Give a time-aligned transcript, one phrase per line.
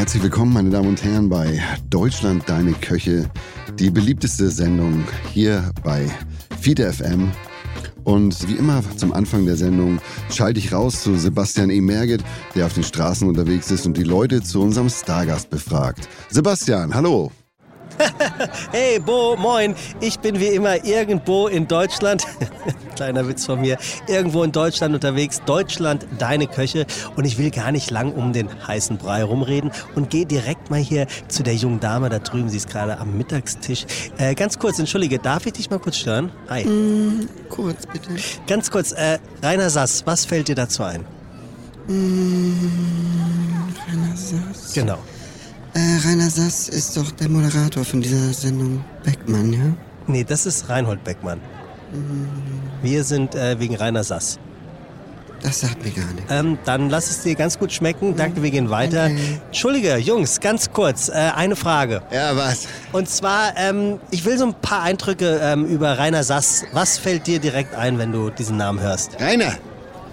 [0.00, 3.28] herzlich willkommen, meine Damen und Herren, bei Deutschland Deine Köche,
[3.78, 6.08] die beliebteste Sendung hier bei
[6.58, 7.30] Fiete FM.
[8.04, 10.00] Und wie immer zum Anfang der Sendung
[10.30, 11.82] schalte ich raus zu Sebastian E.
[11.82, 12.24] Merget,
[12.54, 16.08] der auf den Straßen unterwegs ist und die Leute zu unserem Stargast befragt.
[16.30, 17.30] Sebastian, hallo.
[18.72, 19.74] Hey Bo, moin.
[20.00, 22.24] Ich bin wie immer irgendwo in Deutschland.
[23.00, 23.78] Kleiner Witz von mir.
[24.08, 25.40] Irgendwo in Deutschland unterwegs.
[25.46, 26.84] Deutschland, deine Köche.
[27.16, 30.80] Und ich will gar nicht lang um den heißen Brei rumreden und gehe direkt mal
[30.80, 32.50] hier zu der jungen Dame da drüben.
[32.50, 33.86] Sie ist gerade am Mittagstisch.
[34.18, 36.30] Äh, ganz kurz, entschuldige, darf ich dich mal kurz stören?
[36.50, 36.66] Hi.
[36.66, 38.10] Mm, kurz, bitte.
[38.46, 41.06] Ganz kurz, äh, Rainer Sass, was fällt dir dazu ein?
[41.88, 42.52] Mm,
[43.88, 44.74] Rainer Sass.
[44.74, 44.98] Genau.
[45.72, 49.74] Äh, Rainer Sass ist doch der Moderator von dieser Sendung Beckmann, ja?
[50.06, 51.40] Nee, das ist Reinhold Beckmann.
[52.82, 54.38] Wir sind äh, wegen Rainer Sass.
[55.42, 56.30] Das sagt mir gar nichts.
[56.30, 58.14] Ähm, dann lass es dir ganz gut schmecken.
[58.14, 59.08] Danke, wir gehen weiter.
[59.08, 59.22] Danke.
[59.46, 62.02] Entschuldige, Jungs, ganz kurz, äh, eine Frage.
[62.12, 62.66] Ja, was?
[62.92, 66.64] Und zwar, ähm, ich will so ein paar Eindrücke ähm, über Rainer Sass.
[66.72, 69.18] Was fällt dir direkt ein, wenn du diesen Namen hörst?
[69.18, 69.54] Rainer.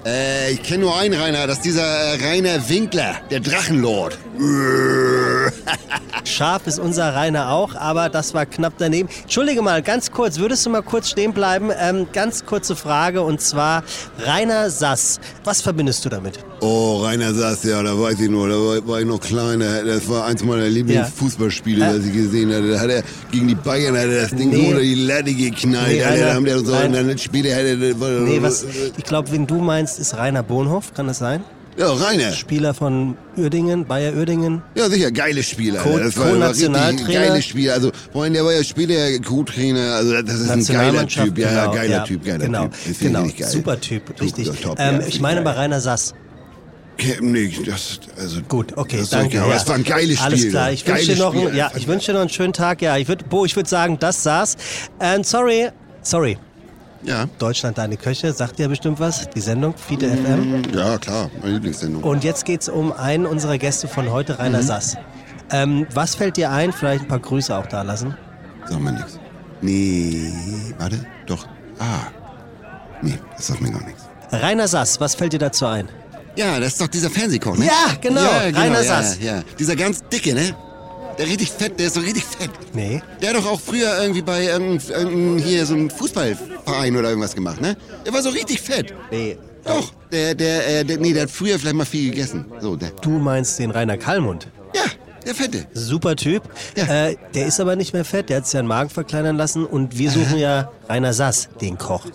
[0.08, 4.18] Äh, ich kenne nur einen Rainer, das ist dieser äh, Rainer Winkler, der Drachenlord.
[6.24, 9.10] Scharf ist unser Rainer auch, aber das war knapp daneben.
[9.24, 11.72] Entschuldige mal, ganz kurz, würdest du mal kurz stehen bleiben?
[11.78, 13.84] Ähm, ganz kurze Frage und zwar
[14.20, 15.20] Rainer Sass.
[15.44, 16.40] Was verbindest du damit?
[16.60, 19.84] Oh, Rainer Sass, ja, da weiß ich nur, da war, war ich noch kleiner.
[19.84, 21.94] Das war eins meiner Lieblingsfußballspiele, Ja.
[21.94, 22.72] das ich gesehen hatte.
[22.72, 24.62] Da hat er gegen die Bayern hat er das Ding Nee.
[24.64, 25.88] so unter die Latte geknallt.
[25.90, 27.76] Nee, Alter, Rainer, da haben der so, dann später hat er...
[27.76, 28.66] Nee, was?
[28.98, 31.44] Ich glaube, wen du meinst, ist Rainer Bohnhoff, kann das sein?
[31.78, 32.32] Ja, Rainer.
[32.32, 34.64] Spieler von Uerdingen, Bayer Uerdingen.
[34.74, 35.88] Ja, sicher, geiles Spiel, Alter.
[35.92, 37.28] Co- Das war, war richtig ein Co-Nationaltrainer.
[37.28, 37.70] geiles Spiel.
[37.70, 39.94] Also, vorhin, der war ja später Co-Trainer.
[39.94, 41.38] Also, das ist ein geiler Typ.
[41.38, 42.74] Ja, genau, geiler ja, Typ, geiler genau, Typ.
[42.88, 43.48] Das genau, geil.
[43.48, 44.50] super Typ, richtig.
[44.60, 45.44] Top, ähm, ja, ich meine geil.
[45.44, 46.16] bei Rainer Sass.
[47.22, 49.40] Nee, das, also, Gut, okay, das danke.
[49.40, 49.54] Aber ja.
[49.54, 50.26] das war ein geiles Spiel.
[50.26, 52.82] Alles klar, ich wünsche dir noch, ja, ich wünsche dir noch einen schönen Tag.
[52.82, 54.56] Ja, ich würde, Bo, ich würde sagen, das saß.
[54.98, 55.70] And sorry,
[56.02, 56.40] sorry.
[57.04, 60.64] Ja, Deutschland deine Köche, sagt dir bestimmt was, die Sendung, Fiete FM.
[60.76, 62.04] ja, klar, meine Lieblingssendung.
[62.04, 64.40] Und jetzt geht's um einen unserer Gäste von heute, Mhm.
[64.40, 64.98] Rainer Sass.
[65.52, 66.74] Ähm, was fällt dir ein?
[66.74, 68.18] Vielleicht ein paar Grüße auch da lassen.
[68.68, 69.20] Sag mir nichts.
[69.62, 70.32] Nee,
[70.78, 71.46] warte, doch.
[71.80, 72.08] Ah,
[73.02, 74.04] nee, das sagt mir gar nichts.
[74.32, 75.88] Rainer Sass, was fällt dir dazu ein?
[76.36, 77.66] Ja, das ist doch dieser Fernsehkoch, ne?
[77.66, 79.18] Ja, genau, Rainer ja, Sass.
[79.22, 80.56] Ja, dieser ganz dicke, ne?
[81.18, 82.52] Der richtig fett, der ist so richtig fett.
[82.74, 83.02] Nee.
[83.22, 87.34] Der hat doch auch früher irgendwie bei irgendeinem irgendein, hier so einem Fußballverein oder irgendwas
[87.34, 87.76] gemacht, ne?
[88.06, 88.94] Der war so richtig fett.
[89.12, 89.38] Nee.
[89.64, 92.46] Doch, der, der, äh, der, nee, der hat früher vielleicht mal viel gegessen.
[92.60, 92.92] So, der.
[93.02, 94.48] Du meinst den Rainer Kallmund.
[94.76, 94.84] Ja,
[95.26, 95.66] der Fette.
[95.74, 96.44] Super Typ.
[96.76, 97.08] Ja.
[97.08, 99.98] Äh, der ist aber nicht mehr fett, der hat sich seinen Magen verkleinern lassen und
[99.98, 102.06] wir suchen ja Rainer Sass, den Koch.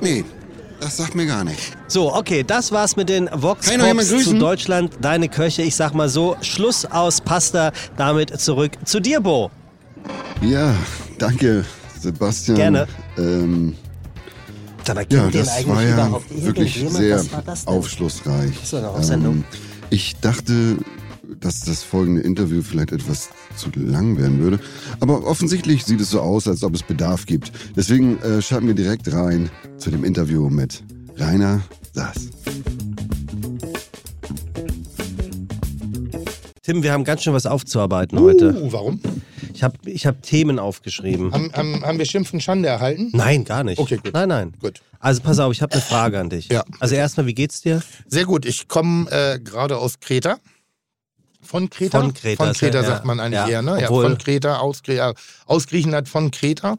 [0.00, 0.24] Nee,
[0.80, 1.76] das sagt mir gar nicht.
[1.88, 4.38] So, okay, das war's mit den Vox Pops zu?
[4.38, 5.62] Deutschland, deine Köche.
[5.62, 9.50] Ich sag mal so, Schluss aus Pasta, damit zurück zu dir, Bo.
[10.42, 10.74] Ja,
[11.18, 11.64] danke,
[12.00, 12.56] Sebastian.
[12.56, 12.86] Gerne.
[13.18, 13.74] Ähm,
[14.84, 17.24] Dann ja, das eigentlich war ja wirklich sehr
[17.64, 18.54] aufschlussreich.
[19.00, 19.44] Sendung.
[19.90, 20.76] ich dachte,
[21.40, 24.60] dass das folgende Interview vielleicht etwas zu lang werden würde.
[25.00, 27.52] Aber offensichtlich sieht es so aus, als ob es Bedarf gibt.
[27.76, 30.82] Deswegen äh, schalten wir direkt rein zu dem Interview mit
[31.16, 32.28] Rainer Sass.
[36.62, 38.52] Tim, wir haben ganz schön was aufzuarbeiten heute.
[38.60, 39.00] Uh, warum?
[39.54, 41.32] Ich habe ich hab Themen aufgeschrieben.
[41.32, 43.10] Haben, haben, haben wir Schimpfen Schande erhalten?
[43.12, 43.78] Nein, gar nicht.
[43.78, 44.12] Okay, gut.
[44.12, 44.52] Nein, nein.
[44.60, 44.82] Gut.
[44.98, 46.48] Also pass auf, ich habe eine Frage an dich.
[46.48, 46.64] Ja.
[46.80, 47.82] Also erstmal, wie geht's dir?
[48.08, 48.44] Sehr gut.
[48.44, 50.38] Ich komme äh, gerade aus Kreta.
[51.46, 52.00] Von Kreta?
[52.00, 53.80] Von Kreta, Von Kreta sagt man eigentlich eher, ne?
[53.80, 54.82] Ja, von Kreta, aus,
[55.46, 56.76] aus Griechenland, von Kreta.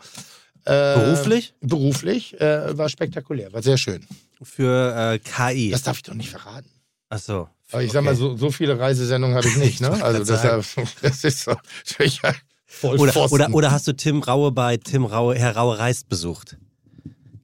[0.65, 1.53] Äh, Beruflich?
[1.61, 2.39] Beruflich.
[2.41, 4.05] Äh, war spektakulär, war sehr schön.
[4.43, 5.71] Für äh, KI.
[5.71, 6.69] Das darf ich doch nicht verraten.
[7.09, 7.47] Ach so.
[7.71, 9.91] Aber ich sag mal, so, so viele Reisesendungen habe ich nicht, ne?
[10.03, 10.41] Also das,
[11.01, 11.55] das ist so.
[11.99, 12.21] Ich,
[12.65, 13.35] voll Oder, Pfosten.
[13.35, 16.57] oder, oder hast du Tim Raue bei Tim Raue, Herr Raue reist besucht?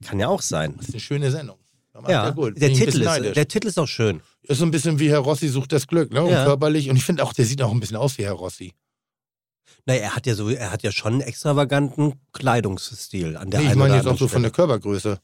[0.04, 0.74] Kann ja auch sein.
[0.76, 1.56] Das ist eine schöne Sendung.
[2.08, 2.60] Ja, er gut.
[2.60, 4.20] der Titel, ist, der Titel ist auch schön.
[4.46, 6.22] Ist so ein bisschen wie Herr Rossi sucht das Glück, ne?
[6.22, 6.44] Und Ja.
[6.44, 6.90] körperlich.
[6.90, 8.74] Und ich finde auch, der sieht auch ein bisschen aus wie Herr Rossi.
[9.86, 13.68] Naja, er hat ja so, er hat ja schon einen extravaganten Kleidungsstil an der Nee,
[13.68, 14.50] ich meine jetzt auch so von der.
[14.50, 15.18] Körpergröße.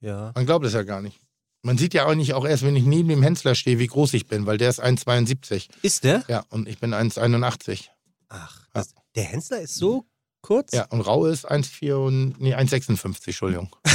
[0.00, 0.32] Ja.
[0.34, 1.20] Man glaubt es ja gar nicht.
[1.62, 4.14] Man sieht ja auch nicht auch erst, wenn ich neben dem Hensler stehe, wie groß
[4.14, 5.68] ich bin, weil der ist 1,72.
[5.82, 6.24] Ist der?
[6.28, 7.86] Ja, und ich bin 1,81.
[8.28, 10.04] Ach, das, der Hensler ist so
[10.42, 10.72] kurz?
[10.72, 13.70] Ja, und Rau ist 1,4 und, nee, 1,56, Entschuldigung.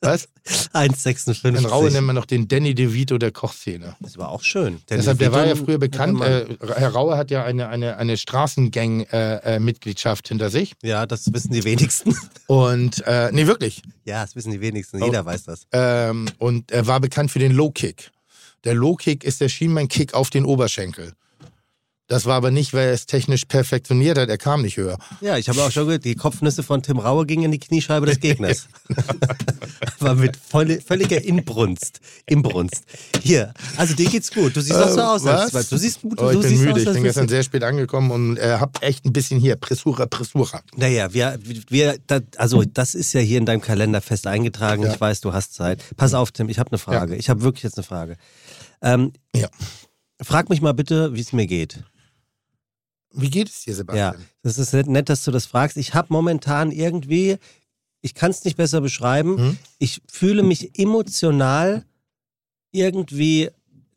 [0.00, 0.28] Was?
[0.72, 1.56] 1,56.
[1.56, 3.96] In Raue nennt man noch den Danny DeVito der Kochszene.
[4.00, 4.80] Das war auch schön.
[4.88, 6.20] Der Deshalb, der war ja früher bekannt.
[6.20, 6.46] Äh,
[6.76, 10.74] Herr Raue hat ja eine, eine, eine Straßengang-Mitgliedschaft hinter sich.
[10.82, 12.14] ja, das wissen die wenigsten.
[12.46, 13.82] Und, äh, nee, wirklich.
[14.04, 15.02] ja, das wissen die wenigsten.
[15.02, 15.06] Oh.
[15.06, 15.66] Jeder weiß das.
[15.72, 18.10] Ähm, und er war bekannt für den Low Kick.
[18.64, 21.12] Der Low-Kick ist der Schienbein-Kick auf den Oberschenkel.
[22.08, 24.96] Das war aber nicht, weil er es technisch perfektioniert hat, er kam nicht höher.
[25.20, 28.06] Ja, ich habe auch schon gehört, die Kopfnüsse von Tim Raue gingen in die Kniescheibe
[28.06, 28.66] des Gegners.
[29.98, 32.00] war mit voll, völliger Inbrunst.
[32.24, 32.84] Inbrunst.
[33.22, 34.56] Hier, also dir geht's gut.
[34.56, 35.26] Du siehst auch so aus.
[35.26, 35.68] Als, was?
[35.68, 36.18] du siehst gut.
[36.18, 38.56] Oh, du ich bin müde, aus, ich als bin gestern sehr spät angekommen und äh,
[38.58, 40.62] hab echt ein bisschen hier, Pressura, Pressura.
[40.76, 41.38] Naja, wir,
[41.68, 44.82] wir, das, also das ist ja hier in deinem Kalender fest eingetragen.
[44.82, 44.94] Ja.
[44.94, 45.84] Ich weiß, du hast Zeit.
[45.98, 47.16] Pass auf, Tim, ich habe eine Frage.
[47.16, 48.16] Ich habe wirklich jetzt eine Frage.
[48.80, 49.48] Ähm, Ja.
[50.20, 51.84] Frag mich mal bitte, wie es mir geht.
[53.12, 54.16] Wie geht es dir, Ja, Sebastian?
[54.42, 55.76] das ist nett- dass du das fragst.
[55.76, 57.38] Ich habe momentan irgendwie,
[58.02, 59.58] ich kann es nicht besser beschreiben, Hm?
[59.78, 61.84] ich fühle mich emotional
[62.72, 63.50] irgendwie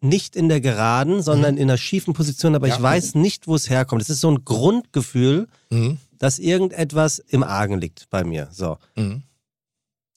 [0.03, 2.67] nicht in der geraden, sondern in einer schiefen Position, aber.
[2.67, 2.75] Ja.
[2.75, 4.01] ich weiß nicht, wo es herkommt.
[4.01, 5.97] Es ist so ein Grundgefühl, Mhm.
[6.17, 8.47] dass irgendetwas im Argen liegt bei mir.
[8.51, 8.77] So.
[8.95, 9.23] Mhm.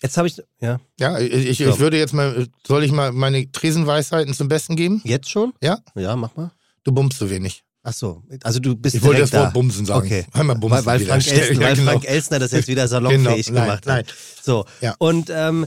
[0.03, 1.71] Jetzt habe ich, ja, Ja, ich, ich, So.
[1.71, 5.01] ich würde jetzt mal, soll ich mal meine Tresenweisheiten zum Besten geben?
[5.05, 5.53] jetzt schon?
[5.63, 5.79] Ja.
[5.95, 6.51] Ja, mach mal.
[6.85, 7.64] Du bummst zu wenig.
[7.87, 9.51] Ach so, also du bist Ich wollte das Wort da.
[9.51, 10.07] Bumsen sagen.
[10.07, 10.25] Okay.
[10.33, 11.27] Einmal Bumsen Weil, weil, Frank.
[11.27, 11.91] Elstner, Ja, weil genau.
[11.93, 13.59] Frank Elstner das jetzt wieder salonfähig Genau.
[13.61, 13.99] Nein, gemacht nein.
[13.99, 14.15] hat.
[14.43, 14.95] So, Ja.
[14.99, 15.67] und ähm,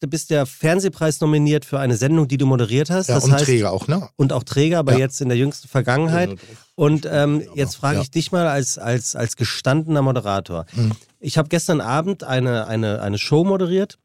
[0.00, 3.08] du bist ja Fernsehpreis nominiert für eine Sendung, die du moderiert hast.
[3.08, 4.08] Ja, das und heißt, Träger auch, ne?
[4.16, 6.38] Und auch Träger, aber jetzt in der jüngsten Vergangenheit.
[6.74, 8.02] Und ähm, jetzt frage Ja.
[8.02, 10.64] ich dich mal als, als, als gestandener Moderator.
[10.74, 10.92] Mhm.
[11.20, 13.98] Ich habe gestern Abend eine, eine, eine Show moderiert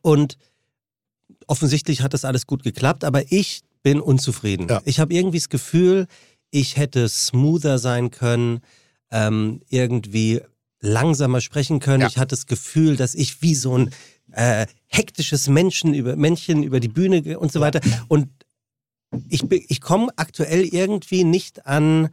[0.00, 0.38] und
[1.46, 4.68] offensichtlich hat das alles gut geklappt, aber ich bin unzufrieden.
[4.84, 6.06] Ich habe irgendwie das Gefühl,
[6.52, 8.60] ich hätte smoother sein können,
[9.10, 10.40] ähm, irgendwie
[10.80, 12.02] langsamer sprechen können.
[12.02, 12.06] Ja.
[12.08, 13.90] Ich hatte das Gefühl, dass ich wie so ein
[14.32, 17.80] äh, hektisches Menschen über, Männchen über die Bühne und so weiter.
[18.08, 18.28] Und
[19.28, 22.08] ich, ich komme aktuell irgendwie nicht an,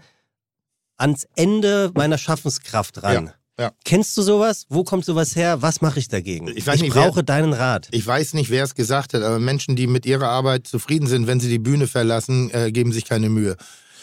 [0.97, 3.27] ans Ende meiner Schaffenskraft ran.
[3.57, 3.71] Ja, ja.
[3.85, 4.65] Kennst du sowas?
[4.69, 5.61] Wo kommt sowas her?
[5.61, 6.47] Was mache ich dagegen?
[6.55, 7.87] Ich weiß nicht, wer- brauche deinen Rat.
[7.91, 11.27] Ich weiß nicht, wer es gesagt hat, aber Menschen, die mit ihrer Arbeit zufrieden sind,
[11.27, 13.55] wenn sie die Bühne verlassen, äh, geben sich keine Mühe.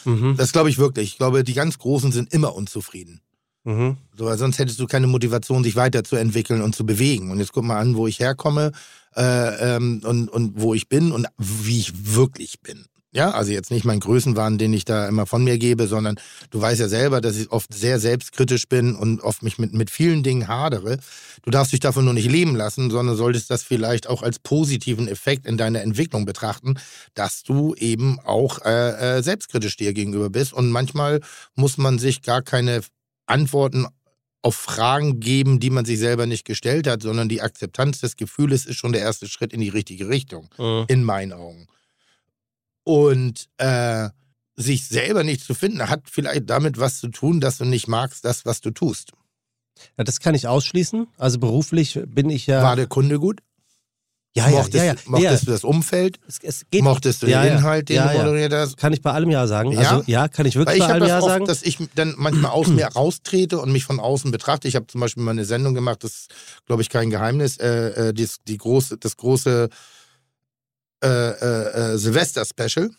[0.06, 0.36] Mhm.
[0.36, 1.10] Das glaube ich wirklich.
[1.10, 3.20] Ich glaube, die ganz Großen sind immer unzufrieden.
[3.64, 3.96] Mhm.
[4.16, 7.30] So, weil sonst hättest du keine Motivation, sich weiterzuentwickeln und zu bewegen.
[7.30, 8.72] Und jetzt guck mal an, wo ich herkomme
[9.16, 12.86] äh, ähm, und, und wo ich bin und wie ich wirklich bin.
[13.16, 16.20] Ja, also jetzt nicht mein Größenwahn, den ich da immer von mir gebe, sondern
[16.50, 19.90] du weißt ja selber, dass ich oft sehr selbstkritisch bin und oft mich mit, mit
[19.90, 20.98] vielen Dingen hadere.
[21.42, 25.08] Du darfst dich davon nur nicht leben lassen, sondern solltest das vielleicht auch als positiven
[25.08, 26.74] Effekt in deiner Entwicklung betrachten,
[27.14, 30.52] dass du eben auch äh, äh, selbstkritisch dir gegenüber bist.
[30.52, 31.20] Und manchmal
[31.54, 32.82] muss man sich gar keine
[33.24, 33.86] Antworten
[34.42, 38.66] auf Fragen geben, die man sich selber nicht gestellt hat, sondern die Akzeptanz des Gefühles
[38.66, 40.84] ist schon der erste Schritt in die richtige Richtung, Mhm.
[40.88, 41.66] in meinen Augen.
[42.86, 44.10] Und äh,
[44.54, 48.24] sich selber nicht zu finden, hat vielleicht damit was zu tun, dass du nicht magst,
[48.24, 49.12] das, was du tust.
[49.98, 51.08] Ja, das kann ich ausschließen.
[51.18, 52.62] Also beruflich bin ich ja.
[52.62, 53.42] War der Kunde gut?
[54.36, 54.94] ja, ja, mochtest ja, ja.
[55.06, 55.46] mochtest ja.
[55.46, 56.18] du das Umfeld?
[56.28, 57.54] Es, es geht, mochtest du ja, den.
[57.54, 58.76] Inhalt, den Ja, du moderiert hast?
[58.76, 59.72] Kann ich bei allem Ja sagen.
[59.72, 59.78] Ja?
[59.78, 61.46] Also ja, kann ich wirklich ich bei allem das Ja oft, sagen.
[61.46, 64.68] dass ich dann manchmal aus mir raustrete und mich von außen betrachte.
[64.68, 66.34] Ich habe zum Beispiel mal eine Sendung gemacht, das ist,
[66.66, 69.70] glaube ich, kein Geheimnis, äh, äh, die, die große, das große
[71.02, 72.90] äh, äh, äh, Silvester-Special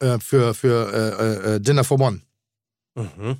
[0.00, 2.22] äh, für, für äh, äh, Dinner for One.
[2.94, 3.38] Mhm.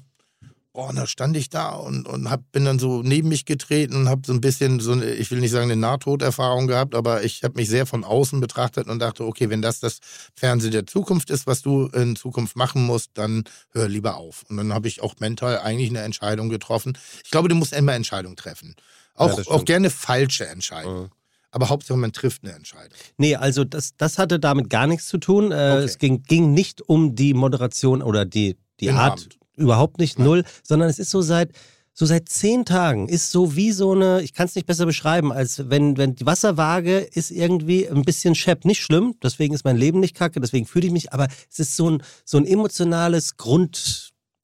[0.76, 3.96] Boah, und da stand ich da und, und hab, bin dann so neben mich getreten
[3.96, 7.24] und habe so ein bisschen so eine, ich will nicht sagen eine Nahtoderfahrung gehabt, aber
[7.24, 10.00] ich habe mich sehr von außen betrachtet und dachte, okay, wenn das das
[10.34, 14.44] Fernsehen der Zukunft ist, was du in Zukunft machen musst, dann hör lieber auf.
[14.50, 16.98] Und dann habe ich auch mental eigentlich eine Entscheidung getroffen.
[17.24, 18.76] Ich glaube, du musst immer Entscheidungen treffen.
[19.14, 19.48] Auch, stimmt.
[19.48, 21.04] auch gerne falsche Entscheidungen.
[21.04, 21.10] Mhm.
[21.56, 22.92] Aber Hauptsache, man trifft eine Entscheidung.
[23.16, 25.52] Nee, also das, das hatte damit gar nichts zu tun.
[25.52, 25.84] Äh, Okay.
[25.84, 29.38] Es ging, ging nicht um die Moderation oder die, die Art, Abend.
[29.56, 30.26] überhaupt nicht, Nein.
[30.28, 31.50] null, sondern es ist so seit,
[31.94, 35.32] so seit zehn Tagen, ist so wie so eine, ich kann es nicht besser beschreiben,
[35.32, 38.66] als wenn, wenn die Wasserwaage ist irgendwie ein bisschen schepp.
[38.66, 41.74] Nicht schlimm, deswegen ist mein Leben nicht kacke, deswegen fühle ich mich, aber es ist
[41.74, 43.38] so ein, so ein emotionales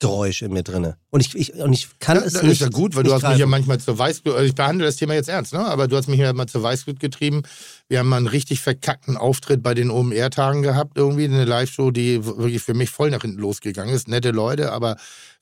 [0.03, 0.97] Grundgeräusch in mir drinne.
[1.11, 2.53] Und ich, ich, und ich kann Ja, es das nicht.
[2.53, 4.97] ist ja gut, weil du hast mich ja manchmal zur Weißglut, also ich behandle das
[4.97, 5.61] Thema jetzt ernst, ne?
[5.61, 7.43] aber du hast mich ja mal zur Weißglut getrieben.
[7.89, 12.25] Wir haben mal einen richtig verkackten Auftritt bei den OMR-Tagen gehabt, irgendwie eine Live-Show, die
[12.25, 14.09] wirklich für mich voll nach hinten losgegangen ist.
[14.09, 14.97] Nette Leute, aber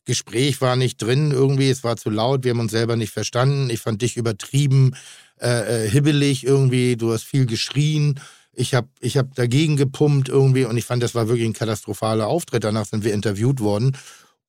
[0.04, 3.70] Gespräch war nicht drin irgendwie, es war zu laut, wir haben uns selber nicht verstanden.
[3.70, 4.92] Ich fand dich übertrieben,
[5.40, 8.18] äh, äh, hibbelig irgendwie, du hast viel geschrien.
[8.52, 12.26] Ich habe ich hab dagegen gepumpt irgendwie und ich fand, das war wirklich ein katastrophaler
[12.26, 12.64] Auftritt.
[12.64, 13.96] Danach sind wir interviewt worden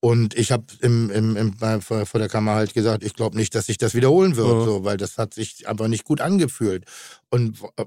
[0.04, 3.66] und ich habe im, im, im, vor der Kamera halt gesagt, ich glaube nicht, dass
[3.66, 4.64] sich das wiederholen wird, Ja.
[4.64, 6.86] so, weil das hat sich einfach nicht gut angefühlt.
[7.30, 7.84] Und äh,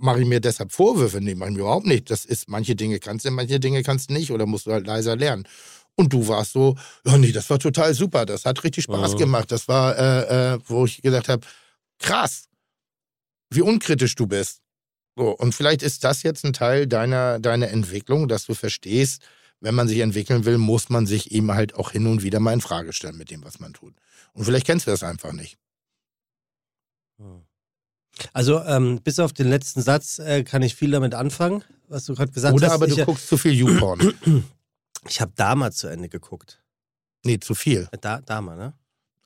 [0.00, 1.20] mache ich mir deshalb Vorwürfe?
[1.20, 2.10] Nee, mache ich mir überhaupt nicht.
[2.10, 4.86] Das ist, manche Dinge kannst du, manche Dinge kannst du nicht oder musst du halt
[4.86, 5.46] leiser lernen.
[5.94, 9.18] Und du warst so, ja nee, das war total super, das hat richtig Spaß Ja.
[9.18, 9.52] gemacht.
[9.52, 11.46] Das war, äh, äh, wo ich gesagt habe,
[11.98, 12.44] krass,
[13.50, 14.62] wie unkritisch du bist.
[15.18, 19.20] So, und vielleicht ist das jetzt ein Teil deiner, deiner Entwicklung, dass du verstehst,
[19.60, 22.52] wenn man sich entwickeln will, muss man sich eben halt auch hin und wieder mal
[22.52, 23.94] in Frage stellen mit dem, was man tut.
[24.32, 25.58] Und vielleicht kennst du das einfach nicht.
[28.32, 32.14] Also ähm, bis auf den letzten Satz äh, kann ich viel damit anfangen, was du
[32.14, 32.74] gerade gesagt Oder hast.
[32.74, 34.12] aber du ich, guckst zu viel YouPorn.
[35.08, 36.62] ich habe Dama zu Ende geguckt.
[37.24, 37.88] nee, zu viel.
[37.92, 38.74] Äh, Da, Dama, ne?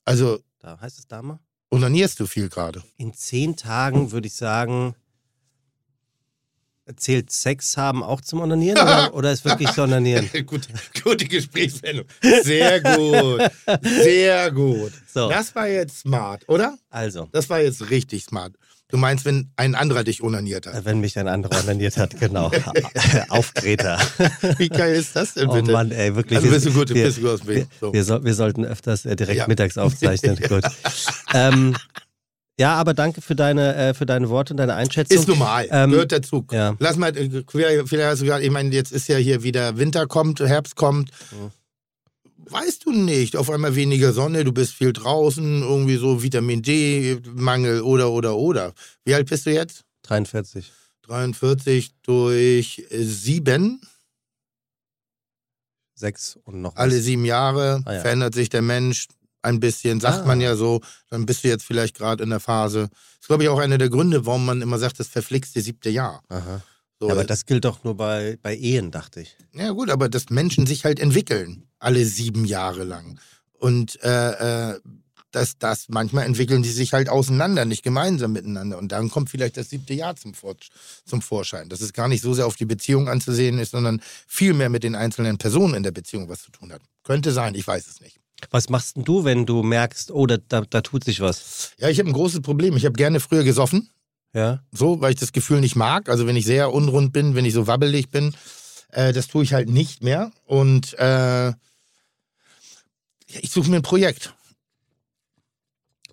[0.05, 1.41] Also Da heißt es Dama?
[1.71, 2.83] onanierst du viel gerade.
[2.97, 4.95] In zehn Tagen würde ich sagen,
[6.97, 10.29] zählt Sex haben auch zum Onanieren oder, oder ist wirklich so Onanieren?
[10.47, 10.69] gute,
[11.03, 12.07] gute Gesprächswendung.
[12.43, 13.43] Sehr gut.
[13.83, 14.93] Sehr gut.
[15.13, 15.29] So.
[15.29, 16.77] Das war jetzt smart, oder?
[16.91, 18.55] Also, Das war jetzt richtig smart.
[18.89, 20.85] Du meinst, wenn ein anderer dich onaniert hat.
[20.85, 22.51] wenn mich ein anderer onaniert hat, genau.
[23.31, 23.99] Auf Greta.
[24.59, 25.73] Wie geil ist das denn Oh bitte?
[25.73, 26.37] Mann, ey, wirklich.
[26.39, 27.69] Also bist du gut, wir, bist du aus dem wir, Weg.
[27.81, 27.91] So.
[27.95, 29.49] wir, wir sollten öfters äh, direkt Ja.
[29.49, 30.37] mittags aufzeichnen.
[30.47, 30.65] Gut.
[31.33, 31.75] Ähm,
[32.59, 35.19] ja, aber danke für deine, äh, für deine Worte und deine Einschätzung.
[35.19, 36.47] Ist normal, Ähm, gehört dazu.
[36.53, 36.77] ja.
[36.79, 40.07] Lass mal, äh, vielleicht hast du gerade, ich meine, jetzt ist ja hier wieder Winter
[40.07, 41.11] kommt, Herbst kommt.
[41.33, 41.51] Mhm.
[42.51, 47.81] Weißt du nicht, auf einmal weniger Sonne, du bist viel draußen, irgendwie so Vitamin D-Mangel
[47.83, 48.73] oder, oder, oder.
[49.05, 49.85] Wie alt bist du jetzt?
[50.03, 50.71] 43.
[51.03, 53.81] 43 durch äh, sieben,
[55.95, 58.01] Sechs und noch alle sieben Jahre Ah, ja.
[58.01, 59.07] verändert sich der Mensch
[59.43, 60.27] ein bisschen, sagt Ah.
[60.27, 60.81] man ja so,
[61.11, 62.89] dann bist du jetzt vielleicht gerade in der Phase.
[62.91, 65.91] Das ist, glaube ich, auch einer der Gründe, warum man immer sagt, das verflixte siebte
[65.91, 66.23] Jahr.
[66.29, 66.63] Aha.
[67.01, 69.37] So, Ja, aber das gilt doch nur bei, bei Ehen, dachte ich.
[69.53, 73.19] Ja gut, aber dass Menschen sich halt entwickeln, alle sieben Jahre lang.
[73.59, 74.81] Und äh, äh,
[75.33, 78.77] dass das manchmal entwickeln die sich halt auseinander, nicht gemeinsam miteinander.
[78.77, 80.57] Und dann kommt vielleicht das siebte Jahr zum, Vor
[81.07, 81.71] zum Vorschein.
[81.71, 84.83] Dass es gar nicht so sehr auf die Beziehung anzusehen ist, sondern viel mehr mit
[84.85, 86.83] den einzelnen Personen in der Beziehung was zu tun hat.
[87.03, 88.19] Könnte sein, ich weiß es nicht.
[88.51, 91.73] Was machst denn du, wenn du merkst, oh, da, da, da tut sich was?
[91.79, 92.77] Ja, ich habe ein großes Problem.
[92.77, 93.91] Ich habe gerne früher gesoffen,
[94.35, 94.63] Ja?
[94.73, 96.09] so, weil ich das Gefühl nicht mag.
[96.09, 98.35] Also wenn ich sehr unrund bin, wenn ich so wabbelig bin,
[98.91, 100.33] äh, das tue ich halt nicht mehr.
[100.45, 101.53] Und äh,
[103.27, 104.35] ich suche mir ein Projekt.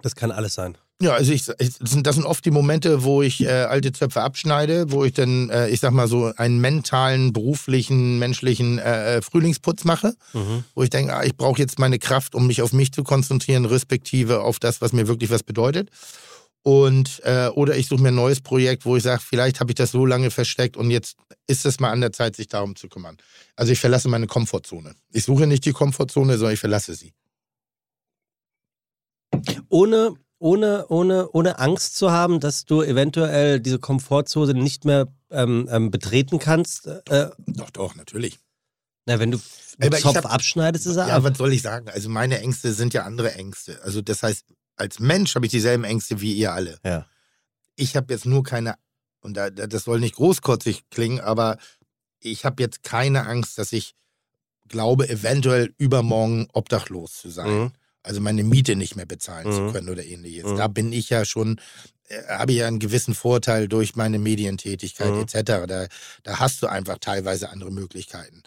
[0.02, 0.78] Das kann alles sein.
[1.02, 4.92] Ja, also ich, ich, das, sind, oft die Momente, wo ich äh, alte Zöpfe abschneide,
[4.92, 9.86] wo ich dann, äh, ich sag mal so, einen mentalen, beruflichen, menschlichen äh, äh, Frühlingsputz
[9.86, 10.66] mache, Mhm.
[10.76, 13.64] wo ich denke, ah, ich brauche jetzt meine Kraft, um mich auf mich zu konzentrieren,
[13.64, 15.90] respektive auf das, was mir wirklich was bedeutet.
[16.64, 19.76] Und äh, oder ich suche mir ein neues Projekt, wo ich sage, vielleicht habe ich
[19.76, 21.16] das so lange versteckt und jetzt
[21.48, 23.16] ist es mal an der Zeit, sich darum zu kümmern.
[23.56, 24.94] Also ich verlasse meine Komfortzone.
[25.14, 27.14] Ich suche nicht die Komfortzone, sondern ich verlasse sie.
[29.70, 35.68] Ohne, ohne, ohne, ohne Angst zu haben, dass du eventuell diese Komfortzone nicht mehr ähm,
[35.72, 36.88] ähm, betreten kannst.
[36.88, 38.40] Äh, Doch, doch, natürlich.
[39.06, 39.40] na, wenn du
[39.78, 41.24] den Zopf hab- abschneidest, ist er Ja, ab.
[41.24, 41.90] was soll ich sagen?
[41.90, 43.80] Also meine Ängste sind ja andere Ängste.
[43.84, 46.80] Also das heißt, als Mensch habe ich dieselben Ängste wie ihr alle.
[46.86, 47.06] Ja.
[47.76, 48.76] Ich habe jetzt nur keine,
[49.22, 51.58] und da- das soll nicht großkotzig klingen, aber
[52.22, 53.94] ich habe jetzt keine Angst, dass ich
[54.68, 57.50] glaube, eventuell übermorgen obdachlos zu sein.
[57.50, 57.72] Mhm.
[58.10, 59.72] Also meine Miete nicht mehr bezahlen zu Mhm.
[59.72, 60.46] können oder ähnliches.
[60.46, 60.58] Mhm.
[60.58, 61.62] Da bin ich ja schon,
[62.08, 65.20] äh, habe ich ja einen gewissen Vorteil durch meine Medientätigkeit Mhm.
[65.22, 65.68] etc.
[65.68, 65.88] Da,
[66.24, 68.42] da hast du einfach teilweise andere Möglichkeiten.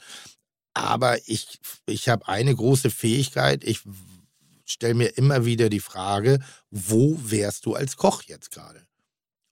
[0.75, 3.63] Aber ich, ich habe eine große Fähigkeit.
[3.63, 3.83] Ich
[4.65, 6.41] stelle mir immer wieder die Frage,
[6.73, 8.83] wo wärst du als Koch jetzt gerade?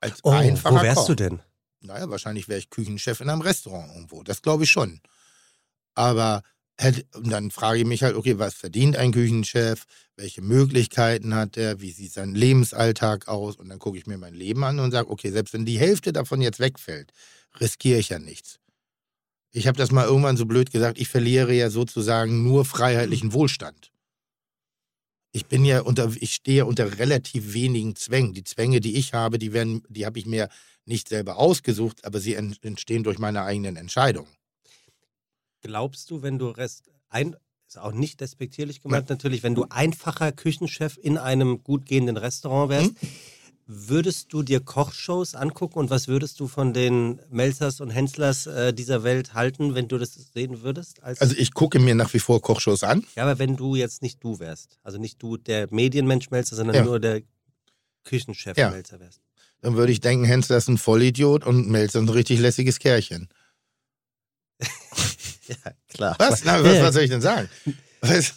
[0.01, 1.07] Als Oh, einfacher wo wärst Koch.
[1.07, 1.41] du denn?
[1.83, 4.25] Naja, wahrscheinlich wäre ich Küchenchef in einem Restaurant irgendwo.
[4.25, 5.01] Das glaube ich schon.
[5.95, 6.43] Aber
[7.15, 9.85] und dann frage ich mich halt, okay, was verdient ein Küchenchef?
[10.17, 11.81] Welche Möglichkeiten hat er?
[11.81, 13.57] Wie sieht sein Lebensalltag aus?
[13.57, 16.13] Und dann gucke ich mir mein Leben an und sage, okay, selbst wenn die Hälfte
[16.13, 17.13] davon jetzt wegfällt,
[17.61, 18.59] riskiere ich ja nichts.
[19.53, 23.93] Ich habe das mal irgendwann so blöd gesagt, ich verliere ja sozusagen nur freiheitlichen Wohlstand.
[25.33, 28.33] Ich bin ja unter, ich stehe ja unter relativ wenigen Zwängen.
[28.35, 30.49] Die Zwänge, die ich habe, die werden, die habe ich mir
[30.87, 34.31] nicht selber ausgesucht, aber sie en- entstehen durch meine eigenen Entscheidungen.
[35.63, 37.37] Glaubst du, wenn du Rest ein
[37.69, 42.69] ist auch nicht despektierlich gemeint natürlich, wenn du einfacher Küchenchef in einem gut gehenden Restaurant
[42.69, 43.09] wärst, Hm?
[43.67, 48.73] würdest du dir Kochshows angucken und was würdest du von den Melzers und Henslers äh,
[48.75, 51.01] dieser Welt halten, wenn du das sehen würdest?
[51.05, 53.07] Als, Also ich gucke mir nach wie vor Kochshows an.
[53.15, 56.75] ja, aber wenn du jetzt nicht du wärst, also nicht du der Medienmensch Melzer, sondern
[56.75, 56.85] Ja.
[56.85, 57.23] nur der
[58.03, 58.71] Küchenchef Ja.
[58.71, 59.21] Melzer wärst.
[59.61, 63.29] Dann würde ich denken, Hensler ist ein Vollidiot und Melzer ein richtig lässiges Kerlchen.
[65.51, 66.15] Ja, klar.
[66.19, 66.45] Was?
[66.45, 67.49] Na, was, was soll ich denn sagen?
[68.01, 68.35] Was?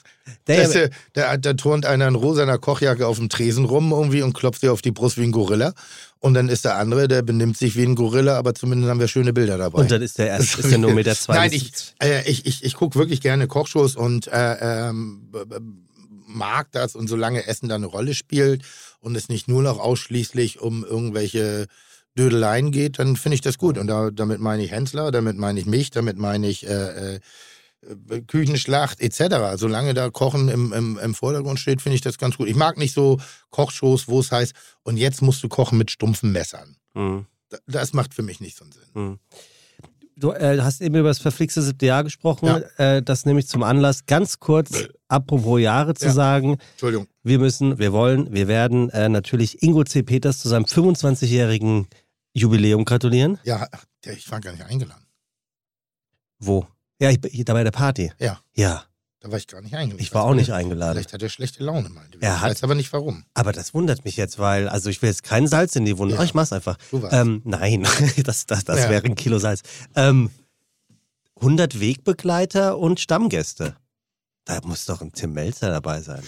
[0.47, 4.33] Der- Das, äh, da, turnt einer in rosaner Kochjacke auf dem Tresen rum irgendwie und
[4.33, 5.73] klopft dir auf die Brust wie ein Gorilla.
[6.19, 9.09] Und dann ist der andere, der benimmt sich wie ein Gorilla, aber zumindest haben wir
[9.09, 9.81] schöne Bilder dabei.
[9.81, 11.35] und dann ist der erst ist der nur Meter zwei.
[11.37, 15.29] Nein, ich, äh, ich, ich, ich gucke wirklich gerne Kochshows und äh, ähm,
[16.25, 18.63] mag das und solange Essen da eine Rolle spielt
[19.01, 21.67] und es nicht nur noch ausschließlich um irgendwelche
[22.17, 23.77] Dödeleien geht, dann finde ich das gut.
[23.77, 27.19] Und da, damit meine ich Hensler, damit meine ich mich, damit meine ich äh, äh,
[28.27, 29.35] Küchenschlacht etc.
[29.57, 32.47] Solange da Kochen im, im, im Vordergrund steht, finde ich das ganz gut.
[32.47, 34.53] Ich mag nicht so Kochshows, wo es heißt,
[34.83, 36.75] und jetzt musst du kochen mit stumpfen Messern.
[36.93, 37.25] Mhm.
[37.49, 38.83] Da- Das macht für mich nicht so einen Sinn.
[38.93, 39.19] Mhm.
[40.15, 42.47] Du äh, hast eben über das verflixte siebte Jahr gesprochen.
[42.77, 46.11] Äh, das nehme ich zum Anlass, ganz kurz, apropos Jahre zu Ja.
[46.13, 46.57] sagen.
[46.73, 47.07] Entschuldigung.
[47.23, 50.03] Wir müssen, wir wollen, wir werden äh, natürlich Ingo C.
[50.03, 51.87] Peters zu seinem 25-jährigen
[52.33, 53.39] Jubiläum gratulieren.
[53.43, 53.67] Ja,
[54.05, 55.05] ich war gar nicht eingeladen.
[56.39, 56.67] Wo?
[56.99, 58.11] Ja, ich, bin- da bei der Party.
[58.19, 58.41] Ja.
[58.53, 58.85] Ja,
[59.19, 60.03] Da war ich gar nicht eingeladen.
[60.03, 60.95] ich war auch nicht eingeladen.
[60.95, 63.25] Vielleicht hat er schlechte Laune, meinte Er Ich hat- weiß aber nicht warum.
[63.33, 66.15] Aber das wundert mich jetzt, weil, also ich will jetzt kein Salz in die Wunde.
[66.15, 66.21] Ja.
[66.21, 66.77] Oh, ich mach's einfach.
[66.91, 67.13] Du warst.
[67.13, 67.83] Ähm, nein,
[68.23, 68.89] das, das, das Ja.
[68.89, 69.61] wäre ein Kilo Salz.
[69.95, 70.29] Ähm,
[71.37, 73.75] 100 Wegbegleiter und Stammgäste.
[74.45, 76.21] Da muss doch ein Tim Melzer dabei sein.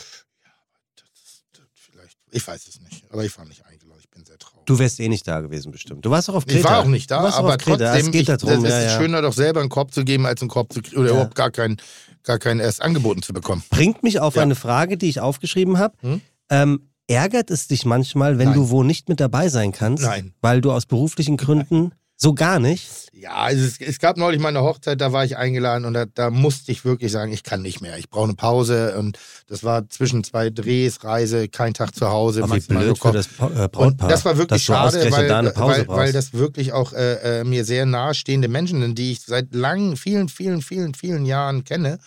[0.95, 3.99] Das, das, vielleicht, ich weiß es nicht, aber ich war nicht eingeladen.
[4.01, 4.54] Ich bin sehr traurig.
[4.65, 6.05] Du wärst eh nicht da gewesen, bestimmt.
[6.05, 6.59] Du warst doch auf Kreta.
[6.59, 7.77] ich war auch nicht da, aber auf Kreta.
[7.77, 8.97] trotzdem, es geht ich, darum, ja, ist ja.
[8.99, 11.13] schöner doch selber einen Korb zu geben, als einen Korb zu kriegen oder Ja.
[11.13, 11.77] überhaupt gar keinen,
[12.23, 13.63] gar keinen erst angeboten zu bekommen.
[13.69, 15.95] Bringt mich auf eine Frage, die ich aufgeschrieben habe.
[16.01, 16.21] Hm?
[16.49, 18.55] Ähm, ärgert es dich manchmal, wenn Nein.
[18.57, 20.03] du wo nicht mit dabei sein kannst?
[20.03, 20.33] Nein.
[20.41, 23.09] Weil du aus beruflichen Gründen so gar nicht?
[23.13, 26.29] Ja, es, es gab neulich mal eine Hochzeit, da war ich eingeladen und da, da
[26.29, 27.97] musste ich wirklich sagen, ich kann nicht mehr.
[27.97, 29.17] Ich brauche eine Pause und
[29.47, 33.27] das war zwischen zwei Drehs, Reise, kein Tag zu Hause, Aber wie blöd für das
[33.27, 34.09] äh, Brautpaar.
[34.09, 37.85] das war wirklich schade, weil, da weil, weil das wirklich auch äh, äh, mir sehr
[37.85, 41.99] nahestehende Menschen sind, die ich seit langen, vielen, vielen, vielen, vielen Jahren kenne.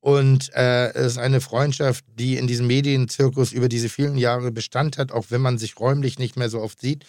[0.00, 4.96] Und äh, es ist eine Freundschaft, die in diesem Medienzirkus über diese vielen Jahre Bestand
[4.96, 7.04] hat, auch wenn man sich räumlich nicht mehr so oft sieht.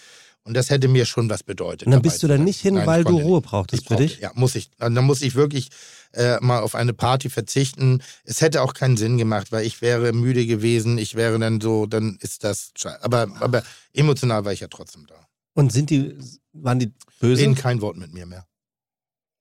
[0.45, 1.85] Und das hätte mir schon was bedeutet.
[1.85, 3.49] Und dann bist du da nicht hin, Nein, weil du Ruhe nicht.
[3.49, 4.19] brauchtest Ich für brauchte- dich?
[4.19, 4.71] Ja, muss ich.
[4.79, 5.69] Und dann muss ich wirklich
[6.13, 8.01] äh, mal auf eine Party verzichten.
[8.23, 10.97] Es hätte auch keinen Sinn gemacht, weil ich wäre müde gewesen.
[10.97, 12.71] Ich wäre dann so, dann ist das.
[13.01, 13.61] Aber, aber
[13.93, 15.15] emotional war ich ja trotzdem da.
[15.53, 16.17] Und sind die,
[16.53, 17.41] waren die böse?
[17.43, 18.45] Reden kein Wort mit mir mehr.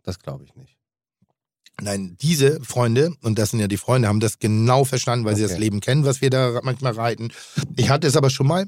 [0.03, 0.77] das glaube ich nicht.
[1.81, 5.45] Nein, diese Freunde, und das sind ja die Freunde, haben das genau verstanden, weil sie
[5.45, 5.53] Okay.
[5.53, 7.31] das Leben kennen, was wir da manchmal reiten.
[7.77, 8.67] Ich hatte es aber schon mal.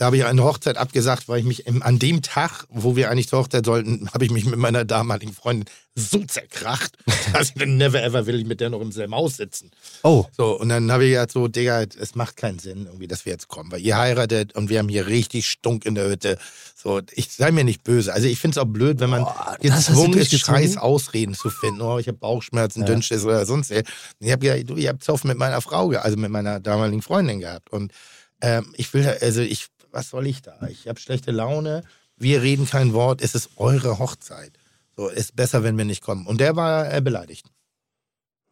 [0.00, 3.28] Da habe ich eine Hochzeit abgesagt, weil ich mich an dem Tag, wo wir eigentlich
[3.28, 6.96] zur Hochzeit sollten, habe ich mich mit meiner damaligen Freundin so zerkracht,
[7.34, 9.70] dass ich dann never ever will ich mit der noch im selben Haus sitzen.
[10.02, 13.26] Oh, So, und dann habe ich gesagt so, Digga, es macht keinen Sinn, irgendwie, dass
[13.26, 16.38] wir jetzt kommen, weil ihr heiratet und wir haben hier richtig Stunk in der Hütte.
[16.74, 18.14] So, ich sei mir nicht böse.
[18.14, 21.82] Also ich finde es auch blöd, wenn man Boah, gezwungen ist, scheiß Ausreden zu finden.
[21.82, 22.86] Oh, ich habe Bauchschmerzen, Ja.
[22.86, 23.82] Dünnschiss oder sonst was.
[24.18, 27.40] Ich habe gesagt, du, ich habe Zoff mit meiner Frau, also mit meiner damaligen Freundin
[27.40, 27.70] gehabt.
[27.70, 27.92] Und
[28.40, 30.60] ähm, ich will, also ich, was soll ich da?
[30.68, 31.82] Ich habe schlechte Laune.
[32.16, 33.22] Wir reden kein Wort.
[33.22, 34.52] Es ist eure Hochzeit.
[34.96, 36.26] So, ist besser, wenn wir nicht kommen.
[36.26, 37.46] Und der war äh, beleidigt.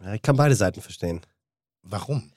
[0.02, 1.20] ja, ich kann beide Seiten verstehen.
[1.82, 2.32] Warum?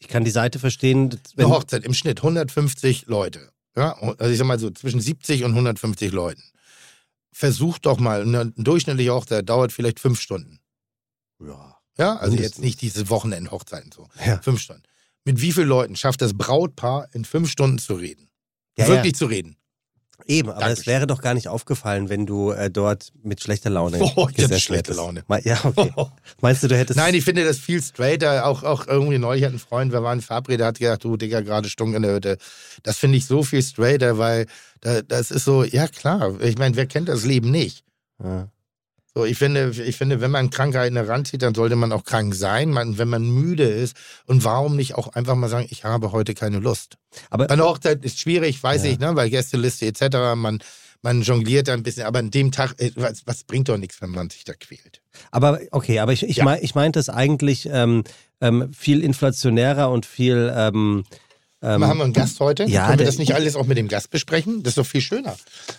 [0.00, 3.50] Ich kann die Seite verstehen, Eine Hochzeit im Schnitt 150 Leute.
[3.76, 6.42] Ja, also ich sag mal so zwischen 70 und 150 Leuten.
[7.32, 10.60] Versucht doch mal, eine durchschnittliche Hochzeit dauert vielleicht fünf Stunden.
[11.40, 12.56] ja, Ja, also Mindestens.
[12.56, 14.08] jetzt nicht diese Wochenendhochzeiten so.
[14.24, 14.40] ja.
[14.42, 14.82] Fünf Stunden.
[15.24, 18.28] Mit wie vielen Leuten schafft das Brautpaar in fünf Stunden zu reden?
[18.76, 19.56] Ja, Wirklich zu reden.
[20.26, 20.86] Eben, aber es Dankeschön.
[20.92, 24.58] wäre doch gar nicht aufgefallen, wenn du äh, dort mit schlechter Laune Oh, ich hatte
[24.58, 24.96] schlechte hättest.
[24.96, 25.24] Laune.
[25.42, 25.92] Ja, okay.
[26.40, 26.96] Meinst du, du hättest...
[26.96, 28.46] Nein, ich finde das viel straighter.
[28.46, 31.68] Auch, auch irgendwie neulich hat ein Freund, wir waren verabredet, hat gesagt, du Digga, gerade
[31.68, 32.38] stunk in der Hütte.
[32.82, 34.46] Das finde ich so viel straighter, weil
[34.80, 37.84] da, das ist so, ja klar, ich meine, wer kennt das Leben nicht?
[38.22, 38.48] Ja.
[39.16, 42.70] So, ich finde, ich finde, wenn man Krankheiten heranzieht, dann sollte man auch krank sein.
[42.70, 43.96] Man, wenn man müde ist.
[44.26, 46.96] Und warum nicht auch einfach mal sagen, ich habe heute keine Lust?
[47.30, 48.90] Aber Eine Hochzeit ist schwierig, weiß Ja.
[48.90, 50.34] ich, ne, weil Gästeliste etc.
[50.34, 50.58] Man,
[51.02, 54.02] man jongliert da ein bisschen, aber an dem Tag, äh, was, was bringt doch nichts,
[54.02, 55.00] wenn man sich da quält.
[55.30, 56.44] Aber okay, aber ich, ich, Ja.
[56.44, 58.02] mein, ich meinte es eigentlich ähm,
[58.40, 60.52] ähm, viel inflationärer und viel.
[60.56, 61.04] Ähm,
[61.64, 62.64] ähm, haben wir einen Gast heute?
[62.64, 64.62] ja, Können wir das nicht alles auch mit dem Gast besprechen?
[64.62, 65.34] Das ist doch viel schöner.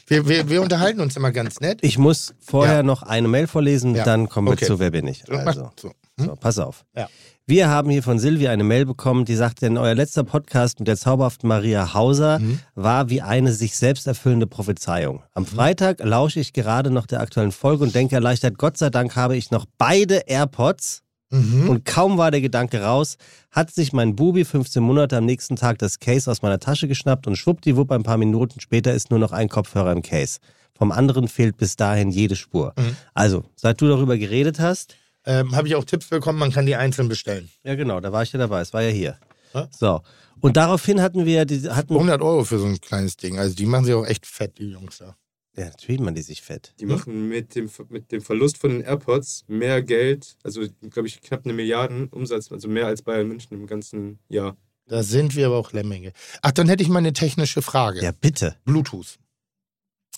[0.08, 1.80] Wir, wir, wir unterhalten uns immer ganz nett.
[1.82, 2.84] ich muss vorher Ja.
[2.84, 4.04] noch eine Mail vorlesen, Ja.
[4.04, 4.65] dann kommen wir Okay.
[4.65, 5.24] zu Wer bin ich.
[5.28, 5.91] So, Also, so.
[6.17, 6.84] so, pass auf.
[6.95, 7.08] Ja.
[7.48, 10.88] Wir haben hier von Silvia eine Mail bekommen, die sagt, denn euer letzter Podcast mit
[10.88, 12.60] der zauberhaften Maria Hauser Mhm.
[12.74, 15.21] war wie eine sich selbst erfüllende Prophezeiung.
[15.36, 19.15] Am Freitag lausche ich gerade noch der aktuellen Folge und denke erleichtert, Gott sei Dank
[19.15, 21.04] habe ich noch beide AirPods.
[21.32, 21.70] Mhm.
[21.70, 23.18] Und kaum war der Gedanke raus,
[23.52, 27.28] hat sich mein Bubi 15 Monate am nächsten Tag das Case aus meiner Tasche geschnappt
[27.28, 30.40] und schwuppdiwupp ein paar Minuten später ist nur noch ein Kopfhörer im Case.
[30.78, 32.74] Vom anderen fehlt bis dahin jede Spur.
[32.78, 32.96] Mhm.
[33.14, 34.96] Also, seit du darüber geredet hast,
[35.28, 37.50] Ähm, Habe ich auch Tipps bekommen, man kann die einzeln bestellen.
[37.64, 39.18] ja genau, da war ich ja dabei, es war ja hier.
[39.56, 39.68] Ja.
[39.72, 40.02] So.
[40.40, 43.40] Und daraufhin hatten wir, die, hatten, 100 Euro für so ein kleines Ding.
[43.40, 45.16] Also die machen sich auch echt fett, die Jungs da.
[45.58, 46.74] Ja, natürlich machen die sich fett.
[46.80, 51.22] Die machen mit dem, mit dem Verlust von den AirPods mehr Geld, also glaube ich
[51.22, 54.58] knapp eine Milliarden Umsatz, also mehr als Bayern München im ganzen Jahr.
[54.88, 56.12] Da sind wir aber auch Lemminge.
[56.41, 58.04] Ach, dann hätte ich mal eine technische Frage.
[58.04, 58.56] Ja, bitte.
[58.65, 59.18] Bluetooth.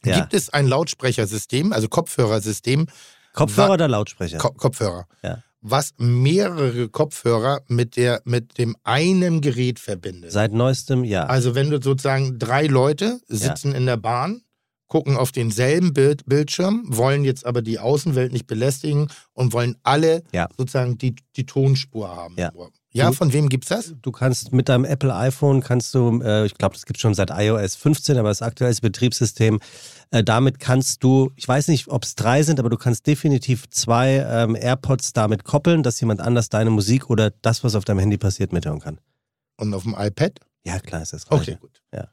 [0.03, 0.19] Ja.
[0.19, 2.87] Gibt es ein Lautsprechersystem, also Kopfhörersystem,
[3.33, 4.37] Kopfhörer oder Lautsprecher?
[4.37, 5.43] Ko Kopfhörer, Ja.
[5.61, 10.31] was mehrere Kopfhörer mit, der, mit dem einen Gerät verbindet?
[10.31, 11.29] Seit neuestem Jahr.
[11.29, 14.41] Also wenn du sozusagen drei Leute sitzen in der Bahn,
[14.87, 20.23] gucken auf denselben Bild, Bildschirm, wollen jetzt aber die Außenwelt nicht belästigen und wollen alle
[20.33, 20.47] Ja.
[20.57, 22.35] sozusagen die, die Tonspur haben.
[22.37, 22.51] Ja.
[22.93, 23.93] Ja, von wem gibt's das?
[24.01, 27.29] Du kannst mit deinem Apple iPhone, kannst du, äh, ich glaube, das gibt schon seit
[27.29, 29.59] iOS 15, aber das aktuelle Betriebssystem,
[30.09, 33.69] äh, damit kannst du, ich weiß nicht, ob es drei sind, aber du kannst definitiv
[33.69, 37.99] zwei ähm, AirPods damit koppeln, dass jemand anders deine Musik oder das, was auf deinem
[37.99, 38.99] Handy passiert, mithören kann.
[39.57, 40.39] Und auf dem iPad?
[40.65, 41.25] Ja, klar ist das.
[41.29, 41.59] Okay, Gleiche.
[41.59, 41.81] gut.
[41.93, 42.07] Ja.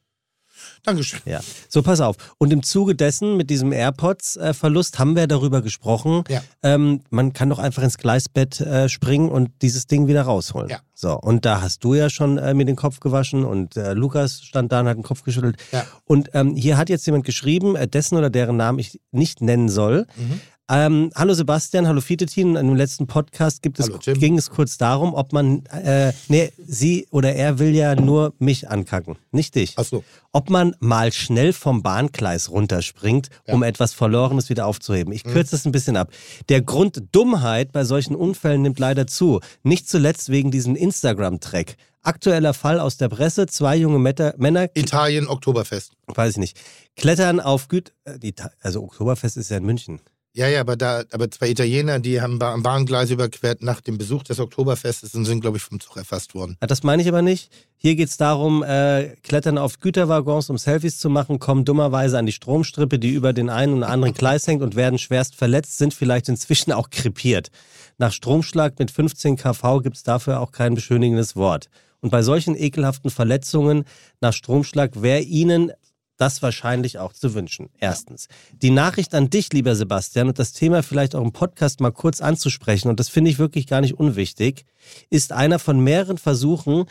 [0.84, 1.20] Dankeschön.
[1.24, 2.16] Ja, so pass auf.
[2.38, 6.24] Und im Zuge dessen, mit diesem AirPods-Verlust, haben wir darüber gesprochen.
[6.28, 6.42] Ja.
[6.62, 10.68] Ähm, man kann doch einfach ins Gleisbett äh, springen und dieses Ding wieder rausholen.
[10.68, 10.80] Ja.
[10.94, 14.42] So, und da hast du ja schon äh, mir den Kopf gewaschen und äh, Lukas
[14.42, 15.56] stand da und hat den Kopf geschüttelt.
[15.72, 15.84] Ja.
[16.04, 19.68] Und ähm, hier hat jetzt jemand geschrieben, äh, dessen oder deren Namen ich nicht nennen
[19.68, 20.06] soll.
[20.16, 20.40] Mhm.
[20.70, 22.56] Ähm, hallo Sebastian, hallo Fitetin.
[22.56, 26.52] In dem letzten Podcast gibt es, Hallo, ging es kurz darum, ob man, äh, nee,
[26.56, 30.02] sie oder er will ja nur mich ankacken, nicht dich Ach so.
[30.32, 35.12] ob man mal schnell vom Bahngleis runterspringt, um etwas Verlorenes wieder aufzuheben.
[35.12, 36.10] Ich kürze das ein bisschen ab.
[36.48, 39.40] Der Grund Dummheit bei solchen Unfällen nimmt leider zu.
[39.64, 41.76] Nicht zuletzt wegen diesem Instagram-Track.
[42.00, 43.46] Aktueller Fall aus der Presse.
[43.46, 45.92] Zwei junge Meta Männer, Italien, Oktoberfest.
[46.06, 46.56] weiß ich nicht,
[46.96, 47.92] klettern auf Güt...
[48.04, 50.00] äh, also Oktoberfest ist ja in München.
[50.36, 54.24] Ja, ja, aber da, aber zwei Italiener, die haben am Bahngleis überquert nach dem Besuch
[54.24, 56.56] des Oktoberfestes und sind, glaube ich, vom Zug erfasst worden.
[56.58, 57.52] Ah, Das meine ich aber nicht.
[57.76, 62.26] Hier geht es darum, äh, klettern auf Güterwaggons, um Selfies zu machen, kommen dummerweise an
[62.26, 65.94] die Stromstrippe, die über den einen oder anderen Gleis hängt und werden schwerst verletzt, sind
[65.94, 67.50] vielleicht inzwischen auch krepiert.
[67.98, 71.68] Nach Stromschlag mit 15 kV gibt es dafür auch kein beschönigendes Wort.
[72.00, 73.84] Und bei solchen ekelhaften Verletzungen
[74.20, 75.70] nach Stromschlag wäre Ihnen
[76.16, 77.70] das wahrscheinlich auch zu wünschen.
[77.78, 78.28] Erstens.
[78.52, 82.20] Die Nachricht an dich, lieber Sebastian, und das Thema vielleicht auch im Podcast mal kurz
[82.20, 84.66] anzusprechen, und das finde ich wirklich gar nicht unwichtig,
[85.10, 86.86] ist einer von mehreren Versuchen,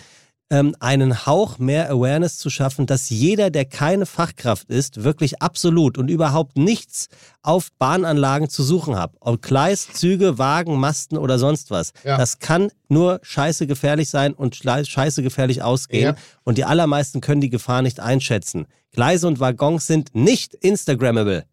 [0.54, 5.98] ähm, einen Hauch mehr Awareness zu schaffen, dass jeder, der keine Fachkraft ist, wirklich absolut
[5.98, 7.08] und überhaupt nichts
[7.42, 9.14] auf Bahnanlagen zu suchen hat.
[9.20, 11.92] Ob Gleis, Züge, Wagen, Masten oder sonst was.
[12.04, 12.18] Ja.
[12.18, 16.16] Das kann nur scheiße gefährlich sein und scheiße gefährlich ausgehen.
[16.16, 16.22] Ja.
[16.44, 18.68] Und die allermeisten können die Gefahr nicht einschätzen.
[18.92, 21.46] Gleise und Waggons sind nicht Instagrammable.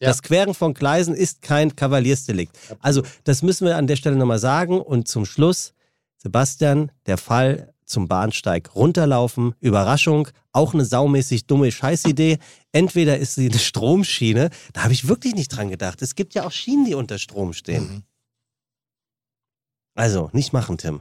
[0.00, 0.08] Ja.
[0.08, 2.58] Das Queren von Gleisen ist kein Kavaliersdelikt.
[2.80, 4.80] Also, das müssen wir an der Stelle nochmal sagen.
[4.80, 5.74] Und zum Schluss,
[6.16, 12.38] Sebastian, der Fall zum Bahnsteig runterlaufen, Überraschung, auch eine saumäßig dumme Scheißidee.
[12.72, 16.02] Entweder ist sie eine Stromschiene, da habe ich wirklich nicht dran gedacht.
[16.02, 17.88] Es gibt ja auch Schienen, die unter Strom stehen.
[17.88, 18.02] Mhm.
[19.94, 21.00] Also, nicht machen, Tim.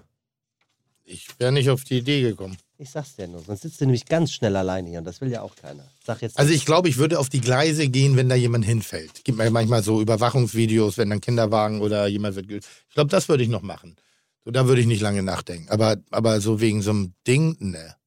[1.04, 2.58] Ich wäre nicht auf die Idee gekommen.
[2.80, 5.32] Ich sag's dir nur, sonst sitzt du nämlich ganz schnell alleine hier und das will
[5.32, 5.84] ja auch keiner.
[6.06, 9.24] Sag jetzt Also ich glaube, ich würde auf die Gleise gehen, wenn da jemand hinfällt.
[9.24, 12.50] Gibt mir manchmal so Überwachungsvideos, wenn dann Kinderwagen oder jemand wird.
[12.50, 13.96] Ich glaube, das würde ich noch machen.
[14.48, 15.68] So, da würde ich nicht lange nachdenken.
[15.68, 17.98] Aber, aber so wegen so einem Ding, ne.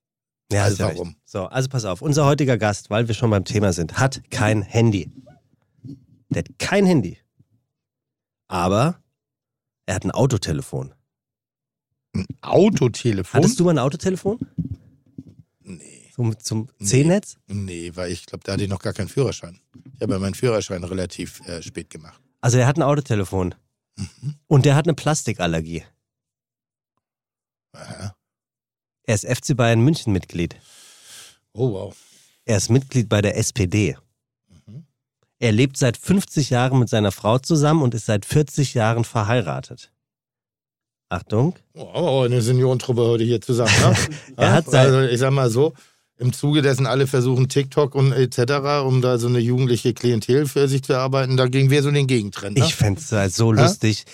[0.50, 1.08] Ja, Also warum?
[1.08, 1.18] recht.
[1.26, 2.00] So, also pass auf.
[2.00, 5.12] Unser heutiger Gast, weil wir schon beim Thema sind, hat kein Handy.
[6.30, 7.18] Der hat kein Handy.
[8.48, 9.02] Aber
[9.84, 10.94] er hat ein Autotelefon.
[12.14, 13.38] Ein Autotelefon?
[13.42, 14.38] Hattest du mal ein Autotelefon?
[15.60, 16.10] Nee.
[16.14, 16.70] Zum, zum.
[16.82, 17.36] C-Netz?
[17.48, 19.60] Nee, weil ich glaube, da hatte ich noch gar keinen Führerschein.
[19.94, 22.18] Ich habe ja meinen Führerschein relativ äh, spät gemacht.
[22.40, 23.54] Also er hat ein Autotelefon.
[23.96, 24.36] Mhm.
[24.46, 25.84] Und der hat eine Plastikallergie.
[27.72, 28.14] Aha.
[29.04, 30.56] Er ist FC Bayern München Mitglied.
[31.52, 31.96] Oh, wow.
[32.44, 33.96] Er ist Mitglied bei der SPD.
[34.66, 34.86] Mhm.
[35.38, 39.92] Er lebt seit 50 Jahren mit seiner Frau zusammen und ist seit 40 Jahren verheiratet.
[41.08, 41.56] Achtung.
[41.74, 43.72] Oh, eine Seniorentruppe heute hier zusammen.
[43.80, 43.96] Ne?
[44.36, 45.74] Er hat sein- also, ich sag mal so,
[46.20, 50.68] im Zuge dessen alle versuchen TikTok und etc., um da so eine jugendliche Klientel für
[50.68, 52.58] sich zu erarbeiten, da gingen wir so den Gegentrend.
[52.58, 52.64] Ne?
[52.66, 53.62] Ich fände es halt so Ja?
[53.62, 54.04] lustig,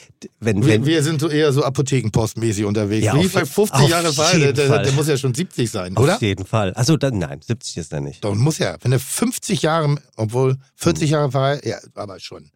[0.40, 3.05] wenn, wir, wenn wir sind so eher so Apothekenpostmäßig unterwegs.
[3.05, 5.97] Ja, Wie auf- bei 50 auf Jahre jeden der, der muss ja schon 70 sein,
[5.97, 6.16] auf oder?
[6.21, 6.73] jeden Fall.
[6.75, 8.25] Also dann, nein, 70 ist er nicht.
[8.25, 8.77] Doch, muss ja.
[8.83, 12.51] Wenn er 50 Jahre, obwohl 40 Jahre verheiratet, ja, aber schon.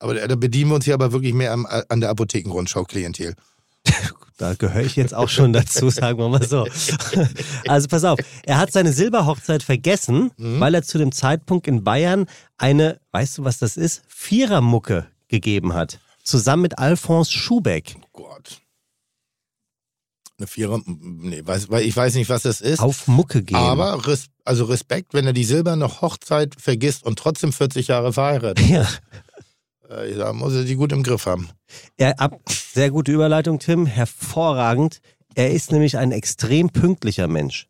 [0.00, 3.34] Aber da bedienen wir uns hier aber wirklich mehr am, an der Apothekenrundschau-Klientel.
[4.36, 6.66] Da gehöre ich jetzt auch schon dazu, sagen wir mal so.
[7.66, 10.60] Also pass auf, er hat seine Silberhochzeit vergessen, Mhm.
[10.60, 14.02] weil er zu dem Zeitpunkt in Bayern eine, weißt du, was das ist?
[14.06, 15.98] Vierermucke gegeben hat.
[16.22, 17.96] Zusammen mit Alphonse Schubeck.
[18.12, 18.60] Gott.
[20.38, 22.78] Eine Vierer, nee, weiß, ich weiß nicht, was das ist.
[22.78, 23.56] Auf Mucke gehen.
[23.56, 24.00] Aber
[24.44, 28.64] also Respekt, wenn er die silberne Hochzeit vergisst und trotzdem 40 Jahre verheiratet.
[28.68, 28.86] Ja.
[29.88, 31.48] Äh, da muss er die gut im Griff haben.
[31.96, 35.00] Er ab, sehr gute Überleitung, Tim, hervorragend.
[35.34, 37.68] Er ist nämlich ein extrem pünktlicher Mensch.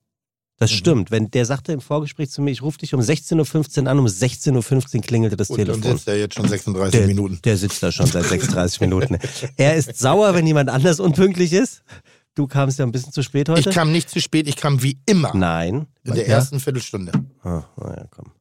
[0.61, 1.13] Das stimmt.
[1.13, 4.07] Wenn der sagte im Vorgespräch zu mir, ich rufe dich um 16.15 Uhr an, um
[4.07, 5.93] 16.15 Uhr klingelte das Und dann Telefon.
[5.93, 7.39] sitzt er jetzt schon 36 Der, Minuten.
[7.45, 9.19] der sitzt da schon seit 36 Minuten.
[9.57, 11.83] Er ist sauer, wenn jemand anders unpünktlich ist.
[12.35, 13.69] Du kamst ja ein bisschen zu spät heute.
[13.69, 15.87] Ich kam nicht zu spät, ich kam wie immer Nein.
[16.03, 16.35] in der Ja?
[16.37, 17.13] ersten Viertelstunde.
[17.45, 18.33] Ah, naja, komm.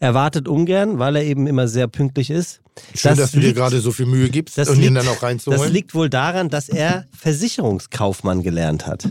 [0.00, 2.60] Er wartet ungern, weil er eben immer sehr pünktlich ist.
[2.94, 5.14] Schön, dass du dir liegt- gerade so viel Mühe gibst, das um ihn dann auch
[5.14, 5.72] Das reinzuholen.
[5.72, 9.08] liegt wohl daran, dass er Versicherungskaufmann gelernt hat.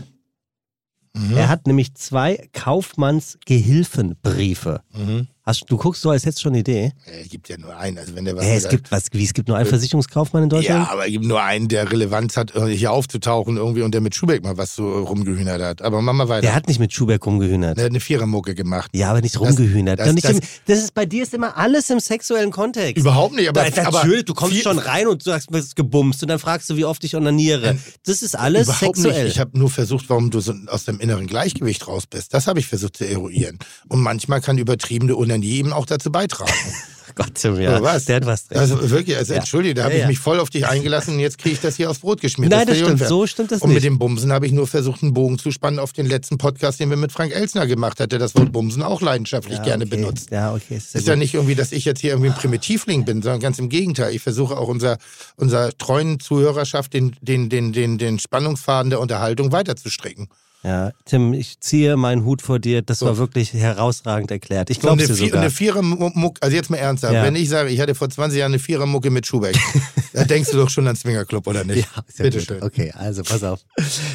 [1.16, 1.36] Mhm.
[1.36, 4.82] Er hat nämlich zwei Kaufmannsgehilfenbriefe.
[4.92, 5.28] Mhm.
[5.46, 6.92] Hast, du guckst so, als hättest du schon eine Idee.
[7.22, 7.98] Es gibt ja nur einen.
[7.98, 10.48] Also wenn der was Hä, es gibt was, wie, es gibt nur einen Versicherungskaufmann in
[10.48, 10.86] Deutschland?
[10.86, 14.00] Ja, aber es gibt nur einen, der Relevanz hat, äh, hier aufzutauchen irgendwie und der
[14.00, 15.82] mit Schubeck mal was so rumgehühnert hat.
[15.82, 16.40] Aber machen wir weiter.
[16.40, 17.76] Der hat nicht mit Schubeck rumgehühnert.
[17.76, 18.90] Der hat eine Vierermucke gemacht.
[18.94, 19.98] Ja, aber nicht rumgehühnert.
[20.00, 22.96] das- Doch nicht das- im, das ist bei dir ist immer alles im sexuellen Kontext.
[22.96, 25.76] Überhaupt nicht, aber, Da- aber Natürlich, du kommst viel- schon rein und sagst, du hast
[25.76, 27.76] gebumst und dann fragst du, wie oft ich onaniere.
[28.06, 29.24] Das ist alles Überhaupt sexuell.
[29.24, 29.34] nicht.
[29.34, 32.32] Ich habe nur versucht, warum du so aus dem inneren Gleichgewicht raus bist.
[32.32, 33.58] Das habe ich versucht zu eruieren.
[33.88, 36.50] Und manchmal kann übertriebene Onanie eben auch dazu beitragen.
[37.16, 37.80] Gott, ja.
[37.80, 38.06] Was?
[38.06, 38.58] Der hat was drin.
[38.58, 39.38] Also wirklich, also Ja.
[39.38, 40.08] entschuldige, da habe Ja, ich ja.
[40.08, 42.50] mich voll auf dich eingelassen und jetzt kriege ich das hier aufs Brot geschmiert.
[42.50, 42.92] Nein, das ich stimmt.
[42.94, 43.08] unfair.
[43.08, 43.84] So stimmt das Und mit nicht.
[43.84, 46.90] dem Bumsen habe ich nur versucht, einen Bogen zu spannen auf den letzten Podcast, den
[46.90, 49.94] wir mit Frank Elsner gemacht hatten, der das Wort Bumsen auch leidenschaftlich ja, gerne okay.
[49.96, 50.30] benutzt.
[50.32, 50.76] Ja, okay.
[50.76, 53.60] Ist, Ist ja nicht irgendwie, dass ich jetzt hier irgendwie ein Primitivling bin, sondern ganz
[53.60, 54.12] im Gegenteil.
[54.12, 54.98] Ich versuche auch unser,
[55.36, 60.26] unserer treuen Zuhörerschaft den, den, den, den, den Spannungsfaden der Unterhaltung weiterzustrecken.
[60.64, 62.80] Ja, Tim, ich ziehe meinen Hut vor dir.
[62.80, 63.06] Das So.
[63.06, 64.70] war wirklich herausrausragend erklärt.
[64.70, 65.40] Ich So, glaube eine, Vier- sogar.
[65.42, 67.22] eine Vierermucke, also jetzt mal ernsthaft, Ja.
[67.22, 69.54] wenn ich sage, ich hatte vor 20 Jahren eine Vierermucke mit Schubeck,
[70.14, 71.86] da denkst du doch schon an Swingerclub, oder nicht?
[71.94, 72.46] Ja, ist ja Bitte gut.
[72.46, 72.62] schön.
[72.62, 73.60] Okay, also pass auf.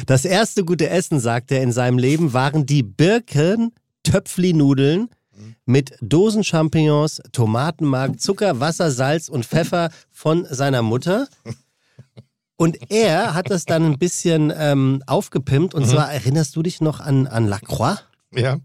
[0.06, 5.08] Das erste gute Essen, sagt er, in seinem Leben waren die Birken-Töpfli-Nudeln
[5.66, 11.28] mit Dosenchampignons, Tomatenmark, Zucker, Wasser, Salz und Pfeffer von seiner Mutter.
[12.60, 15.72] Und er hat das dann ein bisschen ähm, aufgepimpt.
[15.72, 15.80] Mhm.
[15.80, 18.04] Und zwar, erinnerst du dich noch an, an Lacroix?
[18.34, 18.58] Ja,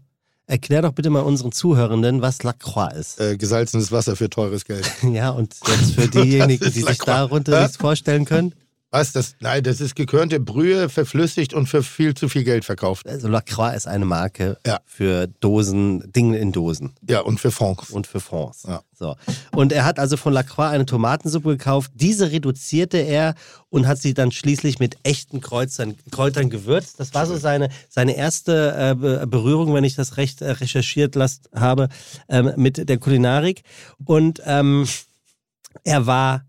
[0.48, 3.20] Erklär doch bitte mal unseren Zuhörenden, was Lacroix ist.
[3.20, 4.88] äh, gesalzenes Wasser für teures Geld.
[5.02, 8.54] Ja, und jetzt für diejenigen, die sich darunter nichts vorstellen können.
[8.98, 9.12] Was?
[9.12, 13.06] Das, nein, das ist gekörnte Brühe, verflüssigt und für viel zu viel Geld verkauft.
[13.08, 14.80] Also Lacroix ist eine Marke Ja.
[14.86, 17.90] für Dosen, Dinge in Dosen Ja, und für Fonds.
[17.90, 18.64] und für Fonds.
[18.66, 18.82] Ja.
[18.98, 19.14] So.
[19.52, 21.90] Und er hat also von Lacroix eine Tomatensuppe gekauft.
[21.94, 23.34] Diese reduzierte er
[23.68, 26.98] und hat sie dann schließlich mit echten Kreuzern, Kräutern gewürzt.
[26.98, 31.14] Das war so seine, seine erste äh, Be- Berührung, wenn ich das recht äh, recherchiert
[31.14, 31.88] las, habe,
[32.30, 33.62] ähm, mit der Kulinarik.
[34.06, 34.86] Und ähm,
[35.84, 36.46] er war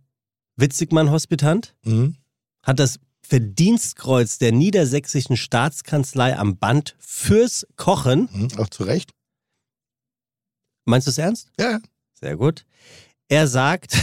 [0.56, 1.76] Witzigmann-Hospitant.
[1.84, 2.16] Mhm.
[2.68, 8.30] Hat das Verdienstkreuz der Niedersächsischen Staatskanzlei am Band fürs Kochen.
[8.32, 8.60] Mhm.
[8.60, 9.12] Auch zu Recht.
[10.86, 11.50] Meinst du es ernst?
[11.60, 11.80] Ja.
[12.14, 12.66] Sehr gut.
[13.30, 13.98] Er sagt,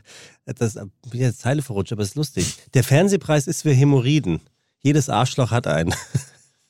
[0.44, 2.56] das bin jetzt Zeile verrutscht, aber es ist lustig.
[2.74, 4.40] Der Fernsehpreis ist für Hämorrhoiden.
[4.80, 5.94] Jedes Arschloch hat einen.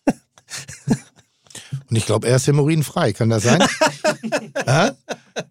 [1.89, 3.13] Und ich glaube, er ist hämorrhoidenfrei.
[3.13, 3.63] Kann das sein?
[4.67, 4.93] ja?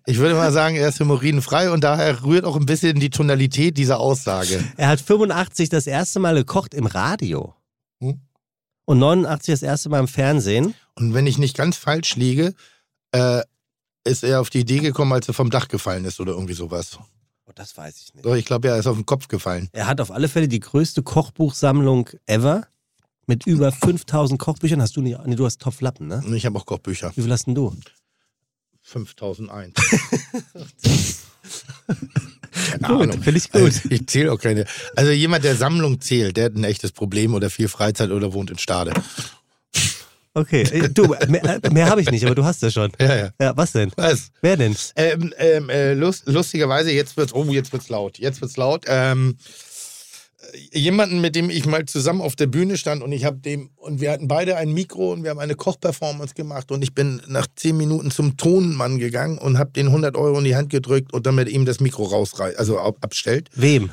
[0.06, 3.78] Ich würde mal sagen, er ist hämorrhoidenfrei und daher rührt auch ein bisschen die Tonalität
[3.78, 4.64] dieser Aussage.
[4.78, 7.54] Er hat 85 das erste Mal gekocht im Radio.
[8.00, 8.22] Hm.
[8.86, 10.74] Und 89 das erste Mal im Fernsehen.
[10.96, 12.54] Und wenn ich nicht ganz falsch liege,
[13.12, 13.42] äh,
[14.04, 17.00] ist er auf die Idee gekommen, als er vom Dach gefallen ist oder irgendwie sowas.
[17.46, 18.24] Oh, das weiß ich nicht.
[18.24, 19.70] So, ich glaube, er ist auf den Kopf gefallen.
[19.72, 22.68] Er hat auf alle Fälle die größte Kochbuchsammlung ever.
[23.26, 24.82] Mit über 5000 Kochbüchern.
[24.82, 25.18] Hast du nicht?
[25.26, 26.24] Nee, du hast Topflappen, ne?
[26.36, 27.12] Ich habe auch Kochbücher.
[27.16, 27.74] Wie viel hast denn du?
[28.82, 29.74] 5001.
[32.88, 33.62] Gut, finde ich gut.
[33.62, 34.66] Also, ich zähle auch keine.
[34.96, 38.52] Also jemand, der Sammlung zählt, der hat ein echtes Problem oder viel Freizeit oder wohnt
[38.52, 38.94] in Stade.
[40.36, 42.92] Okay, äh, du, mehr, mehr habe ich nicht, aber du hast ja schon.
[43.00, 43.30] Ja, ja.
[43.40, 43.92] Ja, was denn?
[43.96, 44.32] Was?
[44.42, 44.76] Wer denn?
[44.96, 48.18] Ähm, ähm, äh, lust, lustigerweise, jetzt wird's, oh, jetzt wird's laut.
[48.18, 48.86] Jetzt wird's laut.
[48.88, 49.44] Ähm, äh,
[50.72, 54.02] jemanden, mit dem ich mal zusammen auf der Bühne stand und ich habe dem, und
[54.02, 57.48] wir hatten beide ein Mikro und wir haben eine Kochperformance gemacht und ich bin nach
[57.56, 61.26] zehn Minuten zum Tonmann gegangen und habe den 100 Euro in die Hand gedrückt und
[61.26, 63.50] damit ihm das Mikro rausreißt, also ab, abstellt.
[63.56, 63.92] Wem?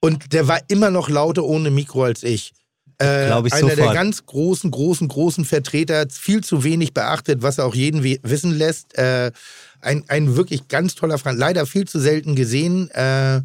[0.00, 2.52] Und der war immer noch lauter ohne Mikro als ich.
[2.98, 3.94] Äh, Glaub ich einer der sofort.
[3.94, 8.96] ganz großen, großen, großen Vertreter, viel zu wenig beachtet, was er auch jeden wissen lässt.
[8.96, 9.32] Äh,
[9.80, 13.40] ein, ein wirklich ganz toller Freund, leider viel zu selten gesehen, äh,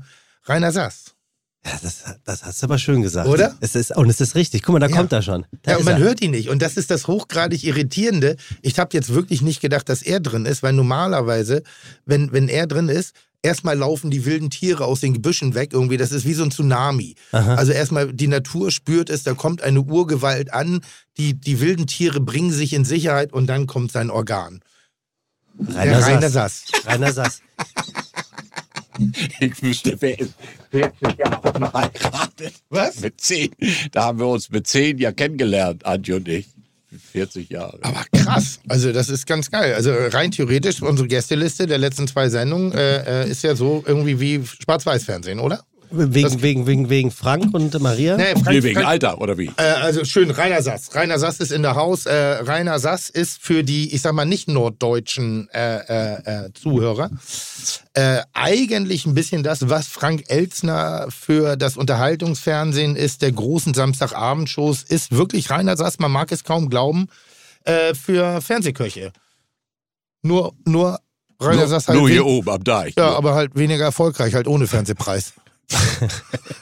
[0.46, 1.17] Rainer Sass.
[1.66, 3.28] Ja, das, das hast du aber schön gesagt.
[3.28, 3.56] Oder?
[3.60, 4.64] Es ist, und es ist richtig.
[4.64, 4.96] Guck mal, da Ja.
[4.96, 5.46] kommt er schon.
[5.64, 6.00] Da Ja, und man er.
[6.00, 6.50] hört ihn nicht.
[6.50, 8.38] Und das ist das hochgradig Irritierende.
[8.62, 11.64] Ich habe jetzt wirklich nicht gedacht, dass er drin ist, weil normalerweise,
[12.06, 15.74] wenn, wenn er drin ist, erstmal laufen die wilden Tiere aus den Gebüschen weg.
[15.74, 17.16] Irgendwie, das ist wie so ein Tsunami.
[17.34, 17.56] Aha.
[17.56, 20.80] Also erstmal die Natur spürt es, da kommt eine Urgewalt an,
[21.18, 24.62] die, die wilden Tiere bringen sich in Sicherheit und dann kommt sein Organ.
[25.60, 26.64] Rainer, Rainer Sass.
[26.72, 26.86] Sass.
[26.86, 27.42] Rainer Sass.
[29.40, 30.34] Ich wüsste, wer ist,
[30.72, 32.54] wer ist ja auch noch heiratet.
[32.70, 33.00] Was?
[33.02, 33.52] Mit zehn.
[33.92, 36.48] Da haben wir uns mit zehn ja kennengelernt, Antje und ich.
[37.12, 37.80] 40 Jahre.
[37.82, 38.60] Aber krass.
[38.68, 39.74] Also das ist ganz geil.
[39.74, 44.20] Also rein theoretisch, unsere Gästeliste der letzten zwei Sendungen äh, äh, ist ja so irgendwie
[44.20, 45.64] wie Schwarz-Weiß-Fernsehen, oder?
[45.90, 48.18] Wegen, wegen, wegen, wegen Frank und Maria?
[48.18, 49.52] Nee, Frank, Nee, wegen Frank, Alter, oder wie?
[49.58, 50.94] äh, also schön, Rainer Sass.
[50.96, 52.06] Rainer Sass ist in der Haus.
[52.06, 57.10] Äh, Rainer Sass ist für die, ich sag mal, nicht norddeutschen äh, äh, äh, Zuhörer
[57.94, 64.84] äh, eigentlich ein bisschen das, was Frank Elzner für das Unterhaltungsfernsehen ist, der großen Samstagabendshows,
[64.84, 67.08] ist wirklich Rainer Sass, man mag es kaum glauben,
[67.64, 69.12] äh, für Fernsehköche.
[70.22, 71.00] Nur, nur
[71.40, 72.94] Rainer Nur, Sass halt nur hier oben am Deich.
[72.98, 75.34] Ja, aber halt weniger erfolgreich, halt ohne Fernsehpreis.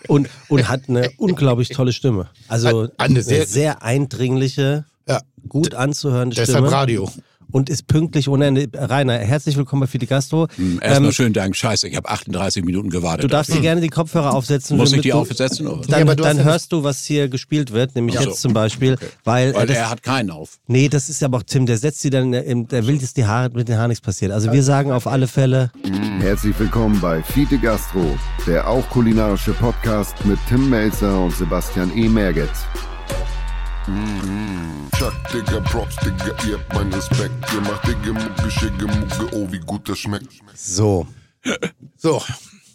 [0.08, 2.28] Und, und hat eine unglaublich tolle Stimme.
[2.48, 6.72] Also eine sehr- sehr, eindringliche, Ja, gut anzuhörende deshalb Stimme.
[6.72, 7.12] Radio.
[7.56, 8.68] Und ist pünktlich ohne Ende.
[8.74, 10.50] Rainer, herzlich willkommen bei Fide Gastro.
[10.58, 11.56] Hm, Erstmal Ähm, schönen Dank.
[11.56, 13.24] Scheiße, ich habe 38 Minuten gewartet.
[13.24, 14.76] du darfst dir gerne die Kopfhörer aufsetzen.
[14.76, 15.66] Muss ich die du- aufsetzen?
[15.66, 15.84] Oder?
[15.88, 18.24] Dann, Ja, aber du hast dann hörst du, was hier gespielt wird, nämlich so.
[18.26, 20.60] jetzt zum Beispiel, weil, Weil äh, das, er hat keinen auf.
[20.68, 23.24] nee, das ist aber auch Tim, der setzt sie dann, im, der will, dass die
[23.26, 24.34] Haare, mit den Haaren nichts passiert.
[24.34, 25.72] Also wir sagen auf alle Fälle,
[26.20, 28.04] Herzlich willkommen bei Fiete Gastro,
[28.46, 32.10] der auch kulinarische Podcast mit Tim Melzer und Sebastian E.
[32.10, 32.50] Merget.
[33.86, 37.34] Chuck, Digga, Props, Digga, ihr habt meinen Respekt.
[37.54, 40.28] Ihr macht Digga, Mucke, Schicke, Mucke, oh, wie gut das schmeckt.
[40.56, 41.06] so.
[41.96, 42.20] So,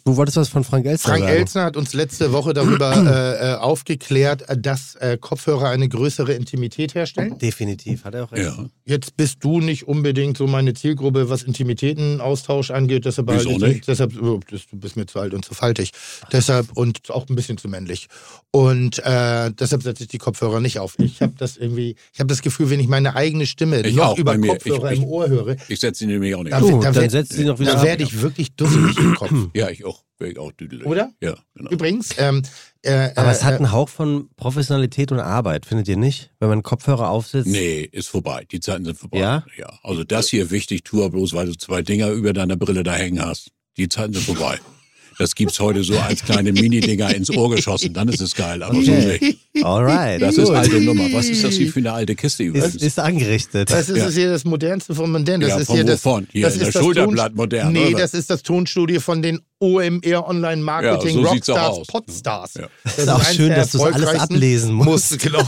[0.03, 1.35] Du wolltest was von Frank Elster Frank sagen.
[1.37, 2.91] Elzner hat uns letzte Woche darüber
[3.41, 7.37] äh, äh, aufgeklärt, dass äh, Kopfhörer eine größere Intimität herstellen.
[7.37, 8.45] Definitiv, hat er auch recht.
[8.45, 8.65] Ja.
[8.85, 13.05] Jetzt bist du nicht unbedingt so meine Zielgruppe, was Intimitätenaustausch angeht.
[13.05, 13.87] Deshalb, nicht?
[13.87, 15.91] deshalb oh, du bist mir zu alt und zu faltig.
[16.31, 18.07] Deshalb und auch ein bisschen zu männlich.
[18.51, 20.95] Und äh, deshalb setze ich die Kopfhörer nicht auf.
[20.99, 24.09] Ich habe das irgendwie, ich habe das Gefühl, wenn ich meine eigene Stimme Ich noch
[24.09, 24.37] auch, über.
[24.37, 26.63] Kopfhörer Ich- ich- im Ohr höre, Ich setze sie nämlich auch nicht da, auf.
[26.63, 29.31] Oh, da, dann werd- setzt sie noch wieder da werde ich wirklich dusselig im Kopf.
[29.53, 30.00] Ja, ich auch.
[30.21, 30.85] Wäre ich auch düdelig.
[30.85, 31.11] Oder?
[31.19, 31.71] Ja, genau.
[31.71, 32.43] Übrigens, ähm,
[32.83, 36.31] äh, Aber es äh, hat einen Hauch von Professionalität und Arbeit, findet ihr nicht?
[36.39, 37.47] Wenn man Kopfhörer aufsetzt.
[37.47, 38.45] Nee, ist vorbei.
[38.51, 39.17] Die Zeiten sind vorbei.
[39.17, 39.45] Ja?
[39.57, 39.79] Ja.
[39.81, 43.25] Also das hier wichtig, tu bloß, weil du zwei Dinger über deiner Brille da hängen
[43.25, 43.51] hast.
[43.77, 44.59] Die Zeiten sind vorbei.
[45.21, 47.93] Das gibt's heute so als kleine Mini-Dinger ins Ohr geschossen.
[47.93, 48.63] Dann ist es geil.
[48.63, 49.37] Aber so nicht.
[49.61, 50.19] Alright.
[50.19, 51.03] Das ist alte Nummer.
[51.13, 52.75] Was ist das hier für eine alte Kiste ist, übrigens?
[52.75, 53.69] ist angerichtet.
[53.69, 54.05] Das ist Ja.
[54.05, 55.41] das hier das modernste von modern.
[55.41, 56.27] Das Ja, ist von hier das, wovon?
[56.31, 57.99] Hier das in der ist das Schulterblatt modern, Nee, oder?
[57.99, 61.87] das ist das Tonstudio von den OMR Online Marketing Ja, so Rockstars.
[61.87, 62.53] Podstars.
[62.55, 62.67] Ja.
[62.83, 65.11] Das Ist auch schön, dass du's alles ablesen musst.
[65.11, 65.47] Muss, genau.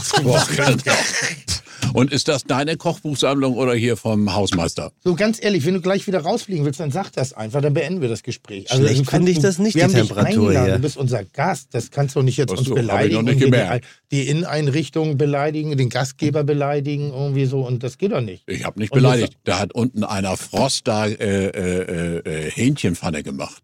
[1.92, 4.92] Und ist das deine Kochbuchsammlung oder hier vom Hausmeister?
[5.04, 8.00] so ganz ehrlich, wenn du gleich wieder rausfliegen willst, dann sag das einfach, dann beenden
[8.00, 8.66] wir das Gespräch.
[8.68, 10.74] Schlecht du kannst- finde ich das nicht, wir die haben dich Temperatur eingeladen, hier.
[10.76, 13.86] Du bist unser Gast, das kannst du nicht jetzt Ach uns noch beleidigen nicht gemerkt.
[14.10, 18.42] die Inneneinrichtung beleidigen, den Gastgeber beleidigen, irgendwie so und das geht doch nicht.
[18.48, 19.36] Ich habe nicht Und beleidigt.
[19.44, 23.62] Da hat unten einer Frost da äh, äh, äh, Hähnchenpfanne gemacht.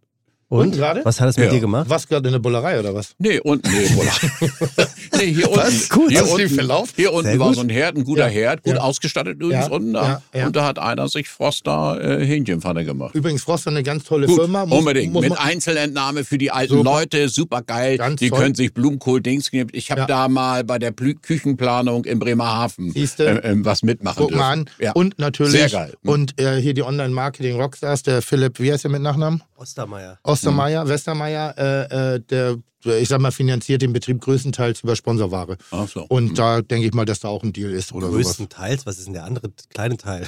[0.50, 1.04] Und gerade?
[1.04, 1.52] Was hat es mit Ja.
[1.52, 1.88] dir gemacht?
[1.88, 3.14] Was gerade in der Bullerei oder was?
[3.18, 4.12] Nee, unten, nee, Bruder.
[5.18, 5.88] nee, hier unten.
[5.88, 6.92] Gut, hier hast du den unten, verlaufen?
[6.96, 7.54] hier unten Sehr war gut.
[7.56, 8.32] so ein Herd, ein guter Ja.
[8.32, 8.80] Herd, gut Ja.
[8.80, 10.22] ausgestattet übrigens Ja, unten da.
[10.34, 10.46] ja, ja.
[10.46, 13.14] Und da hat einer sich Frost da äh, Hähnchenpfanne gemacht.
[13.14, 14.66] Übrigens, Frost ist eine ganz tolle Gut, Firma.
[14.66, 15.12] Muss- unbedingt.
[15.12, 16.84] muss Mit Einzelentnahme für die alten Super.
[16.84, 17.96] Leute, super geil.
[17.98, 18.40] Ganz die toll.
[18.40, 19.70] können sich Blumenkohl-Dings geben.
[19.72, 20.06] Ich habe Ja.
[20.08, 24.68] da mal bei der Plü Küchenplanung in Bremerhaven äh, äh, was mitmachen Guck mal dürfen.
[24.78, 24.84] an.
[24.84, 24.92] Ja.
[24.92, 25.52] Und natürlich.
[25.52, 25.94] Sehr geil.
[26.04, 29.42] Und äh, hier die Online-Marketing-Rockstars, der Philipp, wie heißt der mit Nachnamen?
[29.60, 30.18] Ostermeier.
[30.24, 30.88] Ostermeier, Mhm.
[30.88, 32.58] Westermeier, äh, äh, der,
[32.98, 35.58] ich sag mal, finanziert den Betrieb größtenteils über Sponsorware.
[35.70, 36.06] Ach so.
[36.08, 38.24] Und da denke ich mal, dass da auch ein Deal ist oder sowas.
[38.26, 40.26] Größtenteils, was ist denn der andere kleine Teil?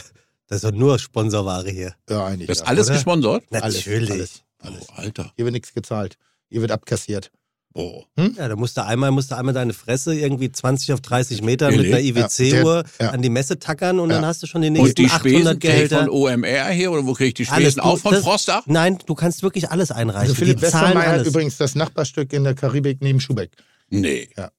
[0.49, 1.95] Das ist doch nur Sponsorware hier.
[2.11, 2.49] Ja, eigentlich.
[2.49, 2.69] Das ist ja.
[2.69, 2.95] alles oder?
[2.97, 3.45] gesponsert?
[3.53, 4.11] Alles, Natürlich.
[4.11, 4.87] Alles.
[4.91, 5.33] Oh, Alter.
[5.37, 6.19] Hier wird nichts gezahlt.
[6.51, 7.31] Hier wird abkassiert.
[7.75, 8.05] Oh.
[8.37, 11.71] Ja, da musst du einmal, musst du einmal deine Fresse irgendwie 20 auf 30 Meter
[11.71, 13.11] mit einer IWC-Uhr Ja, ja.
[13.13, 14.17] an die Messe tackern und Ja.
[14.17, 15.99] dann hast du schon die Und nächsten die Spesen 800 krieg ich Gehälter.
[16.01, 17.81] von OMR hier oder wo kriege ich die Alles Spesen?
[17.81, 18.63] Auch von das- Frostach?
[18.67, 20.21] Nein, du kannst wirklich alles einreichen.
[20.31, 23.53] Also Philipp die Westermeier hat übrigens das Nachbarstück in der Karibik neben Schubeck.
[23.89, 24.29] Nee.
[24.37, 24.51] Ja.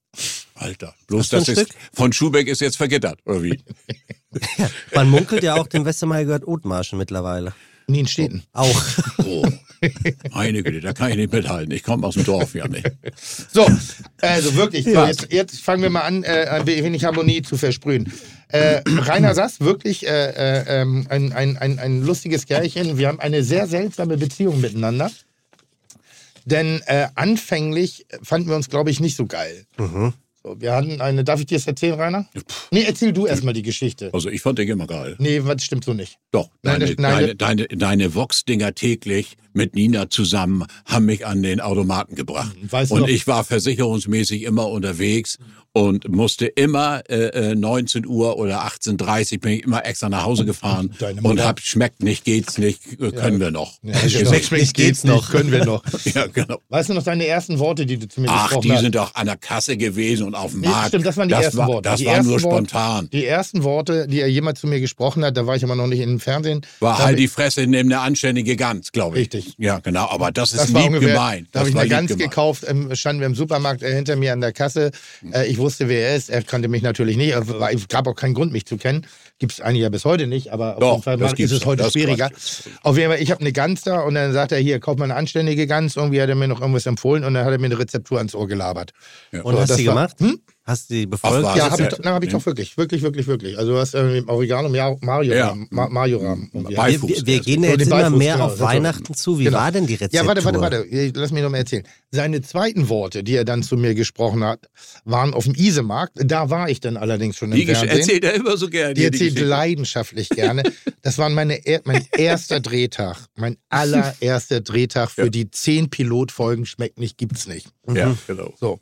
[0.56, 0.94] Alter.
[1.08, 3.60] Bloß du das ist von Schubeck ist jetzt vergittert, oder wie?
[4.94, 7.52] Man munkelt ja auch, dem Westermeier gehört Othmarschen mittlerweile.
[7.86, 8.42] Nie in Städten.
[8.52, 8.82] Auch.
[9.26, 9.46] Oh.
[10.34, 11.70] Meine Güte, da kann ich nicht mithalten.
[11.72, 12.90] Ich komme aus dem Dorf ja nicht.
[13.52, 13.66] So,
[14.20, 14.84] also wirklich.
[14.84, 15.06] So, Ja.
[15.08, 18.10] jetzt, jetzt fangen wir mal an, äh, ein wenig Harmonie zu versprühen.
[18.48, 22.96] Äh, Rainer Sass, wirklich äh, äh, ähm, ein, ein, ein, ein lustiges Kerlchen.
[22.96, 25.10] Wir haben eine sehr seltsame Beziehung miteinander.
[26.46, 29.66] Denn äh, anfänglich fanden wir uns, glaube ich, nicht so geil.
[30.46, 32.26] So, wir hatten eine, darf ich dir das erzählen, Rainer?
[32.70, 34.10] Nee, erzähl du erstmal die Geschichte.
[34.12, 35.16] Also ich fand dich immer geil.
[35.18, 36.18] Nee, was stimmt so nicht.
[36.32, 41.26] Doch, Nein, deine, das- nein, deine, deine, deine Vox-Dinger täglich mit Nina zusammen, haben mich
[41.26, 42.54] an den Automaten gebracht.
[42.70, 45.38] Weißt du und noch- ich war versicherungsmäßig immer unterwegs
[45.76, 50.44] und musste immer äh, äh, 19 Uhr oder 18.30 bin ich immer extra nach Hause
[50.44, 50.94] gefahren
[51.24, 53.78] und hab schmeckt nicht, geht's nicht, äh, können wir noch.
[53.82, 55.30] Ja, schmeckt, schmeckt, geht's noch.
[55.30, 55.82] Können wir noch.
[56.14, 56.58] Ja, genau.
[56.68, 58.80] Weißt du noch deine ersten Worte, die du zu mir Ach, gesprochen die hast?
[58.82, 60.88] sind doch an der Kasse gewesen und auf dem Nee, Markt.
[60.88, 61.88] stimmt, das waren die ersten war, Worte.
[61.88, 63.08] Das Die war ersten nur Worte- spontan.
[63.12, 65.88] Die ersten Worte, die er jemals zu mir gesprochen hat, da war ich aber noch
[65.88, 66.60] nicht im Fernsehen.
[66.78, 69.22] War halt die Fresse, nimm eine anständige Gans, glaube ich.
[69.22, 69.43] Richtig.
[69.58, 70.08] Ja, genau.
[70.10, 71.48] Aber das ist Das lieb ungefähr, gemeint.
[71.52, 72.30] Da habe ich lieb Gans gemeint.
[72.30, 74.90] gekauft, ähm, standen wir im Supermarkt äh, hinter mir an der Kasse.
[75.32, 76.30] Äh, ich wusste, wer er ist.
[76.30, 77.34] Er kannte mich natürlich nicht.
[77.34, 79.06] Es gab auch keinen Grund, mich zu kennen.
[79.38, 81.66] Gibt es eigentlich ja bis heute nicht, aber auf Doch, jeden Fall mal ist es
[81.66, 82.30] heute Das schwieriger.
[82.82, 85.04] Auf jeden Fall, ich habe eine Gans da und dann sagt er, hier, kauf mal
[85.04, 85.96] eine anständige Gans.
[85.96, 88.34] Irgendwie hat er mir noch irgendwas empfohlen und dann hat er mir eine Rezeptur ans
[88.34, 88.92] Ohr gelabert.
[89.32, 90.16] Und So, hast du die war- gemacht?
[90.20, 90.40] Hm?
[90.66, 91.44] Hast du die befolgt?
[91.44, 91.56] was?
[91.58, 92.78] Ja, habe ich, ja- hab ich doch wirklich.
[92.78, 93.58] Wirklich, wirklich, wirklich.
[93.58, 95.54] Also du hast äh, im Original um Mario Ja.
[95.68, 96.48] Ma Mario Rahmen.
[96.54, 96.74] irgendwie.
[96.74, 99.38] Bei- Wir, wir, wir gehen ja jetzt immer Beifuß, mehr genau, auf Weihnachten zu.
[99.38, 99.58] Wie Genau.
[99.58, 100.20] war denn die Rezeptur?
[100.22, 100.86] Ja, warte, warte, warte.
[101.14, 101.84] Lass mich noch mal erzählen.
[102.12, 104.70] Seine zweiten Worte, die er dann zu mir gesprochen hat,
[105.04, 106.14] waren auf dem Isemarkt.
[106.24, 107.90] Da war ich dann allerdings schon im Die Fernsehen.
[107.90, 108.94] erzählt er immer so gerne.
[108.94, 109.44] Die erzählt Geschichte.
[109.44, 110.62] leidenschaftlich gerne.
[111.02, 113.18] Das war meine, er- mein erster Drehtag.
[113.36, 115.28] Mein allererster Drehtag für Ja.
[115.28, 117.68] die zehn Pilotfolgen Schmeckt nicht, gibt's nicht.
[117.92, 118.54] Ja, genau.
[118.58, 118.80] So,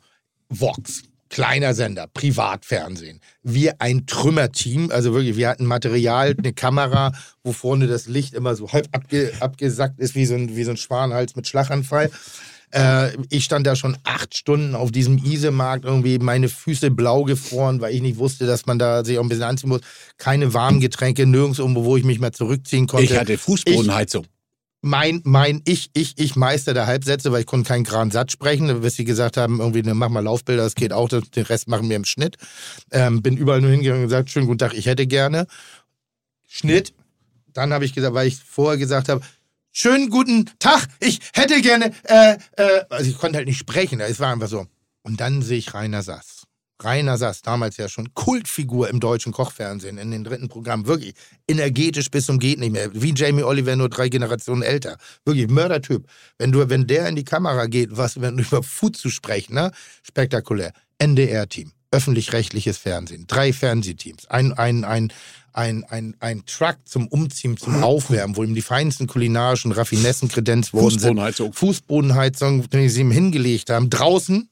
[0.49, 1.03] Vox,
[1.33, 3.19] kleiner Sender, Privatfernsehen.
[3.41, 7.11] Wir ein Trümmerteam, also wirklich, wir hatten Material, eine Kamera,
[7.43, 10.69] wo vorne das Licht immer so halb abge, abgesackt ist, wie so, ein, wie so
[10.69, 12.11] ein Schwanenhals mit Schlaganfall.
[12.69, 17.81] Äh, ich stand da schon acht Stunden auf diesem Isemarkt, irgendwie meine Füße blau gefroren,
[17.81, 19.81] weil ich nicht wusste, dass man da sich auch ein bisschen anziehen muss.
[20.19, 24.27] Keine warmen Getränke, nirgends irgendwo, wo ich mich mal zurückziehen konnte Ich hatte Fußbodenheizung.
[24.83, 28.81] Mein, mein Ich, ich, ich Meister der Halbsätze, weil ich konnte keinen geraden Satz sprechen,
[28.81, 31.89] bis sie gesagt haben, irgendwie, ne, mach mal Laufbilder, das geht auch, den Rest machen
[31.89, 32.35] wir im Schnitt.
[32.91, 35.47] Ähm, bin überall nur hingegangen und gesagt, schönen guten Tag, ich hätte gerne.
[36.47, 36.93] Schnitt.
[37.53, 39.21] Dann habe ich gesagt, weil ich vorher gesagt habe,
[39.71, 44.19] schönen guten Tag, ich hätte gerne, äh, äh, also ich konnte halt nicht sprechen, es
[44.19, 44.67] war einfach so.
[45.01, 46.42] Und dann sehe ich Rainer Sass.
[46.83, 51.13] Rainer Sass, damals ja schon Kultfigur im deutschen Kochfernsehen, in den dritten Programmen, wirklich
[51.47, 52.89] energetisch bis zum geht nicht mehr.
[52.93, 54.97] Wie Jamie Oliver, nur drei Generationen älter.
[55.25, 56.07] Wirklich Mördertyp.
[56.37, 59.71] Wenn du, wenn der in die Kamera geht, was, wenn über Food zu sprechen, ne?
[60.03, 60.73] Spektakulär.
[60.99, 65.11] NDR-Team, öffentlich-rechtliches Fernsehen, drei Fernsehteams, ein, ein, ein,
[65.51, 70.73] ein, ein, ein Truck zum Umziehen, zum Aufwärmen, wo ihm die feinsten kulinarischen Raffinessen kredenzt
[70.73, 71.01] worden sind.
[71.01, 71.53] Fußbodenheizung.
[71.53, 74.49] Fußbodenheizung, die sie ihm hingelegt haben, draußen,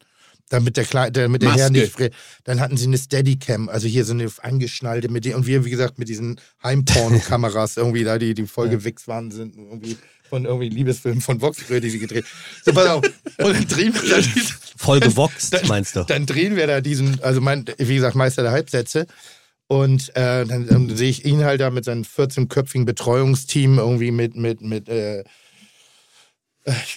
[0.52, 2.14] damit der, Kle damit der Herr nicht friert.
[2.44, 5.98] Dann hatten sie eine Steadicam, also hier so eine angeschnallte mit und wir, wie gesagt,
[5.98, 9.98] mit diesen Heimporno-Kameras irgendwie da, die, die voll gewichst waren, sind irgendwie
[10.30, 12.26] von irgendwie Liebesfilmen von Vox früher, die sie gedreht.
[12.64, 13.04] So, pass auf.
[13.38, 16.04] Und dann drehen wir da diesen, Voll gewoxt, meinst du?
[16.04, 19.08] dann drehen wir da diesen, also mein, wie gesagt, Meister der Halbsätze.
[19.68, 24.36] Und äh, dann, dann sehe ich ihn halt da mit seinem 14-köpfigen Betreuungsteam irgendwie mit,
[24.36, 25.24] mit, mit, äh,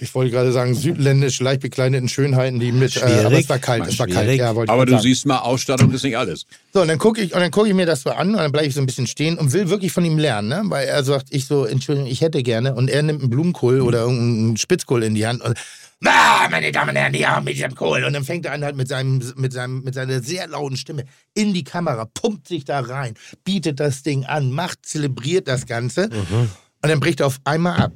[0.00, 3.86] ich wollte gerade sagen, südländisch, leicht bekleideten Schönheiten, die mit, äh, aber es war kalt,
[3.86, 4.26] es war kalt.
[4.26, 4.40] Schwierig.
[4.40, 5.02] Ja, wollte ich Aber du sagen.
[5.02, 6.46] siehst mal, Ausstattung ist nicht alles.
[6.72, 8.52] So, und dann gucke ich, und dann gucke ich mir das so an und dann
[8.52, 10.62] bleibe ich so ein bisschen stehen und will wirklich von ihm lernen, ne?
[10.66, 12.74] Weil er sagt, ich so, Entschuldigung, ich hätte gerne.
[12.74, 15.58] Und er nimmt einen Blumenkohl oder irgendeinen Spitzkohl in die Hand und
[16.06, 18.04] Ah, meine Damen und Herren, ja, mit diesem Kohl.
[18.04, 21.04] Und dann fängt er an halt mit, seinem, mit, seinem, mit seiner sehr lauten Stimme
[21.32, 26.10] in die Kamera, pumpt sich da rein, bietet das Ding an, macht, zelebriert das Ganze.
[26.10, 27.92] Und dann bricht er auf einmal ab,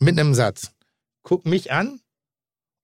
[0.00, 0.72] mit einem Satz.
[1.22, 2.00] Guckt mich an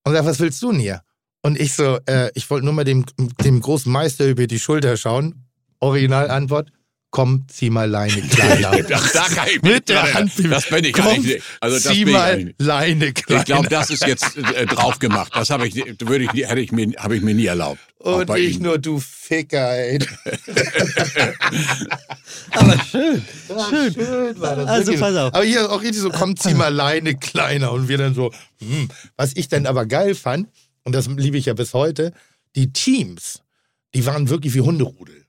[0.04, 1.02] und sagt, was willst du denn hier?
[1.42, 3.04] Und ich so, äh, ich wollte nur mal dem,
[3.44, 5.46] dem großen Meister über die Schulter schauen.
[5.80, 6.72] Originalantwort,
[7.10, 8.72] komm, zieh mal Leine kleiner.
[8.92, 10.32] Ach, da kann ich Mit der Hand.
[10.50, 11.42] Das bin ich komm, eigentlich.
[11.60, 12.54] Also das zieh bin ich mal.
[12.58, 13.40] Leine kleiner.
[13.40, 15.32] Ich glaube, das ist jetzt äh, drauf gemacht.
[15.34, 17.80] Das habe ich, würde ich, hätte ich mir, habe ich mir nie erlaubt.
[17.98, 18.64] Und ich Ihnen.
[18.64, 19.98] nur, du Ficker, ey.
[22.52, 23.24] Aber schön.
[23.70, 23.92] Schön.
[23.92, 24.66] schön war das.
[24.68, 25.34] Also pass auf.
[25.34, 27.72] Aber hier auch richtig so, komm, zieh mal Leine kleiner.
[27.72, 28.88] Und wir dann so, hm.
[29.16, 30.48] Was ich dann aber geil fand,
[30.84, 32.12] und das liebe ich ja bis heute,
[32.54, 33.42] die Teams,
[33.94, 35.24] die waren wirklich wie Hunderudel.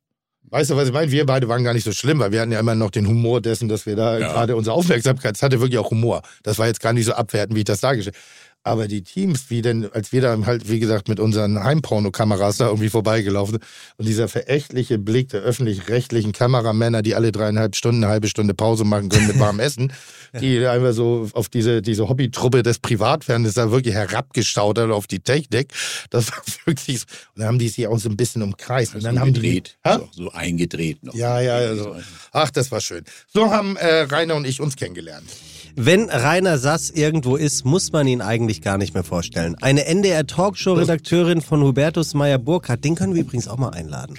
[0.52, 1.12] Weißt du, was ich meine?
[1.12, 3.40] Wir beide waren gar nicht so schlimm, weil wir hatten ja immer noch den Humor
[3.42, 4.32] dessen, dass wir da Ja.
[4.34, 6.22] gerade unsere Aufmerksamkeit, es hatte wirklich auch Humor.
[6.44, 8.16] Das war jetzt gar nicht so abwertend, wie ich das dargestellt
[8.64, 12.68] aber die Teams, wie denn, als wir da halt, wie gesagt, mit unseren Heimpornokameras da
[12.68, 13.64] irgendwie vorbeigelaufen sind
[13.98, 18.84] und dieser verächtliche Blick der öffentlich-rechtlichen Kameramänner, die alle dreieinhalb Stunden, eine halbe Stunde Pause
[18.84, 19.94] machen können mit warmem Essen,
[20.40, 25.20] die einfach so auf diese, diese Hobbytruppe des Privatfernsehens da wirklich herabgeschaut hat auf die
[25.20, 25.74] Technik.
[26.10, 27.06] Das war wirklich so.
[27.36, 28.94] Und dann haben die sich auch so ein bisschen umkreist.
[28.94, 29.78] Und dann so haben die, gedreht.
[29.86, 29.96] Hä?
[29.96, 31.16] So, so eingedreht noch.
[31.16, 31.96] Ja, ja, also.
[32.34, 33.04] Ach, das war schön.
[33.28, 35.30] So haben äh, Rainer und ich uns kennengelernt.
[35.76, 39.56] Wenn Rainer Sass irgendwo ist, muss man ihn eigentlich gar nicht mehr vorstellen.
[39.62, 44.18] Eine NDR Talkshow-Redakteurin von Hubertus Meyer-Burkhardt, den können wir übrigens auch mal einladen.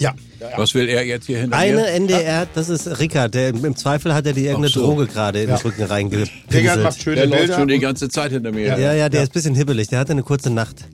[0.00, 0.14] Ja.
[0.56, 1.86] Was will er jetzt hier hinter Eine mir?
[1.88, 4.82] NDR, das ist Rickard, der im Zweifel hat er dir irgendeine so.
[4.82, 5.62] Droge gerade in den Ja.
[5.62, 6.82] Rücken Rickard reingepinselt.
[6.84, 7.54] macht schöne Der läuft Bilder.
[7.56, 8.78] schon die ganze Zeit hinter mir.
[8.78, 10.84] Ja, ja, der ist ein bisschen hibbelig, der hatte eine kurze Nacht.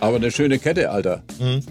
[0.00, 1.22] Aber eine schöne Kette, Alter.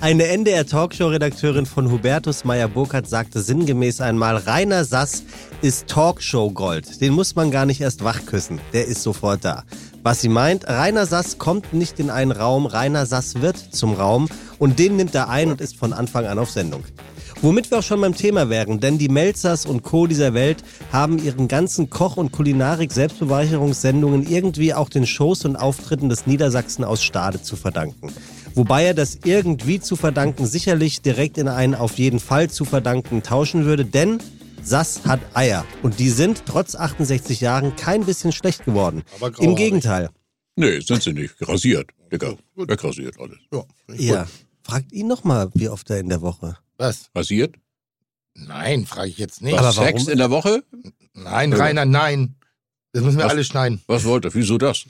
[0.00, 5.22] Eine NDR-Talkshow-Redakteurin von Hubertus Meyer-Burkhardt sagte sinngemäß einmal, Rainer Sass
[5.62, 7.00] ist Talkshow-Gold.
[7.00, 8.60] Den muss man gar nicht erst wachküssen.
[8.72, 9.64] Der ist sofort da.
[10.02, 14.28] Was sie meint, Rainer Sass kommt nicht in einen Raum, Rainer Sass wird zum Raum
[14.58, 16.84] und den nimmt er ein und ist von Anfang an auf Sendung.
[17.42, 20.06] Womit wir auch schon beim Thema wären, denn die Melzers und Co.
[20.06, 26.26] dieser Welt haben ihren ganzen Koch- und Kulinarik-Selbstbereicherungssendungen irgendwie auch den Shows und Auftritten des
[26.26, 28.12] Niedersachsen aus Stade zu verdanken.
[28.54, 33.22] Wobei er das irgendwie zu verdanken sicherlich direkt in einen auf jeden Fall zu verdanken
[33.22, 34.18] tauschen würde, denn
[34.62, 35.64] Sass hat Eier.
[35.82, 39.02] Und die sind trotz 68 Jahren kein bisschen schlecht geworden.
[39.20, 39.56] Aber Im.
[39.56, 40.08] Gegenteil.
[40.56, 41.34] Nee, sind sie nicht.
[41.40, 42.34] Rasiert, Digga.
[42.54, 43.36] Wegrasiert alles.
[43.52, 43.64] Ja,
[43.96, 44.26] Ja.
[44.62, 46.56] Fragt ihn noch mal, wie oft er in der Woche.
[46.78, 47.10] Was?
[47.14, 47.56] Rasiert?
[48.34, 49.58] Nein, frage ich jetzt nicht.
[49.58, 50.12] Aber Was, Sex warum?
[50.12, 50.64] in der Woche?
[51.12, 52.36] Nein, Rainer, nein.
[52.92, 53.32] Das müssen wir Was?
[53.32, 53.82] alle schneiden.
[53.86, 54.34] Was wollt ihr?
[54.34, 54.86] Wieso das?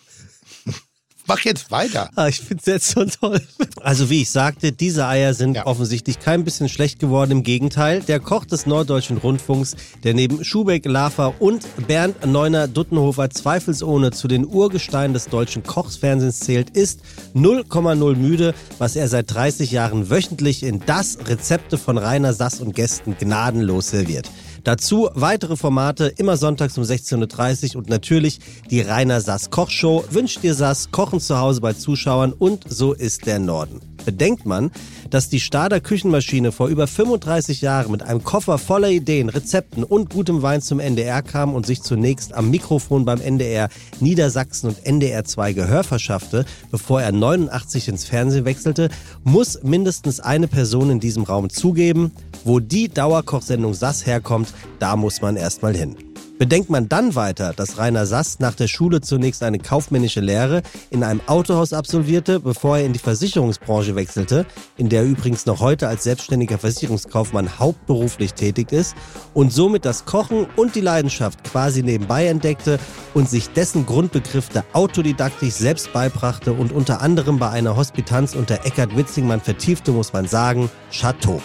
[1.26, 2.10] Mach jetzt weiter.
[2.16, 3.40] Ah, ich finde es jetzt so toll.
[3.80, 5.66] Also wie ich sagte, diese Eier sind Ja.
[5.66, 7.30] offensichtlich kein bisschen schlecht geworden.
[7.30, 14.10] Im Gegenteil, der Koch des Norddeutschen Rundfunks, der neben Schubeck, Lafer und Bernd Neuner-Duttenhofer zweifelsohne
[14.10, 17.00] zu den Urgesteinen des deutschen Kochsfernsehens zählt, ist
[17.34, 22.74] 0,0 müde, was er seit 30 Jahren wöchentlich in das Rezepte von Rainer Sass und
[22.74, 24.30] Gästen gnadenlos serviert.
[24.64, 28.40] Dazu weitere Formate, immer sonntags um 16.30 Uhr und natürlich
[28.70, 30.04] die Rainer Sass Kochshow.
[30.10, 33.93] Wünscht dir Sass, Kochen zu Hause bei Zuschauern und so ist der Norden.
[34.04, 34.70] Bedenkt man,
[35.10, 40.10] dass die Stader Küchenmaschine vor über 35 Jahren mit einem Koffer voller Ideen, Rezepten und
[40.10, 43.68] gutem Wein zum NDR kam und sich zunächst am Mikrofon beim NDR
[44.00, 48.90] Niedersachsen und NDR 2 Gehör verschaffte, bevor er 89 ins Fernsehen wechselte,
[49.22, 52.12] muss mindestens eine Person in diesem Raum zugeben,
[52.44, 55.96] wo die Dauerkochsendung Sass herkommt, da muss man erstmal hin.
[56.36, 61.04] Bedenkt man dann weiter, dass Rainer Sass nach der Schule zunächst eine kaufmännische Lehre in
[61.04, 64.44] einem Autohaus absolvierte, bevor er in die Versicherungsbranche wechselte,
[64.76, 68.96] in der er übrigens noch heute als selbstständiger Versicherungskaufmann hauptberuflich tätig ist
[69.32, 72.80] und somit das Kochen und die Leidenschaft quasi nebenbei entdeckte
[73.14, 78.66] und sich dessen Grundbegriff der Autodidaktik selbst beibrachte und unter anderem bei einer Hospitanz unter
[78.66, 81.40] Eckhard Witzingmann vertiefte, muss man sagen, Chateau.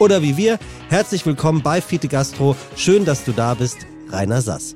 [0.00, 2.56] Oder wie wir, herzlich willkommen bei Fiete Gastro.
[2.74, 4.74] Schön, dass du da bist, Rainer Sass.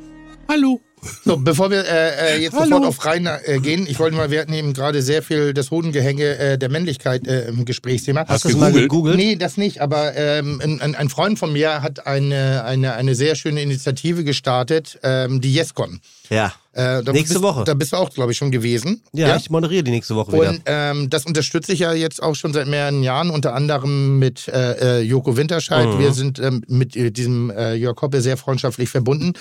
[0.48, 0.80] Hallo.
[1.24, 2.64] So, bevor wir äh, äh, jetzt Hallo.
[2.64, 5.70] sofort auf Rainer äh, gehen, ich wollte mal, wir hatten eben gerade sehr viel das
[5.70, 8.24] Hodengehänge äh, der Männlichkeit äh, im Gesprächsthema.
[8.26, 9.16] Hast du das mal gegoogelt?
[9.16, 13.14] Nee, das nicht, aber ähm, ein, ein- ein Freund von mir hat eine, eine, eine
[13.14, 16.00] sehr schöne Initiative gestartet, ähm, die YesCon.
[16.30, 16.52] Ja.
[16.76, 17.64] Äh, Nächste bist, Woche.
[17.64, 19.02] Da bist du auch, glaube ich, schon gewesen.
[19.28, 19.36] ja.
[19.36, 20.50] ich moderiere die nächste Woche wieder.
[20.50, 24.46] Und ähm, das unterstütze ich ja jetzt auch schon seit mehreren Jahren, unter anderem mit
[24.48, 25.88] äh, äh, Joko Winterscheid.
[25.88, 25.98] Mhm.
[25.98, 29.32] Wir sind ähm, mit äh, diesem äh, Jörg Hoppe sehr freundschaftlich verbunden.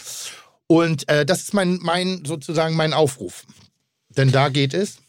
[0.68, 3.44] Und äh, das ist mein, mein sozusagen mein Aufruf.
[4.16, 5.00] Denn da geht es.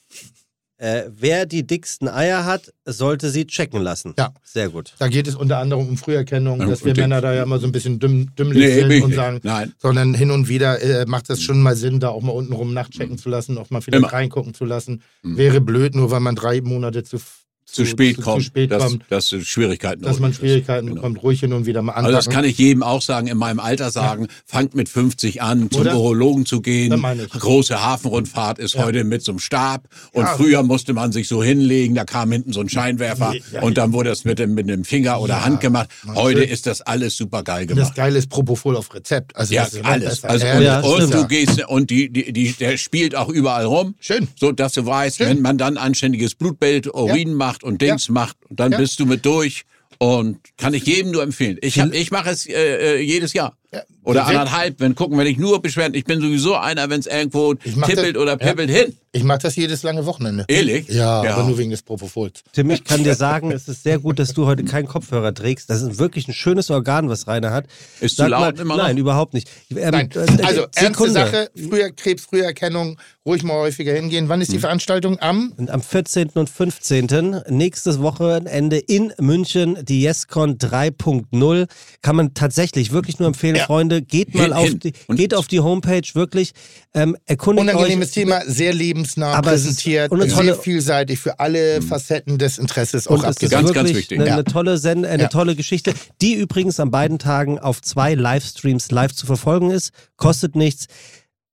[0.78, 4.14] Äh, wer die dicksten Eier hat, sollte sie checken lassen.
[4.18, 4.30] Ja.
[4.44, 4.94] Sehr gut.
[4.98, 7.72] Da geht es unter anderem um Früherkennung, dass wir Männer da ja immer so ein
[7.72, 9.72] bisschen dümm, dümmlich Nee, sind und sagen, Nein.
[9.78, 13.16] sondern hin und wieder äh, macht es schon mal Sinn, da auch mal untenrum nachchecken
[13.16, 14.12] zu lassen, auch mal vielleicht Immer.
[14.12, 15.02] reingucken zu lassen.
[15.22, 17.18] Wäre blöd, nur weil man drei Monate zu,
[17.66, 18.42] Zu, spät zu, kommt.
[18.42, 20.32] Zu spät dass, kommt, dass Schwierigkeiten dass man.
[20.32, 20.96] Schwierigkeiten Genau.
[20.96, 22.14] bekommt, ruhig hin und wieder mal anpacken.
[22.14, 25.68] Also das kann ich jedem auch sagen, in meinem Alter sagen, fangt mit 50 an,
[25.70, 25.96] zum Oder?
[25.96, 26.90] Urologen zu gehen.
[27.02, 27.28] Das.
[27.30, 29.88] Große Hafenrundfahrt ist heute mit so einem Stab.
[30.12, 30.36] Und Ja.
[30.36, 33.92] früher musste man sich so hinlegen, da kam hinten so ein Scheinwerfer Ja, und dann
[33.92, 35.88] wurde das mit dem, mit dem Finger oder Hand gemacht.
[36.14, 37.94] Heute ist das alles super geil das gemacht.
[37.96, 39.34] Geile ist Propofol auf Rezept.
[39.36, 40.24] Also Ja, das ist alles.
[40.24, 43.96] Also, Ja, und, und du gehst und die, die, die, der spielt auch überall rum.
[43.98, 44.28] Schön.
[44.38, 48.72] So dass du weißt, wenn man dann anständiges Blutbild, Urin macht und Dings macht, dann
[48.72, 48.78] Ja.
[48.78, 49.64] bist du mit durch.
[49.98, 51.56] Und kann ich jedem nur empfehlen.
[51.62, 53.56] Ich, hab, ich mache es äh, äh, jedes Jahr.
[53.72, 53.82] Ja.
[54.04, 55.94] Oder anderthalb, wenn gucken, wenn ich nur Beschwerden.
[55.94, 58.36] Ich bin sowieso einer, wenn es irgendwo tippelt das- oder ja.
[58.36, 58.94] pippelt hin.
[59.12, 60.44] Ich mache das jedes lange Wochenende.
[60.46, 60.88] Ehrlich?
[60.88, 61.34] Ja, Ja.
[61.34, 62.42] aber nur wegen des Propofols.
[62.52, 65.70] Tim, ich kann dir sagen, es ist sehr gut, dass du heute keinen Kopfhörer trägst.
[65.70, 67.64] Das ist wirklich ein schönes Organ, was Rainer hat.
[68.00, 68.84] Ist Sag zu laut mal, immer noch?
[68.84, 69.48] Nein, überhaupt nicht.
[69.70, 71.10] Ähm, Nein, äh, also ernste.
[71.10, 74.28] Sache, früher Krebs, Früherkennung, ruhig mal häufiger hingehen.
[74.28, 74.54] Wann ist Hm.
[74.56, 75.18] die Veranstaltung?
[75.20, 75.52] Am?
[75.56, 76.28] Und am 14.
[76.34, 77.40] und 15.
[77.48, 81.66] nächstes Wochenende in München, die YesCon 3.0.
[82.02, 83.64] Kann man tatsächlich wirklich nur empfehlen, Ja.
[83.66, 84.02] Freunde.
[84.02, 84.78] Geht mal Hin, auf hin.
[84.80, 86.52] die, geht auf die Homepage, wirklich.
[86.94, 88.14] Ähm, erkundigt Unangenehmes euch.
[88.14, 92.38] Thema, sehr lebensnah Aber es ist- präsentiert, und eine sehr tolle- vielseitig für alle Facetten
[92.38, 93.52] des Interesses auch Und es ist abgesetzt.
[93.52, 94.20] Ganz, wirklich ganz wichtig.
[94.20, 95.28] Eine, eine tolle Send eine Ja.
[95.28, 99.90] tolle Geschichte, die übrigens an beiden Tagen auf zwei Livestreams live zu verfolgen ist.
[100.16, 100.86] Kostet nichts.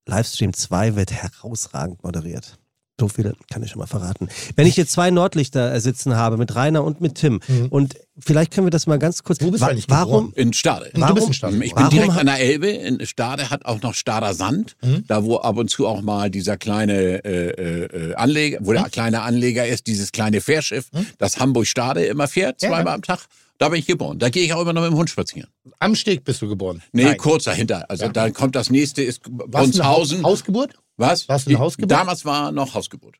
[0.05, 2.57] Livestream 2 wird herausragend moderiert.
[2.99, 4.29] So viele kann ich schon mal verraten.
[4.55, 7.39] Wenn ich jetzt zwei Nordlichter sitzen habe, mit Rainer und mit Tim,
[7.71, 9.41] und vielleicht können wir das mal ganz kurz.
[9.41, 10.31] Wo bist du Wa- eigentlich warum?
[10.35, 10.91] In Stade.
[10.93, 11.55] Du Warum- bist ein Stade.
[11.55, 12.67] Ich bin Warum direkt an der Elbe.
[12.67, 15.05] In Stade hat auch noch Stader Sand, Mhm.
[15.07, 18.83] da wo ab und zu auch mal dieser kleine äh, äh, äh, Anleger, wo der
[18.89, 22.65] kleine Anleger ist, dieses kleine Fährschiff, das Hamburg-Stade immer fährt, Mhm.
[22.65, 22.95] Ja, zweimal ja.
[22.95, 23.21] am Tag.
[23.57, 24.19] Da bin ich geboren.
[24.19, 25.49] Da gehe ich auch immer noch mit dem Hund spazieren.
[25.79, 26.81] Am Steg bist du geboren.
[26.91, 27.17] Nee, Nein.
[27.17, 27.89] kurz dahinter.
[27.89, 30.23] Also da kommt das nächste, ist Haus Brunshausen.
[30.23, 30.73] Hausgeburt?
[30.97, 31.27] Was?
[31.27, 31.91] warst du eine Hausgeburt?
[31.91, 33.17] Damals war noch Hausgeburt.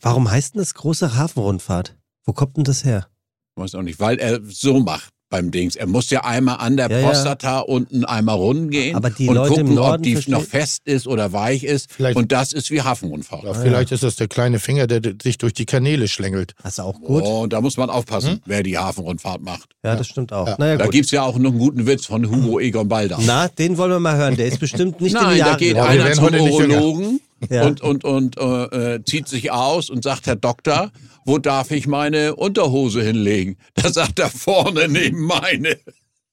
[0.00, 1.96] Warum heißt denn das große Hafenrundfahrt?
[2.24, 3.08] Wo kommt denn das her?
[3.56, 5.74] Weiß auch nicht, weil er so macht beim Dings.
[5.76, 7.06] Er muss ja einmal an der Ja, ja.
[7.06, 10.82] Prostata unten einmal runden gehen Aber die und Leute im gucken, ob die noch fest
[10.84, 11.92] ist oder weich ist.
[11.92, 13.42] Vielleicht- und das ist wie Hafenrundfahrt.
[13.44, 16.54] Ja, vielleicht ist das der kleine Finger, der sich durch die Kanäle schlängelt.
[16.62, 17.22] Das ist auch gut.
[17.24, 18.40] Oh, da muss man aufpassen, Hm?
[18.46, 19.70] wer die Hafenrundfahrt macht.
[19.84, 20.46] Ja, das stimmt auch.
[20.46, 20.56] Ja.
[20.58, 20.92] Naja, Da gut.
[20.94, 23.18] gibt's ja auch noch einen guten Witz von Hugo Egon Balder.
[23.20, 24.36] Na, den wollen wir mal hören.
[24.36, 26.24] Der ist bestimmt nicht in Nein, die da Jahre geht einer zum.
[26.34, 27.20] Urologen
[27.50, 27.66] Ja.
[27.66, 30.90] und, und, und äh, äh, zieht sich aus und sagt, Herr Doktor,
[31.24, 33.56] wo darf ich meine Unterhose hinlegen?
[33.74, 35.78] Da sagt er vorne neben meine.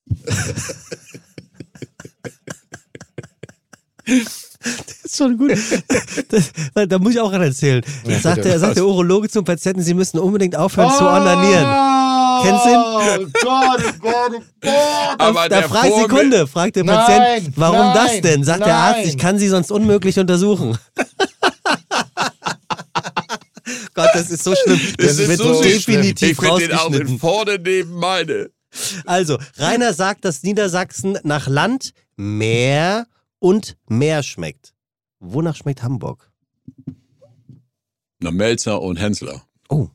[5.03, 5.51] ist schon gut.
[6.29, 6.51] Das,
[6.87, 7.83] da muss ich auch ran erzählen.
[8.05, 8.49] Ja, sagt, bitte.
[8.49, 11.67] der, sagt der Urologe zum Patienten, Sie müssen unbedingt aufhören zu onanieren.
[12.43, 12.77] Kennst du ihn?
[12.77, 14.71] Oh Gott, oh Gott, oh Gott.
[15.19, 18.43] Aber da der fragt Sekunde, fragt der Nein, Patient, warum nein, das denn?
[18.43, 19.09] Sagt der Arzt, nein.
[19.09, 20.77] ich kann Sie sonst unmöglich untersuchen.
[23.93, 24.79] Gott, das ist so schlimm.
[24.97, 25.73] Das, ist wird so schlimm.
[25.73, 27.19] definitiv Ich finde den auch rausgeschnitten.
[27.19, 28.49] vorne neben meine.
[29.05, 33.07] Also, Rainer sagt, dass Niedersachsen nach Land, Meer
[33.41, 34.73] und Meer schmeckt.
[35.19, 36.31] Wonach schmeckt Hamburg?
[38.19, 39.43] Na, Melzer und Hensler.
[39.69, 39.89] Oh,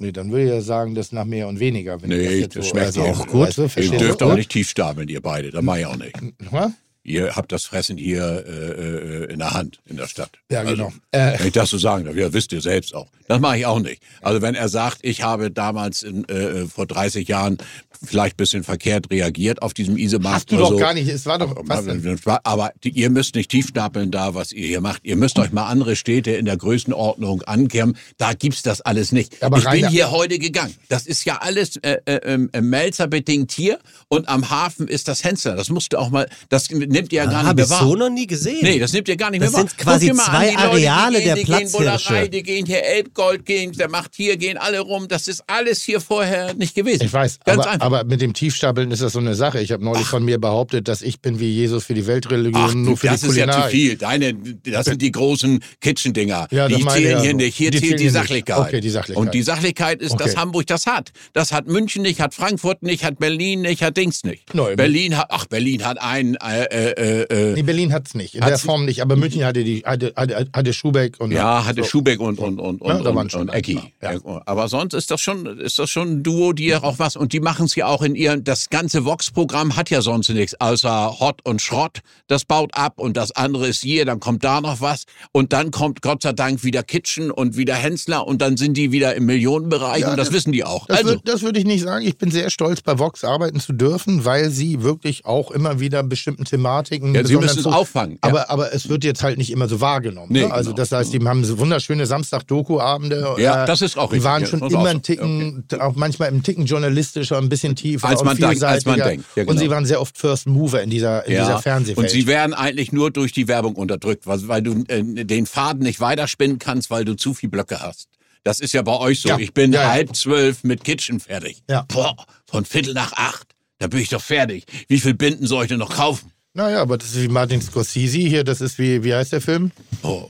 [0.00, 2.00] Nee, dann würde ich ja sagen, das nach mehr und weniger.
[2.00, 3.58] Wenn Nee, ich jetzt das so, schmeckt also, auch gut.
[3.58, 5.50] Weißt du, Ihr dürft auch nicht tief stapeln, ihr beide.
[5.50, 6.14] Das mache ich auch nicht.
[6.52, 6.72] Ha?
[7.02, 10.38] Ihr habt das Fressen hier äh, äh, in der Hand, in der Stadt.
[10.52, 10.92] Ja, Also, genau.
[11.10, 13.08] Äh, Wenn ich das so sagen darf, ja, wisst ihr selbst auch.
[13.26, 14.00] Das mache ich auch nicht.
[14.20, 17.58] Also wenn er sagt, ich habe damals in, äh, vor 30 Jahren
[18.04, 20.76] vielleicht ein bisschen verkehrt reagiert auf diesem Isemarkt hast du doch so.
[20.76, 21.08] gar nicht.
[21.08, 21.54] Es war doch.
[21.64, 22.18] Was denn?
[22.44, 25.00] Aber die, ihr müsst nicht tief stapeln da, was ihr hier macht.
[25.04, 27.96] Ihr müsst euch mal andere Städte in der Größenordnung ankehren.
[28.16, 29.42] Da gibt's das alles nicht.
[29.42, 30.74] Aber ich bin hier heute gegangen.
[30.88, 33.78] Das ist ja alles äh, äh, äh, Melzer bedingt hier
[34.08, 35.56] und am Hafen ist das Hensler.
[35.56, 37.80] Das musst du auch mal, das nimmt ihr ja gar nicht habe mehr ich wahr.
[37.80, 38.58] so noch nie gesehen.
[38.62, 39.68] Nee, das nimmt ihr gar nicht Das mehr wahr.
[39.68, 42.28] sind quasi zwei an, die Leute, Areale der gehen, die gehen Bullerei, Platzhirsche.
[42.30, 45.08] die gehen hier Elbgold, gehen, der macht hier, gehen alle rum.
[45.08, 47.04] Das ist alles hier vorher nicht gewesen.
[47.04, 47.86] Ich weiß, Ganz aber, einfach.
[47.88, 49.60] Aber mit dem Tiefstapeln ist das so eine Sache.
[49.60, 52.74] Ich habe neulich von mir behauptet, dass ich bin wie Jesus für die Weltreligion, Ach,
[52.74, 53.96] nur für das die ist ja zu viel.
[53.96, 56.48] Deine, das sind die großen Kitchen-Dinger.
[56.50, 57.36] Ja, die das zählen ich hier ja.
[57.36, 57.56] nicht.
[57.56, 58.08] Hier Die zählt die.
[58.10, 58.58] Sachlichkeit.
[58.58, 59.24] Okay, die Sachlichkeit.
[59.24, 60.36] Und die Sachlichkeit ist, dass Okay.
[60.40, 61.10] Hamburg das hat.
[61.32, 64.54] Das hat München nicht, hat Frankfurt nicht, hat Berlin nicht, hat Dings nicht.
[64.54, 64.76] Neu.
[64.76, 68.34] Berlin hat, ach, Berlin hat einen, äh, äh, äh, Nee, Berlin hat's nicht.
[68.34, 69.00] In der Form nicht.
[69.00, 71.88] Aber München hatte die hatte, hatte, hatte Schubeck und Ja, hatte so.
[71.88, 73.80] Schubeck und, und, und, Ja, und, waren und, und ein Ecki.
[74.02, 74.18] ja.
[74.46, 77.32] Aber sonst ist das schon, ist das schon ein Duo, die ja auch was, und
[77.32, 81.18] die machen es ja auch in ihrem, das ganze Vox-Programm hat ja sonst nichts, außer
[81.20, 82.00] Hot und Schrott.
[82.26, 85.70] Das baut ab und das andere ist hier, dann kommt da noch was und dann
[85.70, 89.26] kommt Gott sei Dank wieder Kitchen und wieder Hensler und dann sind die wieder im
[89.26, 90.86] Millionenbereich Ja, und das, das- wissen die auch.
[90.86, 92.04] Das, also, würd, das würde ich nicht sagen.
[92.06, 96.02] Ich bin sehr stolz, bei Vox arbeiten zu dürfen, weil sie wirklich auch immer wieder
[96.02, 97.14] bestimmten Thematiken.
[97.14, 98.18] ja, sie müssen es auffangen.
[98.22, 98.30] ja.
[98.30, 100.32] Aber, aber es wird jetzt halt nicht immer so wahrgenommen.
[100.32, 100.52] Nee, ne?
[100.52, 103.36] Also genau, das heißt, die haben so wunderschöne Samstag-Doku-Abende.
[103.38, 105.02] Ja, äh, das ist auch Die richtig, waren ja, schon immer ein.
[105.02, 108.98] Ticken, auch manchmal im Ticken journalistischer, ein bisschen tiefer Als und man denkt, als man
[108.98, 109.74] denkt, ja, Und sie genau.
[109.76, 111.98] waren sehr oft First Mover in dieser, in dieser Fernsehwelt.
[111.98, 115.82] Und sie werden eigentlich nur durch die Werbung unterdrückt, weil, weil du äh, den Faden
[115.82, 118.08] nicht weiterspinnen kannst, weil du zu viel Blöcke hast.
[118.44, 119.28] Das ist ja bei euch so.
[119.30, 119.38] Ja.
[119.38, 119.90] Ich bin Ja, ja.
[119.90, 121.62] halb zwölf mit Kitchen fertig.
[121.68, 121.84] Ja.
[121.88, 122.16] Boah,
[122.46, 123.48] von Viertel nach acht.
[123.78, 124.64] Da bin ich doch fertig.
[124.88, 126.32] Wie viel Binden soll ich denn noch kaufen?
[126.54, 129.70] naja, aber das ist wie Martin Scorsese hier, das ist wie, wie heißt der Film?
[130.02, 130.24] Oh,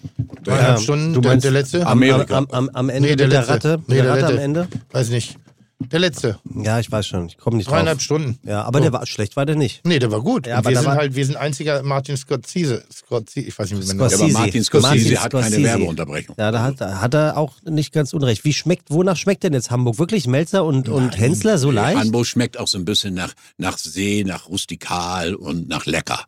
[0.44, 1.80] Dreieinhalb Stunden, du der, meinst der letzte?
[1.80, 2.36] Am, am, Amerika.
[2.36, 3.54] am, am, am Ende Nee, der der letzte.
[3.54, 3.82] Ratte?
[3.86, 4.42] Nee, der der Ratte am letzte.
[4.44, 4.68] Ende?
[4.92, 5.36] Weiß nicht.
[5.80, 6.40] Der letzte.
[6.64, 7.28] Ja, ich weiß schon.
[7.28, 8.04] Ich komme nicht Dreieinhalb drauf.
[8.04, 8.38] Stunden.
[8.42, 9.80] Ja, aber der war schlecht, war der nicht.
[9.86, 10.48] Nee, der war gut.
[10.48, 12.84] Ja, aber wir sind war- halt, wir sind einziger Martin Scorsese.
[12.92, 14.36] Scorsese ich weiß nicht, wie man das ja, Scorsese.
[14.36, 15.62] aber Martin Scorsese Martin hat keine Scorsese.
[15.62, 16.34] Werbeunterbrechung.
[16.36, 18.44] Ja, da hat, hat er auch nicht ganz unrecht.
[18.44, 20.00] Wie schmeckt, wonach schmeckt denn jetzt Hamburg?
[20.00, 21.96] Wirklich Melzer und, und Hensler so leicht?
[22.00, 26.24] Hamburg schmeckt auch so ein bisschen nach, nach See, nach rustikal und nach lecker.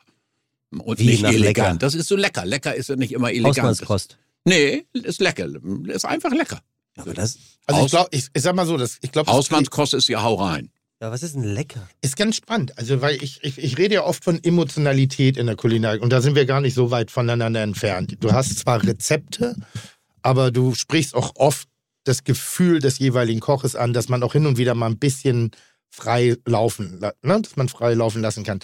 [0.71, 1.57] Und Wie nicht nach elegant.
[1.57, 1.77] lecker?
[1.81, 2.47] Das ist so lecker.
[2.47, 3.59] Lecker ist ja nicht immer elegant.
[3.59, 4.17] Hausmannskost.
[4.45, 5.49] Nee, ist lecker.
[5.89, 6.61] Ist einfach lecker.
[6.97, 9.95] Aber das, Also ich glaube, ich, ich sag mal so, das, ich glaube, das Hausmannskost
[9.95, 10.71] ist ja hau rein.
[11.01, 11.89] ja, was ist denn lecker?
[12.03, 12.77] ist ganz spannend.
[12.79, 16.21] Also, weil ich, ich, ich rede ja oft von Emotionalität in der Kulinarik und da
[16.21, 18.17] sind wir gar nicht so weit voneinander entfernt.
[18.21, 19.57] Du hast zwar Rezepte,
[20.23, 21.69] aber du sprichst auch oft
[22.05, 25.51] das Gefühl des jeweiligen Koches an, dass man auch hin und wieder mal ein bisschen
[25.91, 27.41] frei laufen, la- ne?
[27.43, 28.61] dass man frei laufen lassen kann.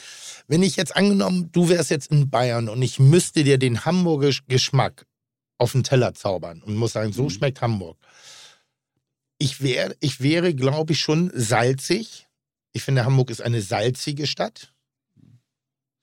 [0.48, 4.30] Wenn ich jetzt angenommen, du wärst jetzt in Bayern und ich müsste dir den Hamburger
[4.48, 5.06] Geschmack
[5.58, 7.30] auf den Teller zaubern und muss sagen, so Mhm.
[7.30, 7.96] schmeckt Hamburg.
[9.38, 12.26] Ich, wär, ich wäre, glaube ich, schon salzig.
[12.72, 14.74] Ich finde, Hamburg ist eine salzige Stadt.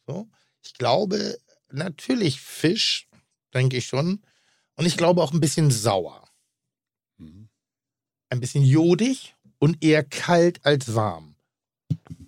[0.07, 0.29] So.
[0.63, 1.37] Ich glaube,
[1.71, 3.07] natürlich Fisch,
[3.53, 4.21] denke ich schon.
[4.75, 6.29] Und ich glaube auch ein bisschen sauer.
[7.17, 7.49] Mhm.
[8.29, 11.32] Ein bisschen jodig und eher kalt als warm.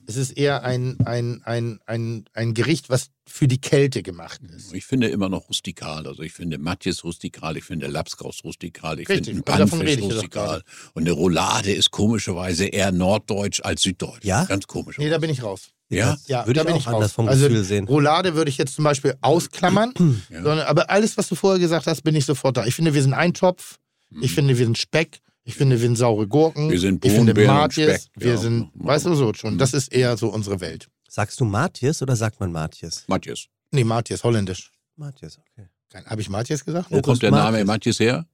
[0.08, 4.74] Es ist eher ein, ein, ein, ein, ein Gericht, was für die Kälte gemacht ist.
[4.74, 6.06] Ich finde immer noch rustikal.
[6.08, 10.62] Also ich finde Matjes rustikal, ich finde Lapskaus rustikal, ich Richtig, finde davon Panfisch rustikal.
[10.94, 14.24] Und eine Roulade ist komischerweise eher norddeutsch als süddeutsch.
[14.24, 14.46] Ja?
[14.46, 14.98] Ganz komisch.
[14.98, 15.70] Nee, da bin ich raus.
[15.90, 16.18] Ja?
[16.28, 17.14] Ja, Würde da ich bin auch ich anders raus.
[17.14, 17.88] vom also Gefühl sehen.
[17.88, 19.94] Roulade würde ich jetzt zum Beispiel ausklammern,
[20.30, 20.44] Ja.
[20.44, 22.66] sondern, aber alles, was du vorher gesagt hast, bin ich sofort da.
[22.66, 23.78] Ich finde, wir sind ein Topf.
[24.22, 25.20] Ich finde, wir sind Speck.
[25.48, 26.70] Ich finde, wir sind saure Gurken.
[26.72, 27.32] Wir sind ich finde.
[27.34, 28.38] Speck, Wir ja.
[28.38, 28.86] sind, Mhm.
[28.88, 29.58] weißt du so schon.
[29.58, 30.90] Das ist eher so unsere Welt.
[31.08, 33.04] Sagst du Matjes oder sagt man Matjes?
[33.08, 33.48] Matjes.
[33.72, 34.72] Nee, Matjes, holländisch.
[34.96, 35.68] Matjes, okay.
[36.08, 36.88] Habe ich Matjes gesagt?
[36.90, 37.32] Wo kommt der.
[37.32, 38.26] Name Matjes her?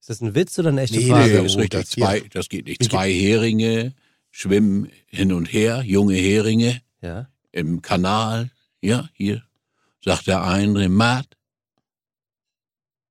[0.00, 1.40] Ist das ein Witz oder eine echte Nee, Frage?
[1.40, 1.80] nee, ist oh, richtig.
[1.82, 1.90] das.
[1.90, 2.82] Zwei, das geht nicht.
[2.82, 3.94] Zwei Heringe
[4.30, 7.28] schwimmen hin und her, junge Heringe Ja.
[7.52, 8.50] im Kanal.
[8.80, 9.42] Ja, hier.
[10.04, 11.36] Sagt der eine, Matt.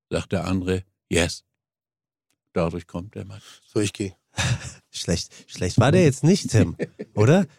[0.10, 1.44] Sagt der andere, yes.
[2.54, 3.42] Dadurch kommt der Matt.
[3.74, 4.14] So, ich gehe.
[4.92, 6.76] Schlecht, schlecht war der jetzt nicht, Tim,
[7.16, 7.46] oder?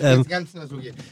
[0.00, 0.24] Ähm,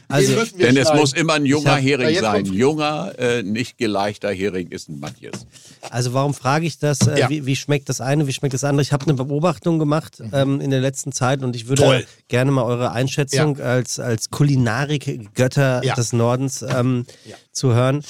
[0.09, 2.45] also- Denn es muss immer ein junger hab- Hering sein.
[2.45, 5.45] Junger, äh, nicht geleichter Hering ist ein Matjes.
[5.89, 6.99] Also warum frage ich das?
[7.07, 7.29] Äh, Ja.
[7.29, 8.81] wie, wie schmeckt das eine, wie schmeckt das andere?
[8.81, 12.05] Ich habe eine Beobachtung gemacht ähm, in der letzten Zeit und ich würde Toll.
[12.27, 15.95] gerne mal eure Einschätzung als, als Kulinarik-Götter Ja.
[15.95, 17.37] des Nordens ähm, Ja.
[17.53, 18.03] zu hören.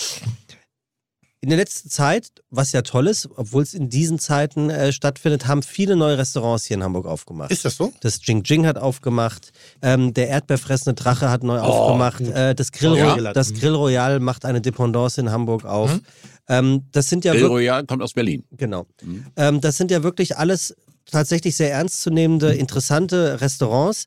[1.44, 5.48] In der letzten Zeit, was ja toll ist, obwohl es in diesen Zeiten äh, stattfindet,
[5.48, 7.50] haben viele neue Restaurants hier in Hamburg aufgemacht.
[7.50, 7.92] Ist das so?
[8.02, 12.72] Das Jing Jing hat aufgemacht, ähm, der erdbeerfressende Drache hat neu Oh, aufgemacht, äh, das,
[12.72, 13.34] Grill Ja.
[13.34, 15.96] das Grill Royal macht eine Dependance in Hamburg auf.
[15.96, 16.02] Mhm.
[16.48, 18.44] Ähm, das sind ja wirklich, Royal kommt aus Berlin.
[18.52, 18.86] genau.
[19.02, 19.26] Mhm.
[19.36, 20.76] Ähm, das sind ja wirklich alles
[21.06, 24.06] tatsächlich sehr ernstzunehmende, interessante Restaurants.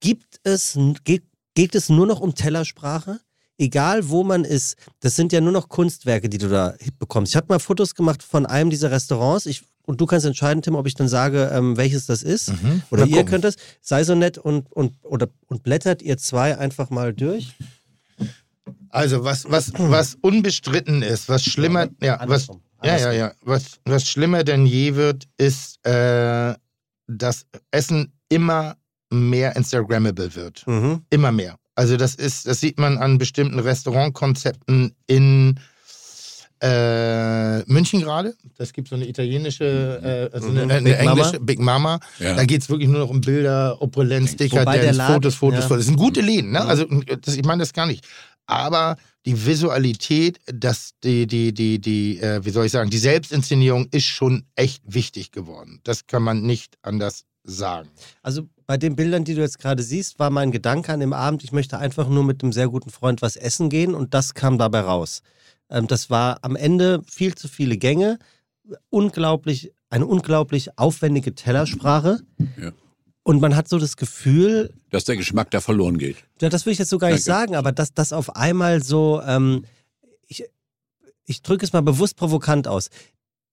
[0.00, 1.24] Gibt es, geht,
[1.54, 3.20] geht es nur noch um Tellersprache?
[3.58, 7.32] Egal wo man ist, das sind ja nur noch Kunstwerke, die du da bekommst.
[7.32, 9.46] Ich habe mal Fotos gemacht von einem dieser Restaurants.
[9.46, 12.50] Ich, und du kannst entscheiden, Tim, ob ich dann sage, ähm, welches das ist.
[12.50, 12.82] Mhm.
[12.90, 13.56] Oder Mal ihr könnt es.
[13.80, 17.54] Sei so nett und, und, oder, und blättert ihr zwei einfach mal durch.
[18.90, 22.48] Also, was, was, was unbestritten ist, was schlimmer, ja, was,
[22.82, 26.54] ja, ja, ja, was, was schlimmer denn je wird, ist, äh,
[27.06, 28.76] dass Essen immer
[29.10, 30.66] mehr Instagrammable wird.
[30.66, 31.02] Mhm.
[31.10, 31.56] Immer mehr.
[31.78, 35.60] Also das ist, das sieht man an bestimmten Restaurantkonzepten in
[36.60, 38.34] äh, München gerade.
[38.56, 41.10] Das gibt so eine italienische, äh, also eine, eine Big Mama.
[41.12, 42.00] englische Big Mama.
[42.18, 42.34] Ja.
[42.34, 45.68] Da geht es wirklich nur noch um Bilder, Opulenz, Dekadenz, Laden- Fotos, Fotos, ja.
[45.68, 45.78] Fotos.
[45.78, 46.62] Das sind gute Läden, ne?
[46.62, 48.04] Also das, ich meine das gar nicht.
[48.46, 53.86] Aber die Visualität, das, die, die, die, die, äh, wie soll ich sagen, die Selbstinszenierung
[53.92, 55.78] ist schon echt wichtig geworden.
[55.84, 57.88] Das kann man nicht anders sagen.
[58.22, 61.42] Also bei den Bildern, die du jetzt gerade siehst, war mein Gedanke an dem Abend,
[61.42, 64.58] ich möchte einfach nur mit einem sehr guten Freund was essen gehen und das kam
[64.58, 65.22] dabei raus.
[65.70, 68.18] Ähm, das war am Ende viel zu viele Gänge,
[68.90, 72.20] unglaublich, eine unglaublich aufwendige Tellersprache.
[72.60, 72.72] Ja.
[73.22, 76.16] Und man hat so das Gefühl, Dass der Geschmack da verloren geht.
[76.40, 77.40] ja, das will ich jetzt so gar nicht Danke.
[77.40, 79.64] sagen, aber dass das auf einmal so, ähm,
[80.26, 80.44] ich,
[81.26, 82.88] ich drücke es mal bewusst provokant aus,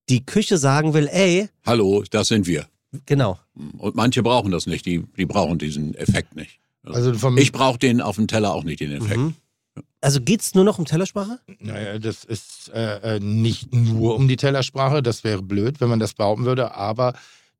[0.07, 2.67] die Küche sagen will, ey, Hallo, das sind wir.
[3.05, 3.39] Genau,
[3.77, 6.59] Und manche brauchen das nicht, die, die brauchen diesen Effekt nicht.
[6.83, 9.17] Also vom, Ich brauche den auf dem Teller auch nicht, den Effekt.
[9.17, 9.33] Mhm.
[10.01, 11.39] Also geht's nur noch um Tellersprache?
[11.59, 15.99] Naja, das ist äh, äh, nicht nur um die Tellersprache, das wäre blöd, wenn man
[15.99, 17.13] das behaupten würde, aber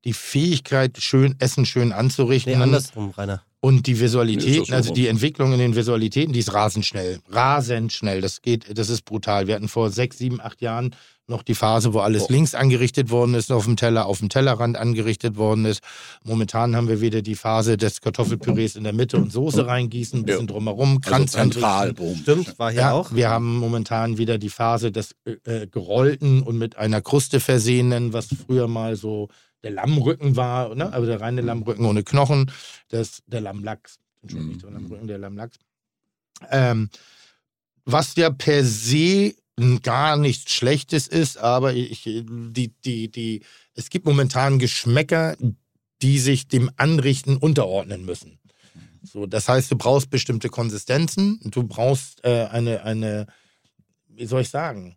[0.04, 3.42] die Fähigkeit, schön Essen schön anzurichten Nee, andersrum, Rainer.
[3.60, 4.94] und die Visualitäten, also rum.
[4.94, 7.18] die Entwicklung in den Visualitäten, die ist rasend schnell.
[7.28, 8.20] Rasend schnell.
[8.20, 9.48] Das geht, das ist brutal.
[9.48, 10.94] Wir hatten vor sechs, sieben, acht Jahren
[11.28, 12.26] noch die Phase, wo alles Oh.
[12.30, 15.82] links angerichtet worden ist, auf dem Teller, auf dem Tellerrand angerichtet worden ist.
[16.24, 20.24] Momentan haben wir wieder die Phase des Kartoffelpürees in der Mitte und Soße reingießen, ein
[20.24, 20.52] bisschen Ja.
[20.52, 21.88] drumherum, Also Kranz zentral.
[21.90, 22.04] anrichten.
[22.06, 22.16] Boom.
[22.22, 23.12] Stimmt, war hier Ja, auch.
[23.12, 28.12] wir haben momentan wieder die Phase des äh, äh, gerollten und mit einer Kruste versehenen,
[28.12, 29.28] was früher mal so
[29.64, 30.92] der Lammrücken war, ne?
[30.92, 32.52] also der reine Lammrücken ohne Knochen,
[32.88, 33.98] das, der Lammlachs.
[34.22, 35.56] Entschuldigung, nicht der Lammrücken, der Lammlachs.
[36.50, 36.88] Ähm,
[37.84, 39.34] was ja per se
[39.82, 43.42] gar nichts Schlechtes ist, aber ich, die, die, die,
[43.74, 45.36] es gibt momentan Geschmäcker,
[46.02, 48.38] die sich dem Anrichten unterordnen müssen.
[49.02, 53.26] So, das heißt, du brauchst bestimmte Konsistenzen, du brauchst äh, eine, eine,
[54.08, 54.96] wie soll ich sagen,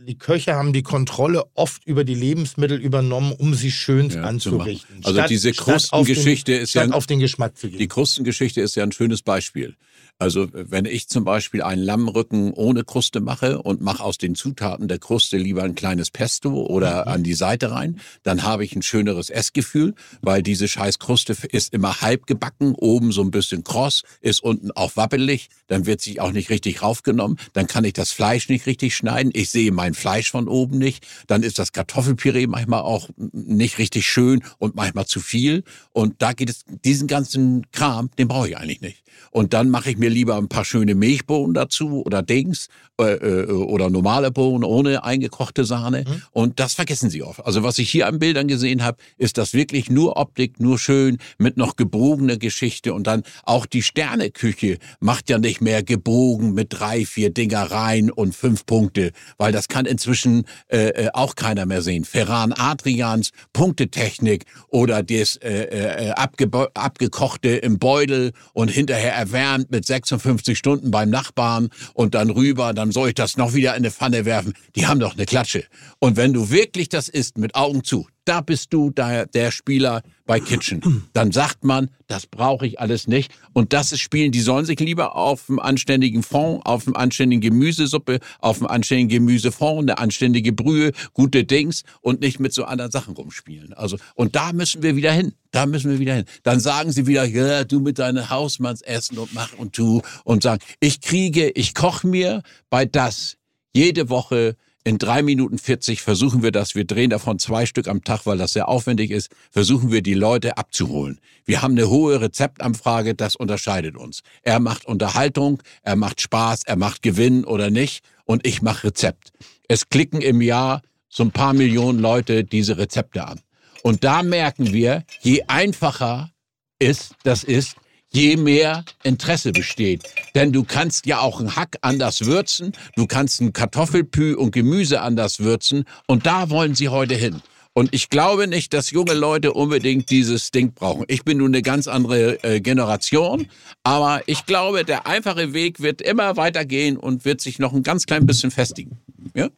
[0.00, 5.00] die Köche haben die Kontrolle oft über die Lebensmittel übernommen, um sie schön Ja, anzurichten.
[5.04, 7.78] Also diese auf den- Krustengeschichte ist ja- statt auf den Geschmack zu gehen.
[7.78, 9.76] Die Krustengeschichte ist ja ein schönes Beispiel.
[10.20, 14.88] Also wenn ich zum Beispiel einen Lammrücken ohne Kruste mache und mache aus den Zutaten
[14.88, 18.82] der Kruste lieber ein kleines Pesto oder an die Seite rein, dann habe ich ein
[18.82, 24.02] schöneres Essgefühl, weil diese scheiß Kruste ist immer halb gebacken, oben so ein bisschen kross,
[24.20, 28.10] ist unten auch wabbelig, dann wird sich auch nicht richtig raufgenommen, dann kann ich das
[28.10, 32.48] Fleisch nicht richtig schneiden, ich sehe mein Fleisch von oben nicht, dann ist das Kartoffelpüree
[32.48, 35.62] manchmal auch nicht richtig schön und manchmal zu viel
[35.92, 39.04] und da geht es, diesen ganzen Kram, den brauche ich eigentlich nicht.
[39.30, 42.68] Und dann mache ich mir lieber ein paar schöne Milchbohnen dazu oder Dings
[42.98, 46.04] oder normale Bohnen ohne eingekochte Sahne.
[46.32, 47.44] Und das vergessen sie oft.
[47.44, 51.18] Also was ich hier an Bildern gesehen habe, ist das wirklich nur Optik, nur schön,
[51.38, 52.92] mit noch gebogene Geschichte.
[52.94, 58.10] Und dann auch die Sterneküche macht ja nicht mehr gebogen mit drei, vier Dinger rein
[58.10, 62.04] und fünf Punkte, weil das kann inzwischen äh, äh, auch keiner mehr sehen.
[62.04, 70.58] Ferran Adrians Punktetechnik oder das äh, äh, abgekochte im Beutel und hinterher erwärmt mit 56
[70.58, 74.24] Stunden beim Nachbarn und dann rüber, dann soll ich das noch wieder in eine Pfanne
[74.24, 74.54] werfen.
[74.76, 75.64] Die haben doch eine Klatsche.
[75.98, 80.02] Und wenn du wirklich das isst mit Augen zu, da bist du der, der Spieler
[80.26, 81.08] bei Kitchen.
[81.14, 83.32] Dann sagt man, das brauche ich alles nicht.
[83.54, 87.40] Und das ist Spielen, die sollen sich lieber auf einem anständigen Fond, auf einem anständigen
[87.40, 92.90] Gemüsesuppe, auf einem anständigen Gemüsefond, eine anständige Brühe, gute Dings und nicht mit so anderen
[92.90, 93.72] Sachen rumspielen.
[93.72, 95.32] Also, und da müssen wir wieder hin.
[95.50, 96.26] Da müssen wir wieder hin.
[96.42, 100.62] Dann sagen sie wieder, ja, du mit deinem Hausmannsessen und mach und tu und sagen,
[100.80, 103.38] ich kriege, ich koche mir bei das
[103.72, 104.56] jede Woche
[104.88, 106.74] in drei Minuten 40 versuchen wir das.
[106.74, 109.30] Wir drehen davon zwei Stück am Tag, weil das sehr aufwendig ist.
[109.50, 111.20] Versuchen wir die Leute abzuholen.
[111.44, 114.22] Wir haben eine hohe Rezeptanfrage, das unterscheidet uns.
[114.42, 119.32] Er macht Unterhaltung, er macht Spaß, er macht Gewinn oder nicht und ich mache Rezept.
[119.68, 120.80] Es klicken im Jahr
[121.10, 123.40] so ein paar Millionen Leute diese Rezepte an.
[123.82, 126.30] Und da merken wir, je einfacher
[126.78, 127.76] ist, das ist,
[128.18, 130.02] je mehr Interesse besteht.
[130.34, 135.00] Denn du kannst ja auch einen Hack anders würzen, du kannst ein Kartoffelpü und Gemüse
[135.02, 137.40] anders würzen und da wollen sie heute hin.
[137.74, 141.04] Und ich glaube nicht, dass junge Leute unbedingt dieses Ding brauchen.
[141.06, 143.46] Ich bin nun eine ganz andere äh, Generation,
[143.84, 148.06] aber ich glaube, der einfache Weg wird immer weitergehen und wird sich noch ein ganz
[148.06, 148.98] klein bisschen festigen.
[149.32, 149.48] Ja?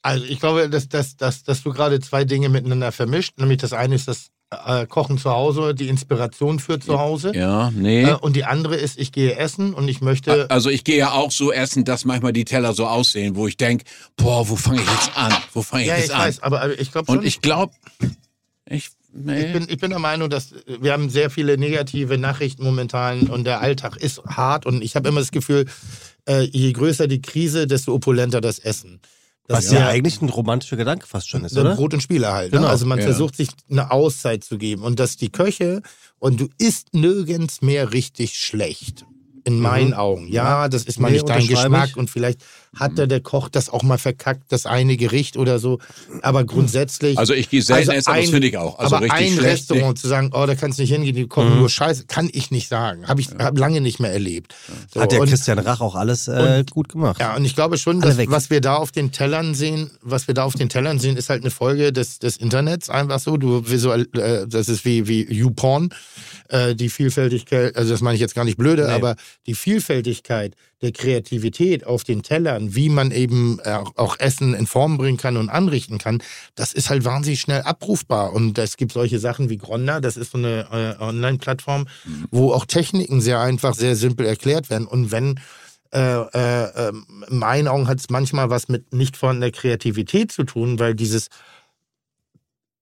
[0.00, 3.38] Also ich glaube, dass, dass, dass, dass du gerade zwei Dinge miteinander vermischt.
[3.38, 4.30] Nämlich das eine ist das
[4.66, 7.32] äh, Kochen zu Hause, die Inspiration für zu Hause.
[7.34, 8.04] Ja, nee.
[8.04, 10.50] Äh, und die andere ist, ich gehe essen und ich möchte.
[10.50, 13.56] Also ich gehe ja auch so essen, dass manchmal die Teller so aussehen, wo ich
[13.56, 13.84] denke,
[14.16, 15.32] boah, wo fange ich jetzt an?
[15.52, 16.20] Wo fange ich ja, jetzt ich an?
[16.20, 17.18] weiß, aber, ich glaube schon.
[17.18, 17.72] Und ich glaube,
[18.68, 19.46] ich, nee.
[19.46, 23.44] Ich bin, ich bin der Meinung, dass wir haben sehr viele negative Nachrichten momentan und
[23.44, 25.66] der Alltag ist hart und ich habe immer das Gefühl,
[26.28, 29.00] äh, je größer die Krise, desto opulenter das Essen.
[29.48, 29.88] Das Was ja.
[29.88, 31.74] eigentlich ein romantischer Gedanke fast schon ist, oder?
[31.74, 32.52] Brot und Spiele halt.
[32.52, 32.58] Ne?
[32.58, 32.70] Genau.
[32.70, 33.04] Also man Ja.
[33.04, 35.82] versucht sich eine Auszeit zu geben und dass die Köche
[36.18, 39.04] und du isst nirgends mehr richtig schlecht.
[39.44, 40.28] In meinen Augen.
[40.28, 41.96] Ja, das ist mal Nee, nicht dein Geschmack ich.
[41.96, 42.40] und vielleicht
[42.74, 45.78] hat da der Koch das auch mal verkackt, das eine Gericht oder so.
[46.22, 47.18] Aber grundsätzlich.
[47.18, 48.78] Also ich gehe selten essen, aber das ein- finde ich auch.
[48.78, 49.44] Also aber richtig ein schlecht.
[49.70, 52.50] Restaurant zu sagen, oh, da kannst du nicht hingehen, die kochen nur Scheiße, kann ich
[52.50, 53.06] nicht sagen.
[53.08, 54.54] Habe ich hab lange nicht mehr erlebt.
[54.92, 57.20] So, Hat der und- Christian Rach auch alles äh, gut gemacht.
[57.20, 60.34] ja, und ich glaube schon, dass was wir da auf den Tellern sehen, was wir
[60.34, 63.36] da auf den Tellern sehen, ist halt eine Folge des, des Internets einfach so.
[63.36, 65.90] Du visuell, äh, das ist wie wie YouPorn,
[66.48, 67.76] äh, die Vielfältigkeit.
[67.76, 69.16] Also das meine ich jetzt gar nicht blöde, aber
[69.46, 74.98] die Vielfältigkeit der Kreativität auf den Tellern, wie man eben äh, auch Essen in Form
[74.98, 76.22] bringen kann und anrichten kann,
[76.54, 78.32] das ist halt wahnsinnig schnell abrufbar.
[78.32, 81.86] Und es gibt solche Sachen wie Gronda, das ist so eine äh, Online-Plattform,
[82.30, 84.86] wo auch Techniken sehr einfach, sehr simpel erklärt werden.
[84.86, 85.40] Und wenn
[85.92, 86.92] äh, äh, äh,
[87.28, 91.28] in meinen Augen hat es manchmal was mit nicht vorhandener Kreativität zu tun, weil dieses,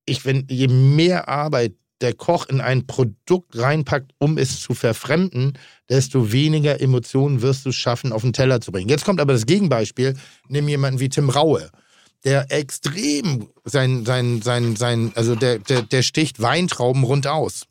[0.06, 5.58] ich, wenn, je mehr Arbeit der Koch in ein Produkt reinpackt, um es zu verfremden,
[5.88, 8.88] desto weniger Emotionen wirst du schaffen, auf den Teller zu bringen.
[8.88, 10.16] Jetzt kommt aber das Gegenbeispiel.
[10.48, 11.70] Nimm jemanden wie Tim Raue,
[12.24, 17.66] der extrem sein, sein, sein, sein, also der, der, der sticht Weintrauben rund aus.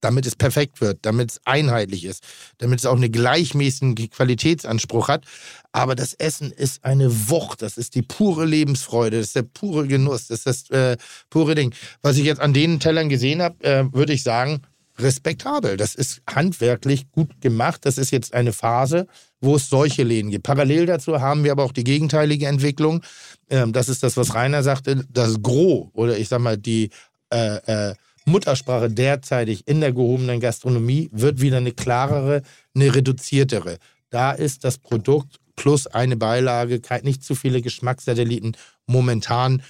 [0.00, 2.24] Damit es perfekt wird, damit es einheitlich ist,
[2.58, 5.24] damit es auch einen gleichmäßigen Qualitätsanspruch hat.
[5.72, 9.86] Aber das Essen ist eine Wucht, das ist die pure Lebensfreude, das ist der pure
[9.86, 10.96] Genuss, das ist das äh,
[11.28, 11.74] pure Ding.
[12.02, 14.62] Was ich jetzt an den Tellern gesehen habe, äh, würde ich sagen,
[15.02, 15.76] respektabel.
[15.76, 17.84] Das ist handwerklich gut gemacht.
[17.84, 19.06] Das ist jetzt eine Phase,
[19.40, 20.44] wo es solche Läden gibt.
[20.44, 23.02] Parallel dazu haben wir aber auch die gegenteilige Entwicklung.
[23.48, 26.90] Ähm, das ist das, was Rainer sagte, das Gros oder ich sag mal die
[27.32, 27.94] äh, äh,
[28.24, 32.42] Muttersprache derzeitig in der gehobenen Gastronomie wird wieder eine klarere,
[32.74, 33.78] eine reduziertere.
[34.10, 38.56] Da ist das Produkt plus eine Beilage, nicht zu viele Geschmackssatelliten
[38.86, 39.62] momentan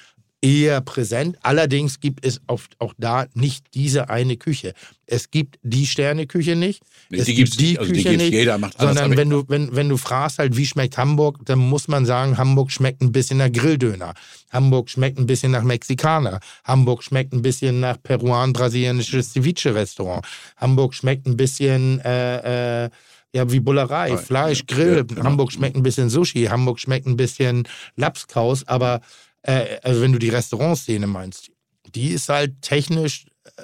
[0.42, 1.36] eher präsent.
[1.42, 4.72] Allerdings gibt es oft auch da nicht diese eine Küche.
[5.06, 6.82] Es gibt die Sterneküche nicht.
[7.10, 7.78] Nee, es die gibt nicht.
[7.78, 10.64] Also die gibt's, jeder macht alles, Sondern wenn du, wenn, wenn du fragst halt, wie
[10.64, 14.14] schmeckt Hamburg, dann muss man sagen, Hamburg schmeckt ein bisschen nach Grilldöner.
[14.50, 16.40] Hamburg schmeckt ein bisschen nach Mexikaner.
[16.64, 20.24] Hamburg schmeckt ein bisschen nach peruan-brasilianisches Ceviche-Restaurant.
[20.56, 22.90] Hamburg schmeckt ein bisschen äh, äh,
[23.32, 24.96] ja, wie Bullerei, Fleisch, Grill.
[24.96, 25.22] ja, genau.
[25.24, 26.46] Hamburg schmeckt ein bisschen Sushi.
[26.46, 28.66] Hamburg schmeckt ein bisschen Lapskaus.
[28.66, 29.00] Aber
[29.42, 31.50] äh, also wenn du die Restaurantszene meinst,
[31.94, 33.26] die ist halt technisch
[33.56, 33.62] äh,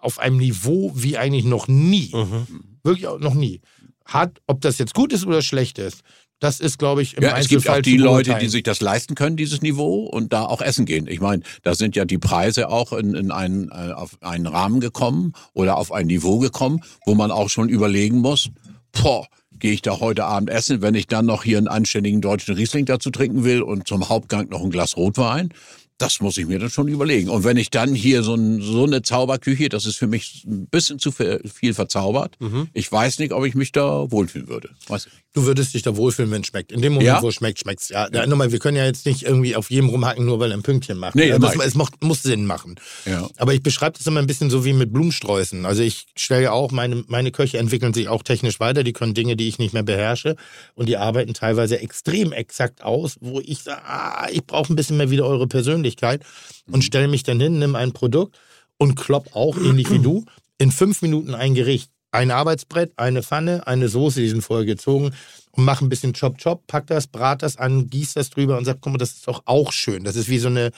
[0.00, 2.10] auf einem Niveau wie eigentlich noch nie.
[2.14, 2.46] Mhm.
[2.82, 3.60] Wirklich auch noch nie.
[4.04, 6.02] Hat, ob das jetzt gut ist oder schlecht ist,
[6.40, 9.16] das ist, glaube ich, im Ja, es gibt auch die Leute, die sich das leisten
[9.16, 11.08] können, dieses Niveau, und da auch essen gehen.
[11.08, 14.78] Ich meine, da sind ja die Preise auch in, in einen, äh, auf einen Rahmen
[14.78, 18.50] gekommen oder auf ein Niveau gekommen, wo man auch schon überlegen muss,
[18.92, 19.26] boah,
[19.58, 22.84] gehe ich da heute Abend essen, wenn ich dann noch hier einen anständigen deutschen Riesling
[22.84, 25.52] dazu trinken will und zum Hauptgang noch ein Glas Rotwein.
[25.98, 27.28] Das muss ich mir dann schon überlegen.
[27.28, 30.66] Und wenn ich dann hier so, ein, so eine Zauberküche, das ist für mich ein
[30.68, 32.36] bisschen zu viel verzaubert.
[32.72, 34.70] Ich weiß nicht, ob ich mich da wohlfühlen würde.
[35.34, 36.72] Du würdest dich da wohlfühlen, wenn es schmeckt.
[36.72, 37.22] In dem Moment, Ja?
[37.22, 37.88] wo es schmeckt, schmeckt es.
[37.90, 40.56] Ja, da, nochmal, wir können ja jetzt nicht irgendwie auf jedem rumhacken, nur weil er
[40.56, 41.16] ein Pünktchen macht.
[41.16, 41.60] Nee, ich.
[41.64, 42.76] es muss, muss Sinn machen.
[43.04, 43.28] Ja.
[43.36, 45.66] Aber ich beschreibe das immer ein bisschen so wie mit Blumensträußen.
[45.66, 48.84] Also ich stelle ja auch, meine, meine Köche entwickeln sich auch technisch weiter.
[48.84, 50.36] Die können Dinge, die ich nicht mehr beherrsche.
[50.74, 54.96] Und die arbeiten teilweise extrem exakt aus, wo ich sage, ah, ich brauche ein bisschen
[54.96, 55.87] mehr wieder eure Persönlichkeit.
[56.70, 58.38] Und stelle mich dann hin, nimm ein Produkt
[58.76, 60.24] und klopp auch, ähnlich wie du,
[60.58, 61.90] in fünf Minuten ein Gericht.
[62.10, 65.12] Ein Arbeitsbrett, eine Pfanne, eine Soße, die sind vorher gezogen
[65.50, 68.64] und mach ein bisschen Chop Chop, pack das, brat das an, gieß das drüber und
[68.64, 70.04] sag, guck mal, das ist doch auch schön.
[70.04, 70.70] Das ist wie so eine,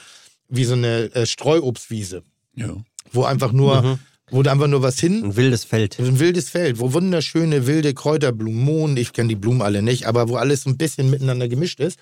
[0.49, 2.23] wie so eine äh, Streuobstwiese
[2.55, 2.75] Ja.
[3.13, 3.97] wo einfach nur,
[4.29, 5.99] wo da einfach nur was hin, Ein wildes Feld.
[5.99, 10.27] ein wildes Feld, wo wunderschöne wilde Kräuterblumen, Mohn, ich kenne die Blumen alle nicht, aber
[10.27, 11.97] wo alles so ein bisschen miteinander gemischt ist.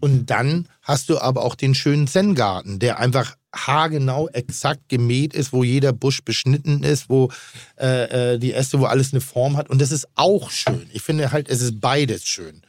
[0.00, 5.52] Und dann hast du aber auch den schönen Zen-Garten, der einfach haargenau exakt gemäht ist,
[5.52, 7.30] wo jeder Busch beschnitten ist, wo
[7.80, 9.70] äh, äh, die Äste, wo alles eine Form hat.
[9.70, 10.86] Und das ist auch schön.
[10.92, 12.60] Ich finde halt, es ist beides schön.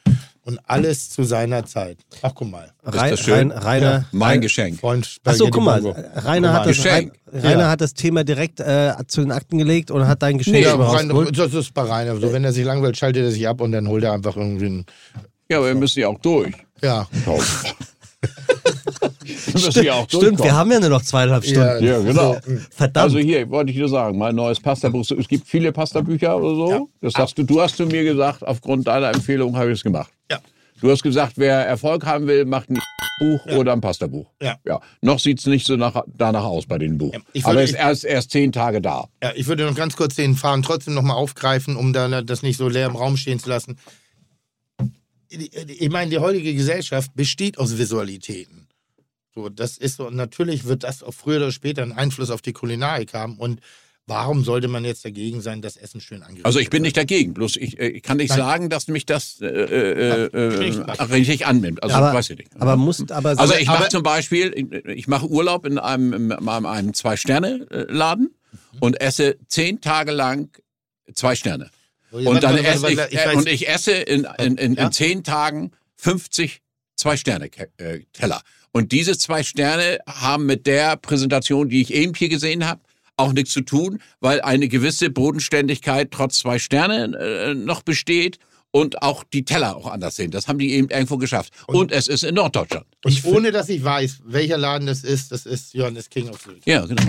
[0.46, 2.00] Und alles zu seiner Zeit.
[2.24, 2.72] Ach, guck mal.
[2.84, 3.52] Rein, das schön?
[3.52, 4.80] Rein, Rainer, Mein Geschenk.
[4.80, 5.80] Freund Achso, guck mal.
[6.16, 7.14] Rainer, hat das, Geschenk.
[7.32, 7.70] Rainer Ja.
[7.70, 10.86] hat das Thema direkt äh, zu den Akten gelegt und hat dein Geschenk Ja, mal
[10.88, 11.38] rein, rausgeholt.
[11.38, 12.16] das ist bei Rainer.
[12.16, 14.66] So, wenn er sich langweilt, schaltet er sich ab und dann holt er einfach irgendwie
[14.68, 14.86] ein.
[15.50, 16.54] Ja, aber wir müssen ja auch durch.
[16.82, 17.08] Ja.
[19.46, 21.84] Wir müssen ja auch Stimmt, wir haben ja nur noch zweieinhalb Stunden.
[21.86, 22.38] Ja, genau.
[22.72, 22.98] Verdammt.
[22.98, 25.10] Also hier wollte ich nur sagen, mein neues Pastabuch.
[25.12, 26.90] Es gibt viele Pastabücher oder so.
[27.02, 30.12] Das hast du, du hast zu mir gesagt, aufgrund deiner Empfehlung habe ich es gemacht.
[30.30, 30.40] Ja.
[30.82, 32.80] Du hast gesagt, wer Erfolg haben will, macht ein
[33.20, 34.28] Buch oder ein Pastabuch.
[34.42, 34.58] Ja.
[34.66, 34.80] ja.
[35.02, 37.14] Noch sieht es nicht so nach, danach aus bei den Buch.
[37.34, 39.08] ich Aber würde- ist erst, erst zehn Tage da.
[39.22, 42.58] Ja, ich würde noch ganz kurz den Faden trotzdem nochmal aufgreifen, um dann das nicht
[42.58, 43.78] so leer im Raum stehen zu lassen.
[45.30, 48.68] Ich meine, die heutige Gesellschaft besteht aus Visualitäten.
[49.36, 52.42] So, das ist so, und natürlich wird das auch früher oder später einen Einfluss auf
[52.42, 53.38] die Kulinarik haben.
[53.38, 53.62] Und
[54.08, 56.88] warum sollte man jetzt dagegen sein, das Essen schön angerichtet Also ich bin wird?
[56.88, 58.40] nicht dagegen, bloß ich, äh, ich kann nicht Nein.
[58.40, 61.12] sagen, dass mich das äh, äh, äh, Richtig.
[61.12, 61.84] richtig annimmt.
[61.84, 62.50] Also aber, weiß ich nicht.
[62.60, 66.94] aber musst, aber Also ich mache zum Beispiel, ich- mache Urlaub in einem, in einem,
[66.96, 68.34] Zwei-Sterne-Laden
[68.80, 70.50] und esse zehn Tage lang
[71.14, 71.70] zwei Sterne.
[72.12, 74.86] Und dann esse ich, äh, und ich esse in, in, in, Ja?
[74.86, 76.62] in zehn Tagen 50
[77.00, 78.42] Zwei-Sterne-Teller.
[78.72, 82.82] Und diese zwei Sterne haben mit der Präsentation, die ich eben hier gesehen habe,
[83.16, 88.38] auch nichts zu tun, weil eine gewisse Bodenständigkeit trotz zwei Sterne äh, noch besteht
[88.72, 90.34] und auch die Teller auch anders sind.
[90.34, 91.54] Das haben die eben irgendwo geschafft.
[91.68, 92.86] Und, es ist in Norddeutschland.
[93.04, 96.66] Und ohne dass ich weiß, welcher Laden das ist, das ist Johannes King of Sylt.
[96.66, 97.02] Ja, genau.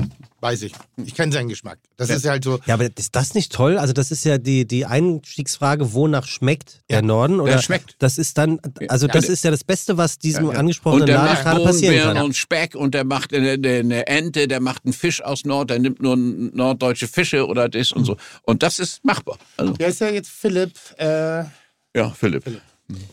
[0.43, 0.73] Weiß ich.
[0.97, 1.79] Ich kenne seinen Geschmack.
[1.99, 2.59] Das ist halt so.
[2.65, 3.77] Ja, aber ist das nicht toll?
[3.77, 7.41] Also das ist ja die, die Einstiegsfrage, wonach schmeckt der Norden?
[7.41, 7.97] Oder Der schmeckt.
[7.99, 10.59] Das ist dann, also das Ja, ist ja das Beste, was diesem Ja, ja.
[10.59, 12.25] angesprochenen Und der Laden macht gerade passieren kann.
[12.25, 15.79] und Speck und der macht eine, eine, Ente, der macht einen Fisch aus Nord, der
[15.79, 18.17] nimmt nur norddeutsche Fische oder das und so.
[18.43, 19.37] Und das ist machbar.
[19.59, 20.73] Also, Der ist ja jetzt Philipp.
[20.97, 21.45] Äh,
[21.95, 22.45] ja, Philipp.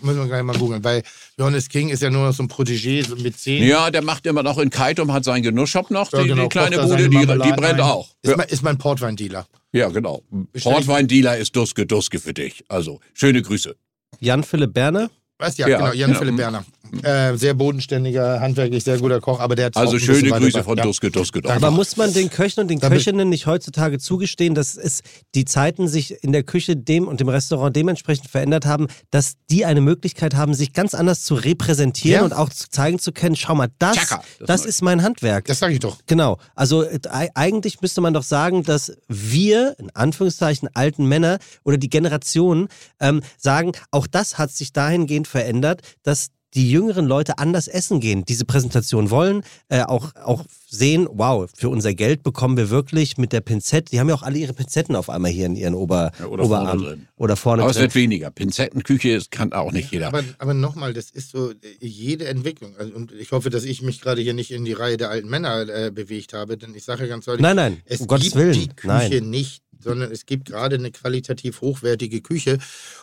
[0.01, 1.03] Müssen wir gleich mal googeln, weil
[1.37, 3.63] Johannes King ist ja nur noch so ein Protégé so mit 10.
[3.63, 6.49] Ja, der macht immer noch in Kaitum, hat seinen Genussshop noch, Ja, die, genau, die
[6.49, 7.81] kleine Bude, die, die brennt ein.
[7.81, 8.09] auch.
[8.21, 9.47] Ist, Ja, mein, ist mein Portweindealer.
[9.71, 10.23] ja genau.
[10.61, 12.63] Portweindealer ist Duske Duske für dich.
[12.67, 13.75] Also, schöne Grüße.
[14.19, 15.09] Jan-Philipp Berner?
[15.39, 15.57] Was?
[15.57, 16.17] Ja, Ja, genau, Jan ja.
[16.17, 16.65] Philipp Berner.
[17.03, 20.83] Äh, sehr bodenständiger, handwerklich sehr guter Koch, aber der hat Also schöne Grüße von ja.
[20.83, 21.41] Duske Duske.
[21.41, 21.53] Duske.
[21.53, 25.01] Aber muss man den Köchen und den Damit- Köchinnen nicht heutzutage zugestehen, dass es
[25.35, 29.65] die Zeiten sich in der Küche dem und dem Restaurant dementsprechend verändert haben, dass die
[29.65, 32.23] eine Möglichkeit haben, sich ganz anders zu repräsentieren Ja.
[32.25, 35.43] und auch zu zeigen zu können, schau mal, das, das das ist mein Handwerk.
[35.45, 35.97] Das sage ich doch.
[36.07, 36.37] Genau.
[36.55, 41.77] Also äh, ei- eigentlich müsste man doch sagen, dass wir, in Anführungszeichen, alten Männer oder
[41.77, 42.69] die Generationen
[43.01, 48.23] ähm, sagen, auch das hat sich dahingehend verändert, dass die jüngeren Leute anders essen gehen,
[48.23, 53.33] diese Präsentation wollen, äh, auch, auch sehen, wow, für unser Geld bekommen wir wirklich mit
[53.33, 56.11] der Pinzette, die haben ja auch alle ihre Pinzetten auf einmal hier in ihren Ober,
[56.17, 56.81] Ja, oder vorne Oberarm.
[56.81, 57.07] drin.
[57.17, 57.83] Oder vorne Aber es drin.
[57.83, 58.31] wird weniger.
[58.31, 60.07] Pinzettenküche kann auch nicht jeder.
[60.07, 62.75] Aber, aber nochmal, das ist so äh, jede Entwicklung.
[62.77, 65.29] Also, und ich hoffe, dass ich mich gerade hier nicht in die Reihe der alten
[65.29, 68.35] Männer äh, bewegt habe, denn ich sage ganz deutlich, Nein, nein, es um Gottes gibt
[68.37, 69.29] Willen, die Küche nein.
[69.29, 72.57] nicht, sondern es gibt gerade eine qualitativ hochwertige Küche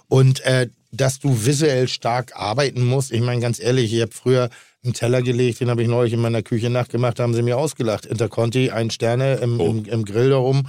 [0.08, 3.12] und äh, dass du visuell stark arbeiten musst.
[3.12, 4.50] Ich meine, ganz ehrlich, ich habe früher
[4.84, 7.56] einen Teller gelegt, den habe ich neulich in meiner Küche nachgemacht, da haben sie mir
[7.56, 8.06] ausgelacht.
[8.06, 9.66] Interconti, ein Sterne im, Oh.
[9.70, 10.66] im, im Grill darum.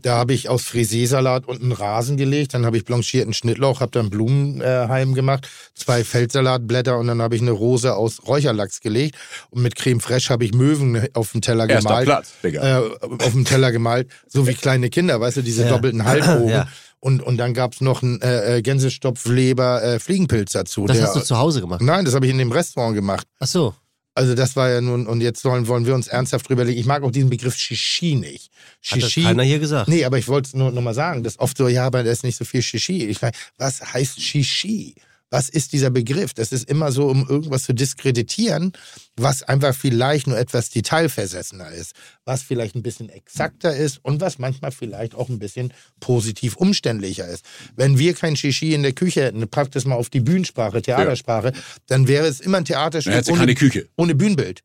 [0.00, 3.90] Da habe ich aus Frisee-Salat und einen Rasen gelegt, dann habe ich blanchierten Schnittlauch, habe
[3.92, 9.16] dann Blumenheim gemacht, zwei Feldsalatblätter und dann habe ich eine Rose aus Räucherlachs gelegt
[9.50, 12.80] und mit Creme Fraiche habe ich Möwen auf den Teller Erster gemalt Platz, Digga.
[12.80, 12.90] äh,
[13.24, 15.68] auf dem Teller gemalt, so wie kleine Kinder, weißt du, diese Ja.
[15.70, 16.48] doppelten Halbogen.
[16.48, 16.68] Ja.
[17.00, 20.86] Und, und dann gab es noch einen äh, äh, Gänsestopfleber äh, Fliegenpilz dazu.
[20.86, 21.80] das der, hast du zu Hause gemacht.
[21.80, 23.26] Nein, das habe ich in dem Restaurant gemacht.
[23.38, 23.74] Ach so.
[24.18, 26.80] Also das war ja nun, und jetzt sollen, wollen wir uns ernsthaft drüber legen.
[26.80, 28.50] Ich mag auch diesen Begriff Shishi nicht.
[28.90, 29.22] Hat das Shishi.
[29.22, 29.88] keiner hier gesagt.
[29.88, 32.02] Nee, aber ich wollte es nur noch mal sagen, das ist oft so, ja, aber
[32.02, 33.04] da ist nicht so viel Shishi.
[33.04, 34.96] Ich meine, was heißt Shishi?
[35.30, 36.32] Was ist dieser Begriff?
[36.34, 38.72] Das ist immer so, um irgendwas zu diskreditieren,
[39.16, 41.92] was einfach vielleicht nur etwas detailversessener ist,
[42.24, 47.26] was vielleicht ein bisschen exakter ist und was manchmal vielleicht auch ein bisschen positiv umständlicher
[47.28, 47.44] ist.
[47.76, 51.52] Wenn wir kein Shishi in der Küche hätten, packt es mal auf die Bühnensprache, Theatersprache,
[51.86, 53.88] dann wäre es immer ein Theaterstück keine Küche.
[53.96, 54.62] ohne Bühnenbild.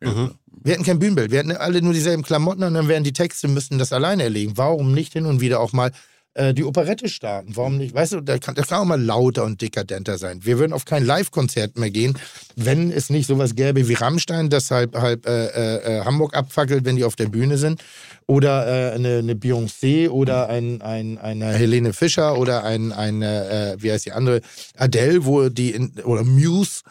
[0.66, 1.32] Wir hätten kein Bühnenbild.
[1.32, 4.53] Wir hätten alle nur dieselben Klamotten und dann wären die Texte, müssten das alleine erlegen.
[4.55, 5.91] Warum nicht hin und wieder auch mal
[6.36, 7.55] äh, die Operette starten?
[7.55, 7.93] Warum nicht?
[7.93, 10.39] Weißt du, da kann, das kann auch mal lauter und dekadenter sein.
[10.43, 12.17] Wir würden auf kein Live-Konzert mehr gehen,
[12.55, 16.86] wenn es nicht sowas gäbe wie Rammstein, das halb, halb äh, äh, äh, Hamburg abfackelt,
[16.86, 17.84] wenn die auf der Bühne sind.
[18.25, 23.91] Oder äh, eine, eine Beyoncé oder ein, ein, eine Helene Fischer oder ein, eine, wie
[23.91, 24.41] heißt die andere,
[24.77, 26.81] Adele, wo die, in, oder Muse,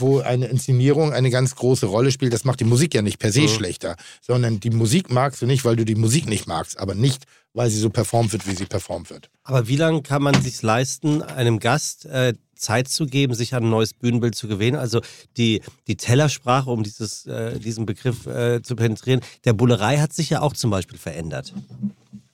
[0.00, 2.32] wo eine Inszenierung eine ganz große Rolle spielt.
[2.32, 5.64] Das macht die Musik ja nicht per se schlechter, sondern die Musik magst du nicht,
[5.64, 7.24] weil du die Musik nicht magst, aber nicht,
[7.54, 9.30] weil sie so performt wird, wie sie performt wird.
[9.42, 13.64] Aber wie lange kann man sich leisten, einem Gast äh, Zeit zu geben, sich an
[13.64, 14.76] ein neues Bühnenbild zu gewöhnen?
[14.76, 15.00] Also
[15.36, 20.30] die, die Tellersprache, um dieses, äh, diesen Begriff äh, zu penetrieren, der Bullerei hat sich
[20.30, 21.54] ja auch zum Beispiel verändert.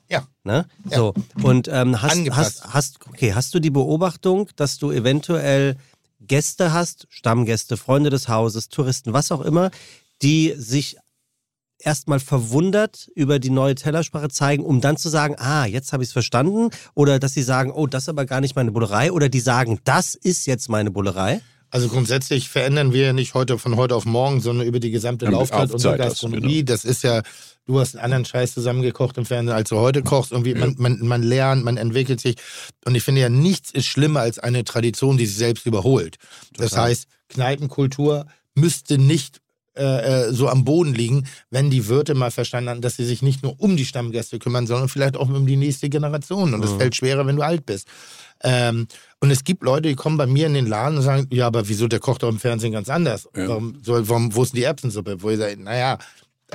[0.08, 0.26] Ja.
[0.44, 0.66] Ne?
[0.90, 1.14] So.
[1.42, 2.64] Und ähm, hast, Angepasst.
[2.64, 5.76] hast, hast, okay, hast du die Beobachtung, dass du eventuell
[6.20, 9.70] Gäste hast, Stammgäste, Freunde des Hauses, Touristen, was auch immer,
[10.22, 10.96] die sich
[11.84, 16.08] erstmal verwundert über die neue Tellersprache zeigen, um dann zu sagen, ah, jetzt habe ich
[16.08, 16.70] es verstanden.
[16.94, 19.12] Oder dass sie sagen, oh, das ist aber gar nicht meine Bullerei.
[19.12, 21.40] Oder die sagen, das ist jetzt meine Bullerei.
[21.70, 25.24] Also grundsätzlich verändern wir ja nicht heute von heute auf morgen, sondern über die gesamte
[25.24, 26.64] Ja, Laufzeit unserer das, Gastronomie.
[26.64, 27.22] Das ist ja,
[27.66, 30.30] du hast einen anderen Scheiß zusammengekocht im Fernsehen, als du heute kochst.
[30.30, 32.36] Irgendwie, man, man, man lernt, man entwickelt sich.
[32.84, 36.16] Und ich finde ja, nichts ist schlimmer als eine Tradition, die sich selbst überholt.
[36.56, 39.40] Das heißt, Kneipenkultur müsste nicht
[39.76, 43.22] äh, äh, so am Boden liegen, wenn die Wirte mal verstanden haben, dass sie sich
[43.22, 46.54] nicht nur um die Stammgäste kümmern, sondern vielleicht auch um die nächste Generation.
[46.54, 47.88] Und das fällt schwerer, wenn du alt bist.
[48.42, 48.86] Ähm,
[49.20, 51.68] und es gibt Leute, die kommen bei mir in den Laden und sagen, ja, aber
[51.68, 53.28] wieso, der kocht doch im Fernsehen ganz anders.
[53.34, 53.48] Ja.
[53.48, 55.22] Warum, soll, warum, wo ist denn die Erbsensuppe?
[55.22, 55.98] Wo ich sage, naja,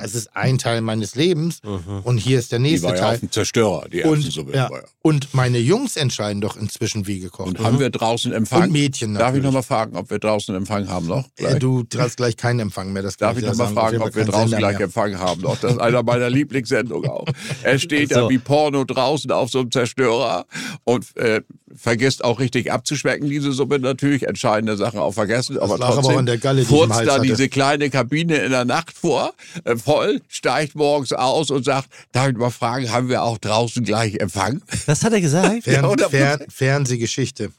[0.00, 1.60] das ist ein Teil meines Lebens
[2.04, 3.14] und hier ist der Die nächste war ja Teil.
[3.14, 4.54] auf dem Zerstörer, die Und, Erbsensuppe.
[4.56, 4.70] ja,
[5.02, 7.66] und meine Jungs entscheiden doch inzwischen, wie gekocht Und wird.
[7.66, 8.64] haben wir draußen Empfang?
[8.64, 9.44] Und Mädchen Darf ich natürlich.
[9.44, 11.24] nochmal fragen, ob wir draußen Empfang haben noch?
[11.36, 11.58] Äh, Gleich?
[11.60, 13.02] du hast gleich keinen Empfang mehr.
[13.02, 15.58] Das Darf ich dir nochmal fragen, ob wir draußen keinen gleich Sender Empfang haben noch?
[15.58, 17.26] Das ist einer meiner Lieblingssendungen auch.
[17.62, 18.30] Er steht da So.
[18.30, 20.46] wie Porno draußen auf so einem Zerstörer
[20.84, 21.40] und äh,
[21.76, 24.26] vergisst auch richtig abzuschmecken, diese Suppe natürlich.
[24.26, 25.58] Entscheidende Sachen auch vergessen.
[25.58, 27.22] aber lag aber trotzdem der Galle, ich furzt da hatte.
[27.22, 29.32] diese kleine Kabine in der Nacht vor,
[29.64, 33.84] äh, voll, steigt morgens aus und sagt, darf ich mal fragen, haben wir auch draußen
[33.84, 34.62] gleich Empfang?
[34.86, 35.64] Das hat er gesagt.
[35.64, 37.50] Fern, Ja, oder- Fern, Fernsehgeschichte.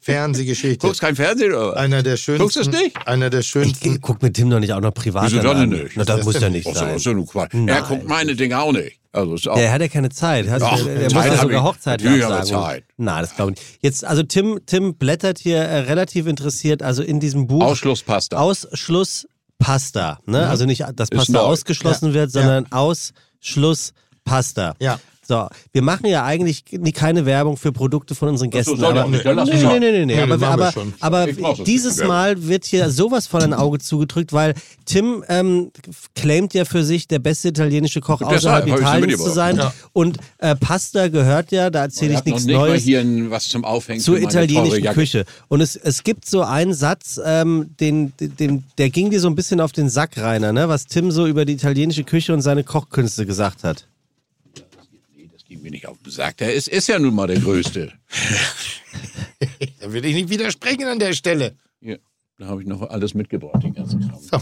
[0.00, 0.86] Fernsehgeschichte.
[0.86, 1.68] Guckst kein Fernsehen oder?
[1.70, 1.76] was?
[1.76, 2.42] Einer der schönsten.
[2.42, 2.96] Guckst du es nicht?
[3.06, 4.00] Einer der Ich schönsten.
[4.00, 5.68] guck mit Tim doch nicht auch noch privat Wieso dann dann an.
[5.70, 5.96] nicht?
[5.96, 7.26] Na, das Was muss ja nicht so, sein.
[7.26, 7.54] Quatsch.
[7.54, 7.68] Nein.
[7.68, 8.98] Er guckt meine Dinge auch nicht.
[9.16, 10.48] Also ist auch, Der hat ja keine Zeit.
[10.48, 11.64] Hat, Doch, der, der muss Zeit ja hab sogar.
[11.64, 12.66] Hochzeit Natürlich habe ich absagen.
[12.66, 12.84] Zeit.
[12.96, 13.78] Na, das glaube ich nicht.
[13.82, 17.64] Jetzt, also Tim, Tim blättert hier äh, relativ interessiert, also in diesem Buch.
[17.64, 18.36] Ausschlusspasta.
[18.36, 20.20] Ausschlusspasta.
[20.26, 20.48] Ne?
[20.48, 24.74] Also nicht, dass Pasta ausgeschlossen wird, sondern Ausschlusspasta.
[24.80, 25.00] Ja.
[25.28, 28.80] So, wir machen ja eigentlich nie- keine Werbung für Produkte von unseren so, Gästen.
[28.80, 30.94] ja aber, nicht, nee, nee, nee, nee, nee, Nee, aber, aber, schon.
[31.00, 31.26] aber
[31.66, 31.96] dieses.
[32.06, 34.54] Mal wird hier sowas von ein Auge zugedrückt, weil
[34.84, 35.70] Tim ähm,
[36.14, 39.60] claimt ja für sich, der beste italienische Koch außerhalb Italiens zu sein.
[39.92, 42.82] Und äh, Pasta gehört ja, da erzähle Er ich nichts nicht mal Neues.
[42.84, 44.84] hier ein, was zum Aufhängen zur italienischen.
[44.92, 45.24] Küche.
[45.48, 49.34] Und es, es gibt so einen Satz, ähm, den, den, der ging dir so ein
[49.34, 50.68] bisschen auf den Sack, Rainer, ne?
[50.68, 53.86] was Tim so über die italienische Küche und seine Kochkünste gesagt hat.
[55.56, 56.36] Ging mir nicht auf den Sack.
[56.36, 57.92] Der ist, ist ja nun mal der Größte.
[59.80, 61.56] Da will ich nicht widersprechen an der Stelle.
[61.80, 62.00] Hier,
[62.38, 64.18] da habe ich noch alles mitgebracht, den ganzen Kram.
[64.20, 64.40] So.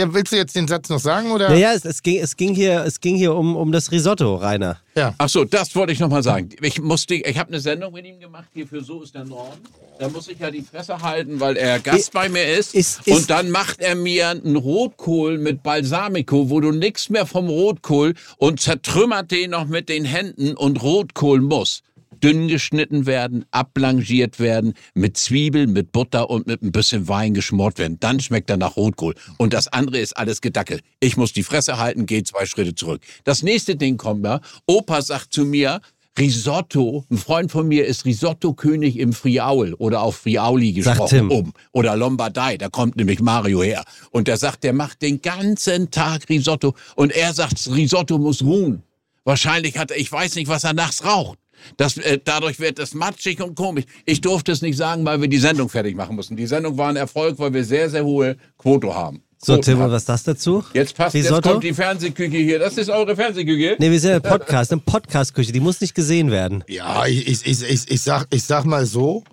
[0.00, 1.48] Ja, willst du jetzt den Satz noch sagen oder?
[1.50, 4.78] Naja, es, es, ging, es ging hier, es ging hier um, um das Risotto, Rainer.
[4.96, 5.14] Ja.
[5.18, 6.48] Ach so, das wollte ich noch mal sagen.
[6.62, 9.60] Ich musste, ich habe eine Sendung mit ihm gemacht hier für So ist der Norden.
[9.98, 12.74] Da muss ich ja die Fresse halten, weil er Gast bei mir ist.
[12.74, 17.26] ist- ist- und dann macht er mir einen Rotkohl mit Balsamico, wo du nichts mehr
[17.26, 21.82] vom Rotkohl und zertrümmert den noch mit den Händen und Rotkohl muss
[22.22, 27.78] dünn geschnitten werden, abblanchiert werden, mit Zwiebeln, mit Butter und mit ein bisschen Wein geschmort
[27.78, 27.98] werden.
[28.00, 29.14] Dann schmeckt er nach Rotkohl.
[29.38, 30.82] Und das andere ist alles gedackelt.
[31.00, 33.02] Ich muss die Fresse halten, gehe zwei Schritte zurück.
[33.24, 34.40] Das nächste Ding kommt ja.
[34.66, 35.80] Opa sagt zu mir,
[36.18, 41.52] Risotto, ein Freund von mir ist Risotto-König im Friaul oder auf Friauli gesprochen oben.
[41.72, 43.84] Oder Lombardei, da kommt nämlich Mario her.
[44.10, 46.74] Und der sagt, der macht den ganzen Tag Risotto.
[46.96, 48.82] Und er sagt, Risotto muss ruhen.
[49.24, 51.38] Wahrscheinlich hat er, ich weiß nicht, was er nachts raucht.
[51.76, 53.84] Das, äh, dadurch wird es matschig und komisch.
[54.06, 56.36] Ich durfte es nicht sagen, weil wir die Sendung fertig machen mussten.
[56.36, 59.22] Die Sendung war ein Erfolg, weil wir sehr, sehr hohe Quote haben.
[59.42, 59.92] So, Quoten Tim, und haben.
[59.92, 60.64] was ist das dazu?
[60.74, 62.58] Jetzt passt, jetzt kommt die Fernsehküche hier.
[62.58, 63.76] Das ist eure Fernsehküche?
[63.78, 66.62] Nee, wir sind ein Podcast, eine Podcast-Küche, die muss nicht gesehen werden.
[66.68, 69.24] Ja, ich, ich, ich, ich, ich, sag, ich sag mal so.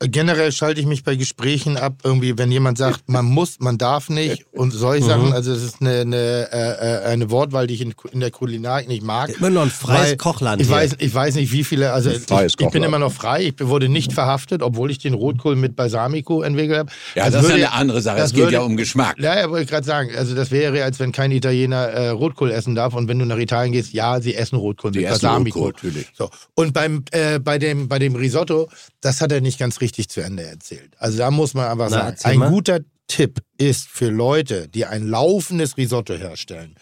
[0.00, 4.08] Generell schalte ich mich bei Gesprächen ab, irgendwie, wenn jemand sagt, man muss, man darf
[4.08, 5.08] nicht und solche Mhm.
[5.08, 5.32] Sachen.
[5.32, 8.88] Also, es ist eine, eine, äh, äh, eine Wortwahl, die ich in, in der Kulinarik
[8.88, 9.30] nicht mag.
[9.38, 10.76] Immer noch ein freies Kochland Ich hier.
[10.76, 11.92] weiß, ich weiß nicht, wie viele.
[11.92, 12.20] Also, ich,
[12.58, 13.54] ich bin immer noch frei.
[13.58, 16.90] Ich wurde nicht verhaftet, obwohl ich den Rotkohl mit Balsamico entwickelt habe.
[17.14, 18.18] Ja, das ist ja eine andere Sache.
[18.18, 19.16] Es geht ja um Geschmack.
[19.18, 20.10] Ja, ja, wollte ich gerade sagen.
[20.16, 22.94] Also, das wäre, als wenn kein Italiener äh, Rotkohl essen darf.
[22.94, 25.60] Und wenn du nach Italien gehst, ja, sie essen Rotkohl Sie mit essen Balsamico.
[25.60, 26.08] Rotkohl, natürlich.
[26.14, 26.28] So.
[26.54, 28.68] Und beim, äh, bei, dem, bei dem Risotto,
[29.00, 30.92] das hat er nicht ganz richtig zu Ende erzählt.
[30.98, 32.50] Also da muss man einfach Na, sagen, ein mal.
[32.50, 36.74] guter Tipp ist für Leute, die ein laufendes Risotto herstellen.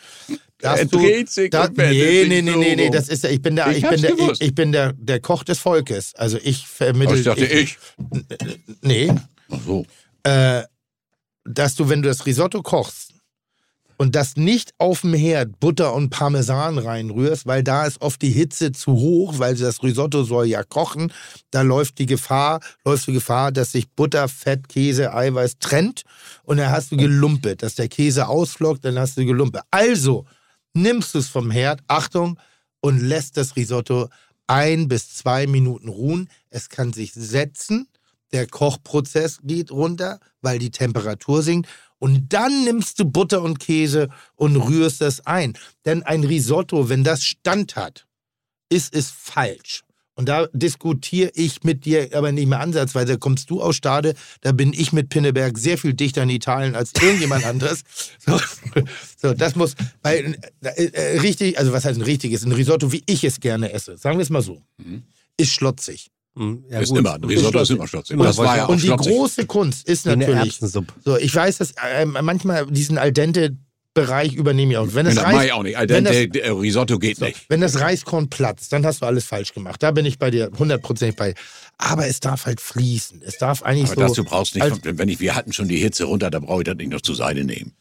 [0.59, 3.33] dass Er du- dreht sich da, und nee, nee, nee, nee, nee, das ist, der-
[3.33, 6.15] ich bin der, Ich ich, bin der, ich, ich bin der, der Koch des Volkes.
[6.15, 7.19] Also ich vermittle.
[7.19, 7.77] Ich dachte, ich.
[8.81, 9.13] Nee,
[9.51, 9.85] Ach so.
[10.23, 10.63] äh,
[11.45, 13.14] dass du, wenn du das Risotto kochst
[13.97, 18.31] und das nicht auf dem Herd Butter und Parmesan reinrührst, weil da ist oft die
[18.31, 21.13] Hitze zu hoch, weil das Risotto soll ja kochen,
[21.51, 26.03] da läuft die Gefahr, läufst du Gefahr, dass sich Butter, Fett, Käse, Eiweiß trennt
[26.45, 29.63] und dann hast du Gelumpe, dass der Käse ausflockt, dann hast du Gelumpe.
[29.71, 30.25] Also
[30.75, 32.39] nimmst du es vom Herd, Achtung,
[32.81, 34.09] und lässt das Risotto
[34.47, 36.29] ein bis zwei Minuten ruhen.
[36.51, 37.89] Es kann sich setzen,
[38.35, 41.69] der Kochprozess geht runter, weil die Temperatur sinkt.
[42.05, 45.55] Und dann nimmst du Butter und Käse und rührst das ein.
[45.87, 48.07] Denn ein Risotto, wenn das Stand hat,
[48.69, 49.85] ist es falsch.
[50.15, 53.13] Und da diskutiere ich mit dir aber nicht mehr ansatzweise.
[53.13, 54.13] Da kommst du aus Stade,
[54.43, 57.85] da bin ich mit Pinneberg sehr viel dichter in Italien als irgendjemand anderes.
[58.19, 58.39] So,
[59.17, 62.45] so das muss, weil, äh, äh, richtig, also was heißt ein richtiges?
[62.45, 64.61] Ein Risotto, wie ich es gerne esse, sagen wir es mal so,
[65.39, 66.11] ist schlotzig.
[66.37, 66.99] Hm, ja, ist gut.
[66.99, 67.15] immer.
[67.15, 68.19] Ein Risotto ist immer schlotzig.
[68.19, 69.13] War ja auch Und die schlotzig.
[69.13, 73.57] große Kunst ist natürlich, so, ich weiß, dass äh, manchmal diesen al dente
[73.97, 74.89] Bereich übernehme ich auch.
[74.93, 75.79] Wenn das, Das mache Reis, ich auch nicht.
[75.89, 77.49] wenn das- der, der Risotto geht so, nicht.
[77.49, 79.81] wenn das Reiskorn platzt, dann hast du alles falsch gemacht.
[79.85, 81.35] Da bin ich bei dir hundertprozentig bei.
[81.79, 83.23] Aber es darf halt fließen.
[83.25, 84.15] Es darf eigentlich Aber so.
[84.15, 86.63] dazu brauchst du als- nicht, wenn ich, wir hatten schon die Hitze runter, da brauche
[86.63, 87.73] ich das nicht noch zur Seite nehmen.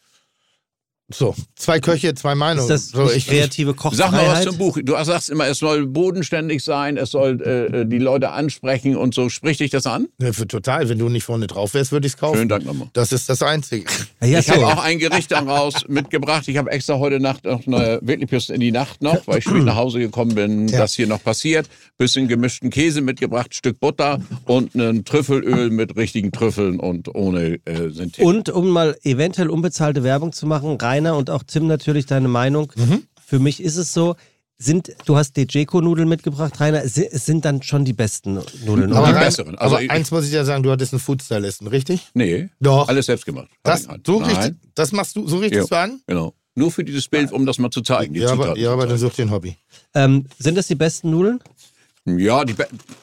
[1.10, 2.62] So, zwei Köche, zwei Meinungen.
[2.62, 4.44] Ist das so, nicht ich, kreative Sag mal was Kochfreiheit?
[4.46, 4.78] zum Buch.
[4.82, 9.28] Du sagst immer, es soll bodenständig sein, es soll äh, die Leute ansprechen und so.
[9.28, 10.08] Sprich dich das an?
[10.18, 10.88] Ne, für total.
[10.88, 12.38] Wenn du nicht vorne drauf wärst, würde ich es kaufen.
[12.38, 12.88] Schönen Dank nochmal.
[12.94, 13.86] Das ist das Einzige.
[14.22, 14.54] Ja, ich so.
[14.54, 16.48] habe auch ein Gericht daraus mitgebracht.
[16.48, 19.44] Ich habe extra heute Nacht noch eine, wirklich bis in die Nacht noch, weil ich
[19.44, 20.80] spät nach Hause gekommen bin, Ja.
[20.80, 21.68] das hier noch passiert.
[21.98, 27.90] Bisschen gemischten Käse mitgebracht, Stück Butter und ein Trüffelöl mit richtigen Trüffeln und ohne äh,
[27.90, 28.26] Synthetik.
[28.26, 32.72] Und um mal eventuell unbezahlte Werbung zu machen, Rainer und auch Tim natürlich deine Meinung.
[32.76, 33.04] Mhm.
[33.26, 34.16] Für mich ist es so,
[34.60, 38.94] sind, du hast Dejeko-Nudeln mitgebracht, Rainer, es si- es sind dann schon die besten Nudeln.
[38.94, 39.20] Aber- oder?
[39.20, 39.58] die besseren.
[39.58, 42.08] Also aber ich- eins muss ich dir sagen, du hattest einen Foodstylisten, richtig?
[42.14, 42.88] nee, Doch.
[42.88, 43.50] alles selbst gemacht.
[43.64, 44.02] Das, Nein.
[44.06, 45.84] so richtig, das machst du, so richtest du Ja.
[45.84, 46.00] an?
[46.08, 46.34] Genau.
[46.56, 48.14] Nur für dieses Bild, um das mal zu zeigen.
[48.14, 49.58] Die Ja aber, ja, aber dann such dir ein Hobby.
[49.96, 51.40] ähm, sind das die besten Nudeln?
[52.06, 52.54] Ja, die,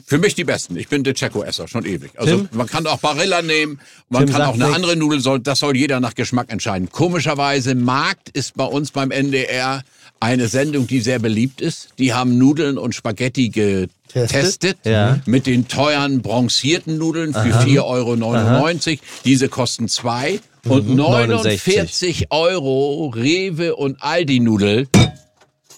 [0.06, 0.76] für mich die besten.
[0.76, 2.10] Ich bin der Checo-Esser, schon ewig.
[2.16, 2.48] Also Tim?
[2.52, 4.76] man kann auch Barilla nehmen, man Tim kann auch eine nichts.
[4.76, 6.90] andere Nudel, soll, das soll jeder nach Geschmack entscheiden.
[6.90, 9.82] Komischerweise, Markt ist bei uns beim NDR
[10.20, 11.88] eine Sendung, die sehr beliebt ist.
[11.98, 15.18] Die haben Nudeln und Spaghetti getestet Ja.
[15.24, 18.98] mit den teuren bronzierten Nudeln für 4,99 Euro.
[19.24, 24.88] Diese kosten zwei und 49 Euro Rewe und Aldi Nudel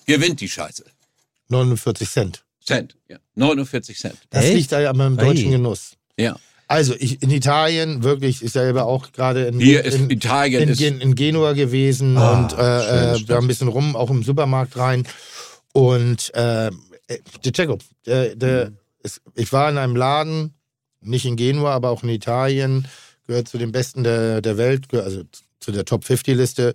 [0.06, 0.84] gewinnt die Scheiße.
[1.50, 2.42] 49 Cent.
[2.64, 3.18] Cent, ja.
[3.34, 4.16] 49 Cent.
[4.30, 4.54] Das Echt?
[4.54, 5.50] liegt da ja am deutschen Ei.
[5.56, 5.92] Genuss.
[6.18, 6.36] Ja.
[6.68, 10.68] Also ich, in Italien, wirklich, ich selber auch gerade in, Hier ist in, Italien in,
[10.70, 14.22] ist Gen- in Genua gewesen Ah, und äh, äh, da ein bisschen rum, auch im
[14.22, 15.06] Supermarkt rein.
[15.72, 16.70] Und äh,
[17.44, 19.10] der Checo, der, der, Mhm.
[19.34, 20.54] ich war in einem Laden,
[21.00, 22.86] nicht in Genua, aber auch in Italien,
[23.26, 25.22] gehört zu den besten der, der Welt, gehört also
[25.60, 26.72] zu der Top 50 Liste.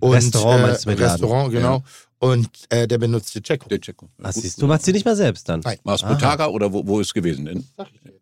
[0.00, 0.12] Und.
[0.14, 1.10] Restaurant äh, meinst du mit Laden?
[1.12, 1.82] Restaurant, genau.
[2.20, 3.68] Und äh, der benutzte Checo.
[3.68, 4.06] Der Checo.
[4.18, 4.44] Ja, Was gut.
[4.44, 4.66] siehst du?
[4.66, 5.60] Machst du nicht mal selbst dann?
[5.60, 5.78] Nein.
[5.84, 7.46] Aus Butaga oder wo, wo ist es gewesen?
[7.46, 7.64] In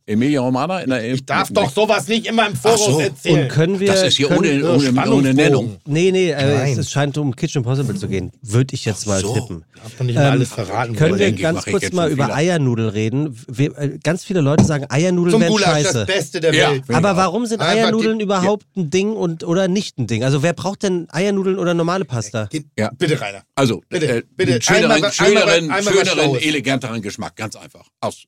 [0.07, 0.81] Emilia Romana?
[0.81, 2.99] In der, Ich darf doch sowas nicht immer im Voraus so.
[3.01, 3.43] erzählen.
[3.45, 3.87] Und können wir.
[3.93, 5.35] Das ist hier können, ohne, ohne, ohne.
[5.35, 5.77] Nennung.
[5.87, 6.73] Nee, nee, äh, Nein.
[6.73, 8.33] es, es scheint um Kitchen Impossible zu gehen.
[8.43, 9.35] Würde ich jetzt mal so.
[9.35, 9.65] tippen.
[9.77, 10.97] Darf doch nicht mal Ähm, alles verraten.
[10.97, 12.37] Können wir ganz kurz mal über Fehler.
[12.37, 13.39] Eiernudeln reden?
[13.47, 15.93] Wir, äh, ganz viele Leute sagen, Eiernudeln Zum wären scheiße.
[15.93, 16.71] das Beste der Ja.
[16.73, 16.83] Welt.
[16.93, 20.25] Aber warum sind Einfach die- Eiernudeln überhaupt ein Ding und oder nicht ein Ding?
[20.25, 22.47] Also wer braucht denn Eiernudeln oder normale Pasta?
[22.47, 22.91] Die- Ja.
[22.99, 23.43] Bitte, Rainer.
[23.55, 27.37] Also, Bitte, äh, bitte, einen schöneren, einmal- schöneren, einmal- einmal schöneren eleganteren Geschmack.
[27.37, 27.89] Ganz einfach.
[28.01, 28.25] Aus.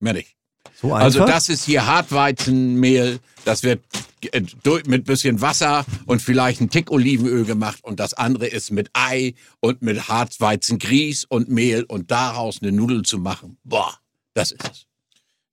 [0.00, 0.34] Mehr nicht.
[0.80, 1.34] So Also einfach?
[1.34, 3.20] das ist hier Hartweizenmehl.
[3.44, 3.84] Das wird
[4.32, 4.42] äh,
[4.86, 7.80] mit bisschen Wasser und vielleicht ein Tick Olivenöl gemacht.
[7.84, 13.02] Und das andere ist mit Ei und mit Hartweizengrieß und Mehl und daraus eine Nudel
[13.02, 13.58] zu machen.
[13.64, 13.98] Boah,
[14.34, 14.86] das ist es.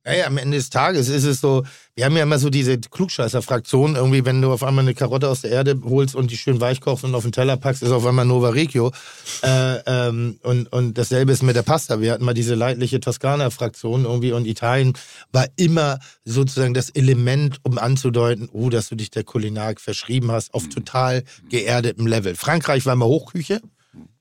[0.03, 1.64] Naja, am Ende des Tages ist es so,
[1.94, 5.41] wir haben ja immer so diese Klugscheißer-Fraktion, irgendwie, wenn du auf einmal eine Karotte aus
[5.41, 8.03] der Erde holst und die schön weich kochst und auf den Teller packst, ist auf
[8.06, 8.91] einmal Nova Regio.
[9.44, 12.02] Äh, ähm, und, und dasselbe ist mit der Pasta.
[12.02, 14.94] Wir hatten mal diese leidliche Toskana-Fraktion irgendwie und Italien
[15.32, 20.52] war immer sozusagen das Element, um anzudeuten, oh, dass du dich der Kulinarik verschrieben hast,
[20.56, 22.36] auf total geerdetem Level.
[22.36, 23.61] Frankreich war immer Hochküche,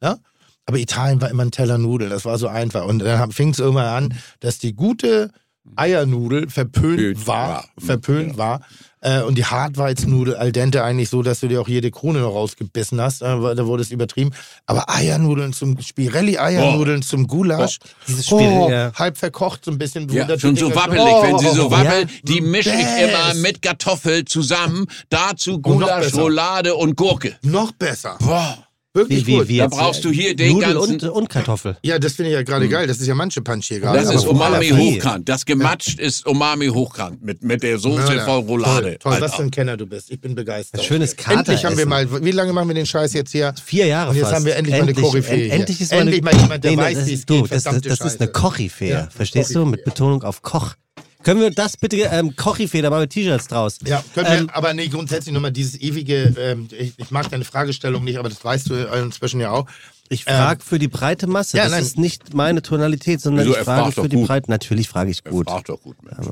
[0.03, 0.19] ja?
[0.67, 2.85] Aber Italien war immer ein Teller Nudeln, das war so einfach.
[2.85, 5.33] Und dann fing es irgendwann an, dass die gute
[5.77, 8.61] Eiernudel verpönt war, verpönt war.
[9.03, 12.35] Äh, und die Hartweiznudel al dente eigentlich so, dass du dir auch jede Krone noch
[12.35, 13.23] rausgebissen hast.
[13.23, 14.33] Äh, da wurde es übertrieben.
[14.67, 17.79] Aber Eiernudeln zum Spirelli-Eiernudeln zum Gulasch.
[18.07, 18.93] Dieses Spirelli, oh, ja.
[18.95, 20.07] halb verkocht, so ein bisschen.
[20.11, 21.03] Ja, schon so wabbelig.
[21.03, 22.15] Oh, Wenn sie so oh, wabbeln, ja.
[22.25, 24.87] die mische ich immer mit Kartoffel zusammen.
[25.09, 26.21] Dazu Gulasch, besser.
[26.21, 27.37] Roulade und Gurke.
[27.43, 28.19] Noch besser.
[28.21, 28.67] Boah.
[28.93, 29.49] Wirklich Wie, wie, gut.
[29.49, 31.77] wie Da brauchst du hier den Nudel ganzen- und, und Kartoffel.
[31.85, 32.89] Ja, das finde ich ja gerade geil.
[32.89, 33.99] Das ist ja manche Punch hier gerade.
[34.01, 35.29] Das aber ist Umami hochkant.
[35.29, 38.25] Das gematscht ist Umami hochkant mit, mit der Soße Mörder.
[38.25, 38.99] voll Roulade.
[38.99, 40.11] Toll, toll was für ein Kenner du bist.
[40.11, 40.81] Ich bin begeistert.
[40.81, 43.55] Ein schönes Endlich haben wir mal, wie lange machen wir den Scheiß jetzt hier?
[43.65, 44.35] Vier Jahre Und jetzt fast.
[44.37, 45.51] haben wir endlich mal eine Koryphäe.
[45.51, 47.53] Endlich ist mal, Endlich eine, mal jemand, der Nee, weiß, das, wie es du, geht,
[47.53, 48.33] das, das, das ist eine.
[48.33, 48.91] Koryphäe.
[48.91, 49.65] Ja, Verstehst du?
[49.67, 50.75] Mit Betonung auf Koch.
[51.23, 53.79] Können wir das bitte, ähm, da machen wir T-Shirts draus.
[53.85, 57.45] Ja, können Ähm, wir, aber nee, grundsätzlich nochmal dieses ewige, ähm, ich, ich mag deine
[57.45, 59.67] Fragestellung nicht, aber das weißt du inzwischen ja auch.
[60.13, 61.57] Ich frage für die breite Masse.
[61.57, 61.83] ja, das nein.
[61.83, 63.53] ist nicht meine Tonalität, sondern Wieso?
[63.53, 64.27] ich Er frage für die gut.
[64.27, 64.51] Breite.
[64.51, 65.49] Natürlich frage ich gut.
[65.49, 65.97] Frag doch gut.
[66.03, 66.17] Mensch.
[66.19, 66.25] er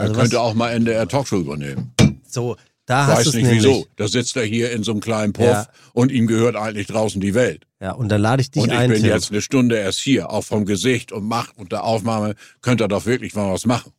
[0.00, 1.92] Also was, könnte auch mal NDR Talkshow übernehmen.
[2.26, 2.56] so,
[2.86, 3.86] da hast du Weiß es nicht wieso.
[3.96, 5.66] Da sitzt er hier in so einem kleinen Puff Ja.
[5.92, 7.66] und ihm gehört eigentlich draußen die Welt.
[7.82, 9.10] Ja, und dann lade ich dich und ich ein, bin Tim.
[9.10, 12.88] jetzt eine Stunde erst hier, auch vom Gesicht und macht und der Aufnahme könnte er
[12.88, 13.92] doch wirklich mal was machen.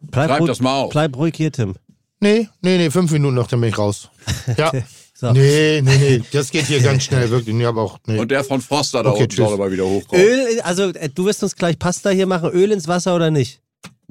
[0.00, 0.90] bleib, schreib ruhig- das mal auf.
[0.90, 1.76] Bleib ruhig hier, Tim.
[2.18, 4.10] Nee, nee, nee, fünf Minuten noch, dann bin ich raus.
[4.56, 4.72] Ja.
[5.14, 5.30] So.
[5.32, 7.54] Nee, nee, nee, das geht hier ganz schnell, wirklich.
[7.54, 8.18] Nee, aber auch, nee.
[8.18, 10.26] Und der von Froster da Okay, unten soll aber wieder hochkommen.
[10.26, 12.50] Öl, also äh, du wirst uns gleich Pasta hier machen.
[12.50, 13.61] Öl ins Wasser oder nicht?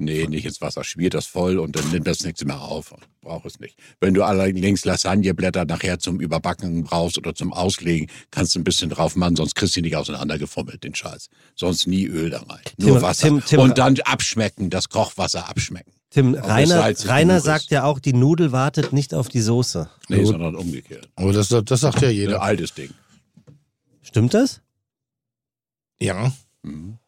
[0.04, 0.84] Nee, nicht ins Wasser.
[0.84, 2.94] Schmiert das voll und dann nimmt das nichts mehr auf.
[3.20, 3.78] Braucht es nicht.
[4.00, 8.90] Wenn du allerdings Lasagneblätter nachher zum Überbacken brauchst oder zum Auslegen, kannst du ein bisschen
[8.90, 11.28] drauf machen, sonst kriegst du ihn nicht auseinandergefummelt, den Scheiß.
[11.54, 12.60] Sonst nie Öl da rein.
[12.78, 13.28] Nur Tim, Wasser.
[13.28, 15.92] Tim, Tim, und dann abschmecken, das Kochwasser abschmecken.
[16.10, 19.88] Tim, Rainer, Rainer sagt ja auch, die Nudel wartet nicht auf die Soße.
[20.08, 20.26] Nee, Gut.
[20.26, 21.08] sondern umgekehrt.
[21.16, 22.42] aber das, das sagt ja Ein jeder.
[22.42, 22.90] altes Ding.
[24.02, 24.60] Stimmt das?
[26.00, 26.32] Ja.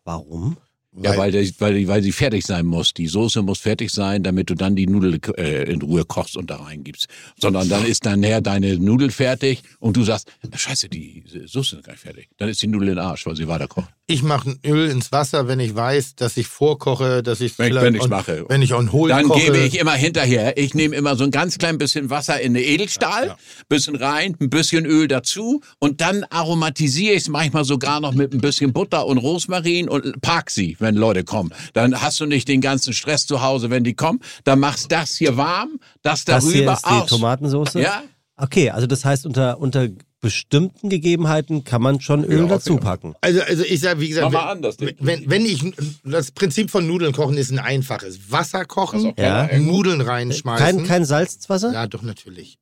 [0.05, 0.57] Warum?
[1.03, 2.95] Ja, weil, der, weil, die- weil sie fertig sein muss.
[2.95, 6.51] Die Soße muss fertig sein, damit du dann die Nudel äh, in Ruhe kochst und
[6.51, 7.09] da reingibst.
[7.41, 11.85] Sondern dann ist dann näher deine Nudel fertig und du sagst, scheiße, die Soße ist
[11.85, 12.29] gar nicht fertig.
[12.37, 13.89] Dann ist die Nudel in den Arsch, weil sie weiter kocht.
[14.07, 17.73] Ich mache Öl ins Wasser, wenn ich weiß, dass ich vorkoche, dass ich Wenn ich-
[17.73, 18.45] vielleicht wenn ich's on- mache.
[18.49, 19.41] Wenn ich on hold Dann koche.
[19.47, 22.63] gebe ich immer hinterher, ich nehme immer so ein ganz klein bisschen Wasser in eine
[22.63, 23.37] Edelstahl, Ja,
[23.69, 28.33] bisschen rein, ein bisschen Öl dazu und dann aromatisiere ich es manchmal sogar noch mit
[28.33, 31.53] ein bisschen Butter und Rosmarin und park sie, wenn Leute kommen.
[31.73, 34.21] Dann hast du nicht den ganzen Stress zu Hause, wenn die kommen.
[34.45, 37.09] Dann machst das hier warm, das Das hier darüber ist die aus.
[37.09, 37.81] Tomatensoße?
[37.83, 38.03] Ja,
[38.37, 39.89] Okay, also das heißt, unter, unter
[40.21, 43.15] bestimmten Gegebenheiten kann man schon Öl Ja, dazu packen.
[43.21, 44.97] Also, also ich sage, wie gesagt, Mach mal wenn, an, das Ding.
[44.99, 45.63] wenn, wenn ich
[46.03, 48.33] das Prinzip von Nudeln kochen ist ein einfaches.
[48.33, 49.57] Wasser kochen, Also, Ja.
[49.59, 50.67] Nudeln reinschmeißen.
[50.67, 51.73] Kein, kein Salz ins Wasser?
[51.73, 52.59] Ja, doch natürlich.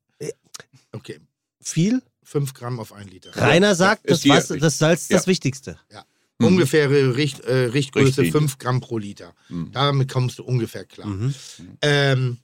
[0.92, 1.18] Okay.
[1.62, 2.02] Viel?
[2.24, 3.30] 5 Gramm auf 1 Liter.
[3.34, 5.16] Rainer sagt, das, Wasser, das Salz ist Ja.
[5.16, 5.78] das Wichtigste.
[5.90, 6.04] Ja.
[6.40, 8.32] Ungefähre Richt, äh, Richtgröße Richtlinie.
[8.32, 9.32] 5 Gramm pro Liter.
[9.72, 11.06] Damit kommst du ungefähr klar.
[11.06, 11.34] Mhm.
[11.82, 12.38] Ähm,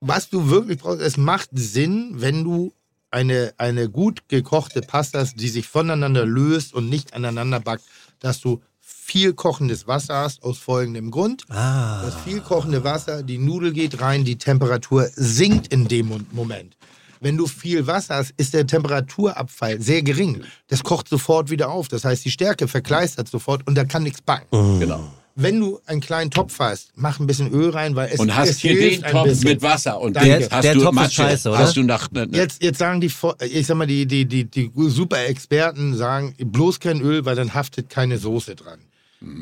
[0.00, 2.72] was du wirklich brauchst, es macht Sinn, wenn du
[3.10, 7.84] eine, eine gut gekochte Pasta, hast, die sich voneinander löst und nicht aneinander backt,
[8.18, 11.44] dass du viel kochendes Wasser hast, aus folgendem Grund.
[11.48, 12.02] Ah.
[12.04, 16.76] Das viel kochende Wasser, die Nudel geht rein, die Temperatur sinkt in dem Mo- Moment.
[17.24, 20.42] Wenn du viel Wasser hast, ist der Temperaturabfall sehr gering.
[20.68, 21.88] Das kocht sofort wieder auf.
[21.88, 24.78] Das heißt, die Stärke verkleistert sofort und da kann nichts backen.
[24.78, 25.10] Genau.
[25.36, 28.50] Wenn du einen kleinen Topf hast, mach ein bisschen Öl rein, weil es Und hast
[28.50, 29.48] es hier den ein Topf bisschen.
[29.48, 30.28] mit Wasser und Danke.
[30.38, 31.14] Der- hast der du Topf ist Matsche.
[31.22, 31.58] scheiße, oder?
[31.58, 33.10] Hast du nach ne, ne, Jetzt, jetzt sagen die,
[33.50, 37.88] ich sag mal, die, die, die, die Super-Experten sagen, bloß kein Öl, weil dann haftet
[37.90, 38.78] keine Soße dran.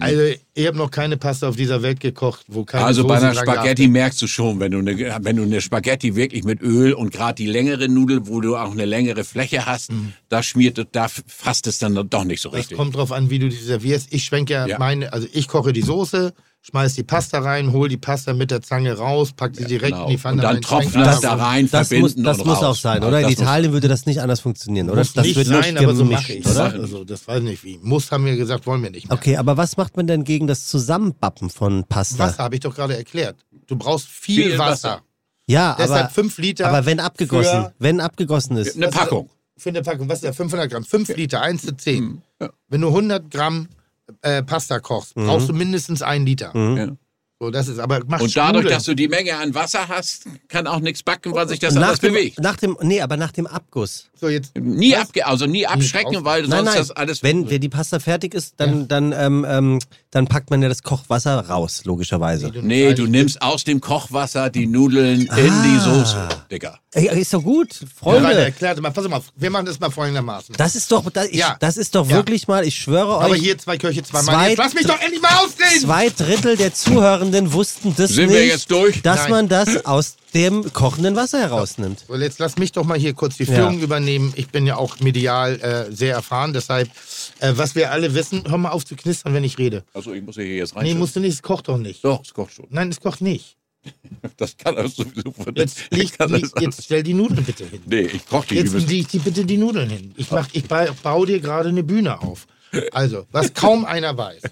[0.01, 0.21] Also,
[0.55, 3.35] ich habe noch keine Pasta auf dieser Welt gekocht, wo keine Also Soße bei einer
[3.35, 7.11] Spaghetti merkst du schon, wenn du eine, wenn du eine Spaghetti wirklich mit Öl und
[7.13, 9.91] gerade die längere Nudel, wo du auch eine längere Fläche hast,
[10.29, 12.77] da schmiert, es- da fasst es dann doch nicht so Das richtig.
[12.77, 14.09] kommt drauf an, wie du die servierst.
[14.13, 14.79] Ich schwenke ja, Ja.
[14.79, 16.33] meine, also ich koche die Soße,
[16.65, 20.05] schmeiß die Pasta rein, hol die Pasta mit der Zange raus, pack sie direkt Genau.
[20.05, 22.59] in die Pfanne Und dann rein, tropfen das da rein, Das muss, das und muss
[22.59, 22.63] raus.
[22.65, 23.19] auch sein, Ja, oder?
[23.19, 24.99] In das Italien würde das nicht anders funktionieren, oder?
[25.01, 26.65] Muss das nicht wird sein, nicht aber so mache ich oder?
[26.73, 27.79] Also, das weiß nicht wie.
[27.83, 29.19] Muss haben wir gesagt, wollen wir nicht mehr.
[29.19, 32.19] Okay, aber was macht man denn gegen das Zusammenbappen von Pasta?
[32.21, 33.37] Wasser habe ich doch gerade erklärt.
[33.67, 34.71] Du brauchst viel, Viel Wasser.
[34.91, 35.03] Wasser.
[35.49, 36.69] Ja, Deshalb aber, 5 Liter.
[36.69, 38.77] aber wenn abgegossen, für- wenn abgegossen ist.
[38.77, 39.29] Eine Packung.
[39.59, 40.37] Für eine Packung, was ist das?
[40.37, 41.99] 500 Gramm, 5 Liter, 1 zu 10.
[42.05, 42.51] Hm, ja.
[42.69, 43.69] Wenn du 100 Gramm
[44.23, 45.27] äh, Pasta kochst, Mhm.
[45.27, 46.53] brauchst du mindestens einen Liter.
[46.55, 46.89] Ja.
[47.43, 48.71] So, das ist, aber mach Und dadurch, Strudel.
[48.71, 51.83] dass du die Menge an Wasser hast, kann auch nichts backen, weil sich das nach
[51.83, 52.39] anders dem, bewegt.
[52.41, 54.07] nach dem, nee, aber nach dem Abguss.
[54.15, 55.01] So, jetzt, Nie Was?
[55.09, 56.77] abge also nie abschrecken, weil Nein, sonst nein.
[56.79, 57.23] das alles.
[57.25, 59.79] wenn, wenn die Pasta fertig ist, dann, dann, ähm, ähm,
[60.13, 62.53] dann packt man ja das Kochwasser raus, logischerweise.
[62.63, 66.79] nee, du nimmst aus dem Kochwasser die Nudeln in die Soße, Digga.
[66.95, 68.35] Ey, ist doch gut, Freunde.
[68.35, 70.55] erklärte mal, pass mal, auf, wir machen das mal folgendermaßen.
[70.57, 71.57] Das ist doch, das, ich, Ja.
[71.59, 72.15] das ist doch Ja.
[72.17, 74.49] wirklich mal, ich schwöre aber euch, hier zwei Köche, zwei Zwei- Mann.
[74.51, 75.81] Jetzt lass mich doch endlich mal ausreden!
[75.81, 76.73] zwei Drittel der
[77.33, 79.03] Zuhörenden wussten das Sind nicht, wir jetzt durch?
[79.03, 79.31] dass Nein.
[79.31, 82.05] man das aus dem kochenden Wasser herausnimmt.
[82.07, 83.55] So, jetzt lass mich doch mal hier kurz die Ja.
[83.55, 84.33] Führung übernehmen.
[84.37, 86.89] Ich bin ja auch medial äh, sehr erfahren, deshalb,
[87.41, 89.85] äh, was wir alle wissen, hör mal auf zu knistern, wenn ich rede.
[89.95, 90.85] Also ich muss hier jetzt rein.
[90.85, 92.05] Nee, musst du nicht, es kocht doch nicht.
[92.05, 92.67] Doch, es kocht schon.
[92.71, 93.57] Nein, es kocht nicht.
[94.37, 97.81] Das kann er sowieso von Jetzt, leg, kann das jetzt stell die Nudeln bitte hin.
[97.87, 98.55] Nee, ich koch die.
[98.57, 100.13] Jetzt die müssen- leg die bitte die Nudeln hin.
[100.17, 102.47] Ich, mach, ich ba- baue dir gerade eine Bühne auf.
[102.93, 104.43] Also, was kaum einer weiß.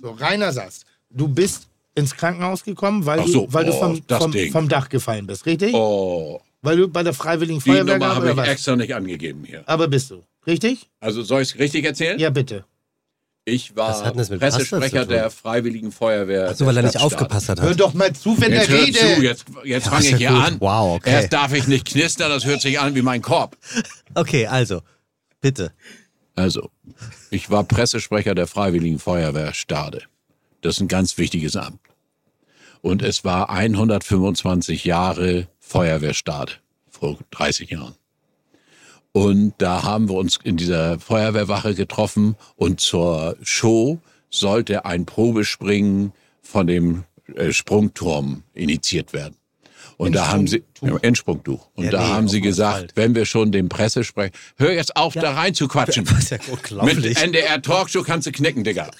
[0.00, 0.80] So, Rainer Sass,
[1.10, 4.32] du bist ins Krankenhaus gekommen, weil Ach du, so, weil du oh, vom, das vom,
[4.32, 4.52] Ding.
[4.52, 5.74] vom Dach gefallen bist, richtig?
[5.74, 8.48] Oh, Weil du bei der Freiwilligen die Feuerwehr Nummer gab, habe ich was?
[8.48, 9.62] extra nicht angegeben hier.
[9.66, 10.88] Aber bist du, richtig?
[11.00, 12.18] Also soll ich es richtig erzählen?
[12.18, 12.64] Ja, bitte.
[13.46, 16.48] Ich war hat denn das mit Pasta Pressesprecher der Freiwilligen Feuerwehr.
[16.50, 17.60] Ach so, weil er nicht aufgepasst hat.
[17.60, 18.96] Hör doch mal zu, wenn Jetzt er redet.
[18.96, 20.38] zu, jetzt, jetzt Ja, fange ich ja hier gut.
[20.44, 20.56] an.
[20.60, 21.10] Wow, okay.
[21.10, 23.56] Erst darf ich nicht knistern, das hört sich an wie mein Korb.
[24.14, 24.82] Okay, also,
[25.40, 25.72] bitte.
[26.36, 26.70] Also,
[27.30, 30.02] ich war Pressesprecher der Freiwilligen Feuerwehr Stade.
[30.60, 31.80] Das ist ein ganz wichtiges Amt.
[32.82, 36.52] Und es war 125 Jahre Feuerwehr Stade
[36.88, 37.94] vor 30 Jahren.
[39.12, 43.98] Und da haben wir uns in dieser Feuerwehrwache getroffen und zur Show
[44.30, 46.12] sollte ein Probespringen
[46.42, 47.04] von dem
[47.34, 49.34] äh, Sprungturm initiiert werden.
[49.96, 51.68] Und da haben sie ja, Endsprungtuch.
[51.74, 52.88] Und Ja, da nee, haben sie gesagt, Fall.
[52.94, 56.04] wenn wir schon den Pressesprecher, hör jetzt auf, da rein zu quatschen.
[56.10, 57.18] Das ist ja Mit unglaublich.
[57.18, 58.90] NDR Talkshow kannst du knicken, Digga.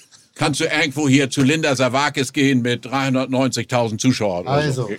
[0.41, 4.49] Kannst du irgendwo hier zu Linda Savakis gehen mit 390.000 Zuschauern.
[4.49, 4.95] Also, so.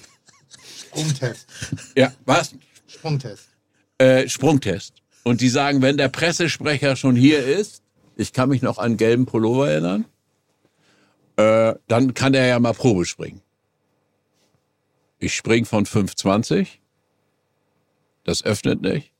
[0.77, 1.47] Sprungtest.
[1.95, 2.53] Ja, was?
[2.85, 3.47] Sprungtest.
[3.97, 4.93] Äh, Sprungtest.
[5.23, 7.81] Und die sagen, wenn der Pressesprecher schon hier ist,
[8.17, 10.05] ich kann mich noch an gelben Pullover erinnern,
[11.37, 13.41] äh, dann kann er ja mal Probe springen.
[15.17, 16.67] Ich spring von 5,20.
[18.25, 19.11] Das öffnet nicht.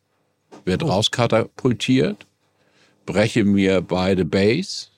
[0.66, 2.28] Wird rauskatapultiert.
[3.08, 4.91] Breche mir beide Base.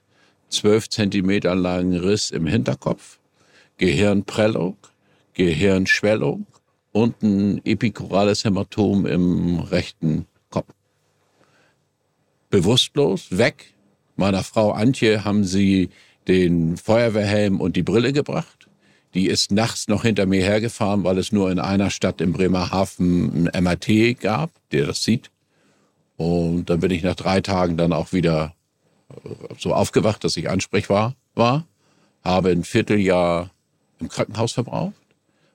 [0.53, 3.19] 12 Zentimeter langen Riss im Hinterkopf.
[3.77, 4.77] Gehirnprellung.
[5.33, 6.45] Gehirnschwellung.
[6.91, 10.71] Und ein epikorales Hämatom im rechten Kopf.
[12.49, 13.73] Bewusstlos, weg.
[14.15, 15.89] Meiner Frau Antje haben sie
[16.27, 18.69] den Feuerwehrhelm und die Brille gebracht.
[19.13, 23.47] Die ist nachts noch hinter mir hergefahren, weil es nur in einer Stadt in Bremerhaven
[23.47, 25.29] ein MRT gab, der das sieht.
[26.17, 28.55] Und dann bin ich nach drei Tagen dann auch wieder
[29.57, 31.65] so aufgewacht, dass ich ansprechbar war.
[32.23, 33.51] Habe ein Vierteljahr
[33.99, 34.93] im Krankenhaus verbraucht,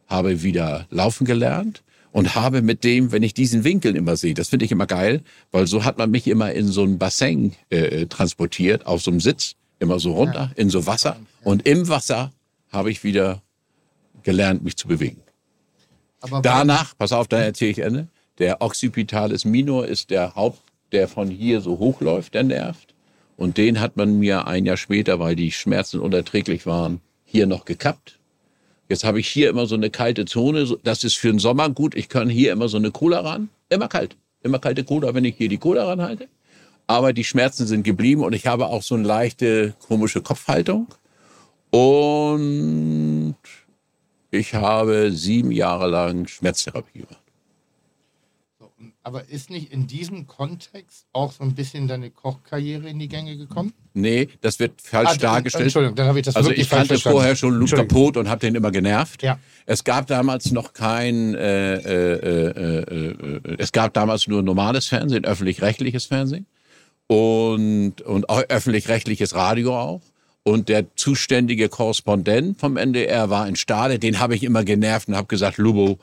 [0.06, 1.82] habe wieder laufen gelernt
[2.12, 5.22] und habe mit dem, wenn ich diesen Winkel immer sehe, das finde ich immer geil,
[5.52, 9.20] weil so hat man mich immer in so ein Bassin äh, transportiert, auf so einem
[9.20, 11.16] Sitz, immer so runter, in so Wasser.
[11.42, 12.32] Und im Wasser
[12.70, 13.42] habe ich wieder
[14.22, 15.22] gelernt, mich zu bewegen.
[16.20, 18.08] Aber Danach, pass auf, dann erzähle ich Ende.
[18.38, 20.34] Der Occipitalis minor ist der
[20.92, 22.87] der von hier so hochläuft, der nervt.
[23.38, 27.64] Und den hat man mir ein Jahr später, weil die Schmerzen unerträglich waren, hier noch
[27.64, 28.18] gekappt.
[28.88, 30.76] Jetzt habe ich hier immer so eine kalte Zone.
[30.82, 31.94] Das ist für den Sommer gut.
[31.94, 33.48] Ich kann hier immer so eine Cola ran.
[33.68, 34.16] Immer kalt.
[34.42, 36.26] Immer kalte Cola, wenn ich hier die Cola ranhalte.
[36.88, 40.88] Aber die Schmerzen sind geblieben und ich habe auch so eine leichte komische Kopfhaltung.
[41.70, 43.36] Und
[44.32, 47.27] ich habe sieben Jahre lang Schmerztherapie gemacht.
[49.08, 53.38] Aber ist nicht in diesem Kontext auch so ein bisschen deine Kochkarriere in die Gänge
[53.38, 53.72] gekommen?
[53.94, 55.64] Nee, das wird falsch Ah, dargestellt.
[55.64, 57.16] Entschuldigung, dann habe ich das Also wirklich ich kannte verstanden.
[57.16, 57.74] vorher schon Luke.
[57.74, 59.22] Capot und habe den immer genervt.
[59.22, 59.38] Ja.
[59.64, 64.88] Es gab damals noch kein, äh, äh, äh, äh, äh, es gab damals nur normales
[64.88, 66.44] Fernsehen, öffentlich-rechtliches Fernsehen
[67.06, 70.02] und, und öffentlich-rechtliches Radio auch.
[70.42, 75.16] Und der zuständige Korrespondent vom NDR war in Stade, den habe ich immer genervt und
[75.16, 75.98] habe gesagt, Lubo,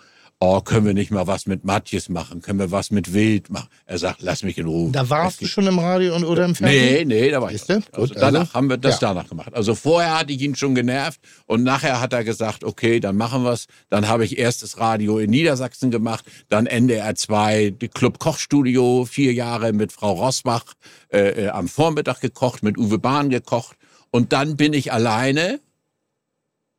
[0.46, 2.42] oh, können wir nicht mal was mit Matjes machen?
[2.42, 3.68] Können wir was mit Wild machen?
[3.86, 4.92] Er sagt, lass mich in Ruhe.
[4.92, 7.08] Da warst Es du schon im Radio und oder im Fernsehen?
[7.08, 7.68] Nee, nee, da war ich.
[7.70, 9.10] Also Gut, danach also, haben wir das ja.
[9.10, 9.54] danach gemacht.
[9.54, 13.44] Also vorher hatte ich ihn schon genervt und nachher hat er gesagt, okay, dann machen
[13.44, 13.66] wir's.
[13.90, 19.06] Dann habe ich erst das Radio in Niedersachsen gemacht, dann NDR 2, die Club Kochstudio,
[19.06, 20.66] vier Jahre mit Frau Rosbach
[21.12, 23.78] äh, äh, am Vormittag gekocht, mit Uwe Bahn gekocht
[24.12, 25.60] und dann bin ich alleine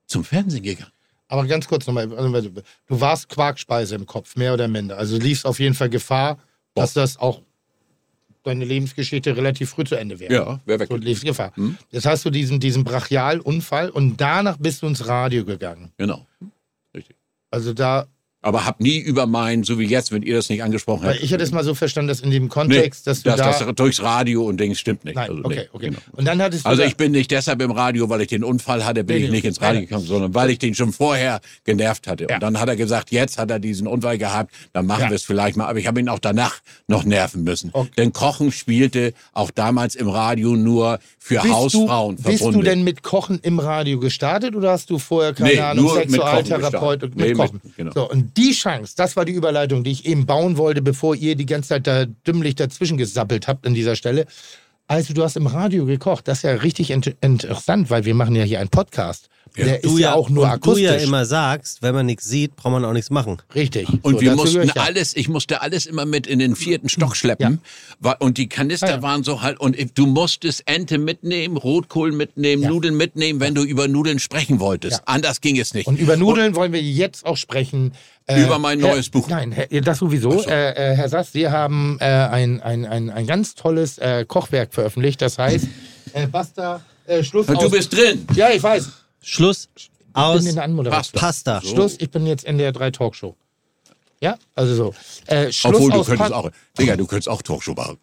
[0.06, 0.95] zum Fernsehen gegangen.
[1.28, 4.96] Aber ganz kurz nochmal, also, du warst Quarkspeise im Kopf, mehr oder minder.
[4.96, 6.38] Also liefst auf jeden Fall Gefahr,
[6.74, 7.42] dass das auch
[8.44, 10.32] deine Lebensgeschichte relativ früh zu Ende wäre.
[10.32, 10.88] Ja, wäre weg.
[10.88, 11.52] So liefst Gefahr.
[11.56, 11.76] Hm?
[11.90, 15.92] Jetzt hast du diesen, diesen Brachialunfall und danach bist du ins Radio gegangen.
[15.96, 16.26] Genau.
[16.94, 17.16] Richtig.
[17.50, 18.06] Also da,
[18.42, 21.22] Aber hab nie über mein, so wie jetzt, wenn ihr das nicht angesprochen weil habt.
[21.24, 23.64] ich hätte es mal so verstanden, dass in dem Kontext, dass du das, da...
[23.64, 25.16] das durchs Radio und Dings stimmt nicht.
[25.16, 25.86] nein, Also, okay, nee, okay.
[25.86, 25.98] genau.
[26.12, 28.84] Und dann hattest du Also ich bin nicht deshalb im Radio, weil ich den Unfall
[28.84, 31.40] hatte, bin Nee, ich nee, nicht ins Radio gekommen, sondern weil ich den schon vorher
[31.64, 32.26] genervt hatte.
[32.28, 32.36] Ja.
[32.36, 35.08] Und dann hat er gesagt, jetzt hat er diesen Unfall gehabt, dann machen Ja.
[35.10, 35.66] wir es vielleicht mal.
[35.66, 37.70] Aber ich habe ihn auch danach noch nerven müssen.
[37.72, 37.90] Okay.
[37.96, 42.60] Denn Kochen spielte auch damals im Radio nur für Bist Hausfrauen du, bist verbunden.
[42.60, 47.02] du denn mit Kochen im Radio gestartet oder hast du vorher, keine Nee, Ahnung, Sexualtherapeut
[47.02, 47.26] und mit.
[47.26, 47.60] Nee, Kochen?
[47.64, 47.92] mit- genau.
[47.92, 51.36] So, und die Chance, das war die Überleitung, die ich eben bauen wollte, bevor ihr
[51.36, 54.26] die ganze Zeit da dümmlich dazwischen gesappelt habt an dieser Stelle.
[54.88, 58.36] Also du hast im Radio gekocht, das ist ja richtig int interessant, weil wir machen
[58.36, 59.28] ja hier einen Podcast.
[59.64, 60.84] Der Du ist ja, auch nur und akustisch.
[60.86, 63.38] du ja immer sagst, wenn man nichts sieht, braucht man auch nichts machen.
[63.54, 63.88] Richtig.
[64.02, 64.82] Und So, wir mussten ich ja.
[64.82, 67.60] alles, ich musste alles immer mit in den vierten Stock schleppen.
[68.00, 69.02] Wa- Und die Kanister Ah, ja.
[69.02, 72.68] waren so halt, und du musstest Ente mitnehmen, Rotkohl mitnehmen, Ja.
[72.68, 74.98] Nudeln mitnehmen, wenn du über Nudeln sprechen wolltest.
[74.98, 75.02] Ja.
[75.06, 75.86] Anders ging es nicht.
[75.86, 77.92] Und über Nudeln wollen wir jetzt auch sprechen.
[78.28, 79.28] Äh, Über mein Herr- neues Buch.
[79.28, 80.42] Nein, Herr, das sowieso.
[80.48, 84.74] Äh, äh, Herr Sass, Sie haben äh, ein, ein, ein, ein ganz tolles äh, Kochwerk
[84.74, 85.22] veröffentlicht.
[85.22, 85.68] Das heißt,
[86.12, 87.62] äh, Basta, äh, Schluss Und aus...
[87.62, 88.26] du bist drin.
[88.34, 88.88] Ja, ich weiß.
[89.26, 91.20] Schluss Ich aus bin in der Anmoderation.
[91.20, 91.60] Pasta.
[91.62, 93.34] Schluss, ich bin jetzt in der 3 Talkshow.
[94.20, 94.94] Ja, also so.
[95.26, 97.98] Äh, Schluss Obwohl, du könntest Pa- auch, Digga, du könntest auch Talkshow machen.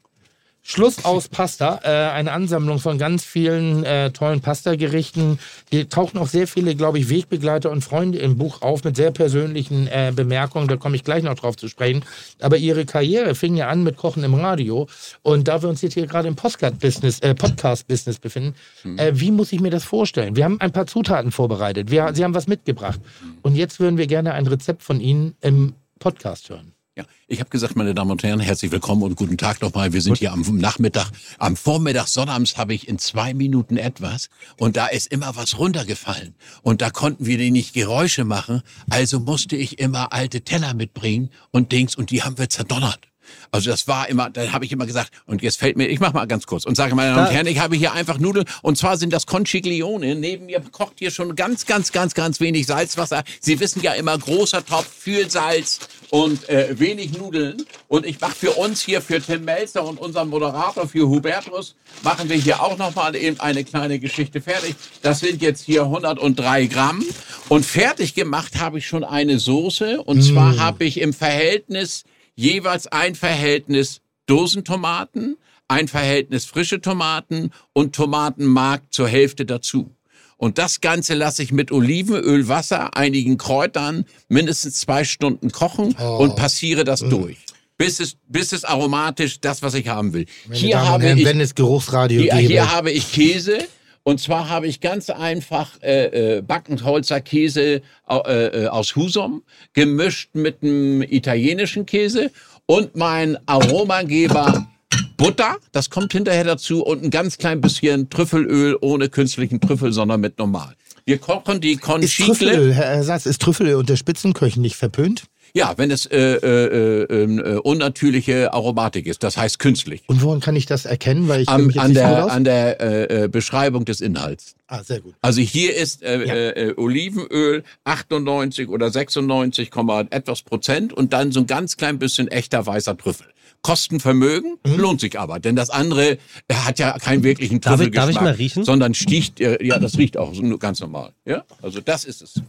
[0.65, 5.38] Schluss aus Pasta, äh, eine Ansammlung von ganz vielen äh, tollen Pasta-Gerichten.
[5.69, 9.11] Hier tauchen auch sehr viele, glaube ich, Wegbegleiter und Freunde im Buch auf mit sehr
[9.11, 10.69] persönlichen äh, Bemerkungen.
[10.69, 12.06] Da komme ich gleich noch drauf zu sprechen.
[12.40, 14.88] Aber ihre Karriere fing ja an mit Kochen im Radio.
[15.22, 18.56] Und da wir uns jetzt hier gerade im Podcast-Business äh, Podcast-Business befinden,
[18.98, 20.38] äh, wie muss ich mir das vorstellen?
[20.38, 21.91] Wir haben ein paar Zutaten vorbereitet.
[21.91, 23.02] Wir, Sie haben was mitgebracht.
[23.41, 26.73] Und jetzt würden wir gerne ein Rezept von Ihnen im Podcast hören.
[26.95, 29.94] Ja, ich habe gesagt, meine Damen und Herren, herzlich willkommen und guten Tag nochmal.
[29.94, 31.10] Wir sind hier am Nachmittag.
[31.40, 36.36] Am Vormittag sonnabends habe ich in zwei Minuten etwas und da ist immer was runtergefallen.
[36.61, 38.61] Und da konnten wir die nicht Geräusche machen.
[38.91, 43.12] Also musste ich immer alte Teller mitbringen und Dings und die haben wir zerdonnert.
[43.52, 46.14] Also das war immer, da habe ich immer gesagt, und jetzt fällt mir, ich mache
[46.14, 48.78] mal ganz kurz und sage, meine Damen und Herren, ich habe hier einfach Nudeln und
[48.78, 50.16] zwar sind das Conchiglione.
[50.16, 53.24] Neben mir kocht hier schon ganz, ganz, ganz, ganz wenig Salzwasser.
[53.40, 55.80] Sie wissen ja immer, großer Topf, viel Salz
[56.10, 57.66] und äh, wenig Nudeln.
[57.88, 62.30] Und ich mache für uns hier, für Tim Melzer und unseren Moderator, für Hubertus, machen
[62.30, 64.76] wir hier auch nochmal eben eine kleine Geschichte fertig.
[65.02, 67.04] Das sind jetzt hier 103 Gramm.
[67.50, 70.02] Und fertig gemacht habe ich schon eine Soße.
[70.04, 72.04] Und zwar habe ich im Verhältnis
[72.36, 75.38] jeweils ein Verhältnis Dosentomaten,
[75.68, 79.92] ein Verhältnis frische Tomaten und Tomatenmark zur Hälfte dazu.
[80.38, 86.36] Und das Ganze lasse ich mit Olivenöl, Wasser, einigen Kräutern mindestens zwei Stunden kochen und
[86.36, 87.38] passiere das durch.
[87.78, 90.26] Bis es, bis es aromatisch das, was ich haben will.
[90.46, 92.48] Meine Hier Damen habe Herren, ich wenn es Geruchsradio hier, gäbe.
[92.48, 93.68] hier habe ich Käse.
[94.04, 99.44] Und zwar habe ich ganz einfach äh, äh, Backenholzer Käse äh, äh, aus Husum
[99.74, 102.30] gemischt mit einem italienischen Käse
[102.66, 104.68] und mein Aromageber
[105.16, 110.20] Butter, das kommt hinterher dazu und ein ganz klein bisschen Trüffelöl ohne künstlichen Trüffel, sondern
[110.20, 110.76] mit normal.
[111.06, 112.26] Wir kochen die Ist Conchicle.
[112.26, 115.24] Trüffelöl, Herr Ersatz, ist Trüffelöl unter Spitzenköchen nicht verpönt?
[115.56, 120.02] Ja, wenn es äh, äh, äh, äh, unnatürliche Aromatik ist, das heißt künstlich.
[120.08, 121.28] Und woran kann ich das erkennen?
[121.28, 124.56] Weil ich Am, an der, an der äh, äh, Beschreibung des Inhalts.
[124.66, 125.14] ah, sehr gut.
[125.22, 126.34] Also hier ist äh, Ja.
[126.34, 132.00] äh, äh, Olivenöl 98 oder 96, Komma etwas Prozent und dann so ein ganz klein
[132.00, 133.28] bisschen echter weißer Trüffel.
[133.62, 134.80] Kostenvermögen Mhm.
[134.80, 136.14] lohnt sich aber, denn das andere
[136.48, 138.64] äh, hat ja keinen wirklichen Darf ich- Trüffelgeschmack, darf ich mal riechen?
[138.66, 141.12] sondern sticht, äh, ja, das riecht auch ganz normal.
[141.26, 142.42] Ja, also das ist es.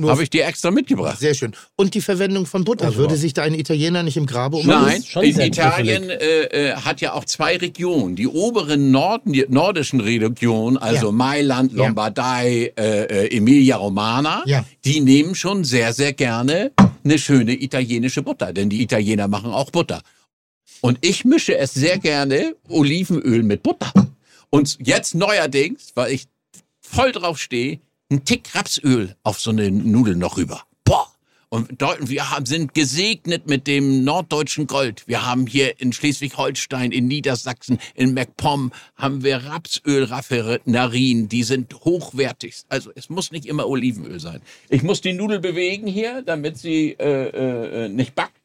[0.00, 1.18] Habe ich dir extra mitgebracht.
[1.18, 1.52] Sehr schön.
[1.76, 2.94] Und die Verwendung von Butter.
[2.96, 6.74] Würde sich da ein Italiener nicht im Grabe um Nein, schon in Italien äh, äh,
[6.76, 8.16] hat ja auch zwei Regionen.
[8.16, 11.12] Die oberen Norden, die nordischen Regionen, also Ja.
[11.12, 11.78] Mailand, Ja.
[11.78, 14.64] Lombardei, äh, äh, Emilia Romana, Ja.
[14.84, 16.72] die nehmen schon sehr, sehr gerne
[17.04, 20.00] eine schöne italienische Butter, denn die Italiener machen auch Butter.
[20.80, 23.92] Und ich mische es sehr gerne Olivenöl mit Butter.
[24.50, 26.26] Und jetzt neuerdings, weil ich
[26.80, 27.80] voll drauf stehe,
[28.12, 30.62] ein Tick Rapsöl auf so eine Nudel noch rüber.
[30.84, 31.08] Boah!
[31.48, 31.68] Und
[32.08, 35.02] wir haben, sind gesegnet mit dem norddeutschen Gold.
[35.06, 41.28] Wir haben hier in Schleswig-Holstein, in Niedersachsen, in MacPom haben wir Rapsöl-Raffinerien.
[41.28, 42.62] Die sind hochwertig.
[42.68, 44.40] Also es muss nicht immer Olivenöl sein.
[44.70, 48.41] Ich muss die Nudel bewegen hier, damit sie äh, äh, nicht backt.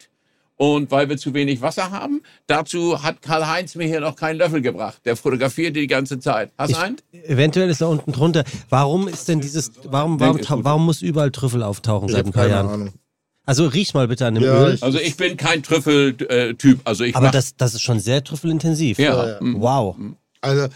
[0.59, 4.61] Und weil wir zu wenig Wasser haben, dazu hat Karl-Heinz mir hier noch keinen Löffel
[4.61, 4.97] gebracht.
[5.05, 6.51] Der fotografiert die ganze Zeit.
[6.57, 6.97] Hast du einen?
[7.11, 8.43] Eventuell ist da unten drunter.
[8.69, 10.47] Warum ist denn dieses, warum, warum, gut.
[10.49, 12.69] warum muss überall Trüffel auftauchen seit ein paar keine Jahren?
[12.69, 12.93] Ahnung.
[13.45, 14.73] Also riech mal bitte an dem Ja, Öl.
[14.73, 16.81] ich- Also ich bin kein Trüffeltyp.
[16.85, 18.97] Also ich Aber das, das ist schon sehr trüffelintensiv.
[18.97, 19.37] Ja.
[19.39, 19.61] Mhm.
[19.61, 19.95] Wow.
[20.41, 20.67] Also,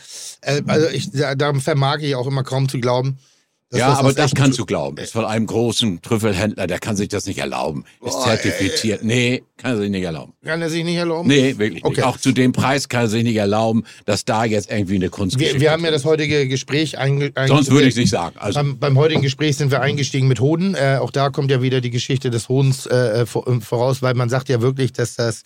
[0.41, 3.17] äh, also ich, da, darum vermag ich auch immer kaum zu glauben.
[3.71, 4.97] Dass ja, aber das kannst du glauben.
[4.97, 7.85] Ist von einem großen Trüffelhändler, der kann sich das nicht erlauben.
[8.05, 9.03] Ist Boah, zertifiziert.
[9.03, 10.33] Nee, kann er sich nicht erlauben.
[10.43, 11.27] Kann er sich nicht erlauben?
[11.29, 11.95] Nee, wirklich Okay.
[11.97, 12.03] nicht.
[12.05, 15.55] Auch zu dem Preis kann er sich nicht erlauben, dass da jetzt irgendwie eine Kunstgeschichte
[15.55, 18.35] Wir, wir haben ja das heutige Gespräch einge, einge Sonst würde ich nicht sagen.
[18.39, 20.75] Also, Beim, beim heutigen Gespräch sind wir eingestiegen mit Hoden.
[20.75, 24.29] Äh, auch da kommt ja wieder die Geschichte des Hodens äh, vor- voraus, weil man
[24.29, 25.43] sagt ja wirklich, dass das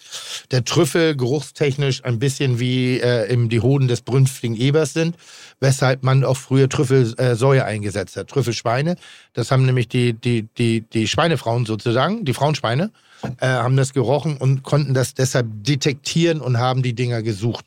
[0.51, 5.15] der Trüffel geruchstechnisch ein bisschen wie äh, im, die Hoden des brünftigen Ebers sind,
[5.59, 8.27] weshalb man auch früher Trüffelsäue äh, eingesetzt hat.
[8.27, 8.95] Trüffelschweine,
[9.33, 12.91] das haben nämlich die, die, die, die Schweinefrauen sozusagen, die Frauenschweine,
[13.39, 17.65] äh, haben das gerochen und konnten das deshalb detektieren und haben die Dinger gesucht.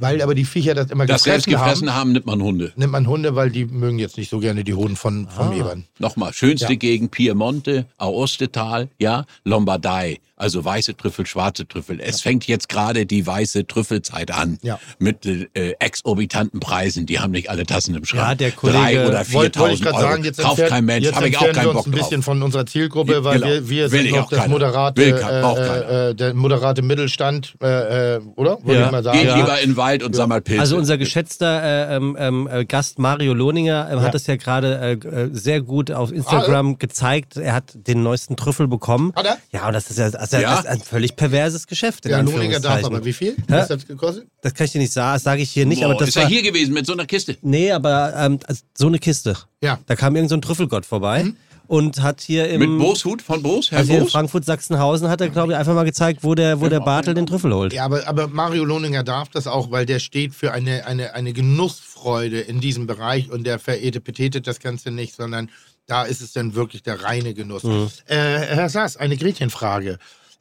[0.00, 2.72] Weil aber die Viecher das immer das selbst gefressen haben gefressen haben, nimmt man Hunde.
[2.76, 5.86] nimmt man Hunde, weil die mögen jetzt nicht so gerne die Hoden von, vom Ebern.
[5.98, 6.78] Nochmal, schönste Ja.
[6.78, 10.18] Gegend Piemonte, Aostetal, ja, Lombardei.
[10.40, 12.00] Also weiße Trüffel, schwarze Trüffel.
[12.00, 14.58] Es fängt jetzt gerade die weiße Trüffelzeit an.
[14.62, 14.78] Ja.
[14.98, 15.46] Mit äh,
[15.78, 17.04] exorbitanten Preisen.
[17.04, 18.22] Die haben nicht alle Tassen im Schrank.
[18.28, 20.08] Ja, der Kollege- Drei oder Wollte wollte ich 4.000 gerade Euro.
[20.10, 21.04] sagen, jetzt Kauft kein Mensch.
[21.04, 22.24] jetzt Habe ich auch keinen wir Bock uns ein bisschen drauf.
[22.24, 23.46] von unserer Zielgruppe, weil Genau.
[23.52, 28.20] wir, wir Will sind noch auch das moderate, äh, äh, der moderate Mittelstand, äh, äh,
[28.36, 28.58] oder?
[28.64, 28.86] Würde Ja.
[28.86, 29.18] ich mal sagen.
[29.18, 29.36] Geht Ja.
[29.36, 30.60] lieber in den Wald und sammelt Pilze.
[30.62, 34.00] Also unser geschätzter äh, ähm, ähm, äh, Gast Mario Lohninger Ja.
[34.00, 37.36] hat es ja gerade sehr gut auf Instagram gezeigt.
[37.36, 39.12] Er hat den neuesten Trüffel bekommen.
[39.14, 39.36] Hat er?
[39.52, 40.56] Ja, und das ist ja, das ist ja, Ja.
[40.56, 42.04] das ist ein völlig perverses Geschäft.
[42.06, 43.32] In Der Lohninger darf aber wie viel?
[43.32, 43.42] Hä?
[43.48, 44.26] Was hat das gekostet?
[44.42, 46.16] Das kann ich dir nicht sagen, das sage ich hier nicht, Boah, aber das ist
[46.16, 47.36] war, er hier gewesen mit so einer Kiste?
[47.42, 49.36] Nee, aber ähm, also so eine Kiste.
[49.62, 49.78] Ja.
[49.86, 51.32] Da kam irgend so ein Trüffelgott vorbei
[51.66, 54.08] und hat hier im Mit Boshut von Bos, Herr also hier in?
[54.08, 57.26] Frankfurt Sachsenhausen hat er glaube ich einfach mal gezeigt, wo der wo der Bartel den
[57.26, 57.72] Trüffel holt.
[57.72, 61.32] Ja, aber, aber Mario Lohninger darf das auch, weil der steht für eine, eine, eine
[61.32, 65.48] Genussfreude in diesem Bereich und der veretepetetet das Ganze nicht, sondern
[65.86, 67.64] da ist es dann wirklich der reine Genuss.
[67.64, 67.88] Mhm.
[68.06, 69.98] Äh, Herr Saas, eine Gretchenfrage.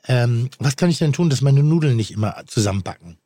[0.08, 3.18] Ähm, was kann ich denn tun, dass meine Nudeln nicht immer zusammenbacken?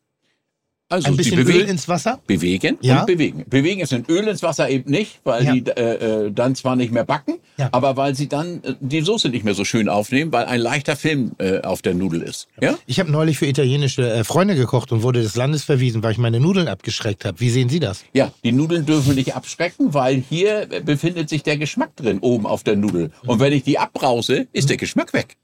[0.89, 2.19] Also Ein bisschen Öl bewegen, ins Wasser?
[2.27, 2.99] bewegen Ja.
[2.99, 3.45] und bewegen.
[3.49, 5.53] Bewegen ist in Öl ins Wasser eben nicht, weil Ja.
[5.53, 7.69] die äh, äh, dann zwar nicht mehr backen, Ja.
[7.71, 10.95] aber weil sie dann äh, die Soße nicht mehr so schön aufnehmen, weil ein leichter
[10.95, 12.47] Film äh, auf der Nudel ist.
[12.61, 12.77] Ja?
[12.85, 16.19] Ich habe neulich für italienische äh, Freunde gekocht und wurde des Landes verwiesen, weil ich
[16.19, 17.39] meine Nudeln abgeschreckt habe.
[17.39, 18.03] Wie sehen Sie das?
[18.13, 22.45] Ja, die Nudeln dürfen nicht abschrecken, weil hier äh, befindet sich der Geschmack drin, oben
[22.45, 23.09] auf der Nudel.
[23.25, 25.37] Und wenn ich die abbrause, ist der Geschmack weg.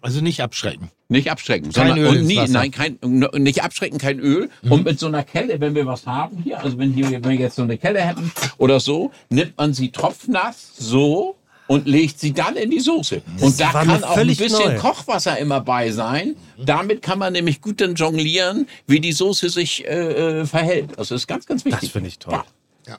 [0.00, 0.90] Also nicht abschrecken.
[1.08, 1.72] Nicht abschrecken.
[1.72, 4.50] Kein sondern, Öl und nie, nein, kein, nicht abschrecken, kein Öl.
[4.68, 7.34] Und mit so einer Kelle, wenn wir was haben hier, also wenn, hier, wenn wir
[7.36, 11.36] jetzt so eine Kelle hätten oder so, nimmt man sie tropfnass so
[11.68, 13.22] und legt sie dann in die Soße.
[13.40, 14.78] Und da kann auch ein bisschen neu.
[14.78, 16.34] Kochwasser immer bei sein.
[16.58, 20.98] Damit kann man nämlich gut dann jonglieren, wie die Soße sich äh, äh, verhält.
[20.98, 21.80] Also das ist ganz, ganz wichtig.
[21.80, 22.34] Das finde ich toll.
[22.34, 22.44] Ja.
[22.88, 22.98] Ja.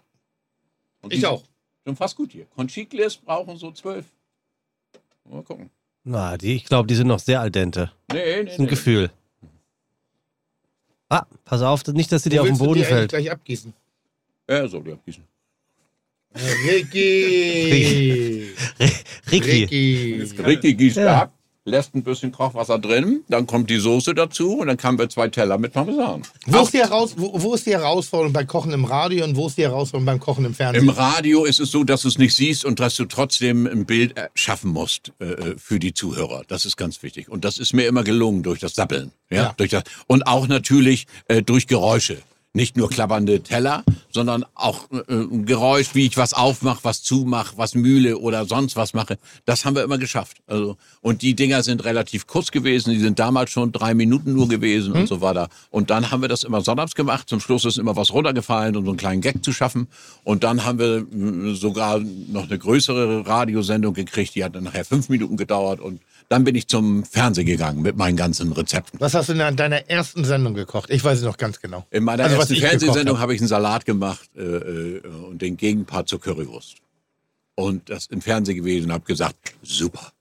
[1.02, 1.44] Und Ich auch.
[1.84, 2.46] Sind fast gut hier.
[2.56, 4.06] Conchigles brauchen so zwölf.
[5.30, 5.70] Mal gucken.
[6.04, 7.92] Na, die, ich glaube, die sind noch sehr al dente.
[8.12, 8.70] Nee, nee, Das ist ein nee.
[8.70, 9.12] Gefühl.
[11.10, 13.10] Ah, pass auf, nicht, dass sie dir auf den willst du Boden die fällt.
[13.10, 13.74] gleich abgießen.
[14.50, 15.24] Ja, so, die abgießen.
[16.66, 18.54] Ricky!
[19.30, 19.66] Ricky.
[19.70, 20.24] Ricky!
[20.44, 21.24] Ricky gießt Ja.
[21.24, 21.34] ab.
[21.66, 25.28] Lässt ein bisschen Kochwasser drin, dann kommt die Soße dazu und dann haben wir zwei
[25.28, 26.24] Teller mit Parmesan.
[26.48, 29.48] Wo ist, die Heraus wo, wo ist die Herausforderung beim Kochen im Radio und wo
[29.48, 30.84] ist die Herausforderung beim Kochen im Fernsehen?
[30.84, 33.86] Im Radio ist es so, dass du es nicht siehst und dass du trotzdem ein
[33.86, 36.44] Bild äh, schaffen musst äh, für die Zuhörer.
[36.48, 37.30] Das ist ganz wichtig.
[37.30, 39.12] Und das ist mir immer gelungen durch das Sappeln.
[39.30, 39.54] Ja, Ja.
[39.58, 42.18] Durch das, und auch natürlich äh, durch Geräusche.
[42.54, 47.58] Nicht nur klappernde Teller, sondern auch äh, ein Geräusch, wie ich was aufmache, was zumache,
[47.58, 49.18] was mühle oder sonst was mache.
[49.46, 50.38] Das haben wir immer geschafft.
[50.48, 52.92] Also, und die Dinger sind relativ kurz gewesen.
[52.92, 55.48] Die sind damals schon drei Minuten nur gewesen und so weiter.
[55.70, 57.30] Und dann haben wir das immer sonnabends gemacht.
[57.30, 59.88] Zum Schluss ist immer was runtergefallen, um so einen kleinen Gag zu schaffen.
[60.26, 64.36] Und dann haben wir mh, sogar noch eine größere Radiosendung gekriegt.
[64.36, 65.80] Die hat dann nachher fünf Minuten gedauert.
[65.80, 66.02] Und
[66.32, 69.02] dann bin ich zum Fernsehen gegangen mit meinen ganzen Rezepten.
[69.02, 70.90] Was hast du denn an deiner ersten Sendung gekocht?
[70.90, 71.86] Ich weiß es noch ganz genau.
[71.92, 73.24] In meiner Also, ersten Fernsehsendung hab.
[73.24, 76.78] habe ich einen Salat gemacht äh, äh, und den Gegenpart zur Currywurst.
[77.56, 80.14] Und das im Fernsehen gewesen und habe gesagt, super.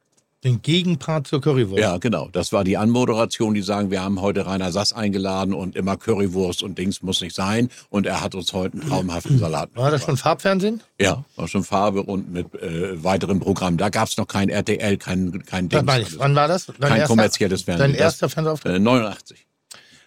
[0.43, 1.81] Den Gegenpart zur Currywurst.
[1.83, 2.29] Ja, genau.
[2.33, 6.63] Das war die Anmoderation, die sagen, wir haben heute Rainer Sass eingeladen und immer Currywurst
[6.63, 7.69] und Dings muss nicht sein.
[7.91, 10.81] Und er hat uns heute einen traumhaften Salat War das schon Farbfernsehen?
[10.99, 13.77] Ja, war schon Farbe und mit äh, weiteren Programmen.
[13.77, 16.19] Da gab es noch kein RTL, kein, kein Dings.
[16.19, 16.67] Wann war das?
[16.67, 17.91] Dein Kein erster- kommerzielles Fernsehen.
[17.93, 18.77] Dein erster Fernsehauftritt?
[18.77, 19.47] Äh, 89.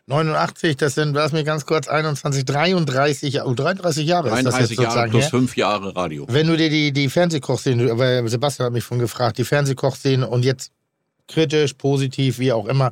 [0.07, 4.77] 89, das sind, lass mich ganz kurz, 21, 33, oh, 33 Jahre ist das 33
[4.77, 5.29] jetzt Jahre plus her.
[5.29, 6.25] fünf Jahre Radio.
[6.29, 10.43] Wenn du dir die, die Fernsehkochszene, weil Sebastian hat mich von gefragt, die Fernsehkochszene und
[10.43, 10.71] jetzt
[11.29, 12.91] kritisch, positiv, wie auch immer,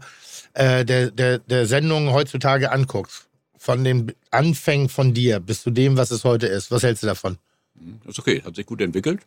[0.54, 3.28] äh, der, der, der Sendung heutzutage anguckst,
[3.58, 7.08] von den Anfängen von dir bis zu dem, was es heute ist, was hältst du
[7.08, 7.38] davon?
[8.08, 9.22] ist okay, hat sich gut entwickelt.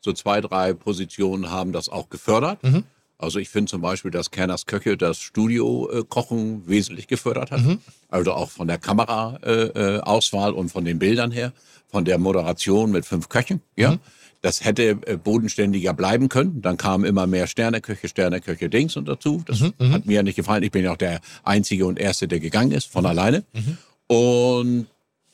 [0.00, 2.62] So zwei, drei Positionen haben das auch gefördert.
[2.62, 2.84] Mhm.
[3.18, 7.60] Also ich finde zum Beispiel, dass Kerners Köche das Studio-Kochen wesentlich gefördert hat.
[7.62, 7.78] Mhm.
[8.08, 11.52] Also auch von der Kameraauswahl äh, äh, und von den Bildern her,
[11.88, 13.60] von der Moderation mit fünf Köchen.
[13.76, 13.98] Ja, Mhm.
[14.40, 16.62] das hätte äh, bodenständiger bleiben können.
[16.62, 19.42] Dann kamen immer mehr Sterneköche, Sterneköche, Dings und dazu.
[19.46, 20.62] Das Mhm, hat mir ja nicht gefallen.
[20.62, 23.44] Ich bin ja auch der Einzige und Erste, der gegangen ist, von alleine.
[23.52, 23.78] Mhm.
[24.16, 24.86] Und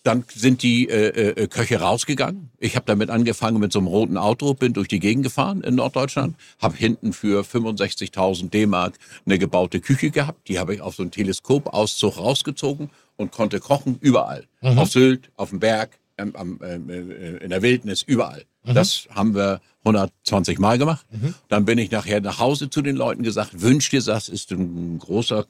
[0.04, 2.50] dann sind die äh, äh, Köche rausgegangen.
[2.58, 5.74] Ich habe damit angefangen mit so einem roten Auto, bin durch die Gegend gefahren in
[5.76, 10.48] Norddeutschland, habe hinten für 65.000 D-Mark eine gebaute Küche gehabt.
[10.48, 14.46] Die habe ich auf so einen Teleskopauszug rausgezogen und konnte kochen überall.
[14.78, 18.44] Auf Sylt, auf dem Berg, ähm, am, ähm, äh, in der Wildnis, überall.
[18.64, 21.04] Das haben wir 120 Mal gemacht.
[21.48, 24.98] Dann bin ich nachher nach Hause zu den Leuten gesagt, wünscht dir das, ist ein
[24.98, 25.44] großer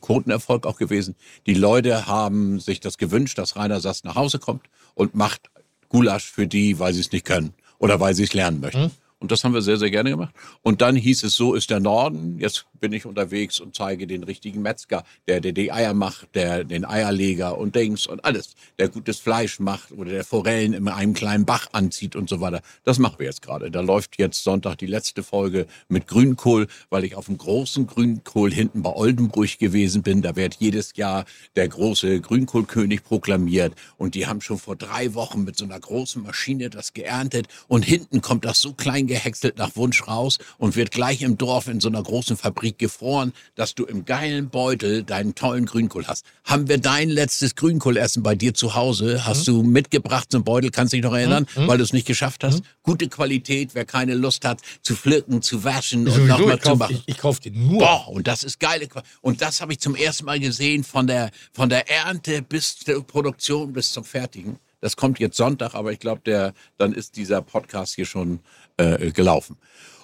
[0.00, 1.14] Quotenerfolg auch gewesen.
[1.46, 4.62] Die Leute haben sich das gewünscht, dass Rainer Sass nach Hause kommt
[4.94, 5.42] und macht
[5.88, 8.90] Gulasch für die, weil sie es nicht können oder weil sie es lernen möchten.
[9.18, 10.34] Und das haben wir sehr, sehr gerne gemacht.
[10.62, 12.38] Und dann hieß es, so ist der Norden.
[12.38, 16.64] Jetzt bin ich unterwegs und zeige den richtigen Metzger, der, der die Eier macht, der
[16.64, 21.14] den Eierleger und Dings und alles, der gutes Fleisch macht oder der Forellen in einem
[21.14, 22.60] kleinen Bach anzieht und so weiter.
[22.84, 23.70] Das machen wir jetzt gerade.
[23.70, 28.52] Da läuft jetzt Sonntag die letzte Folge mit Grünkohl, weil ich auf dem großen Grünkohl
[28.52, 30.20] hinten bei Oldenburg gewesen bin.
[30.20, 31.24] Da wird jedes Jahr
[31.56, 33.74] der große Grünkohlkönig proklamiert.
[33.96, 37.48] Und die haben schon vor drei Wochen mit so einer großen Maschine das geerntet.
[37.66, 41.68] Und hinten kommt das so klein gehäckselt nach Wunsch raus und wird gleich im Dorf
[41.68, 46.26] in so einer großen Fabrik gefroren, dass du im geilen Beutel deinen tollen Grünkohl hast.
[46.44, 49.24] Haben wir dein letztes Grünkohlessen bei dir zu Hause?
[49.26, 50.70] Hast du mitgebracht einen Beutel?
[50.70, 52.62] Kannst dich noch erinnern, weil du es nicht geschafft hast?
[52.82, 56.96] Gute Qualität, wer keine Lust hat zu pflücken, zu waschen und nochmal zu machen.
[56.96, 57.78] ich, ich kauf den nur.
[57.78, 61.06] Boah, und das ist geile Qua- Und das habe ich zum ersten Mal gesehen von
[61.06, 64.58] der, von der Ernte bis zur Produktion bis zum Fertigen.
[64.82, 68.40] Das kommt jetzt Sonntag, aber ich glaube, der, dann ist dieser Podcast hier schon
[68.76, 69.56] äh, gelaufen.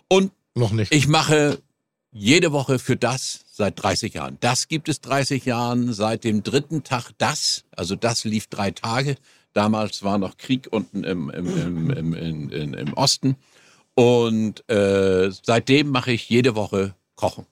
[0.08, 0.94] Und Noch nicht.
[0.94, 1.62] ich mache
[2.12, 4.36] jede Woche für das seit 30 Jahren.
[4.40, 7.64] Das gibt es 30 Jahren seit dem dritten Tag das.
[7.74, 9.16] Also das lief drei Tage.
[9.54, 13.36] Damals war noch Krieg unten im, im, im, im, im, Osten.
[13.94, 17.46] Und äh, seitdem mache ich jede Woche Kochen.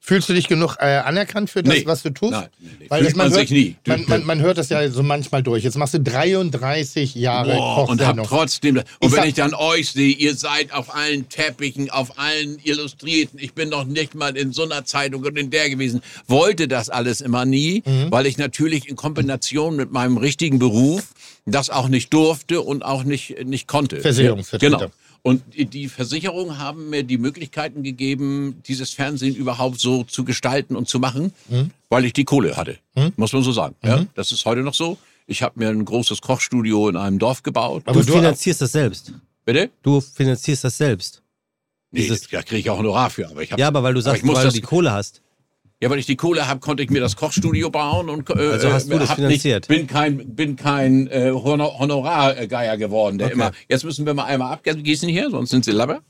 [0.00, 1.82] Fühlst du dich genug äh, anerkannt für das, Nee.
[1.86, 2.32] was du tust?
[2.32, 2.86] Nein, nee.
[2.88, 3.76] Weil das, man, man hört, nie.
[3.86, 5.64] Man, man, man hört das ja so manchmal durch.
[5.64, 8.76] Jetzt machst du 33 Jahre Boah, und hab trotzdem.
[8.78, 13.38] Und Ich wenn ich dann euch sehe, ihr seid auf allen Teppichen, auf allen Illustrierten.
[13.38, 16.00] Ich bin noch nicht mal in so einer Zeitung und in der gewesen.
[16.26, 18.10] Wollte das alles immer nie, Mhm.
[18.10, 21.08] weil ich natürlich in Kombination mit meinem richtigen Beruf
[21.44, 24.00] das auch nicht durfte und auch nicht, nicht konnte.
[24.00, 24.76] Versicherungsvertreter.
[24.78, 24.90] Genau.
[25.22, 30.88] Und die Versicherungen haben mir die Möglichkeiten gegeben, dieses Fernsehen überhaupt so zu gestalten und
[30.88, 31.70] zu machen, Mhm.
[31.88, 32.78] weil ich die Kohle hatte.
[33.16, 33.74] Muss man so sagen.
[33.84, 34.96] Ja, das ist heute noch so.
[35.26, 37.82] Ich habe mir ein großes Kochstudio in einem Dorf gebaut.
[37.86, 39.12] Du, finanzierst das selbst.
[39.44, 39.70] Bitte?
[39.82, 41.22] Du finanzierst das selbst.
[41.90, 43.28] Nee, Dieses- da kriege ich auch Honorar für.
[43.28, 44.92] Aber ich hab, Ja, aber weil du sagst, ich muss weil das, du die Kohle
[44.92, 45.20] hast.
[45.80, 48.72] Ja, weil ich die Kohle habe, konnte ich mir das Kochstudio bauen und äh, Also
[48.72, 49.68] hast du das finanziert?
[49.68, 53.34] Nicht, bin kein, bin kein äh, Honor Honorargeier geworden, der Okay.
[53.34, 53.52] immer.
[53.68, 56.00] Jetzt müssen wir mal einmal abgießen hier, sonst sind sie labber.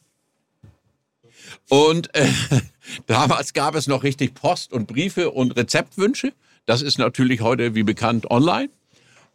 [1.69, 2.29] Und äh,
[3.07, 6.33] Damals gab es noch richtig Post und Briefe und Rezeptwünsche.
[6.67, 8.71] Das ist natürlich heute, wie bekannt, online.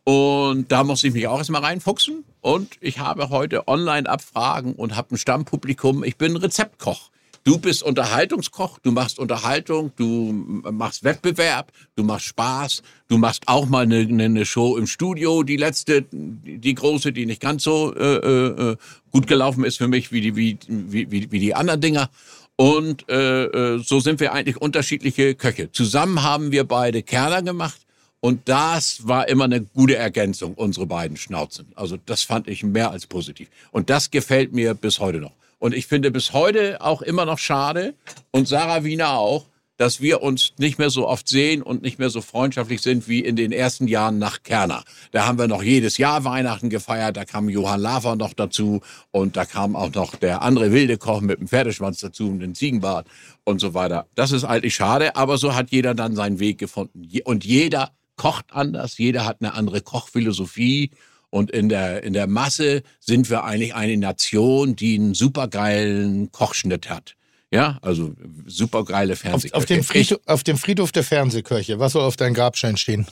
[0.04, 2.24] Und da muss ich mich auch erstmal reinfuchsen.
[2.42, 6.04] Und ich habe heute Online-Abfragen und habe ein Stammpublikum.
[6.04, 7.10] Ich bin Rezeptkoch.
[7.46, 10.32] Du bist Unterhaltungskoch, du machst Unterhaltung, du
[10.72, 15.58] machst Wettbewerb, du machst Spaß, du machst auch mal eine, eine Show im Studio, die
[15.58, 18.78] letzte, die große, die nicht ganz so äh, äh,
[19.12, 22.10] gut gelaufen ist für mich wie die, wie, wie, wie die anderen Dinger.
[22.56, 25.70] Und äh, äh, so sind wir eigentlich unterschiedliche Köche.
[25.72, 27.82] Zusammen haben wir beide Kerner gemacht.
[28.22, 31.74] Und das war immer eine gute Ergänzung, unsere beiden Schnauzen.
[31.76, 33.50] Also das fand ich mehr als positiv.
[33.72, 35.34] Und das gefällt mir bis heute noch.
[35.64, 37.96] Und ich finde bis heute auch immer noch schade
[38.32, 39.46] und Sarah Wiener auch,
[39.78, 43.22] dass wir uns nicht mehr so oft sehen und nicht mehr so freundschaftlich sind wie
[43.22, 44.84] in den ersten Jahren nach Kerner.
[45.14, 48.82] Da haben wir noch jedes Jahr Weihnachten gefeiert, da kam Johann Lafer noch dazu
[49.12, 52.56] und da kam auch noch der andere wilde Koch mit dem Pferdeschwanz dazu und dem
[52.56, 53.08] Ziegenbart
[53.46, 54.08] und so weiter.
[54.16, 57.08] Das ist eigentlich schade, aber so hat jeder dann seinen Weg gefunden.
[57.24, 60.92] Und jeder kocht anders, jeder hat eine andere Kochphilosophie
[61.34, 66.92] und in der, in der Masse sind wir eigentlich eine Nation, die einen supergeilen Kochschnitt
[66.92, 67.16] hat.
[67.50, 68.14] Ja, also
[68.46, 69.58] supergeile Auf, Fernsehköche.
[69.58, 73.08] auf, dem Friedhof, auf dem Friedhof der Fernsehkirche, was soll auf deinem Grabstein stehen?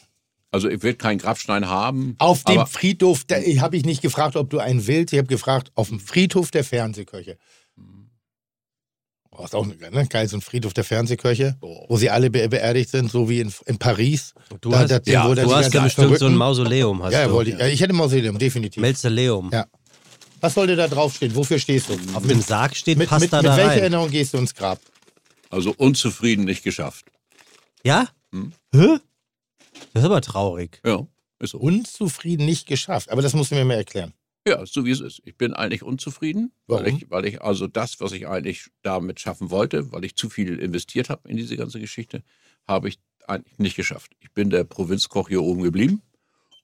[0.52, 2.16] Also ich will keinen Grabstein haben.
[2.20, 5.90] Auf dem Friedhof, habe ich nicht gefragt, ob du einen willst, ich habe gefragt, auf
[5.90, 7.38] dem Friedhof der Fernsehkirche.
[9.46, 10.08] Ist auch ne?
[10.10, 11.86] geil, so ein Friedhof der Fernsehkirche, Oh.
[11.90, 14.34] wo sie alle be beerdigt sind, so wie in, in Paris.
[14.62, 17.04] Du Da- hast, da- ja, wo da du hast bestimmt so ein Verrückten- Mausoleum.
[17.04, 17.34] Hast Ja, du.
[17.34, 18.82] wollte ich, ja, ich hätte Mausoleum, definitiv.
[18.82, 19.50] Mausoleum.
[19.52, 19.66] Ja.
[20.40, 21.36] Was sollte da draufstehen?
[21.36, 21.98] Wofür stehst du?
[22.16, 23.80] Auf dem Sarg steht mit, Pasta mit, mit da welcher rein.
[23.80, 24.80] Erinnerung gehst du ins Grab?
[25.50, 27.06] Also unzufrieden nicht geschafft.
[27.84, 28.08] Ja?
[28.32, 28.54] Hm.
[28.74, 28.98] Hä?
[29.94, 30.80] Das ist aber traurig.
[30.86, 31.06] Ja,
[31.40, 31.58] ist so.
[31.60, 33.12] Unzufrieden nicht geschafft.
[33.12, 34.14] Aber das musst du mir mal erklären.
[34.48, 35.22] Ja, so wie es ist.
[35.24, 36.98] Ich bin eigentlich unzufrieden, weil Warum?
[36.98, 40.58] ich, weil ich also das, was ich eigentlich damit schaffen wollte, weil ich zu viel
[40.58, 42.24] investiert habe in diese ganze Geschichte,
[42.68, 44.14] habe ich eigentlich nicht geschafft.
[44.20, 46.02] Ich bin der Provinzkoch hier oben geblieben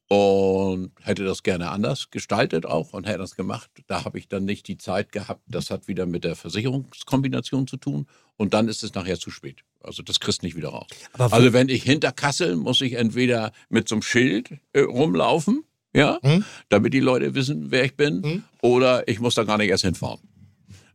[0.07, 3.69] und hätte das gerne anders gestaltet auch und hätte das gemacht.
[3.87, 5.41] Da habe ich dann nicht die Zeit gehabt.
[5.47, 9.63] Das hat wieder mit der Versicherungskombination zu tun und dann ist es nachher zu spät.
[9.81, 10.87] Also das kriegst du nicht wieder raus.
[11.13, 15.63] Also wenn ich hinter Kassel muss ich entweder mit so einem Schild äh, rumlaufen,
[15.95, 16.43] ja, Hm?
[16.69, 18.43] damit die Leute wissen, wer ich bin, Hm?
[18.61, 20.19] oder ich muss da gar nicht erst hinfahren.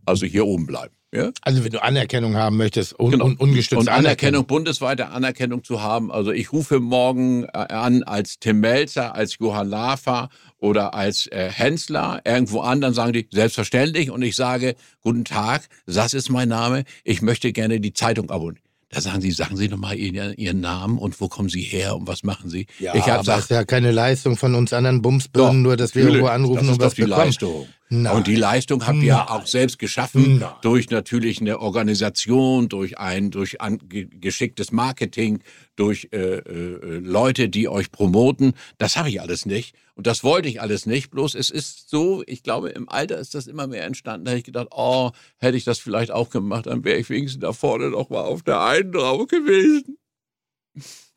[0.04, 0.94] Also hier oben bleiben.
[1.14, 1.30] Ja?
[1.42, 3.26] Also wenn du Anerkennung haben möchtest, un Genau.
[3.26, 6.10] un ungestützte Und Anerkennung, bundesweite Anerkennung zu haben.
[6.10, 10.28] Also ich rufe morgen äh, an als Tim Melzer, als Johann Lafer
[10.58, 15.68] oder als äh, Hensler irgendwo an, dann sagen die selbstverständlich und ich sage, guten Tag,
[15.86, 18.64] das ist mein Name, ich möchte gerne die Zeitung abonnieren.
[18.92, 21.96] Da sagen sie, sagen Sie doch mal Ihren, Ihren Namen und wo kommen Sie her
[21.96, 22.66] und was machen Sie?
[22.78, 26.04] Ja, ich habe aber ist ja keine Leistung von uns anderen Bumsbirnen, nur dass wir
[26.04, 27.10] irgendwo anrufen das und was bekommen.
[27.10, 27.66] Leistung.
[27.94, 28.16] Nein.
[28.16, 29.28] Und die Leistung habt ihr Nein.
[29.28, 30.50] auch selbst geschaffen Nein.
[30.62, 35.40] durch natürlich eine Organisation, durch ein durch ge- geschicktes Marketing,
[35.76, 38.54] durch äh, äh, Leute, die euch promoten.
[38.78, 41.10] Das habe ich alles nicht und das wollte ich alles nicht.
[41.10, 44.24] Bloß es ist so, ich glaube, im Alter ist das immer mehr entstanden.
[44.24, 47.42] Da hätte ich gedacht, oh, hätte ich das vielleicht auch gemacht, dann wäre ich wenigstens
[47.42, 49.98] da vorne noch mal auf der einen drauf gewesen.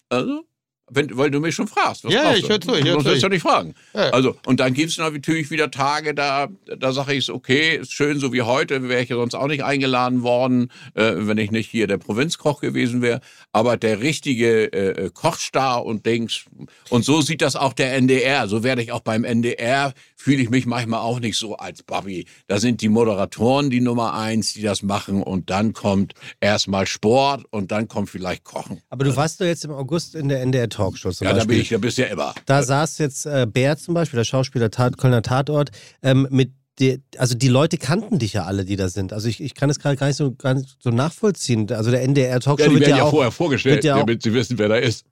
[0.09, 0.43] Also,
[0.89, 2.03] wenn, weil du mich schon fragst.
[2.03, 2.49] Was Ja, brauchst ich du?
[2.49, 3.07] hör zu, ich hör Du zu.
[3.09, 3.73] sollst ja nicht fragen.
[3.93, 4.09] Ja.
[4.11, 6.47] Also, und dann gibt es natürlich wieder Tage, da,
[6.77, 9.47] da sage ich es, okay, ist schön, so wie heute, wäre ich ja sonst auch
[9.47, 13.21] nicht eingeladen worden, äh, wenn ich nicht hier der Provinzkoch gewesen wäre.
[13.51, 16.45] Aber der richtige äh, Kochstar und Dings,
[16.89, 18.47] und so sieht das auch der NDR.
[18.47, 22.25] So werde ich auch beim NDR, fühle ich mich manchmal auch nicht so als Bobby.
[22.47, 27.43] Da sind die Moderatoren die Nummer eins, die das machen, und dann kommt erstmal Sport
[27.49, 28.81] und dann kommt vielleicht Kochen.
[28.89, 31.55] Aber du warst doch jetzt im August in der NDR Talkshow zum Ja, da Beispiel.
[31.55, 32.33] bin ich, da bist du ja immer.
[32.45, 35.71] Da saß jetzt äh, Bär zum Beispiel, der Schauspieler Tat, Kölner Tatort,
[36.03, 39.13] ähm, mit die, also die Leute kannten dich ja alle, die da sind.
[39.13, 41.71] Also ich, ich kann es gerade gar nicht so gar nicht so nachvollziehen.
[41.71, 43.11] Also der NDR Talkshow Ja, die wird werden ja ja auch.
[43.11, 45.05] vorher vorgestellt, ja auch- damit sie wissen, wer da ist.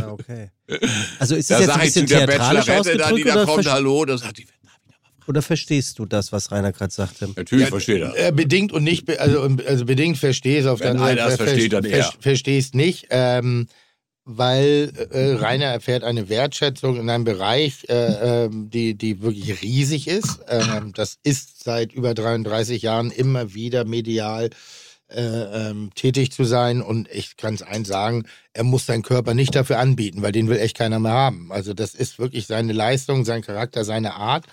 [0.00, 0.50] Ah, okay.
[1.18, 3.02] Also ist Da das jetzt ein sage ich zu bisschen der theatralisch Bachelorette da, die
[3.12, 4.46] ausgedrückt da oder, kommt, hallo, das hat die.
[5.28, 7.28] oder verstehst du das, was Rainer gerade sagte?
[7.36, 8.28] Natürlich versteht er.
[8.28, 11.84] Äh, bedingt und nicht, also, also bedingt verstehst auf Wenn der das ver- versteht, dann
[11.84, 12.12] ver- er.
[12.18, 13.66] Verstehst nicht, ähm,
[14.24, 20.08] weil äh, Rainer erfährt eine Wertschätzung in einem Bereich, äh, ähm, die, die wirklich riesig
[20.08, 20.40] ist.
[20.48, 24.50] Ähm, das ist seit über 33 Jahren immer wieder medial
[25.14, 29.34] äh, ähm, tätig zu sein und ich kann es eins sagen, er muss seinen Körper
[29.34, 31.52] nicht dafür anbieten, weil den will echt keiner mehr haben.
[31.52, 34.44] Also das ist wirklich seine Leistung, sein Charakter, seine Art.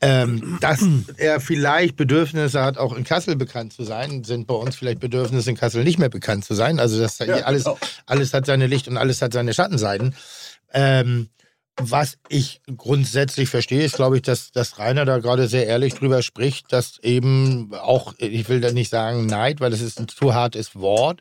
[0.00, 0.82] Ähm, dass
[1.16, 5.50] er vielleicht Bedürfnisse hat, auch in Kassel bekannt zu sein, sind bei uns vielleicht Bedürfnisse
[5.50, 6.80] in Kassel nicht mehr bekannt zu sein.
[6.80, 7.64] Also das alles,
[8.06, 10.14] alles hat seine Licht und alles hat seine Schattenseiten.
[10.72, 11.28] Ähm,
[11.80, 16.22] Was ich grundsätzlich verstehe, ist, glaube ich, dass, dass Rainer da gerade sehr ehrlich drüber
[16.22, 20.34] spricht, dass eben auch, ich will da nicht sagen Neid, weil das ist ein zu
[20.34, 21.20] hartes Wort,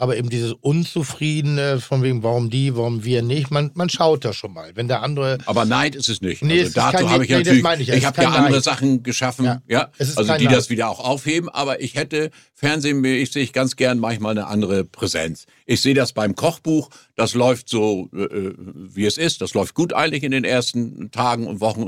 [0.00, 4.32] aber eben dieses Unzufriedene, von wegen, warum die, warum wir nicht, man, man schaut da
[4.32, 4.70] schon mal.
[4.74, 5.36] Wenn der andere.
[5.44, 6.42] Aber Neid ist es nicht.
[6.42, 8.52] Nee, also dazu habe ich nee, das natürlich, meine ich ja, ich habe ja andere
[8.54, 8.64] Neid.
[8.64, 10.56] Sachen geschaffen, Ja, ja, also die Neid.
[10.56, 15.44] das wieder auch aufheben, aber ich hätte fernsehmäßig ganz gern manchmal eine andere Präsenz.
[15.66, 19.74] Ich sehe das beim Kochbuch, das läuft so, äh, äh, wie es ist, das läuft
[19.74, 21.86] gut eigentlich in den ersten Tagen und Wochen,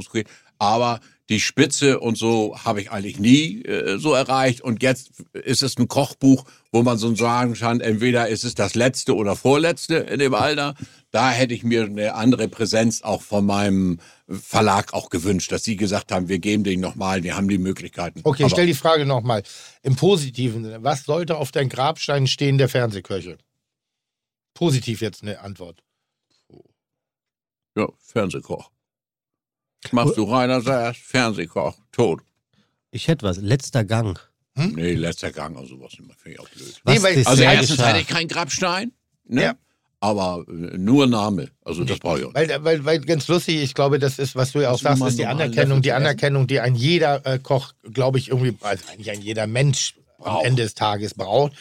[0.58, 1.00] aber
[1.30, 4.60] die Spitze und so habe ich eigentlich nie äh, so erreicht.
[4.60, 8.74] Und jetzt ist es ein Kochbuch, wo man so sagen kann, entweder ist es das
[8.74, 10.74] letzte oder vorletzte in dem Alter.
[11.12, 15.76] Da hätte ich mir eine andere Präsenz auch von meinem Verlag auch gewünscht, dass sie
[15.76, 18.20] gesagt haben, wir geben den nochmal, wir haben die Möglichkeiten.
[18.24, 19.42] Okay, Aber- stell die Frage nochmal.
[19.82, 23.38] Im positiven Sinne, was sollte auf dein Grabstein stehen der Fernsehköche?
[24.54, 25.82] Positiv jetzt eine Antwort.
[27.76, 28.71] Ja, Fernsehkoch.
[29.90, 32.20] Machst du Rainer Sass, Fernsehkoch, tot.
[32.90, 33.38] Ich hätte was.
[33.38, 34.18] Letzter Gang.
[34.54, 36.80] Nee, letzter Gang oder sowas finde ich auch blöd.
[36.84, 37.88] Was Nee, weil- Also erstens geschah.
[37.88, 38.92] hätte ich keinen Grabstein,
[39.26, 39.42] ne?
[39.42, 39.54] Ja.
[40.00, 41.48] aber äh, nur Name.
[41.64, 42.48] Also das brauche ich auch nicht.
[42.50, 45.18] Weil, weil, weil ganz lustig, ich glaube, das ist, was du ja auch sagst, ist
[45.18, 45.92] die Anerkennung, die?
[45.92, 50.24] Anerkennung, die ein jeder äh, Koch, glaube ich, irgendwie, also eigentlich ein jeder Mensch am
[50.24, 50.46] Braucht.
[50.46, 51.52] Ende des Tages braucht.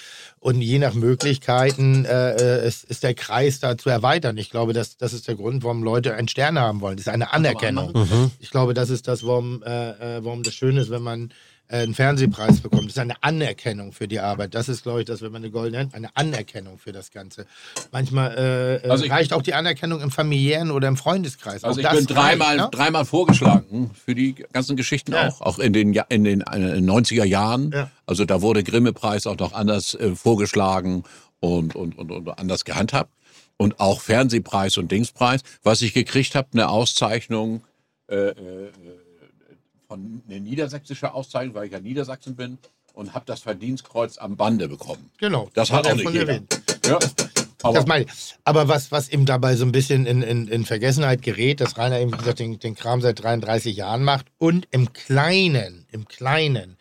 [0.41, 4.37] Und je nach Möglichkeiten äh, äh, ist, ist der Kreis da zu erweitern.
[4.37, 6.97] Ich glaube, das, das ist der Grund, warum Leute einen Stern haben wollen.
[6.97, 7.93] Das ist eine Anerkennung.
[7.93, 8.31] Mhm.
[8.39, 11.31] Ich glaube, das ist das, warum, äh, äh, warum das schön ist, wenn man
[11.71, 12.83] einen Fernsehpreis bekommt.
[12.83, 14.53] Das ist eine Anerkennung für die Arbeit.
[14.53, 17.45] Das ist, glaube ich, das, wenn man eine goldene eine Anerkennung für das Ganze.
[17.91, 21.63] Manchmal äh, äh, Also ich- reicht auch die Anerkennung im familiären oder im Freundeskreis.
[21.63, 22.77] Also auch ich bin dreimal, reicht, ne?
[22.77, 25.29] dreimal vorgeschlagen für die ganzen Geschichten Ja.
[25.29, 27.71] auch, auch in den, in den äh, 90er Jahren.
[27.71, 27.89] Ja.
[28.05, 31.03] Also da wurde Grimme-Preis auch noch anders äh, vorgeschlagen
[31.39, 33.11] und, und, und, und anders gehandhabt.
[33.57, 35.41] Und auch Fernsehpreis und Dingspreis.
[35.63, 37.61] Was ich gekriegt habe, eine Auszeichnung,
[38.09, 38.33] äh, äh,
[39.91, 42.57] von eine niedersächsische Auszeichnung, weil ich ja Niedersachsen bin
[42.93, 45.11] und habe das Verdienstkreuz am Bande bekommen.
[45.17, 45.49] Genau.
[45.53, 46.39] Das hat er auch nicht jeder.
[46.85, 46.97] Ja.
[47.61, 48.35] Aber Das meine ich.
[48.45, 51.99] Aber was, was eben dabei so ein bisschen in, in, in Vergessenheit gerät, dass Rainer
[51.99, 56.77] eben, wie gesagt, den, den Kram seit 33 Jahren macht und im Kleinen, im Kleinen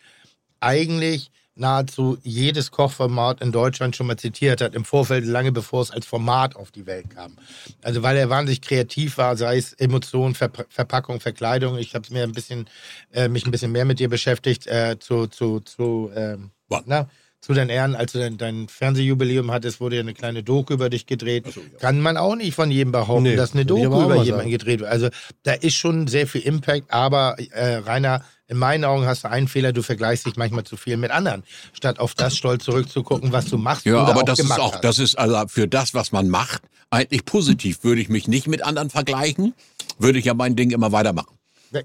[0.61, 5.91] eigentlich nahezu jedes Kochformat in Deutschland schon mal zitiert hat, im Vorfeld lange bevor es
[5.91, 7.37] als Format auf die Welt kam.
[7.81, 11.77] Also weil er wahnsinnig kreativ war, sei es Emotionen, Verpa Verpackung, Verkleidung.
[11.77, 12.69] Ich habe mir ein bisschen,
[13.11, 16.51] äh, mich ein bisschen mehr mit dir beschäftigt äh, zu, zu, zu ähm,
[16.85, 17.09] na,
[17.41, 20.89] zu deinen Ehren, als du dein, dein Fernsehjubiläum hattest, wurde ja eine kleine Doku über
[20.89, 21.51] dich gedreht.
[21.51, 21.79] so, ja.
[21.79, 24.91] Kann man auch nicht von jedem behaupten, Nee, dass eine Doku über jemanden gedreht wird.
[24.91, 25.09] Also
[25.41, 29.47] da ist schon sehr viel Impact, aber äh, Rainer, in meinen Augen hast du einen
[29.47, 33.45] Fehler, du vergleichst dich manchmal zu viel mit anderen, statt auf das stolz zurückzugucken, was
[33.45, 33.85] du machst.
[33.85, 34.83] Ja, oder aber auch das ist auch, hast.
[34.83, 37.85] das ist also für das, was man macht, eigentlich positiv.
[37.85, 39.53] Würde ich mich nicht mit anderen vergleichen,
[39.99, 41.33] würde ich ja mein Ding immer weitermachen.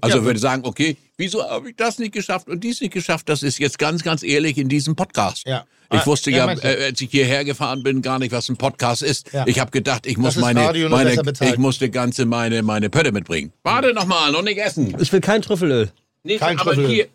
[0.01, 3.29] Also ja, würde sagen, okay, wieso habe ich das nicht geschafft und dies nicht geschafft?
[3.29, 5.47] Das ist jetzt ganz, ganz ehrlich in diesem Podcast.
[5.47, 5.65] Ja.
[5.89, 8.57] Ich Ah, wusste ja, ja, äh, als ich hierher gefahren bin, gar nicht, was ein
[8.57, 9.31] Podcast ist.
[9.31, 9.47] Ja.
[9.47, 13.53] Ich habe gedacht, ich muss meine, meine ich musste ganze meine, meine Pötte mitbringen.
[13.63, 14.93] Warte noch mal, noch nicht essen.
[14.99, 15.89] Ich will kein Trüffelöl.
[16.27, 16.87] Nicht, Kein aber Trüffel.
[16.93, 17.07] hier,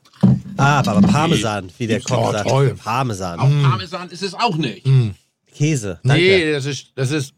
[0.56, 2.48] Ah, aber Parmesan, wie der Koch Oh, sagt.
[2.48, 2.74] toll.
[2.82, 3.38] Parmesan.
[3.40, 4.86] auch Parmesan ist es auch nicht.
[5.54, 6.00] Käse.
[6.02, 6.22] Danke.
[6.22, 7.34] Nee, das ist, das ist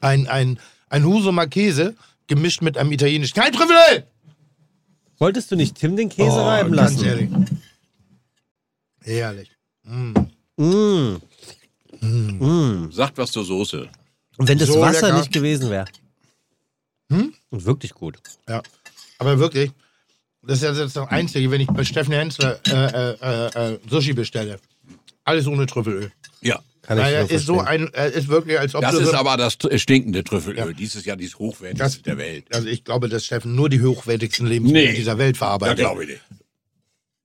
[0.00, 0.58] ein, ein,
[0.88, 1.94] ein Husumer Käse
[2.28, 3.34] gemischt mit einem italienischen.
[3.34, 4.06] Kein Trüffel!
[5.18, 7.04] Wolltest du nicht Tim den Käse Oh, reiben ganz lassen?
[7.06, 7.30] ehrlich.
[9.02, 9.50] Herrlich.
[9.84, 10.12] Mm.
[12.00, 12.90] Mm.
[12.92, 13.88] Sagt was zur Soße.
[14.36, 15.18] Und wenn das So Wasser lecker.
[15.18, 15.86] nicht gewesen wäre.
[17.10, 17.32] Hm?
[17.50, 18.18] Und wirklich gut.
[18.48, 18.62] Ja.
[19.18, 19.70] Aber wirklich,
[20.46, 24.58] das ist ja das Einzige, wenn ich bei Steffen Hensler äh, äh, äh, Sushi bestelle.
[25.24, 26.12] Alles ohne Trüffelöl.
[26.42, 26.60] Ja.
[26.82, 29.10] Kann ich Weil er nur ist so ein, er ist wirklich, als ob Das ist
[29.10, 30.58] so, aber das stinkende Trüffelöl.
[30.58, 30.66] Ja.
[30.72, 32.44] Dieses Jahr dieses hochwertigste Das- der Welt.
[32.54, 34.96] Also ich glaube, dass Steffen nur die hochwertigsten Lebensmittel Nee.
[34.96, 35.78] dieser Welt Ja, verarbeitet.
[35.78, 36.22] glaube ich nicht.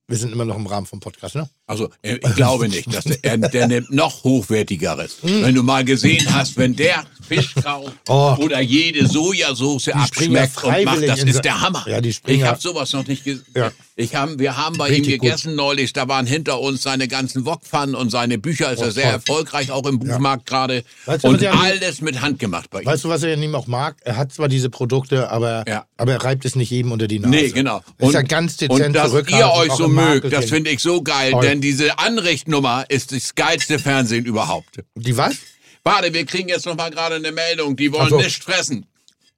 [0.08, 1.48] Wir sind immer noch im Rahmen vom Podcast, ne?
[1.66, 5.18] Also ich glaube nicht, dass der, er, der nimmt noch hochwertigeres.
[5.22, 5.42] Hm.
[5.44, 8.36] Wenn du mal gesehen hast, wenn der Fisch kauft Oh.
[8.40, 11.84] oder jede Sojasauce ja abschmeckt und macht, das in ist der Hammer.
[11.88, 13.44] Ja, die ich ja- habe sowas noch nicht gesehen.
[13.56, 13.70] Ja.
[13.94, 17.44] Ich hab, wir haben bei Richtig ihm gegessen neulich, da waren hinter uns seine ganzen
[17.44, 19.12] Wokpfannen und seine Bücher, ist Oh, er sehr toll.
[19.12, 20.82] erfolgreich, auch im Buchmarkt gerade.
[21.06, 22.86] Weißt du, Und alles mit Hand gemacht bei ihm.
[22.86, 23.96] Weißt du, was er nicht auch mag?
[24.04, 25.84] Er hat zwar diese Produkte, aber, Ja.
[25.98, 27.30] aber er reibt es nicht jedem unter die Nase.
[27.30, 27.82] Nee, genau.
[27.98, 31.02] Er Ist ja ganz dezent und dass ihr euch so mögt, das finde ich so
[31.02, 31.44] geil, Toll.
[31.52, 34.82] Denn diese Anrichtnummer ist das geilste Fernsehen überhaupt.
[34.94, 35.36] Die was?
[35.84, 38.16] Warte, wir kriegen jetzt noch mal gerade eine Meldung, die wollen Ach so.
[38.16, 38.86] nicht fressen.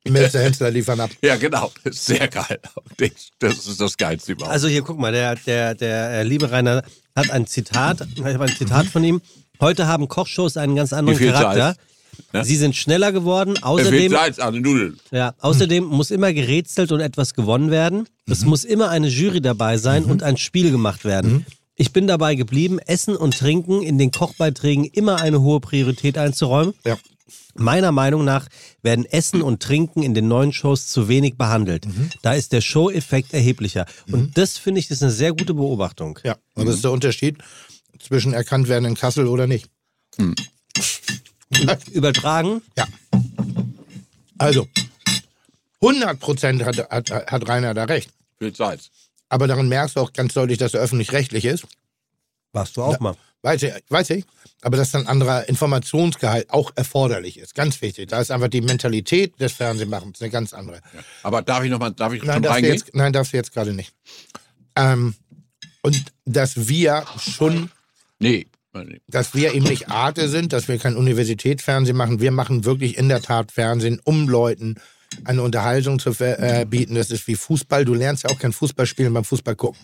[0.07, 1.11] Melzer Hensler liefern ab.
[1.23, 1.73] Ja, genau.
[1.83, 2.61] Das ist sehr geil.
[3.41, 4.53] Das ist das Geilste überhaupt.
[4.53, 6.85] Also hier, guck mal, der, der, der äh, liebe Rainer
[7.17, 9.21] hat ein Zitat, ich habe ein Zitat von ihm.
[9.61, 11.75] Heute haben Kochshows einen ganz anderen Charakter.
[12.33, 12.45] Ne?
[12.45, 13.61] Sie sind schneller geworden.
[13.61, 15.01] Außerdem, Salz an den Nudeln.
[15.11, 18.07] ja, außerdem muss immer gerätselt und etwas gewonnen werden.
[18.27, 21.45] Es muss immer eine Jury dabei sein und ein Spiel gemacht werden.
[21.77, 26.75] Ich bin dabei geblieben, Essen und Trinken in den Kochbeiträgen immer eine hohe Priorität einzuräumen.
[26.85, 26.99] Ja.
[27.57, 28.49] Meiner Meinung nach
[28.83, 31.87] werden Essen und Trinken in den neuen Shows zu wenig behandelt.
[32.23, 33.87] Da ist der Show-Effekt erheblicher.
[34.11, 36.19] Und das finde ich ist eine sehr gute Beobachtung.
[36.25, 37.39] Ja, und das ist der Unterschied
[38.01, 39.69] zwischen erkannt werden in Kassel oder nicht.
[41.93, 42.63] Übertragen?
[42.77, 42.87] Ja.
[44.39, 44.67] Also,
[45.81, 48.11] 100 Prozent hat, hat, hat Rainer da recht.
[48.39, 48.91] Viel Salz.
[49.35, 51.67] Aber daran merkst du auch ganz deutlich, dass er öffentlich-rechtlich ist.
[52.53, 53.17] Warst du auch mal.
[53.43, 54.25] Weiß ich, weiß ich.
[54.63, 57.57] Aber dass dann anderer Informationsgehalt auch erforderlich ist.
[57.57, 58.11] Ganz wichtig.
[58.11, 60.83] Da ist einfach die Mentalität des Fernsehmachens eine ganz andere.
[61.25, 62.75] Aber darf ich noch mal, darf ich Nein, schon reingehen?
[62.75, 63.93] jetzt, nein, darfst du jetzt gerade nicht.
[64.77, 65.17] Ähm,
[65.83, 67.73] und dass wir schon,
[68.21, 68.47] Nee.
[68.73, 69.01] nee.
[69.09, 72.21] dass wir eben nicht Arte sind, dass wir kein Universitätsfernsehen machen.
[72.21, 74.77] Wir machen wirklich in der Tat Fernsehen, um Leuten
[75.25, 76.95] eine Unterhaltung zu äh, bieten.
[76.95, 77.85] Das ist wie Fußball.
[77.85, 79.81] Du lernst ja auch kein Fußball spielen beim Fußball gucken.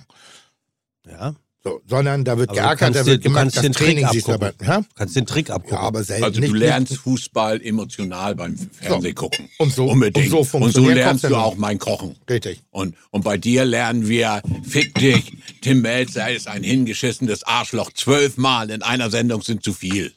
[1.08, 1.34] Ja.
[1.62, 4.08] So, sondern da wird Aber geackert, da wird du gemacht, kannst das den Trick Training
[4.12, 4.46] siehst du dabei.
[4.48, 4.66] abgucken.
[4.72, 4.78] Ja?
[4.80, 5.76] Du kannst den Trick abgucken.
[5.76, 6.24] ja, aber selten.
[6.24, 9.46] Also du nicht- lernst Fußball emotional beim Fernsehen gucken.
[9.58, 10.32] Und so- Unbedingt.
[10.32, 12.16] und so und so lernst du auch mein Kochen.
[12.30, 12.62] Richtig.
[12.70, 17.92] Und, und bei dir lernen wir, fick dich, Tim Melzer ist ein hingeschissenes Arschloch.
[17.92, 20.14] Zwölfmal in einer Sendung sind zu viel.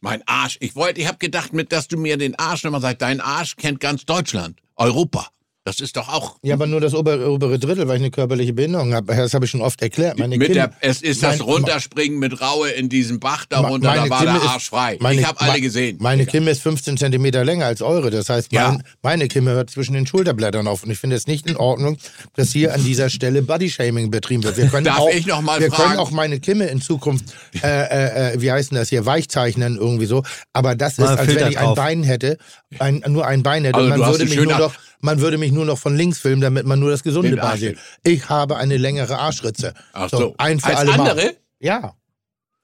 [0.00, 3.02] Mein Arsch, ich wollte, ich habe gedacht, mit, dass du mir den Arsch nochmal sagst,
[3.02, 5.28] dein Arsch kennt ganz Deutschland, Europa.
[5.66, 8.52] Das ist doch auch Ja, aber nur das obere, obere Drittel, weil ich eine körperliche
[8.52, 9.16] Behinderung habe.
[9.16, 10.16] Das habe ich schon oft erklärt.
[10.16, 13.88] Meine mit Kinder- der, es ist das mein- Runterspringen mit Raue in diesem Bach darunter,
[13.92, 14.96] da meine war Kimme der ist- Arsch frei.
[15.00, 15.96] meine- ich habe alle gesehen.
[16.00, 18.12] Meine Kimme ist 15 Zentimeter länger als eure.
[18.12, 18.68] Das heißt, Ja.
[18.74, 20.84] mein, meine Kimme hört zwischen den Schulterblättern auf.
[20.84, 21.98] Und ich finde es nicht in Ordnung,
[22.36, 24.56] dass hier an dieser Stelle Bodyshaming betrieben wird.
[24.58, 25.88] Wir können Darf auch, ich noch mal Wir fragen?
[25.88, 27.24] können auch meine Kimme in Zukunft,
[27.60, 30.22] äh, äh, äh, wie heißt denn das hier, weichzeichnen irgendwie so.
[30.52, 31.74] Aber das ist, Mal einen als wenn ich ein drauf.
[31.74, 32.38] Bein hätte,
[32.78, 33.78] ein, nur ein Bein hätte.
[33.78, 34.72] Also und man würde mich nur noch,
[35.06, 37.60] man würde mich nur noch von links filmen, damit man nur das gesunde Bein Arsch
[37.60, 37.78] sieht.
[38.02, 39.72] Ich habe eine längere Arschritze.
[39.94, 40.34] Ach so.
[40.36, 41.10] Ein für Als alle Mal.
[41.10, 41.36] andere?
[41.60, 41.94] Ja.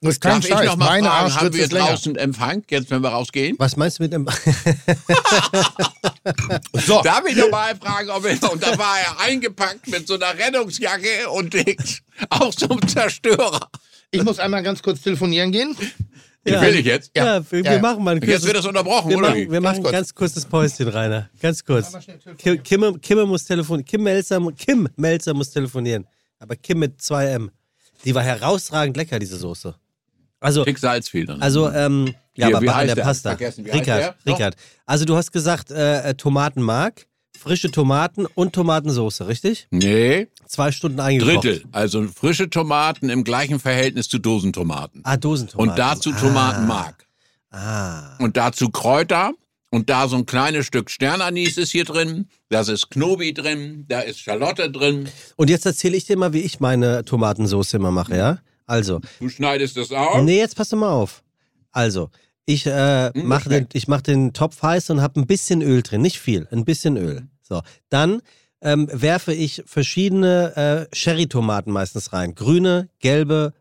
[0.01, 0.67] Das ist kein Darf ich Scheiß.
[0.67, 1.87] noch mal Meine fragen, haben Arschritze wir länger.
[1.87, 3.57] draußen Empfang, jetzt wenn wir rausgehen?
[3.61, 4.29] Was meinst du mit dem...
[6.87, 7.01] So.
[7.03, 10.37] Darf ich noch mal fragen, ob er, und da war er eingepackt mit so einer
[10.37, 11.55] Rettungsjacke und
[12.31, 13.69] auch so einem Zerstörer.
[14.11, 15.77] Ich muss einmal ganz kurz telefonieren gehen.
[16.45, 17.11] Ich will ich jetzt.
[17.17, 17.71] Ja, wir, Ja.
[17.73, 19.51] wir machen mal ein Jetzt kurzes, wird das unterbrochen, wir oder machen, wie?
[19.51, 19.93] wir machen Ganz kurz.
[19.93, 21.31] ganz kurzes Päuschen, Rainer.
[21.41, 21.93] Ganz kurz.
[22.39, 23.85] Kim, Kimme, Kimme muss telefonieren.
[23.85, 26.07] Kim Melzer, Kim Melzer muss telefonieren.
[26.39, 27.51] Aber Kim mit 2M.
[28.05, 29.75] Die war herausragend lecker, diese Soße.
[30.41, 31.41] Also, Dick Salz fehlt dann.
[31.41, 32.97] also ähm, ja, Hier, aber bei der?
[32.97, 33.31] Pasta.
[33.31, 34.17] Vergessen, wie heißt Rickard?
[34.27, 34.57] Rickard.
[34.87, 37.07] Also du hast gesagt, äh, äh, Tomatenmark,
[37.43, 39.67] frische Tomaten und Tomatensoße, richtig?
[39.71, 41.45] nee, Zwei Stunden eingekocht.
[41.45, 41.65] Drittel.
[41.73, 45.01] Also frische Tomaten im gleichen Verhältnis zu Dosentomaten.
[45.05, 45.71] Ah, Dosentomaten.
[45.71, 47.07] Und dazu Tomatenmark.
[47.51, 48.17] Ah.
[48.19, 49.33] Und dazu Kräuter.
[49.71, 52.29] Und da so ein kleines Stück Sternanis ist hier drin.
[52.51, 53.87] Da ist Knobi drin.
[53.89, 55.09] Da ist Schalotte drin.
[55.37, 58.39] Und jetzt erzähle ich dir mal, wie ich meine Tomatensoße immer mache, ja?
[58.67, 60.21] Also, Du schneidest das auf.
[60.23, 61.23] Nee, jetzt pass doch mal auf.
[61.71, 62.11] Also,
[62.45, 65.83] ich äh, Hm, mache den, ich mach den Topf heiß und habe ein bisschen Öl
[65.83, 66.03] drin.
[66.03, 67.27] Nicht viel, ein bisschen Öl.
[67.53, 68.23] So, dann
[68.63, 72.35] ähm, werfe ich verschiedene äh, Cherry-Tomaten meistens rein.
[72.35, 73.53] Grüne, gelbe,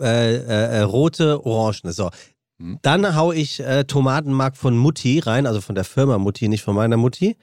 [0.00, 1.92] äh, äh, äh, rote, orangene.
[1.92, 2.10] So.
[2.58, 2.78] Hm.
[2.82, 6.74] Dann hau ich äh, Tomatenmark von Mutti rein, also von der Firma Mutti, nicht von
[6.74, 7.36] meiner Mutti.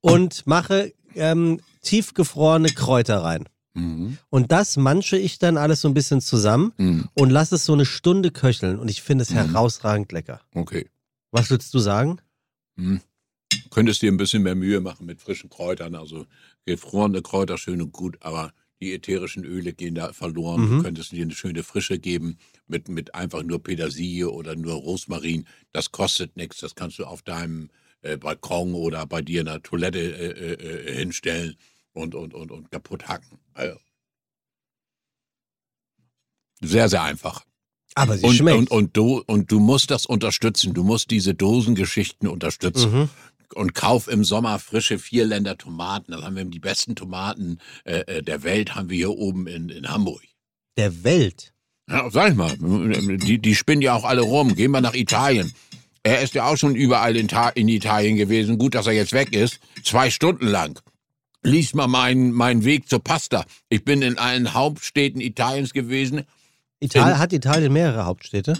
[0.00, 3.48] Und mache ähm, tiefgefrorene Kräuter rein.
[3.74, 4.18] Mhm.
[4.30, 7.08] Und das manche ich dann alles so ein bisschen zusammen Mhm.
[7.14, 10.40] und lass es so eine Stunde köcheln und ich finde es herausragend lecker.
[10.54, 10.88] Okay.
[11.30, 12.20] Was würdest du sagen?
[13.70, 15.94] Könntest dir ein bisschen mehr Mühe machen mit frischen Kräutern.
[15.94, 16.26] Also
[16.66, 20.60] gefrorene Kräuter schön und gut, aber die ätherischen Öle gehen da verloren.
[20.60, 20.76] Mhm.
[20.76, 25.46] Du könntest dir eine schöne Frische geben mit, mit einfach nur Petersilie oder nur Rosmarin.
[25.72, 26.58] Das kostet nichts.
[26.58, 27.70] Das kannst du auf deinem
[28.02, 31.56] äh, Balkon oder bei dir in der Toilette äh, äh, äh, hinstellen
[31.92, 33.38] und, und, und, und kaputt hacken.
[33.54, 33.78] Also.
[36.60, 37.44] Sehr, sehr einfach.
[37.94, 38.58] Aber sie Und, schmeckt.
[38.58, 40.74] und, und, du, und du musst das unterstützen.
[40.74, 42.92] Du musst diese Dosengeschichten unterstützen.
[42.92, 43.08] Mhm.
[43.54, 46.12] Und kauf im Sommer frische Vierländer Tomaten.
[46.12, 49.68] Das haben wir die besten Tomaten äh, äh, der Welt, haben wir hier oben in,
[49.70, 50.22] in Hamburg.
[50.76, 51.52] Der Welt.
[51.88, 54.54] Ja, sag ich mal, die, die spinnen ja auch alle rum.
[54.54, 55.52] Gehen wir nach Italien.
[56.02, 58.58] Er ist ja auch schon überall in, in Italien gewesen.
[58.58, 59.58] Gut, dass er jetzt weg ist.
[59.82, 60.78] Zwei Stunden lang.
[61.42, 63.44] Lies mal meinen meinen Weg zur Pasta.
[63.70, 66.24] Ich bin in allen Hauptstädten Italiens gewesen.
[66.80, 68.54] Ital In- hat Italien mehrere Hauptstädte?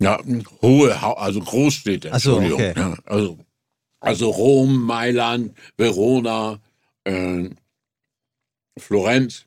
[0.00, 0.18] Ja,
[0.62, 2.10] hohe, also Großstädte.
[2.12, 2.70] Ach so, Entschuldigung.
[2.70, 2.80] okay.
[2.80, 3.38] Ja, also,
[4.00, 6.60] also Rom, Mailand, Verona,
[7.04, 7.50] äh,
[8.78, 9.46] Florenz.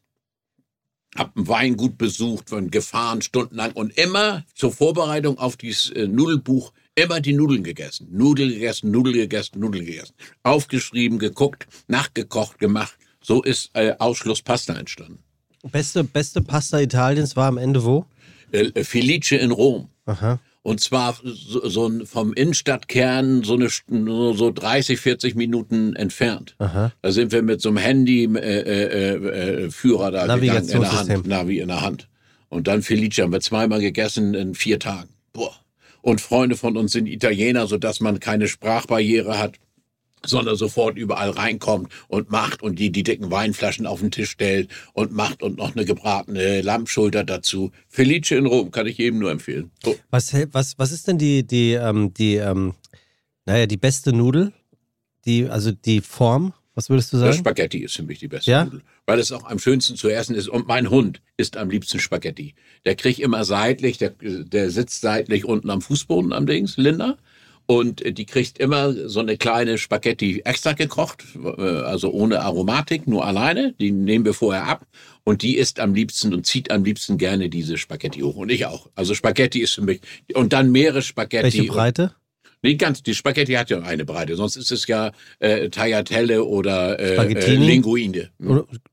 [1.15, 6.71] Hab ein Weingut besucht, von gefahren stundenlang und immer zur Vorbereitung auf dieses äh, Nudelbuch
[6.95, 8.07] Immer die Nudeln gegessen.
[8.11, 10.13] Nudeln gegessen, Nudeln gegessen, Nudeln gegessen.
[10.43, 12.97] Aufgeschrieben, geguckt, nachgekocht, gemacht.
[13.19, 15.19] So ist äh, Ausschluss Pasta entstanden.
[15.71, 18.05] Beste, beste Pasta Italiens war am Ende wo?
[18.51, 19.89] Äh, Felice in Rom.
[20.05, 20.39] Aha.
[20.63, 26.55] Und zwar so, so vom Innenstadtkern so, eine, so 30, 40 Minuten entfernt.
[26.57, 26.93] Aha.
[27.01, 30.91] Da sind wir mit so einem Handy äh, äh, äh, Führer da gegangen in der.
[30.93, 31.27] Hand.
[31.27, 32.07] Navi in der Hand.
[32.47, 35.09] Und dann Felice haben wir zweimal gegessen in vier Tagen.
[35.33, 35.53] Boah.
[36.01, 39.55] Und Freunde von uns sind Italiener, sodass man keine Sprachbarriere hat,
[40.25, 44.69] sondern sofort überall reinkommt und macht und die, die dicken Weinflaschen auf den Tisch stellt
[44.93, 47.71] und macht und noch eine gebratene Lammschulter dazu.
[47.89, 49.71] Felice in Rom kann ich jedem nur empfehlen.
[49.83, 49.95] So.
[50.09, 52.73] Was, was, was ist denn die, die, ähm, die, ähm,
[53.45, 54.53] naja, die beste Nudel?
[55.25, 56.53] Die, also die Form?
[56.75, 57.37] Was würdest du Das sagen?
[57.37, 58.65] Spaghetti ist für mich die beste Ja?
[58.65, 58.81] Nudel.
[59.05, 60.47] Weil es auch am schönsten zu essen ist.
[60.47, 62.55] Und mein Hund isst am liebsten Spaghetti.
[62.85, 67.17] Der kriegt immer seitlich, der, der sitzt seitlich unten am Fußboden am Dings, Linda.
[67.65, 73.07] Und äh, die kriegt immer so eine kleine Spaghetti extra gekocht, äh, also ohne Aromatik,
[73.07, 73.73] nur alleine.
[73.79, 74.85] Die nehmen wir vorher ab.
[75.23, 78.35] Und die isst am liebsten und zieht am liebsten gerne diese Spaghetti hoch.
[78.35, 78.89] Und ich auch.
[78.95, 80.01] Also Spaghetti ist für mich.
[80.33, 81.43] Und dann Meeresspaghetti.
[81.43, 82.15] Welche und- Breite?
[82.63, 86.97] Nee, ganz, die Spaghetti hat ja eine Breite, sonst ist es ja äh, Tagliatelle oder
[86.99, 87.55] äh, äh?
[87.57, 88.29] Linguine.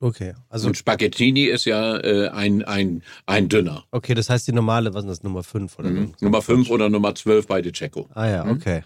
[0.00, 0.34] Okay.
[0.48, 3.84] Also, Und Spaghettini ist ja äh, ein, ein, ein dünner.
[3.92, 6.12] okay, das heißt die normale, was ist das, Nummer 5 oder Mhm.
[6.20, 8.08] Nummer 5 oder Nummer 12 bei De Cecco.
[8.14, 8.50] Ah ja, Mhm.
[8.50, 8.82] okay.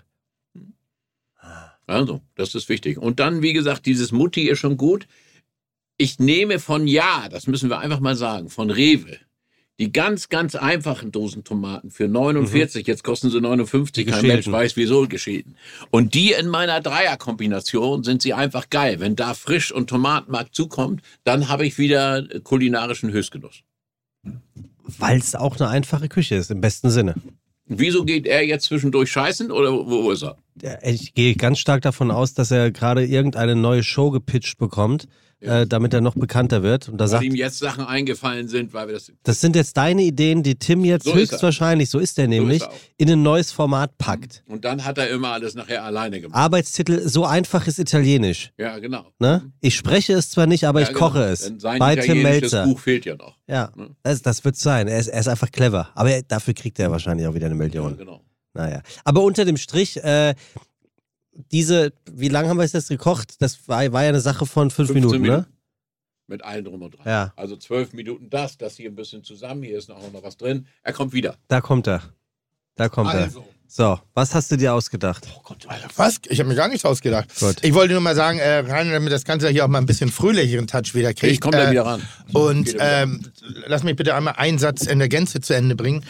[1.86, 2.98] Also, das ist wichtig.
[2.98, 5.06] Und dann, wie gesagt, dieses Mutti ist schon gut.
[5.98, 9.18] Ich nehme von Ja, das müssen wir einfach mal sagen, von Rewe.
[9.80, 14.48] Die ganz, ganz einfachen Dosen Tomaten für 49, jetzt kosten sie 59, Die kein Mensch
[14.48, 15.56] weiß wieso geschehen.
[15.90, 19.00] Und die in meiner Dreierkombination sind sie einfach geil.
[19.00, 23.62] Wenn da Frisch- und Tomatenmark zukommt, dann habe ich wieder kulinarischen Höchstgenuss.
[24.98, 27.16] Weil es auch eine einfache Küche ist, im besten Sinne.
[27.66, 30.36] Wieso geht er jetzt zwischendurch scheißen oder wo, ist er?
[30.82, 35.08] Ich gehe ganz stark davon aus, dass er gerade irgendeine neue Show gepitcht bekommt,
[35.44, 36.88] äh, damit er noch bekannter wird.
[36.88, 39.12] Und da Weil sagt, ihm jetzt Sachen eingefallen sind, weil wir das.
[39.22, 41.20] das sind jetzt deine Ideen, die Tim jetzt So ist er.
[41.22, 42.74] höchstwahrscheinlich, so ist er nämlich, er auch.
[42.96, 44.42] in ein neues Format packt.
[44.46, 46.36] Und dann hat er immer alles nachher alleine gemacht.
[46.36, 48.52] Arbeitstitel, so einfach ist Italienisch.
[48.58, 49.04] Ja, genau.
[49.18, 49.52] Ne?
[49.60, 51.32] Ich spreche es zwar nicht, aber ja, ich koche genau.
[51.32, 51.40] es.
[51.40, 52.64] Denn sein Bei Tim Melzer.
[52.64, 53.36] Buch fehlt ja noch.
[53.46, 53.90] Ja, Ne?
[54.02, 54.88] das, das wird sein.
[54.88, 55.88] Er ist, er ist einfach clever.
[55.94, 57.96] Aber er, dafür kriegt er wahrscheinlich auch wieder eine Ja, Million.
[57.96, 58.20] genau.
[58.56, 58.82] Naja.
[59.04, 60.34] Aber unter dem Strich, äh,
[61.52, 63.40] diese, wie lange haben wir jetzt das gekocht?
[63.40, 65.28] Das war, war ja eine Sache von fünf 15 Minuten, ne?
[65.28, 65.46] Minuten.
[66.26, 67.06] Mit allen drum und dran.
[67.06, 67.32] Ja.
[67.36, 70.66] Also zwölf Minuten das, das hier ein bisschen zusammen, hier ist auch noch was drin.
[70.82, 71.36] Er kommt wieder.
[71.48, 72.02] Da kommt er.
[72.76, 73.40] Da kommt Also.
[73.40, 73.44] er.
[73.66, 75.26] So, was hast du dir ausgedacht?
[75.36, 76.20] Oh Gott, Alter, was?
[76.28, 77.28] Ich habe mir gar nichts ausgedacht.
[77.40, 77.56] Gut.
[77.62, 80.12] Ich wollte nur mal sagen, äh, rein, damit das Ganze hier auch mal ein bisschen
[80.12, 81.32] fröhlicheren Touch wieder kriegt.
[81.32, 82.02] Ich komme da äh, wieder ran.
[82.32, 83.32] Und ähm,
[83.66, 86.04] lass mich bitte einmal einen Satz in der Gänze zu Ende bringen.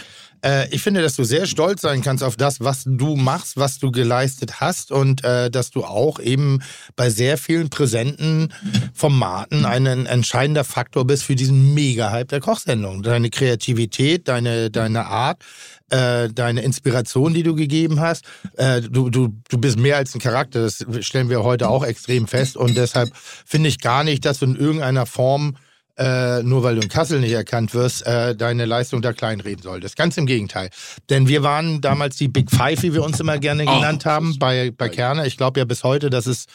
[0.44, 3.78] Äh, ich finde, dass du sehr stolz sein kannst auf das, was du machst, was
[3.78, 6.60] du geleistet hast und äh, dass du auch eben
[6.96, 8.52] bei sehr vielen präsenten
[8.92, 13.02] Formaten ein entscheidender Faktor bist für diesen Mega-Hype der Kochsendung.
[13.02, 15.42] Deine Kreativität, deine, deine Art,
[15.90, 18.24] äh, deine Inspiration, die du gegeben hast.
[18.56, 22.26] Äh, du, du, du bist mehr als ein Charakter, das stellen wir heute auch extrem
[22.26, 22.56] fest.
[22.56, 25.56] Und deshalb finde ich gar nicht, dass du in irgendeiner Form
[25.96, 29.96] äh, nur weil du in Kassel nicht erkannt wirst, äh, deine Leistung da kleinreden solltest.
[29.96, 30.70] Ganz im Gegenteil.
[31.10, 34.38] Denn wir waren damals die Big Five, wie wir uns immer gerne Oh, genannt haben,
[34.38, 35.26] bei, bei Kerner.
[35.26, 36.46] Ich glaube ja bis heute, dass es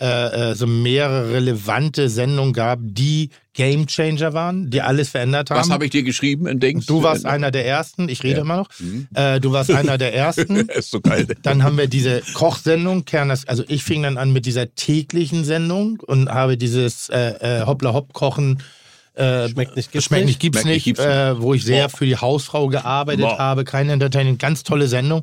[0.00, 5.60] äh, äh, so mehrere relevante Sendungen gab, die Game Changer waren, die alles verändert haben.
[5.60, 6.86] Was habe ich dir geschrieben in Dings?
[6.86, 8.40] Du warst einer der ersten, ich rede Ja.
[8.42, 8.68] immer noch.
[8.78, 9.08] Mhm.
[9.14, 10.56] Äh, du warst einer der ersten.
[10.70, 11.26] ist so geil.
[11.42, 16.00] Dann haben wir diese Kochsendung, Kerners, also ich fing dann an mit dieser täglichen Sendung
[16.06, 18.62] und habe dieses äh, äh, Hoppla Hopp kochen.
[19.14, 20.34] Äh, Schmeckt nicht, gibt's schmeckt nicht?
[20.36, 21.96] nicht, gibt's Schmeckt nicht, nicht, gibt's äh, wo ich sehr Boah.
[21.98, 23.36] für die Hausfrau gearbeitet Boah.
[23.38, 25.22] habe, kein Entertainment, ganz tolle Sendung.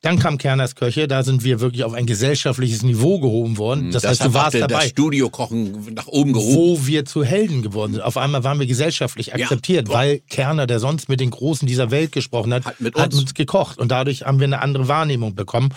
[0.00, 3.90] Dann kam Kerners Köche, da sind wir wirklich auf ein gesellschaftliches Niveau gehoben worden.
[3.90, 6.54] Das, heißt, hat du warst dabei Das Studiokochen nach oben gehoben.
[6.54, 8.02] wo wir zu Helden geworden sind.
[8.02, 9.94] Auf einmal waren wir gesellschaftlich akzeptiert, boah.
[9.94, 13.22] weil Kerner, der sonst mit den Großen dieser Welt gesprochen hat, Hat mit hat uns.
[13.22, 13.78] uns gekocht.
[13.78, 15.70] Und dadurch haben wir eine andere Wahrnehmung bekommen.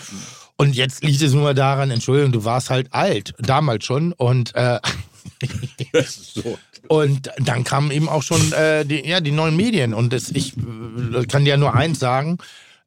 [0.56, 4.12] Und jetzt liegt es nur daran, Entschuldigung, du warst halt alt, damals schon.
[4.12, 4.78] Und, äh,
[6.06, 6.58] so.
[6.86, 9.94] und dann kamen eben auch schon äh, die, ja, die neuen Medien.
[9.94, 12.38] Und das, ich äh, kann dir nur eins sagen,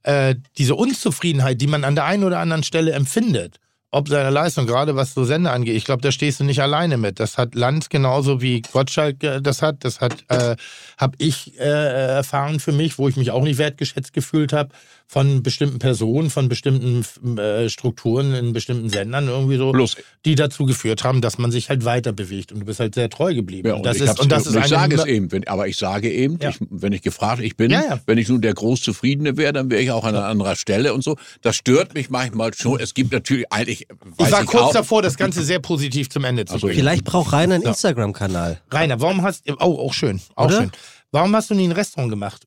[0.05, 3.59] äh, diese Unzufriedenheit, die man an der einen oder anderen Stelle empfindet,
[3.89, 5.75] ob seiner Leistung, gerade was so Sender angeht.
[5.75, 7.19] Ich glaube, da stehst du nicht alleine mit.
[7.19, 9.83] Das hat Land genauso wie Gottschalk äh, das hat.
[9.83, 10.55] Das hat, äh,
[10.97, 14.69] habe ich äh, erfahren für mich, wo ich mich auch nicht wertgeschätzt gefühlt habe
[15.07, 17.05] von bestimmten Personen, von bestimmten
[17.37, 21.69] äh, Strukturen in bestimmten Sendern irgendwie so, Bloß- die dazu geführt haben, dass man sich
[21.69, 22.51] halt weiter bewegt.
[22.51, 23.67] Und du bist halt sehr treu geblieben.
[23.67, 25.67] Ja, und und, das ich, ist, und das ist ich sage es eben, wenn, aber
[25.67, 26.49] ich sage eben, Ja.
[26.49, 27.99] ich, wenn ich gefragt ich bin, Ja, ja.
[28.07, 31.03] wenn ich nun der Großzufriedene wäre, dann wäre ich auch an einer anderen Stelle und
[31.03, 31.17] so.
[31.43, 32.79] Das stört mich manchmal schon.
[32.79, 33.87] Es gibt natürlich eigentlich,
[34.17, 36.67] weiß Ich war kurz auch, davor, das Ganze sehr positiv zum Ende zu Ach so,
[36.67, 36.79] bringen.
[36.79, 38.59] Vielleicht braucht Rainer einen Instagram-Kanal.
[38.71, 40.19] Rainer, warum hast Oh, auch schön.
[40.35, 40.61] Auch Oder?
[40.61, 40.71] schön.
[41.11, 42.45] Warum hast du nie ein Restaurant gemacht?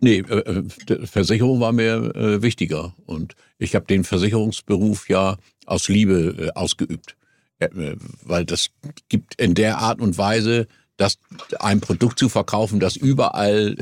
[0.00, 2.94] Nee, äh, äh, Versicherung war mir äh, wichtiger.
[3.06, 7.16] Und ich habe den Versicherungsberuf ja aus Liebe äh, ausgeübt.
[7.58, 8.70] Äh, äh, weil das
[9.08, 10.66] gibt in der Art und Weise,
[10.96, 11.18] dass
[11.60, 13.74] ein Produkt zu verkaufen, das überall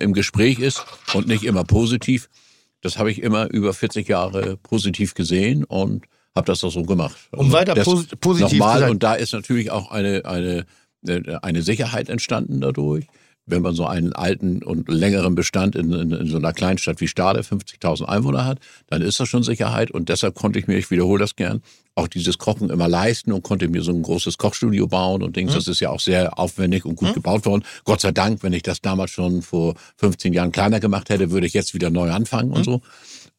[0.00, 2.30] im Gespräch ist und nicht immer positiv,
[2.80, 7.16] das habe ich immer über 40 Jahre positiv gesehen und habe das auch so gemacht.
[7.32, 8.90] Um weiter das, posi- positiv zu nochmal, sein.
[8.90, 10.64] Und da ist natürlich auch eine, eine,
[11.42, 13.06] eine Sicherheit entstanden dadurch.
[13.48, 17.08] Wenn man so einen alten und längeren Bestand in, in, in so einer Kleinstadt wie
[17.08, 18.58] Stade, 50.000 Einwohner hat,
[18.88, 19.90] dann ist das schon Sicherheit.
[19.90, 21.62] Und deshalb konnte ich mir, ich wiederhole das gern,
[21.94, 25.52] auch dieses Kochen immer leisten und konnte mir so ein großes Kochstudio bauen und Dings.
[25.54, 27.64] Das ist ja auch sehr aufwendig und gut gebaut worden.
[27.84, 31.46] Gott sei Dank, wenn ich das damals schon vor 15 Jahren kleiner gemacht hätte, würde
[31.46, 32.82] ich jetzt wieder neu anfangen und so.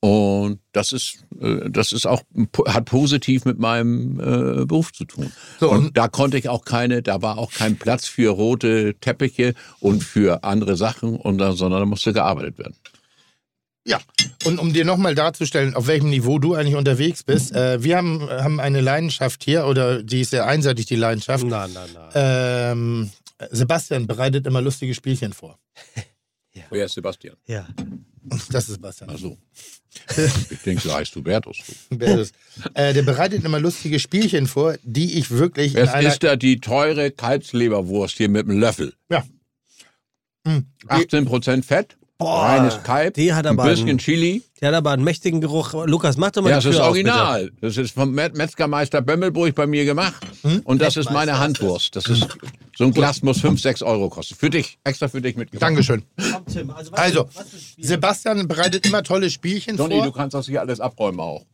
[0.01, 2.21] Und das ist, äh, das ist auch,
[2.67, 5.31] hat positiv mit meinem äh, Beruf zu tun.
[5.59, 8.95] So, und und- da konnte ich auch keine, da war auch kein Platz für rote
[9.01, 12.75] Teppiche und für andere Sachen, und da, sondern da musste gearbeitet werden.
[13.85, 13.99] Ja,
[14.45, 18.29] und um dir nochmal darzustellen, auf welchem Niveau du eigentlich unterwegs bist, äh, wir haben,
[18.29, 21.43] haben eine Leidenschaft hier, oder die ist sehr einseitig, die Leidenschaft.
[21.47, 22.09] Na, na, na.
[22.71, 23.09] Ähm,
[23.51, 25.57] Sebastian bereitet immer lustige Spielchen vor.
[26.69, 27.35] Wer ist Sebastian?
[27.47, 27.67] Ja.
[28.23, 29.09] Das ist Sebastian.
[29.13, 29.37] Ach so.
[30.51, 31.57] Ich denke, du heißt Hubertus.
[31.89, 32.69] Wer ist es?
[32.73, 37.11] äh, der bereitet immer lustige Spielchen vor, die ich wirklich Es ist da die teure
[37.11, 38.93] Kalbsleberwurst hier mit dem Löffel.
[39.09, 39.23] Ja.
[40.45, 40.65] Hm.
[40.87, 44.43] 18% Fett, Boah, reines Kalb, die hat ein aber bisschen einen- Chili.
[44.59, 45.73] Der hat aber einen mächtigen Geruch.
[45.85, 47.09] Lukas, mach doch mal Ja, die das ist Tür auf, bitte.
[47.13, 47.51] original.
[47.61, 50.15] Das ist vom Met- Metzgermeister Bömmelburg bei mir gemacht.
[50.41, 50.59] Hm?
[50.65, 51.95] Und das ist meine Handwurst.
[51.95, 52.27] Das ist,
[52.77, 54.35] so ein Glas muss 5, 6 Euro kosten.
[54.35, 55.69] Für dich, extra für dich mitgebracht.
[55.69, 56.03] Dankeschön.
[56.17, 57.75] Also, was Also, ist?
[57.87, 60.13] Sebastian bereitet immer tolle Spielchen Donny, du vor.
[60.13, 61.45] kannst das hier alles abräumen auch.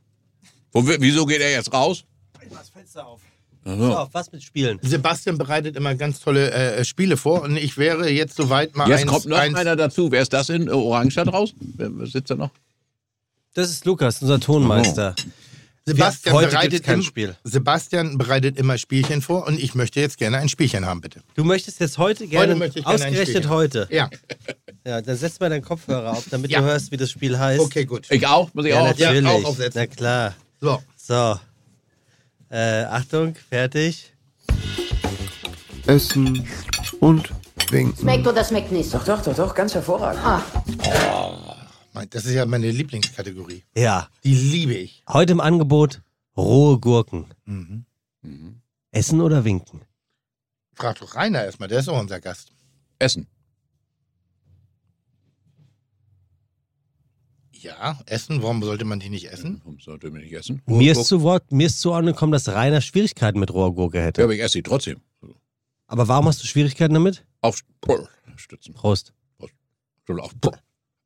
[0.71, 2.05] Wo, wieso geht er jetzt raus?
[2.51, 3.21] Mach das Fenster auf.
[3.67, 3.97] Ach So, so.
[3.97, 4.79] auf, was mit Spielen?
[4.83, 9.01] Sebastian bereitet immer ganz tolle äh, Spiele vor und ich wäre jetzt soweit mal Jetzt
[9.01, 10.11] eins, kommt noch eins einer dazu.
[10.11, 11.53] Wer ist das in äh, Orangenstadt raus?
[11.59, 12.51] Wer, sitzt da noch?
[13.55, 15.15] Das ist Lukas, unser Tonmeister.
[15.87, 17.35] Sebastian Heute bereitet im- Spiel.
[17.43, 21.21] Sebastian bereitet immer Spielchen vor und ich möchte jetzt gerne ein Spielchen haben, bitte.
[21.35, 23.49] Du möchtest jetzt heute gerne, möchte ich gerne ein ausgerechnet Spielchen.
[23.51, 23.87] heute.
[23.91, 24.09] Ja,
[24.85, 26.59] Ja, dann setz mal deinen Kopfhörer auf, damit Ja.
[26.61, 27.59] du hörst, wie das Spiel heißt.
[27.61, 28.05] okay, gut.
[28.11, 28.53] Ich auch?
[28.53, 28.97] Muss ich Ja, auch?
[28.97, 29.25] Ja, natürlich.
[29.31, 29.81] auch aufsetzen.
[29.81, 30.35] Na klar.
[30.61, 31.39] So, So.
[32.55, 34.13] Äh, Achtung, fertig.
[35.87, 36.47] Essen
[37.01, 37.29] und
[37.69, 37.97] winken.
[37.99, 38.93] Schmeckt oder schmeckt nicht?
[38.93, 40.23] Doch, doch, doch, doch, ganz hervorragend.
[40.23, 40.41] Ah,
[41.91, 43.61] mein- das ist ja meine Lieblingskategorie.
[43.75, 44.07] Ja.
[44.23, 45.03] Die liebe ich.
[45.09, 46.01] Heute im Angebot
[46.37, 47.25] rohe Gurken.
[47.43, 47.83] Mhm.
[48.91, 49.81] Essen oder winken?
[50.75, 52.53] Frag doch Rainer erstmal, der ist auch unser Gast.
[52.99, 53.27] Essen.
[57.65, 59.59] Ja, essen, warum sollte man die nicht essen?
[59.63, 60.61] Warum sollte man nicht essen?
[60.67, 63.99] Mir ist zu Wort, mir ist zu Ordnung gekommen, dass Rainer Schwierigkeiten mit roher Gurke
[64.01, 64.21] hätte.
[64.21, 65.01] Ja, aber ich esse sie trotzdem.
[65.87, 67.25] Aber warum hast du Schwierigkeiten damit?
[67.41, 67.57] Auf
[68.35, 68.73] Stützen.
[68.75, 69.13] Prost.
[69.39, 70.31] Auf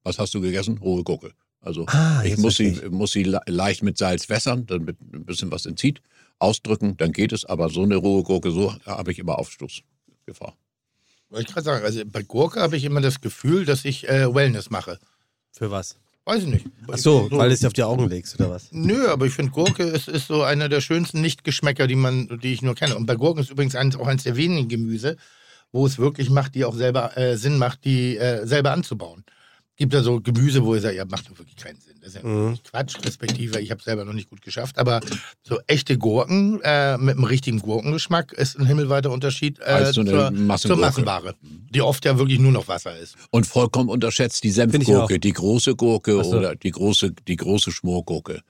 [0.03, 0.77] Was hast du gegessen?
[0.79, 1.31] Rohe Gurke.
[1.61, 5.51] Also Ah, ich muss sie, muss sie le- leicht mit Salz wässern, damit ein bisschen
[5.51, 6.01] was entzieht,
[6.39, 7.45] ausdrücken, dann geht es.
[7.45, 10.57] Aber so eine rohe Gurke, so habe ich immer Aufstoßgefahr.
[11.29, 14.33] Wollte ich gerade sagen, also bei Gurke habe ich immer das Gefühl, dass ich äh,
[14.33, 14.99] Wellness mache.
[15.51, 15.97] Für was?
[16.25, 16.65] Weiß ich nicht.
[16.91, 18.71] Ach so, weil du es dir auf die Augen legst, oder was?
[18.71, 22.53] Nö, aber ich finde Gurke ist, ist so einer der schönsten Nichtgeschmäcker, die man, die
[22.53, 22.95] ich nur kenne.
[22.95, 25.17] Und bei Gurken ist übrigens eins, auch eines der wenigen Gemüse,
[25.71, 29.23] wo es wirklich macht, die auch selber äh, Sinn macht, die äh, selber anzubauen.
[29.75, 31.88] Gibt ja so Gemüse, wo ich sage, ja, macht doch wirklich keinen Sinn.
[32.01, 32.57] Das ist ja Mhm.
[32.63, 34.77] Quatsch, respektive, ich habe selber noch nicht gut geschafft.
[34.77, 35.01] Aber
[35.43, 40.01] so echte Gurken äh, mit einem richtigen Gurkengeschmack ist ein himmelweiter Unterschied äh, Als so
[40.01, 40.77] eine zur, zur.
[40.77, 43.15] Massenware, die oft ja wirklich nur noch Wasser ist.
[43.31, 46.37] Und vollkommen unterschätzt die Senfgurke, die große Gurke so.
[46.37, 48.41] oder die große, die große Schmorgurke.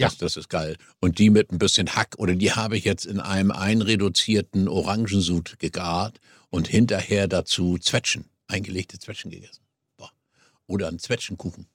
[0.00, 0.18] Das, Ja.
[0.20, 0.76] das ist geil.
[1.00, 5.58] Und die mit ein bisschen Hack oder die habe ich jetzt in einem einreduzierten Orangensud
[5.58, 6.20] gegart
[6.50, 9.62] und hinterher dazu Zwetschgen, eingelegte Zwetschgen gegessen.
[9.96, 10.10] Boah.
[10.66, 11.66] Oder einen Zwetschgenkuchen.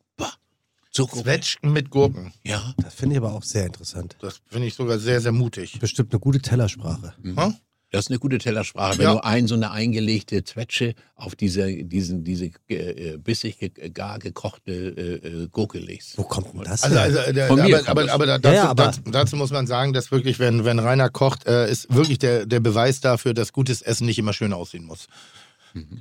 [0.96, 1.06] So.
[1.08, 2.32] Zwetschgen mit Gurken.
[2.44, 2.74] Ja.
[2.78, 4.16] Das finde ich aber auch sehr interessant.
[4.22, 5.80] Das finde ich sogar sehr, sehr mutig.
[5.80, 7.14] Bestimmt eine gute Tellersprache.
[7.24, 7.56] Hm?
[7.90, 8.98] Das ist eine gute Tellersprache.
[9.00, 9.14] Wenn Ja.
[9.14, 14.72] du ein so eine eingelegte Zwetsche auf diese, diesen, diese äh, bissig ge gar gekochte
[14.72, 16.18] äh, äh, Gurke legst.
[16.18, 17.04] Wo kommt denn das Also, her?
[17.04, 20.12] also der, Von mir aber, dazu, Ja, ja, aber- dazu, dazu muss man sagen, dass
[20.12, 24.06] wirklich, wenn, wenn Rainer kocht, äh, ist wirklich der, der Beweis dafür, dass gutes Essen
[24.06, 25.08] nicht immer schön aussehen muss.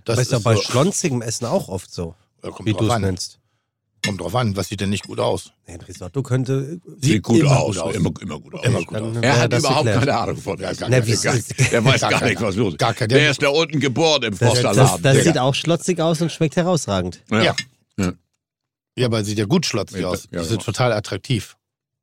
[0.05, 2.99] Das aber ist doch bei so- schlonzigem Essen auch oft so, Ja, wie du es
[2.99, 3.39] nennst.
[4.05, 5.53] Kommt drauf an, was sieht denn nicht gut aus?
[5.67, 6.81] Ein Risotto könnte.
[7.01, 7.77] Sieht gut immer aus.
[7.77, 7.95] gut aus.
[7.95, 8.65] Immer, immer gut aus.
[8.65, 9.23] Immer gut Dann aus.
[9.23, 9.99] Er hat das überhaupt geklärt.
[10.07, 10.87] keine Ahnung von Essen.
[10.91, 11.35] Na, wie- Gar.
[11.71, 12.79] Der weiß Gar gar nicht, was los ist.
[12.81, 13.09] Gar keiner.
[13.09, 15.03] Der ist da unten geboren im Das, das, Forsterladen.
[15.03, 15.25] das Digga.
[15.25, 17.23] sieht auch schlotzig aus und schmeckt herausragend.
[17.31, 17.55] Ja.
[17.97, 18.13] Ja.
[18.97, 20.25] Ja, aber sieht ja gut schlotzig Ja, aus.
[20.33, 20.59] ja, Das ist ja.
[20.59, 21.57] total attraktiv.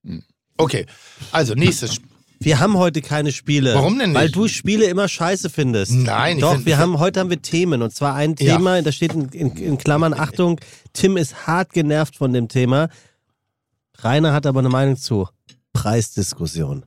[0.06, 0.24] Hm.
[0.58, 0.86] Okay,
[1.32, 1.98] also nächstes.
[2.42, 3.76] Wir haben heute keine Spiele.
[3.76, 4.20] Warum denn nicht?
[4.20, 5.92] Weil du Spiele immer scheiße findest.
[5.92, 7.82] Nein, ich Doch, find- wir haben, heute haben wir Themen.
[7.82, 8.56] Und zwar ein Ja.
[8.58, 10.60] Thema, da steht in, in, in Klammern, Achtung,
[10.94, 12.90] Tim ist hart genervt von dem Thema.
[13.98, 15.28] Rainer hat aber eine Meinung zu.
[15.74, 16.86] Preisdiskussion.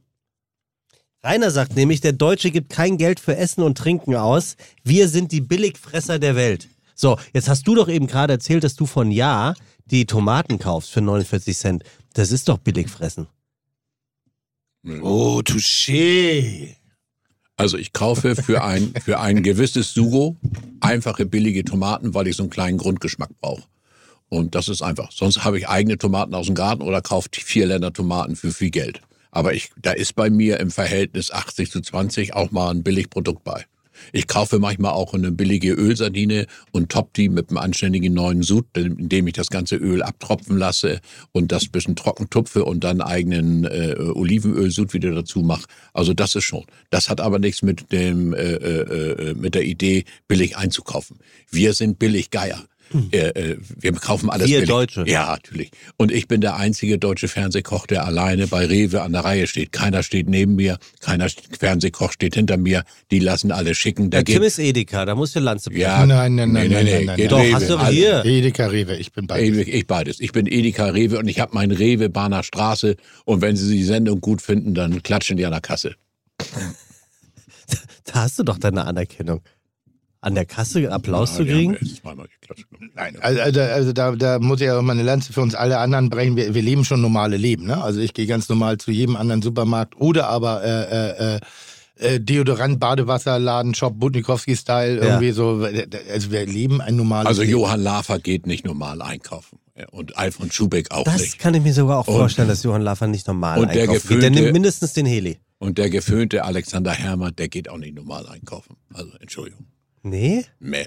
[1.22, 4.56] Rainer sagt nämlich, der Deutsche gibt kein Geld für Essen und Trinken aus.
[4.82, 6.68] Wir sind die Billigfresser der Welt.
[6.94, 9.54] So, jetzt hast du doch eben gerade erzählt, dass du von Ja
[9.86, 11.84] die Tomaten kaufst für 49 Cent.
[12.14, 13.26] Das ist doch Billigfressen.
[14.84, 16.76] Oh, touché.
[17.56, 20.36] Also ich kaufe für ein, für ein gewisses Sugo
[20.80, 23.62] einfache billige Tomaten, weil ich so einen kleinen Grundgeschmack brauche.
[24.28, 25.12] Und das ist einfach.
[25.12, 28.70] Sonst habe ich eigene Tomaten aus dem Garten oder kaufe vier Länder Tomaten für viel
[28.70, 29.02] Geld.
[29.30, 33.44] Aber ich, da ist bei mir im Verhältnis 80 zu 20 auch mal ein Billigprodukt
[33.44, 33.66] bei.
[34.12, 38.66] Ich kaufe manchmal auch eine billige Ölsardine und top die mit einem anständigen neuen Sud,
[38.76, 41.00] indem ich das ganze Öl abtropfen lasse
[41.32, 45.66] und das bisschen trocken tupfe und dann eigenen äh, Olivenölsud wieder dazu mache.
[45.92, 46.64] Also das ist schon.
[46.90, 51.18] Das hat aber nichts mit dem äh, äh, äh, mit der Idee billig einzukaufen.
[51.50, 52.64] Wir sind billig Geier.
[53.12, 54.68] Äh, äh, wir kaufen alles Wir billig.
[54.68, 55.04] Deutsche.
[55.06, 55.70] Ja, natürlich.
[55.96, 59.72] Und ich bin der einzige deutsche Fernsehkoch, der alleine bei Rewe an der Reihe steht.
[59.72, 61.28] Keiner steht neben mir, keiner
[61.58, 62.84] Fernsehkoch steht hinter mir.
[63.10, 64.10] Die lassen alle schicken.
[64.10, 65.82] Der Der geht, ist Edeka, da muss der Lanze brechen.
[65.82, 67.54] ja, Nein, nein, nein, nee, nein, nein, nein, geht Doch, Rewe.
[67.54, 68.24] hast du hier.
[68.24, 69.58] Edeka Rewe, ich bin bei dir.
[69.60, 70.20] Ich, ich beides.
[70.20, 72.96] Ich bin Edeka Rewe und ich habe meinen Rewe Bahner Straße.
[73.24, 75.94] Und wenn Sie die Sendung gut finden, dann klatschen die an der Kasse.
[78.04, 79.40] Da hast du doch deine Anerkennung.
[80.22, 81.72] An der Kasse Applaus Ja, zu kriegen?
[81.72, 82.66] geklatscht.
[82.94, 85.54] Nein, also, also, also da, da muss ich ja auch mal eine Lanze für uns
[85.54, 86.36] alle anderen brechen.
[86.36, 87.66] Wir, wir leben schon normale Leben.
[87.66, 87.82] Ne?
[87.82, 91.40] Also ich gehe ganz normal zu jedem anderen Supermarkt oder aber äh, äh,
[91.96, 95.02] äh, Deodorant, Badewasser, Laden, Shop, Butnikowski-Style, Ja.
[95.04, 95.66] irgendwie so.
[96.12, 97.52] Also wir leben ein normales Also Leben.
[97.52, 99.58] Johann Lafer geht nicht normal einkaufen.
[99.90, 101.38] Und Alfred Schubeck auch Das nicht.
[101.40, 104.08] kann ich mir sogar auch Und- vorstellen, dass Johann Laffer nicht normal und der einkaufen
[104.08, 104.22] geht.
[104.22, 105.38] Der nimmt mindestens den Heli.
[105.58, 108.76] Und der geföhnte Alexander Hermann, der geht auch nicht normal einkaufen.
[108.92, 109.66] Also Entschuldigung.
[110.02, 110.44] Nee?
[110.58, 110.86] Meh.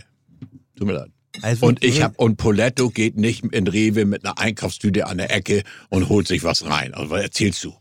[0.75, 1.11] Tut mir leid.
[1.41, 5.33] Also, Und ich hab und Poletto geht nicht in Rewe mit einer Einkaufstüte an der
[5.33, 6.93] Ecke und holt sich was rein.
[6.93, 7.73] Also was erzählst du?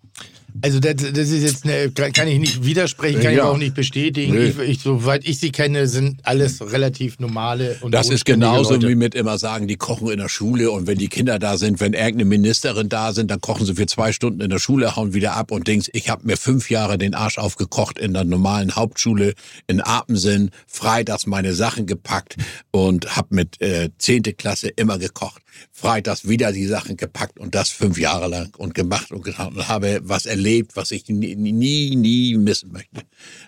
[0.65, 3.45] Also das, das ist jetzt eine, kann ich nicht widersprechen, kann ich Ja.
[3.45, 4.33] auch nicht bestätigen.
[4.33, 4.45] Nö.
[4.49, 8.89] Ich, ich, soweit ich sie kenne, sind alles relativ normale und Das ist genauso Leute.
[8.89, 11.81] wie mit immer sagen, die kochen in der Schule und wenn die Kinder da sind,
[11.81, 15.13] wenn irgendeine Ministerin da sind, dann kochen sie für zwei Stunden in der Schule, hauen
[15.13, 18.75] wieder ab und denkst, ich habe mir fünf Jahre den Arsch aufgekocht in der normalen
[18.75, 19.35] Hauptschule
[19.67, 22.37] in Apensinn, freitags meine Sachen gepackt
[22.71, 25.43] und habe mit äh, zehnte Klasse immer gekocht.
[25.71, 29.69] Freitags wieder die Sachen gepackt und das fünf Jahre lang und gemacht und getan und
[29.69, 31.35] habe was erlebt, was ich nie,
[31.97, 33.03] nie, missen möchte.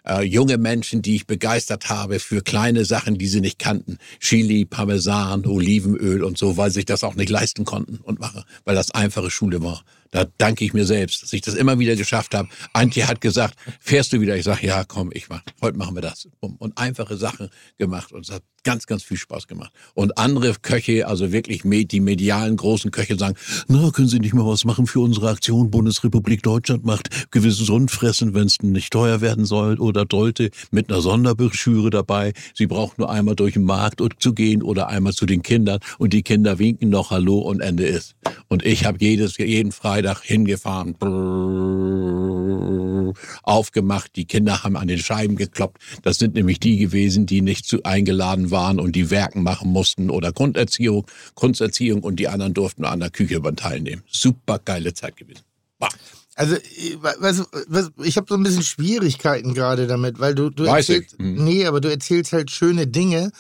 [0.07, 3.99] Äh, junge Menschen, die ich begeistert habe für kleine Sachen, die sie nicht kannten.
[4.21, 8.75] Chili, Parmesan, Olivenöl und so, weil sich das auch nicht leisten konnten und machen, weil
[8.75, 9.85] das einfache Schule war.
[10.17, 12.49] Da danke ich mir selbst, dass ich das immer wieder geschafft habe.
[12.73, 14.35] Antje hat gesagt, fährst du wieder?
[14.35, 15.43] Ich sage, ja, komm, ich mach.
[15.61, 16.27] Heute machen wir das.
[16.41, 19.73] Und einfache Sachen gemacht und es hat ganz, ganz viel Spaß gemacht.
[19.95, 23.37] Und andere Köche, also wirklich die medialen großen Köche sagen,
[23.69, 28.35] na, können Sie nicht mal was machen für unsere Aktion Bundesrepublik Deutschland macht gewisses Rundfressen,
[28.35, 32.33] wenn es nicht teuer werden soll oder sollte, mit einer Sonderbroschüre dabei.
[32.55, 36.13] Sie braucht nur einmal durch den Markt zu gehen oder einmal zu den Kindern und
[36.13, 38.17] die Kinder winken noch Hallo und Ende ist.
[38.49, 43.13] Und ich habe jedes jeden Freitag hingefahren, brrr,
[43.43, 44.17] aufgemacht.
[44.17, 45.79] Die Kinder haben an den Scheiben gekloppt.
[46.03, 50.11] Das sind nämlich die gewesen, die nicht zu eingeladen waren und die Werken machen mussten
[50.11, 54.03] oder Grunderziehung, Grunderziehung und die anderen durften an der Küche teilnehmen.
[54.07, 55.43] Super geile Zeit gewesen.
[55.79, 55.89] Bah.
[56.35, 60.51] Also, ich- weißt du, was, ich habe so ein bisschen Schwierigkeiten gerade damit, weil du,
[60.51, 61.19] du Weiß erzählst, ich.
[61.25, 61.45] Mhm.
[61.45, 63.31] nee, aber du erzählst halt schöne Dinge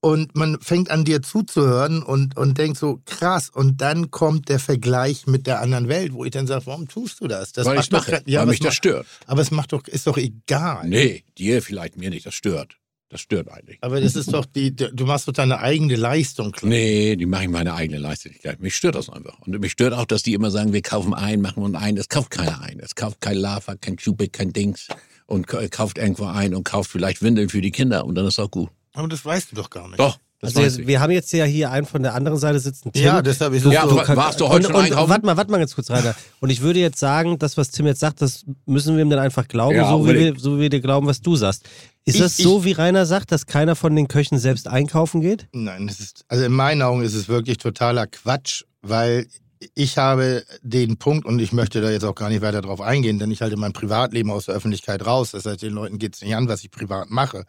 [0.00, 4.58] und man fängt an dir zuzuhören und, und denkt so, krass, und dann kommt der
[4.60, 7.52] Vergleich mit der anderen Welt, wo ich dann sage, warum tust du das?
[7.52, 9.06] das weil macht ich mache, doch, ja, weil aber mich das macht- stört.
[9.26, 10.86] Aber es macht doch, ist doch egal.
[10.88, 12.76] Nee, dir vielleicht mir nicht, das stört.
[13.10, 13.78] Das stört eigentlich.
[13.80, 16.68] Aber das ist doch die, du machst doch deine eigene Leistung klar.
[16.68, 18.60] Nee, die machen meine eigene Leistungsfähigkeit.
[18.60, 19.38] Mich stört das einfach.
[19.40, 21.96] Und mich stört auch, dass die immer sagen, wir kaufen ein, machen und ein.
[21.96, 22.78] Es kauft keiner ein.
[22.80, 24.88] Es kauft kein Lava, kein Cubik, kein Dings.
[25.24, 28.50] und kauft irgendwo ein und kauft vielleicht Windeln für die Kinder und dann ist auch
[28.50, 28.68] gut.
[28.98, 30.00] Aber das weißt du doch gar nicht.
[30.00, 30.86] Doch, das Also jetzt, ich.
[30.88, 32.92] wir haben jetzt ja hier einen von der anderen Seite sitzen.
[32.92, 33.04] Tim.
[33.04, 33.94] Ja, deshalb ist es Ja, so.
[33.96, 35.08] wa- warst du heute und, schon und, einkaufen?
[35.10, 36.14] Warte mal, warte mal ganz kurz, Rainer.
[36.40, 39.20] Und ich würde jetzt sagen, das, was Tim jetzt sagt, das müssen wir ihm dann
[39.20, 41.64] einfach glauben, Ja, so, wie wir, so wie wir dir glauben, was du sagst.
[42.04, 45.46] Ist Ich- das so, wie Rainer sagt, dass keiner von den Köchen selbst einkaufen geht?
[45.52, 49.26] Nein, das ist, also in meinen Augen ist es wirklich totaler Quatsch, weil
[49.74, 53.18] ich habe den Punkt, und ich möchte da jetzt auch gar nicht weiter drauf eingehen,
[53.18, 55.32] denn ich halte mein Privatleben aus der Öffentlichkeit raus.
[55.32, 57.44] Das heißt, den Leuten geht es nicht an, was ich privat mache.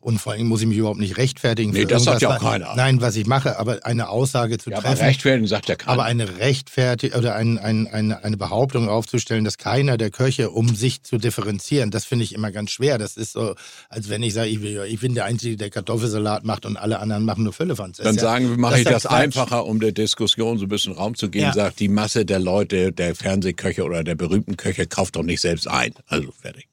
[0.00, 1.72] Und vor allem muss ich mich überhaupt nicht rechtfertigen.
[1.72, 2.72] Nee, das sagt ja auch keiner.
[2.76, 5.04] Nein, was ich mache, aber eine Aussage zu Ja, aber treffen.
[5.06, 5.92] rechtfertigen sagt ja keiner.
[5.92, 10.72] Aber eine Rechtfertigung oder ein, ein, eine, eine Behauptung aufzustellen, dass keiner der Köche, um
[10.76, 12.98] sich zu differenzieren, das finde ich immer ganz schwer.
[12.98, 13.56] Das ist so,
[13.88, 17.00] als wenn ich sage, ich, will- ich bin der Einzige, der Kartoffelsalat macht und alle
[17.00, 17.96] anderen machen nur Füllefanz.
[17.96, 19.12] Das Dann ja- sagen wir, mache das ich das Quatsch.
[19.20, 21.47] einfacher, um der Diskussion so ein bisschen Raum zu geben, Ja.
[21.52, 25.68] Sagt die Masse der Leute, der Fernsehköche oder der berühmten Köche kauft doch nicht selbst
[25.68, 25.92] ein.
[26.06, 26.68] Also fertig.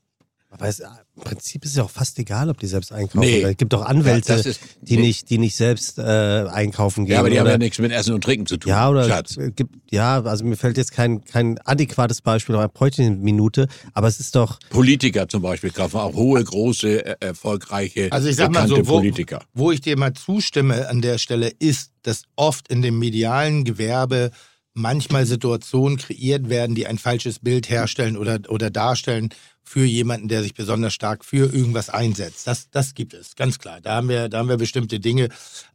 [0.52, 3.20] Aber es, im Prinzip ist es ja auch fast egal, ob die selbst einkaufen.
[3.20, 3.42] Nee.
[3.42, 5.08] Es gibt doch Anwälte, Ja, ist- die, nee.
[5.08, 7.12] nicht, die nicht selbst äh, einkaufen gehen.
[7.16, 8.70] Ja, aber die haben oder, ja nichts mit Essen und Trinken zu tun.
[8.70, 9.36] Ja, oder Schatz.
[9.58, 13.68] gibt, ja, also mir fällt jetzt kein, kein adäquates Beispiel, aber bräuchte eine Minute.
[13.94, 18.38] Aber es ist doch, Politiker zum Beispiel kaufen auch hohe, große, äh, erfolgreiche, Also ich
[18.38, 19.42] sag mal bekannte so, wo, Politiker.
[19.54, 24.32] wo ich dir mal zustimme an der Stelle, ist, dass oft in dem medialen Gewerbe
[24.76, 29.30] manchmal Situationen kreiert werden, die ein falsches Bild herstellen oder, oder darstellen
[29.68, 32.46] für jemanden, der sich besonders stark für irgendwas einsetzt.
[32.46, 33.82] Das, das gibt es, ganz klar.
[33.82, 35.30] Da haben wir, da haben wir bestimmte Dinge.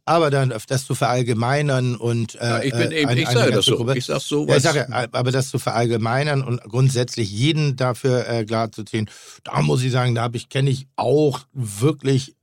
[0.05, 3.51] Aber dann das zu verallgemeinern und äh, Ja, ich bin äh, eben, eine- ich sage
[3.51, 3.75] das so.
[3.75, 8.25] Gruppe- Ich sag so ja, ich sage, aber das zu verallgemeinern und grundsätzlich jeden dafür
[8.29, 9.09] äh, klarzuziehen,
[9.43, 12.35] da muss ich sagen, da habe ich kenne ich auch wirklich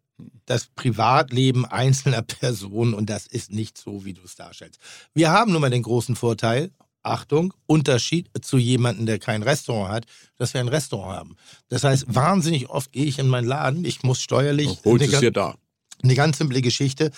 [0.48, 4.80] das Privatleben einzelner Personen und das ist nicht so, wie du es darstellst.
[5.14, 6.70] Wir haben nun mal den großen Vorteil,
[7.02, 10.06] Achtung, Unterschied zu jemandem, der kein Restaurant hat,
[10.36, 11.36] dass wir ein Restaurant haben.
[11.68, 15.30] Das heißt, wahnsinnig oft gehe ich in meinen Laden, ich muss steuerlich eine es dir
[15.30, 15.56] da.
[16.02, 17.10] Eine ganz simple Geschichte.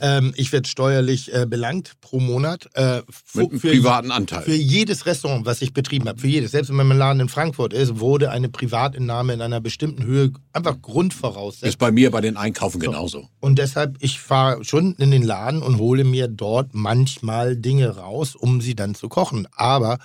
[0.00, 2.68] Ähm, ich werde steuerlich äh, belangt pro Monat.
[2.74, 3.02] Äh,
[3.34, 4.42] Mit einem privaten Anteil.
[4.42, 7.72] Für jedes Restaurant, was ich betrieben habe, für jedes, selbst wenn mein Laden in Frankfurt
[7.72, 11.68] ist, wurde eine Privatentnahme in einer bestimmten Höhe einfach Grundvoraussetzung.
[11.68, 13.28] Ist bei mir bei den Einkaufen genauso.
[13.40, 18.34] Und deshalb, ich fahre schon in den Laden und hole mir dort manchmal Dinge raus,
[18.34, 19.46] um sie dann zu kochen.
[19.52, 19.98] Aber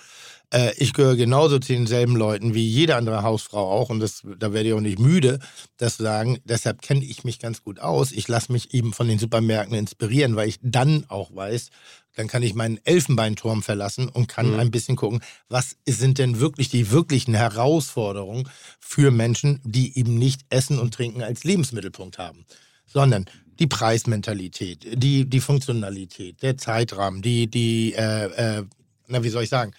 [0.53, 3.89] äh, ich gehöre genauso zu denselben Leuten wie jede andere Hausfrau auch.
[3.89, 5.39] Und das, da werde ich auch nicht müde,
[5.77, 6.39] das zu sagen.
[6.45, 8.11] Deshalb kenne ich mich ganz gut aus.
[8.11, 11.69] Ich lasse mich eben von den Supermärkten inspirieren, weil ich dann auch weiß,
[12.15, 14.59] dann kann ich meinen Elfenbeinturm verlassen und kann Mhm.
[14.59, 18.49] ein bisschen gucken, was sind denn wirklich die wirklichen Herausforderungen
[18.79, 22.45] für Menschen, die eben nicht Essen und Trinken als Lebensmittelpunkt haben,
[22.87, 23.25] sondern
[23.59, 28.63] die Preismentalität, die, die Funktionalität, der Zeitrahmen, die, die äh, äh,
[29.07, 29.73] na, wie soll ich sagen,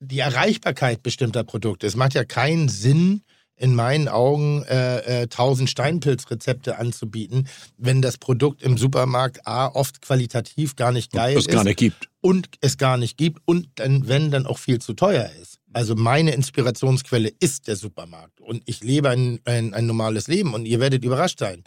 [0.00, 1.86] die Erreichbarkeit bestimmter Produkte.
[1.86, 3.22] Es macht ja keinen Sinn,
[3.60, 7.46] in meinen Augen äh, äh, 1000 Steinpilzrezepte anzubieten,
[7.76, 11.78] wenn das Produkt im Supermarkt A oft qualitativ gar nicht geil Was ist gar nicht
[11.78, 12.08] gibt.
[12.22, 15.58] und es gar nicht gibt und dann, wenn, dann auch viel zu teuer ist.
[15.74, 20.64] Also meine Inspirationsquelle ist der Supermarkt und ich lebe ein, ein, ein normales Leben und
[20.64, 21.62] ihr werdet überrascht sein.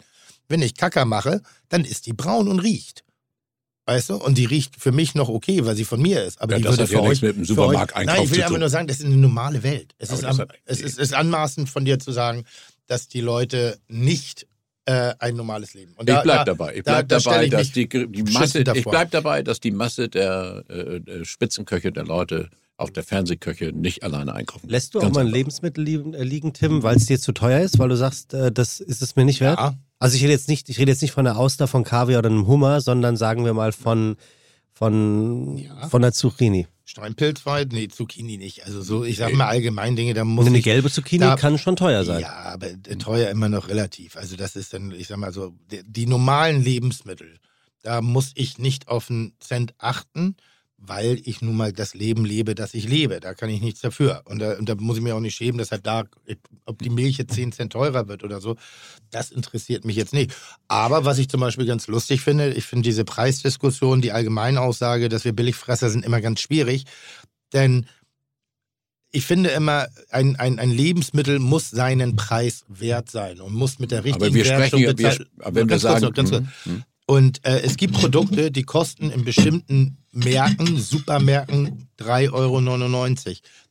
[0.48, 3.03] Wenn ich Kacker mache, dann ist die braun und riecht.
[3.86, 4.14] Weißt du?
[4.16, 6.40] Und die riecht für mich noch okay, weil sie von mir ist.
[6.40, 8.22] Aber Ja, die das würde hat für ja euch, nichts mit dem für euch Nein,
[8.24, 9.94] ich will einfach nur sagen, das ist eine normale Welt.
[9.98, 12.44] Es, ist, am, hat- es ist, ist anmaßend von dir zu sagen,
[12.86, 14.46] dass die Leute nicht
[14.86, 15.92] äh, ein normales Leben.
[15.96, 16.76] Und Ich da- bleib da- dabei.
[16.76, 18.90] Ich bleib da dabei, ich dass die, die Masse, ich davor.
[18.92, 24.02] bleib dabei, dass die Masse der äh, äh, Spitzenköche, der Leute, auch der Fernsehköche nicht
[24.02, 24.68] alleine einkaufen.
[24.68, 25.28] lässt du auch Ganz mal ein.
[25.32, 28.50] Lebensmittel liegen, äh, liegen Tim, weil es dir zu teuer ist, weil du sagst, äh,
[28.50, 29.58] das ist es mir nicht wert?
[29.58, 29.74] Ja.
[30.04, 32.28] Also ich rede jetzt nicht, ich rede jetzt nicht von der Auster, von Kaviar oder
[32.28, 34.16] einem Hummer, sondern sagen wir mal von,
[34.72, 35.88] von, Ja.
[35.88, 36.66] von der Zucchini.
[36.84, 37.72] Steinpilzweit?
[37.72, 38.66] Nee, Zucchini nicht.
[38.66, 41.56] Also so, ich sag mal allgemein Dinge, da muss eine ich, gelbe Zucchini da- kann
[41.58, 42.20] schon teuer sein.
[42.20, 42.66] Ja, aber
[42.98, 44.16] teuer immer noch relativ.
[44.16, 47.38] Also das ist dann, ich sag mal so, die, die normalen Lebensmittel,
[47.82, 50.36] da muss ich nicht auf einen Cent achten,
[50.86, 53.20] weil ich nun mal das Leben lebe, das ich lebe.
[53.20, 54.22] Da kann ich nichts dafür.
[54.26, 56.04] Und da, und da muss ich mir auch nicht schämen, deshalb da,
[56.66, 58.56] ob die Milch jetzt 10 Cent teurer wird oder so,
[59.10, 60.34] das interessiert mich jetzt nicht.
[60.68, 65.24] Aber was ich zum Beispiel ganz lustig finde, ich finde diese Preisdiskussion, die Allgemeinaussage, dass
[65.24, 66.84] wir Billigfresser sind, immer ganz schwierig.
[67.52, 67.86] Denn
[69.10, 73.92] ich finde immer, ein, ein, ein Lebensmittel muss seinen Preis wert sein und muss mit
[73.92, 76.30] der richtigen Aber wir Wertung sprechen bezahlt- aber wenn wir Ganz kurz sagen, noch, ganz
[76.30, 76.44] kurz.
[77.06, 82.60] Und äh, es gibt Produkte, die kosten in bestimmten Märkten, Supermärkten 3,99 Euro.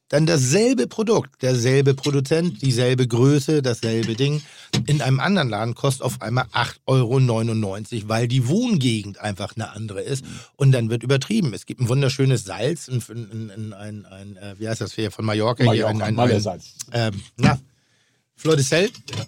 [0.10, 4.44] Dann dasselbe Produkt, derselbe Produzent, dieselbe Größe, dasselbe Ding.
[4.86, 6.86] In einem anderen Laden kostet auf einmal 8,99
[7.96, 10.24] Euro, weil die Wohngegend einfach eine andere ist.
[10.56, 11.52] Und dann wird übertrieben.
[11.56, 15.10] Es gibt ein wunderschönes Salz, ein, ein, ein, ein, ein äh, wie heißt das hier
[15.10, 15.64] von Mallorca?
[15.72, 16.76] hier, ein, ein, ein, Malle-Salz.
[16.92, 17.58] ähm, na,
[18.36, 18.92] Flor de Sel.
[19.18, 19.26] Ja,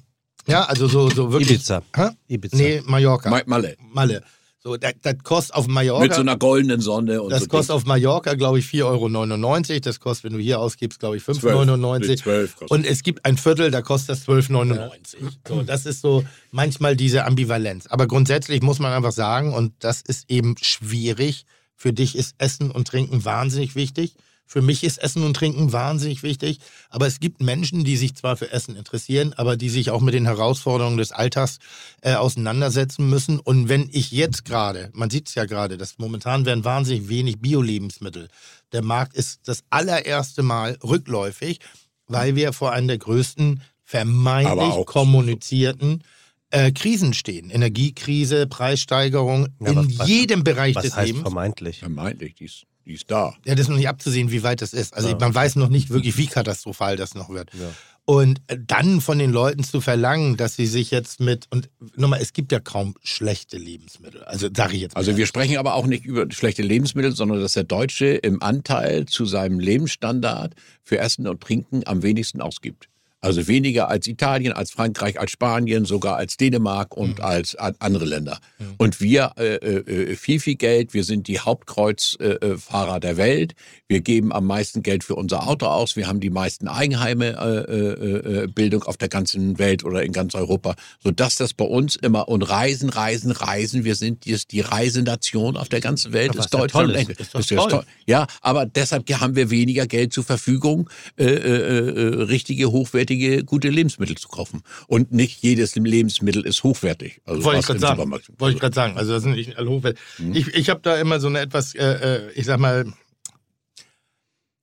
[0.54, 1.50] also so, so wirklich.
[1.52, 1.82] Ibiza.
[1.96, 2.10] Hä?
[2.28, 2.56] Ibiza.
[2.58, 3.30] Nee, Mallorca.
[3.30, 3.76] Ma- Malle.
[3.94, 4.24] Malle.
[4.60, 6.02] So, das, das kostet auf Mallorca.
[6.04, 9.80] Mit so einer goldenen Sonne und das so kostet auf Mallorca, glaube ich, 4,99 Euro.
[9.80, 12.72] Das kostet, wenn du hier ausgibst, glaube ich, 5,99 Nee, 12 kostet.
[12.72, 15.18] Und es gibt ein Viertel, da kostet das 12,99
[15.48, 17.86] So, das ist so manchmal diese Ambivalenz.
[17.88, 21.46] Aber grundsätzlich muss man einfach sagen, und das ist eben schwierig,
[21.76, 24.16] für dich ist Essen und Trinken wahnsinnig wichtig.
[24.48, 26.60] Für mich ist Essen und Trinken wahnsinnig wichtig.
[26.90, 30.14] Aber es gibt Menschen, die sich zwar für Essen interessieren, aber die sich auch mit
[30.14, 31.58] den Herausforderungen des Alltags
[32.02, 33.40] äh, auseinandersetzen müssen.
[33.40, 37.40] Und wenn ich jetzt gerade, man sieht es ja gerade, dass momentan werden wahnsinnig wenig
[37.40, 38.28] Bio-Lebensmittel.
[38.72, 41.60] Der Markt ist das allererste Mal rückläufig,
[42.08, 46.04] weil wir vor einem der größten vermeintlich kommunizierten
[46.52, 47.50] äh, Krisen stehen.
[47.50, 51.22] Energiekrise, Preissteigerung Ja, in was- was- jedem Bereich Was des heißt Lebens.
[51.24, 51.80] vermeintlich?
[51.80, 53.34] Vermeintlich, die ist, die ist da.
[53.45, 54.94] Ja, das ist noch nicht abzusehen, wie weit das ist.
[54.94, 55.18] Also Ja.
[55.20, 57.52] man weiß noch nicht wirklich, wie katastrophal das noch wird.
[57.53, 57.72] Ja.
[58.07, 62.34] Und dann von den Leuten zu verlangen, dass sie sich jetzt mit, und nochmal, es
[62.34, 64.24] gibt ja kaum schlechte Lebensmittel.
[64.26, 64.99] Also sage ich jetzt mal.
[64.99, 69.07] Also wir sprechen aber auch nicht über schlechte Lebensmittel, sondern dass der Deutsche im Anteil
[69.07, 70.53] zu seinem Lebensstandard
[70.84, 72.90] für Essen und Trinken am wenigsten ausgibt.
[73.26, 78.06] Also weniger als Italien, als Frankreich, als Spanien, sogar als Dänemark und als a- andere
[78.06, 78.38] Länder.
[78.77, 80.93] Und wir äh, äh, viel, viel Geld.
[80.93, 83.56] Wir sind die Hauptkreuzfahrer äh, Fahrer der Welt.
[83.88, 85.95] Wir geben am meisten Geld für unser Auto aus.
[85.95, 87.27] Wir haben die meisten Eigenheime
[87.68, 91.65] äh, äh, äh, Bildung auf der ganzen Welt oder in ganz Europa, sodass das bei
[91.65, 93.84] uns immer und Reisen, Reisen, Reisen.
[93.84, 96.34] Wir sind die, die Reisenation auf der ganzen Welt.
[96.34, 96.91] Ja, was ist ja Deutschland.
[96.93, 97.19] toll ist.
[97.19, 97.84] Ist, Ist ja toll.
[98.06, 103.70] Ja, aber deshalb haben wir weniger Geld zur Verfügung, äh, äh, äh, richtige, hochwertige, gute
[103.70, 104.64] Lebensmittel zu kaufen.
[104.88, 107.22] Und nicht jedes Lebensmittel ist hochwertig.
[107.26, 107.98] Also Wollte ich gerade sagen.
[107.98, 108.30] Supermarkt.
[108.38, 108.98] Wollte ich gerade sagen.
[108.98, 110.00] Also das sind nicht alle hochwertig.
[110.34, 112.86] Ich, ich habe da immer so eine etwas, äh, äh, ich sag mal,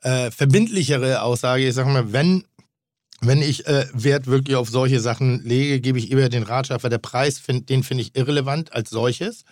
[0.02, 1.66] äh, verbindlichere Aussage.
[1.66, 2.44] Ich sag mal, wenn,
[3.20, 6.90] wenn ich äh, Wert wirklich auf solche Sachen lege, gebe ich eher den Ratschlag, weil
[6.90, 9.44] der Preis, find, den finde ich irrelevant als solches.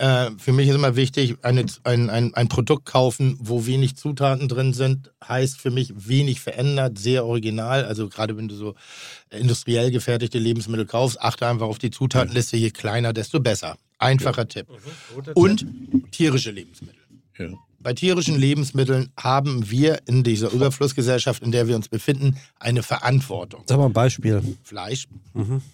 [0.00, 4.48] Äh, für mich ist immer wichtig, eine, ein, ein, ein Produkt kaufen, wo wenig Zutaten
[4.48, 7.84] drin sind, heißt für mich wenig verändert, sehr original.
[7.84, 8.74] Also gerade wenn du so
[9.28, 13.76] industriell gefertigte Lebensmittel kaufst, achte einfach auf die Zutatenliste, je kleiner, desto besser.
[13.98, 14.68] Einfacher Tipp.
[15.34, 15.66] Und
[16.12, 17.02] tierische Lebensmittel.
[17.38, 17.48] Ja.
[17.78, 23.64] Bei tierischen Lebensmitteln haben wir in dieser Überflussgesellschaft, in der wir uns befinden, eine Verantwortung.
[23.66, 24.42] Sag mal ein Beispiel.
[24.62, 25.08] Fleisch,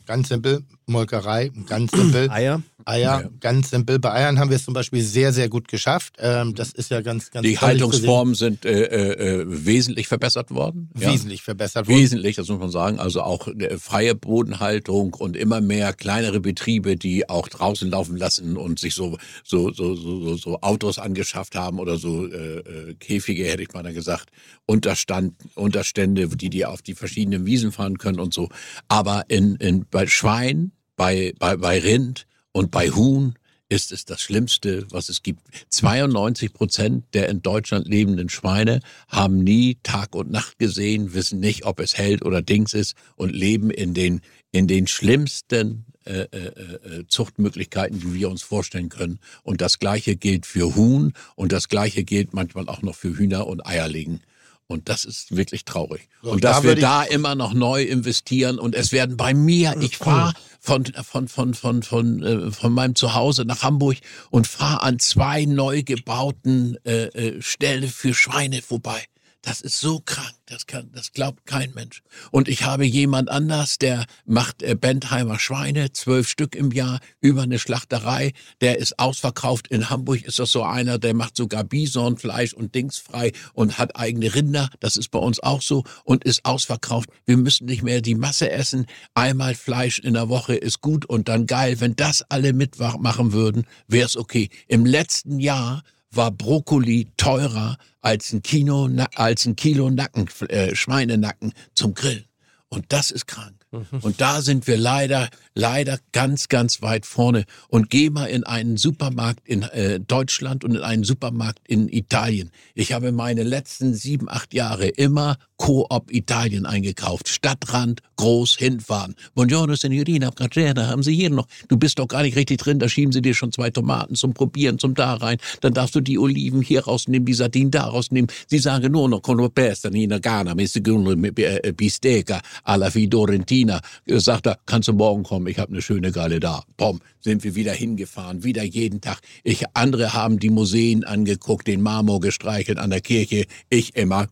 [0.04, 0.64] ganz simpel.
[0.86, 2.30] Molkerei, ganz simpel.
[2.30, 2.62] Eier?
[2.84, 3.98] Eier, ganz simpel.
[3.98, 6.14] Bei Eiern haben wir es zum Beispiel sehr, sehr gut geschafft.
[6.18, 10.88] Ähm, das ist ja ganz, ganz Die Haltungsformen sind äh, äh, äh, wesentlich verbessert worden.
[10.94, 11.02] sehen.
[11.02, 11.12] Ja.
[11.12, 11.98] Wesentlich verbessert worden.
[11.98, 13.00] Wesentlich, das muss man sagen.
[13.00, 18.56] Also auch äh, freie Bodenhaltung und immer mehr kleinere Betriebe, die auch draußen laufen lassen
[18.56, 23.46] und sich so so so so, so, Autos angeschafft haben oder so äh, äh, Käfige,
[23.46, 24.30] hätte ich mal da gesagt,
[24.66, 28.48] Unterstand, Unterstände, die die auf die verschiedenen Wiesen fahren können und so.
[28.86, 33.34] Aber in, in bei Schwein, bei bei bei Rind und bei Huhn
[33.68, 35.42] ist es das Schlimmste, was es gibt.
[35.70, 41.64] 92 Prozent der in Deutschland lebenden Schweine haben nie Tag und Nacht gesehen, wissen nicht,
[41.64, 44.20] ob es Held oder Dings ist und leben in den,
[44.52, 49.18] in den schlimmsten äh, äh, äh, Zuchtmöglichkeiten, die wir uns vorstellen können.
[49.42, 53.48] Und das Gleiche gilt für Huhn und das Gleiche gilt manchmal auch noch für Hühner
[53.48, 54.20] und Eierlegen.
[54.68, 56.08] Und das ist wirklich traurig.
[56.22, 59.16] So, und da dass wir würde ich- da immer noch neu investieren und es werden
[59.16, 63.98] bei mir, ich fahre von, von, von, von, von, äh, von meinem Zuhause nach Hamburg
[64.30, 69.04] und fahre an zwei neu gebauten äh, äh, Ställe für Schweine vorbei.
[69.42, 72.02] Das ist so krank, das kann, das glaubt kein Mensch.
[72.32, 77.42] Und ich habe jemand anders, der macht äh, Bentheimer Schweine, zwölf Stück im Jahr, über
[77.42, 78.32] eine Schlachterei.
[78.60, 79.68] Der ist ausverkauft.
[79.68, 83.96] In Hamburg ist das so einer, der macht sogar Bisonfleisch und Dings frei und hat
[83.96, 84.68] eigene Rinder.
[84.80, 87.10] Das ist bei uns auch so und ist ausverkauft.
[87.24, 88.86] Wir müssen nicht mehr die Masse essen.
[89.14, 91.80] Einmal Fleisch in der Woche ist gut und dann geil.
[91.80, 94.48] Wenn das alle mitmachen würden, wäre es okay.
[94.66, 101.52] Im letzten Jahr war Brokkoli teurer als ein Kilo, als ein Kilo Nacken, äh, Schweinenacken
[101.74, 102.24] zum Grillen.
[102.68, 103.56] Und das ist krank.
[104.00, 107.44] Und da sind wir leider, leider ganz, ganz weit vorne.
[107.68, 112.50] Und geh mal in einen Supermarkt in äh, Deutschland und in einen Supermarkt in Italien.
[112.74, 117.28] Ich habe meine letzten sieben, acht Jahre immer Coop Italien eingekauft.
[117.28, 119.14] Stadtrand, groß, hinfahren.
[119.34, 121.46] Buongiorno, Signorina, Bracera, haben Sie hier noch?
[121.68, 124.34] Du bist doch gar nicht richtig drin, da schieben Sie dir schon zwei Tomaten zum
[124.34, 125.38] Probieren, zum da rein.
[125.60, 128.30] Dann darfst du die Oliven hier rausnehmen, die Sardinen da rausnehmen.
[128.46, 133.80] Sie sagen nur noch con pesta, nina gana, äh, bistecca, alla Fidorentina.
[134.06, 136.64] Äh, Sagt er, kannst du morgen kommen, ich habe eine schöne Galle da.
[136.76, 139.20] Pom, sind wir wieder hingefahren, wieder jeden Tag.
[139.42, 143.46] Ich, andere haben die Museen angeguckt, den Marmor gestreichelt an der Kirche.
[143.68, 144.28] Ich immer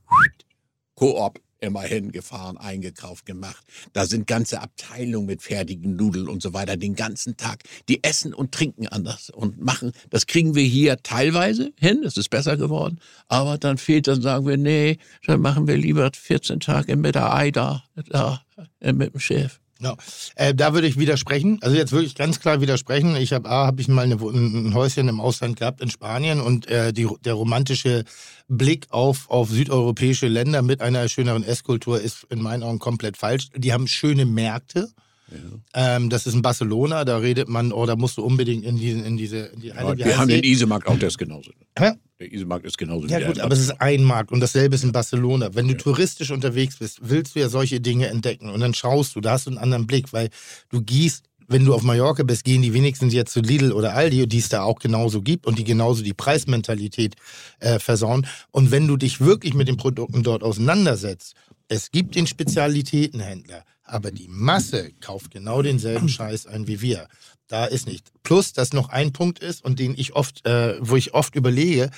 [1.04, 3.62] Koop immerhin gefahren, eingekauft, gemacht.
[3.92, 7.62] Da sind ganze Abteilungen mit fertigen Nudeln und so weiter den ganzen Tag.
[7.90, 9.92] Die essen und trinken anders und machen.
[10.08, 13.00] Das kriegen wir hier teilweise hin, es ist besser geworden.
[13.28, 17.34] Aber dann fehlt, dann sagen wir, nee, dann machen wir lieber 14 Tage mit der
[17.34, 18.42] AIDA, da,
[18.80, 19.60] äh, mit dem Chef.
[19.80, 19.96] Ja.
[20.36, 21.58] Äh, da würde ich widersprechen.
[21.60, 23.16] Also jetzt wirklich ganz klar widersprechen.
[23.16, 26.66] Ich habe A, habe ich mal eine, ein Häuschen im Ausland gehabt in Spanien und
[26.68, 28.04] äh, die, der romantische
[28.48, 33.48] Blick auf, auf südeuropäische Länder mit einer schöneren Esskultur ist in meinen Augen komplett falsch.
[33.56, 34.90] Die haben schöne Märkte.
[35.34, 35.96] Ja.
[35.96, 39.04] Ähm, das ist in Barcelona, da redet man, oh, da musst du unbedingt in, diesen,
[39.04, 41.50] in diese in die ja, Wir haben den Isemarkt auch, der ist genauso.
[41.78, 41.92] Hä?
[42.20, 43.06] Der Isemarkt ist genauso.
[43.08, 45.54] Ja gut, aber es ist ein Markt und dasselbe ist in Barcelona.
[45.54, 49.20] Wenn du touristisch unterwegs bist, willst du ja solche Dinge entdecken und dann schaust du,
[49.20, 50.30] da hast du einen anderen Blick, weil
[50.70, 54.26] du gehst wenn du auf Mallorca bist, gehen die wenigstens jetzt zu Lidl oder Aldi,
[54.26, 57.16] die es da auch genauso gibt und die genauso die Preismentalität
[57.60, 58.26] äh, versauen.
[58.50, 61.34] Und wenn du dich wirklich mit den Produkten dort auseinandersetzt,
[61.68, 67.08] es gibt den Spezialitätenhändler, aber die Masse kauft genau denselben Scheiß ein wie wir.
[67.46, 68.10] Da ist nicht.
[68.22, 71.90] Plus, dass noch ein Punkt ist und den ich oft, äh, wo ich oft überlege,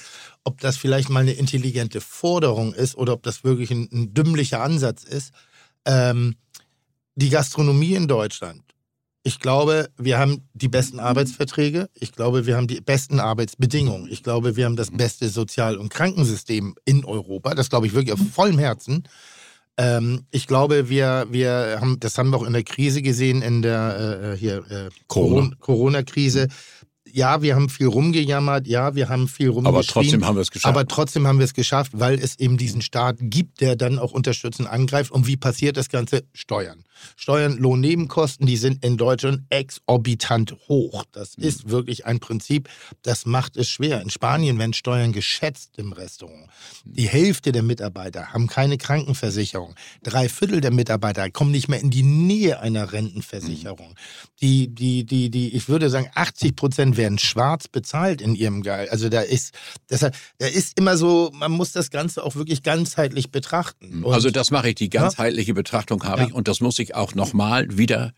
[0.45, 4.61] ob das vielleicht mal eine intelligente Forderung ist oder ob das wirklich ein, ein dümmlicher
[4.61, 5.33] Ansatz ist.
[5.85, 6.37] Ähm,
[7.15, 8.63] die Gastronomie in Deutschland.
[9.23, 11.89] Ich glaube, wir haben die besten Arbeitsverträge.
[11.95, 14.09] Ich glaube, wir haben die besten Arbeitsbedingungen.
[14.09, 17.55] Ich glaube, wir haben das beste Sozial- und Krankensystem in Europa.
[17.55, 19.03] Das glaube ich wirklich auf vollem Herzen.
[19.79, 23.63] Ähm, ich glaube, wir, wir haben, das haben wir auch in der Krise gesehen, in
[23.63, 26.49] der äh, hier äh, Corona-Krise.
[27.05, 29.75] ja, wir haben viel rumgejammert, ja, wir haben viel rumgeschrien.
[29.75, 30.75] Aber trotzdem haben wir es geschafft.
[30.75, 34.13] Aber trotzdem haben wir es geschafft, weil es eben diesen Staat gibt, der dann auch
[34.13, 35.11] unterstützend angreift.
[35.11, 36.25] Und wie passiert das Ganze?
[36.33, 36.86] Steuern.
[37.17, 41.05] Steuern, Lohnnebenkosten, die sind in Deutschland exorbitant hoch.
[41.13, 41.45] Das mhm.
[41.45, 42.69] ist wirklich ein Prinzip,
[43.03, 44.01] das macht es schwer.
[44.01, 46.49] In Spanien werden Steuern geschätzt im Restaurant.
[46.85, 49.75] Die Hälfte der Mitarbeiter haben keine Krankenversicherung.
[50.03, 53.95] Drei Viertel der Mitarbeiter kommen nicht mehr in die Nähe einer Rentenversicherung.
[54.41, 58.91] Die, die, die, die, ich würde sagen, 80 Prozent werden schwarz bezahlt in ihrem Gehalt.
[58.91, 59.55] Also da ist,
[59.91, 64.05] deshalb, da ist immer so, man muss das Ganze auch wirklich ganzheitlich betrachten.
[64.05, 65.55] Und also das mache ich, die ganzheitliche ja?
[65.55, 66.29] Betrachtung habe ja.
[66.29, 68.13] ich und das muss ich auch nochmal wieder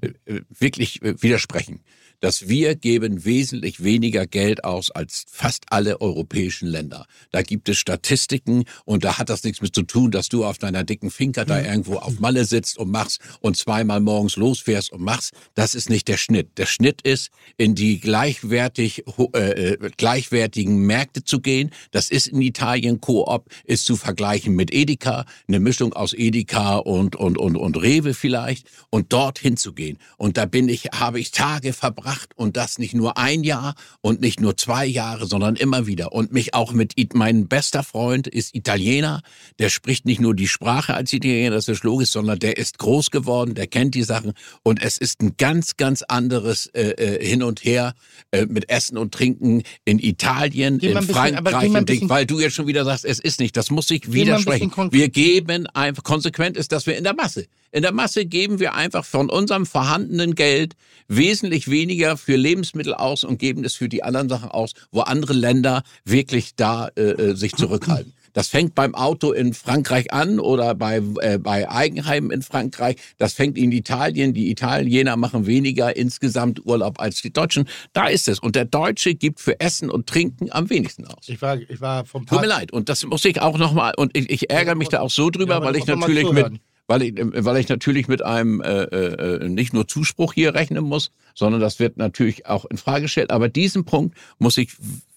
[0.00, 1.80] äh, äh, wirklich äh, widersprechen
[2.20, 7.06] dass wir geben wesentlich weniger Geld aus als fast alle europäischen Länder.
[7.30, 10.58] Da gibt es Statistiken und da hat das nichts mit zu tun, dass du auf
[10.58, 15.02] deiner dicken Finker da irgendwo auf Malle sitzt und machst und zweimal morgens losfährst und
[15.02, 15.32] machst.
[15.54, 16.58] Das ist nicht der Schnitt.
[16.58, 21.70] Der Schnitt ist, in die gleichwertig, äh, gleichwertigen Märkte zu gehen.
[21.90, 27.16] Das ist in Italien Coop, ist zu vergleichen mit Edeka, eine Mischung aus Edeka und,
[27.16, 29.98] und, und, und Rewe vielleicht und dorthin zu gehen.
[30.16, 33.74] Und da bin ich, habe ich Tage verbracht gebracht und das nicht nur ein Jahr
[34.00, 36.12] und nicht nur zwei Jahre, sondern immer wieder.
[36.12, 39.22] Und mich auch mit, mein bester Freund ist Italiener,
[39.58, 43.10] der spricht nicht nur die Sprache als Italiener, das ist logisch, sondern der ist groß
[43.10, 47.42] geworden, der kennt die Sachen und es ist ein ganz, ganz anderes äh, äh Hin
[47.42, 47.94] und Her
[48.30, 52.66] äh, mit Essen und Trinken in Italien, in Frankreich und Ding, weil du jetzt schon
[52.66, 54.72] wieder sagst, es ist nicht, das muss ich widersprechen.
[54.90, 58.74] Wir geben einfach, konsequent ist, dass wir in der Masse, in der Masse geben wir
[58.74, 60.74] einfach von unserem vorhandenen Geld
[61.08, 65.32] wesentlich weniger für Lebensmittel aus und geben es für die anderen Sachen aus, wo andere
[65.32, 68.12] Länder wirklich da äh, äh sich zurückhalten.
[68.38, 72.96] Das fängt beim Auto in Frankreich an oder bei, äh, bei Eigenheimen in Frankreich.
[73.16, 74.32] Das fängt in Italien.
[74.32, 77.68] Die Italiener machen weniger insgesamt Urlaub als die Deutschen.
[77.94, 78.38] Da ist es.
[78.38, 81.28] Und der Deutsche gibt für Essen und Trinken am wenigsten aus.
[81.28, 82.72] Ich war, ich war vom Tut mir leid.
[82.72, 85.54] Und das muss ich auch nochmal, und ich, ich ärgere mich da auch so drüber,
[85.54, 89.72] ja, weil ich natürlich mit, weil ich, weil ich natürlich mit einem äh, äh, nicht
[89.72, 93.30] nur Zuspruch hier rechnen muss, sondern das wird natürlich auch in Frage gestellt.
[93.30, 94.72] Aber diesen Punkt muss ich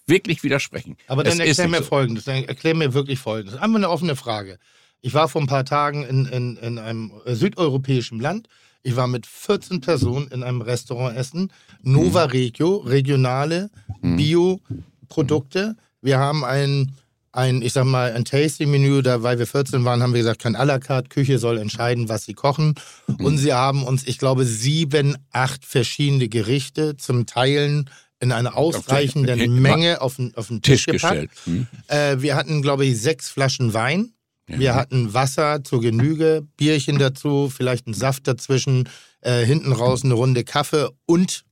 [0.06, 0.96] wirklich widersprechen.
[1.08, 1.84] Aber dann es erklär mir so.
[1.84, 3.58] Folgendes, dann erklär mir wirklich Folgendes.
[3.58, 4.58] Einfach eine offene Frage.
[5.00, 8.48] Ich war vor ein paar Tagen in, in, in einem südeuropäischen Land.
[8.82, 11.50] Ich war mit 14 Personen in einem Restaurant essen.
[11.82, 13.70] Nova Regio, regionale
[14.02, 14.16] mhm.
[14.16, 15.76] Bio-Produkte.
[16.02, 16.92] Wir haben ein
[17.32, 20.54] ein, ich sag mal, ein Tasting-Menü, da, weil wir 14 waren, haben wir gesagt, kein
[20.54, 22.74] à la carte, Küche soll entscheiden, was sie kochen.
[23.06, 23.24] Mhm.
[23.24, 27.88] Und sie haben uns, ich glaube, sieben, acht verschiedene Gerichte zum Teilen
[28.20, 31.30] in einer ausreichenden auf Menge auf den, auf den Tisch, Tisch gepackt.
[31.44, 31.66] Hm.
[31.88, 34.12] Äh, wir hatten, glaube ich, sechs Flaschen Wein.
[34.48, 34.58] Ja.
[34.60, 38.88] Wir hatten Wasser zur Genüge, Bierchen dazu, vielleicht einen Saft dazwischen,
[39.22, 41.44] äh, hinten raus eine Runde Kaffee und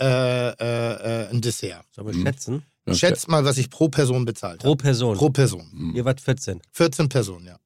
[0.00, 1.84] äh, äh, äh ein Dessert.
[1.92, 2.64] Soll man schätzen?
[2.86, 2.96] Okay.
[2.98, 4.68] Schätzt mal, was ich pro Person bezahlt habe.
[4.68, 5.16] Pro Person?
[5.16, 5.66] Pro Person.
[5.72, 5.96] Mhm.
[5.96, 6.60] Ihr wart 14?
[6.72, 7.58] 14 Personen, ja.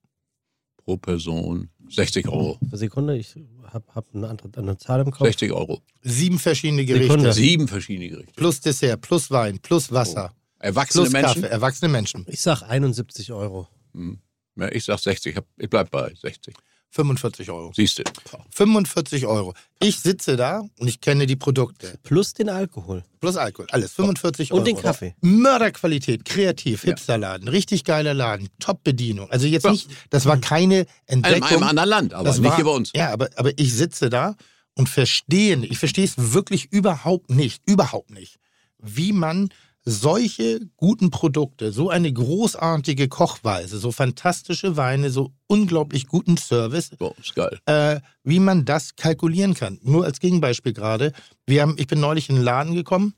[0.79, 2.59] Pro Person 60 Euro.
[2.73, 3.35] Sekunde, ich
[3.65, 5.27] habe hab eine andere eine Zahl im Kopf.
[5.27, 5.83] 60 Euro.
[6.03, 7.09] Sieben verschiedene Gerichte.
[7.09, 7.33] Sekunde.
[7.35, 8.33] Sieben verschiedene Gerichte.
[8.35, 10.33] Plus Dessert, plus Wein, plus Wasser.
[10.33, 10.37] Oh.
[10.63, 11.43] Erwachsene plus Menschen?
[11.43, 12.25] Kaffee, erwachsene Menschen.
[12.29, 13.69] Ich sag 71 Euro.
[13.93, 14.19] Hm.
[14.57, 16.55] Ja, ich sag 60, ich hab- ich bleib bei 60.
[16.91, 17.73] 45 Euro.
[17.75, 18.03] Siehst du.
[18.51, 19.55] 45 Euro.
[19.81, 21.99] Ich sitze da und ich kenne die Produkte.
[22.03, 23.05] Plus den Alkohol.
[23.21, 23.69] Plus Alkohol.
[23.71, 23.93] Alles.
[23.93, 24.59] 45 Euro.
[24.59, 25.15] Und den Kaffee.
[25.21, 29.31] Mörderqualität, kreativ, Hipsterladen, richtig geiler Laden, Top-Bedienung.
[29.31, 31.49] Also jetzt nicht, das war keine In Entdeckung.
[31.49, 32.91] einem anderen Land, aber das nicht war, hier bei uns.
[32.95, 34.35] Ja, aber, aber ich sitze da
[34.75, 38.39] und verstehe, ich verstehe es wirklich überhaupt nicht, überhaupt nicht,
[38.79, 39.51] wie man
[39.85, 47.15] solche guten Produkte, so eine großartige Kochweise, so fantastische Weine, so unglaublich guten Service, So,
[47.21, 47.59] ist geil.
[47.67, 49.79] äh, wie man das kalkulieren kann.
[49.83, 51.13] Nur als Gegenbeispiel gerade.
[51.47, 53.15] Wir haben, ich bin neulich in den Laden gekommen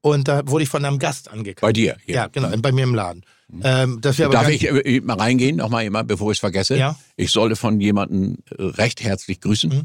[0.00, 1.60] und da wurde ich von einem Gast angekauft.
[1.68, 1.96] Bei dir.
[2.04, 2.14] Hier.
[2.14, 3.22] Ja, genau, bei mir im Laden.
[3.62, 6.76] Ähm, wir aber Darf gar ich äh, mal reingehen, nochmal immer, bevor ich es vergesse?
[6.76, 6.98] Ja.
[7.16, 9.70] Ich sollte von jemandem äh, recht herzlich grüßen.
[9.70, 9.82] Mhm.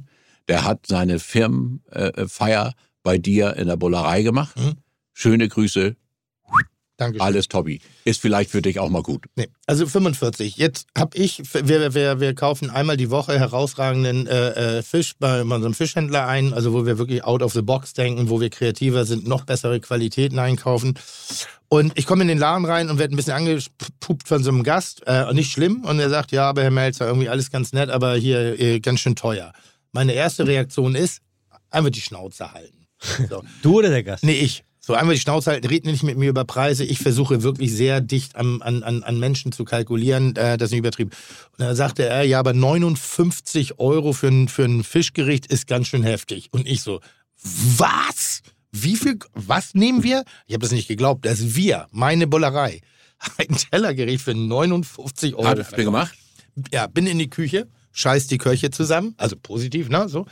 [0.47, 2.71] Der hat seine Firmenfeier äh,
[3.03, 4.57] bei dir in der Bullerei gemacht.
[4.57, 4.73] Mhm.
[5.13, 5.95] Schöne Grüße,
[7.01, 7.25] Dankeschön.
[7.25, 7.81] alles Tobi.
[8.05, 9.25] Ist vielleicht für dich auch mal gut.
[9.35, 10.57] Nee, also 45.
[10.57, 15.41] Jetzt habe ich, wir, wir, wir kaufen einmal die Woche herausragenden äh, äh, Fisch bei
[15.41, 19.05] unserem Fischhändler ein, also wo wir wirklich out of the box denken, wo wir kreativer
[19.05, 20.93] sind, noch bessere Qualitäten einkaufen.
[21.69, 24.61] Und ich komme in den Laden rein und werde ein bisschen angepupt von so einem
[24.61, 25.01] Gast.
[25.07, 25.83] Äh, nicht schlimm.
[25.83, 28.99] Und er sagt, ja, aber Herr Melzer, irgendwie alles ganz nett, aber hier äh, ganz
[28.99, 29.53] schön teuer.
[29.91, 31.21] Meine erste Reaktion ist,
[31.71, 32.85] einfach die Schnauze halten.
[33.27, 33.41] So.
[33.63, 34.23] Du oder der Gast?
[34.23, 34.63] Nee, ich.
[34.83, 36.83] So einmal die Schnauze halten, red nicht mit mir über Preise.
[36.83, 40.35] Ich versuche wirklich sehr dicht an, an, an Menschen zu kalkulieren.
[40.35, 41.11] Äh, das ist nicht übertrieben.
[41.51, 45.87] Und dann sagte er, ja, aber 59 Euro für ein, für ein Fischgericht ist ganz
[45.87, 46.49] schön heftig.
[46.51, 46.99] Und ich so,
[47.43, 48.41] was?
[48.71, 50.23] Wie viel, was nehmen wir?
[50.47, 51.25] Ich habe das nicht geglaubt.
[51.27, 52.81] Das ist wir, meine Bullerei.
[53.37, 55.47] Ein Tellergericht für 59 Euro.
[55.47, 56.15] Hat er gemacht?
[56.71, 60.25] Ja, bin in die Küche, scheiß die Köche zusammen, also positiv, ne, so.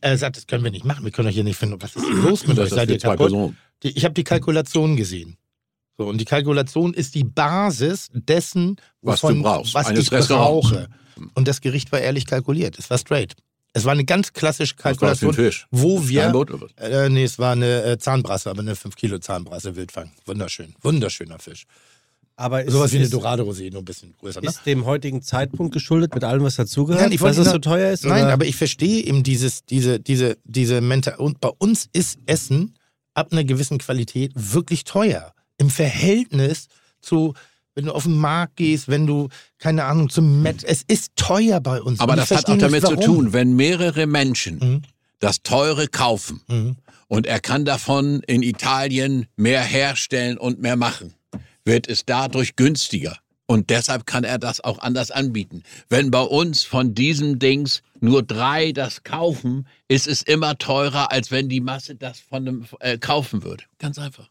[0.00, 2.04] Er sagt, das können wir nicht machen, wir können doch hier nicht finden, was ist
[2.04, 2.70] denn los mit euch?
[2.70, 3.18] Seid ihr kaputt?
[3.18, 3.56] Personen.
[3.82, 5.36] Die, ich habe die Kalkulation gesehen.
[5.98, 10.28] So, und die Kalkulation ist die Basis dessen, Was du wovon- brauchst, was eines ich
[10.28, 10.88] brauche.
[11.34, 12.78] Und das Gericht war ehrlich kalkuliert.
[12.78, 13.34] Es war straight.
[13.74, 15.66] Es war eine ganz klassische Was war das für Kalkulation, ein Fisch?
[15.70, 16.32] wo wir.
[16.32, 16.70] Was?
[16.76, 20.10] Äh, nee, es war eine äh, Zahnbrasse, aber eine 5 Kilo Zahnbrasse Wildfang.
[20.26, 20.74] Wunderschön.
[20.82, 21.64] Wunderschöner Fisch.
[22.36, 24.40] Aber ist, Sowas wie eine Dorado-Rosé, nur ein bisschen größer.
[24.40, 24.48] Ne?
[24.48, 27.92] ist dem heutigen Zeitpunkt geschuldet, mit allem, was dazugehört, Nein, ich dass es so teuer
[27.92, 28.04] ist?
[28.04, 28.32] Nein, oder?
[28.32, 31.16] aber ich verstehe eben dieses, diese, diese, diese Mental.
[31.16, 32.74] Und bei uns ist Essen
[33.14, 35.32] ab einer gewissen Qualität wirklich teuer.
[35.58, 36.68] Im Verhältnis
[37.00, 37.34] zu,
[37.74, 40.64] wenn du auf den Markt gehst, wenn du, keine Ahnung, zum Met.
[40.64, 42.00] Es ist teuer bei uns.
[42.00, 43.04] Aber das hat auch damit nicht, zu warum.
[43.04, 44.82] tun, wenn mehrere Menschen Mhm.
[45.20, 46.76] das Teure kaufen Mhm.
[47.08, 51.14] und er kann davon in Italien mehr herstellen und mehr machen,
[51.64, 53.16] wird es dadurch günstiger.
[53.52, 55.62] Und deshalb kann er das auch anders anbieten.
[55.90, 61.30] Wenn bei uns von diesen Dings nur drei das kaufen, ist es immer teurer, als
[61.30, 63.64] wenn die Masse das von einem äh, kaufen würde.
[63.78, 64.30] Ganz einfach.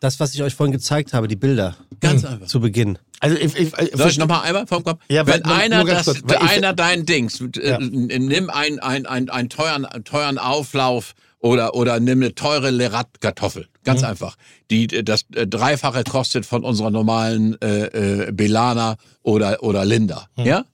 [0.00, 2.48] das, was ich euch vorhin gezeigt habe, die Bilder Ganz einfach.
[2.48, 2.98] zu Beginn.
[3.20, 5.00] Also, ich, ich, ich, Soll ich nochmal einmal vom Kopf?
[5.08, 7.78] Ja, Wenn nur- einer, nur das, kurz, einer dein Dings, äh, Ja.
[7.78, 13.66] nimm einen ein, ein, ein teuren, teuren Auflauf oder, oder nimm eine teure Lerat-Kartoffel.
[13.84, 14.06] Ganz Mhm.
[14.08, 14.36] einfach.
[14.70, 20.28] Die, das äh, Dreifache kostet von unserer normalen äh, äh, Belana oder, oder Linda.
[20.36, 20.44] Mhm.
[20.46, 20.64] Ja?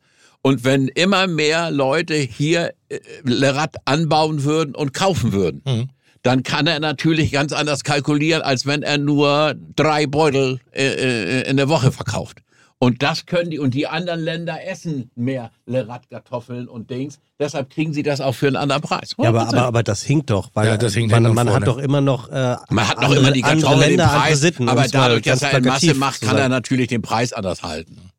[0.43, 5.89] Und wenn immer mehr Leute hier äh, Lerat anbauen würden und kaufen würden, Mhm.
[6.23, 11.51] dann kann er natürlich ganz anders kalkulieren, als wenn er nur drei Beutel äh, äh,
[11.51, 12.39] in der Woche verkauft.
[12.81, 17.19] Und das können die, und die anderen Länder essen mehr Lerat-Kartoffeln und Dings.
[17.41, 19.15] Deshalb kriegen sie das auch für einen anderen Preis.
[19.19, 21.79] Ja, aber, aber, aber das hinkt doch, weil Ja, das hinkt man, man hat doch
[21.79, 24.41] immer noch äh, man hat noch andere, immer die andere Kartoffel den Länder, andere Preis,
[24.41, 28.11] Sitten, aber dadurch, dass er in Masse macht, kann er natürlich den Preis anders halten.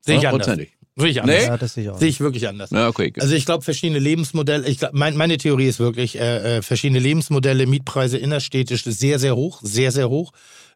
[0.00, 0.58] sehe ich anders.
[0.94, 1.40] Sehe ich anders.
[1.40, 1.46] Nee?
[1.46, 1.98] Ja, das sehe ich auch.
[1.98, 2.70] Sehe ich wirklich anders.
[2.70, 3.12] Ja, okay.
[3.18, 6.98] Also ich glaube, verschiedene Lebensmodelle, ich glaub, mein, meine Theorie ist wirklich, äh, äh, verschiedene
[6.98, 10.32] Lebensmodelle, Mietpreise innerstädtisch sehr, sehr hoch, sehr, sehr hoch.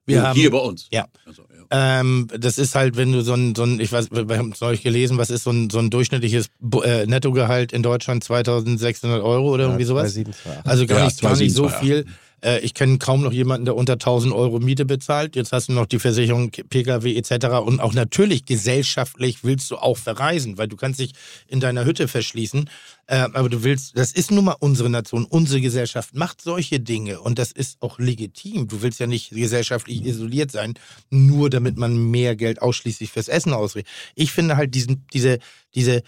[0.07, 0.89] Wir haben, hier bei uns.
[0.93, 1.07] Ja.
[1.26, 2.01] Also, ja.
[2.01, 4.60] Ähm, das ist halt, wenn du so ein, so ein ich weiß, wir haben es
[4.60, 6.47] neulich gelesen, was ist so ein, so ein durchschnittliches
[6.85, 10.17] äh, Nettogehalt in Deutschland 2600 2600 oder irgendwie sowas?
[10.17, 10.33] 2,7, 2,8.
[10.65, 11.81] Also gar Ja, nicht, gar nicht so 2728.
[11.81, 12.07] viel.
[12.42, 15.36] Äh, ich kenne kaum noch jemanden, der unter 1000 Euro Miete bezahlt.
[15.36, 17.47] Jetzt hast du noch die Versicherung, PKW etc.
[17.65, 21.12] Und auch natürlich gesellschaftlich willst du auch verreisen, weil du kannst dich
[21.48, 22.68] in deiner Hütte verschließen.
[23.06, 27.20] Äh, aber du willst, das ist nun mal unsere Nation, unsere Gesellschaft macht solche Dinge
[27.20, 28.68] und das ist auch legitim.
[28.68, 30.74] Du willst ja nicht gesellschaftlich isoliert sein,
[31.10, 33.92] nur damit man mehr Geld ausschließlich fürs Essen ausrichtet.
[34.15, 35.39] Ich finde halt diesen, diese,
[35.74, 36.02] diese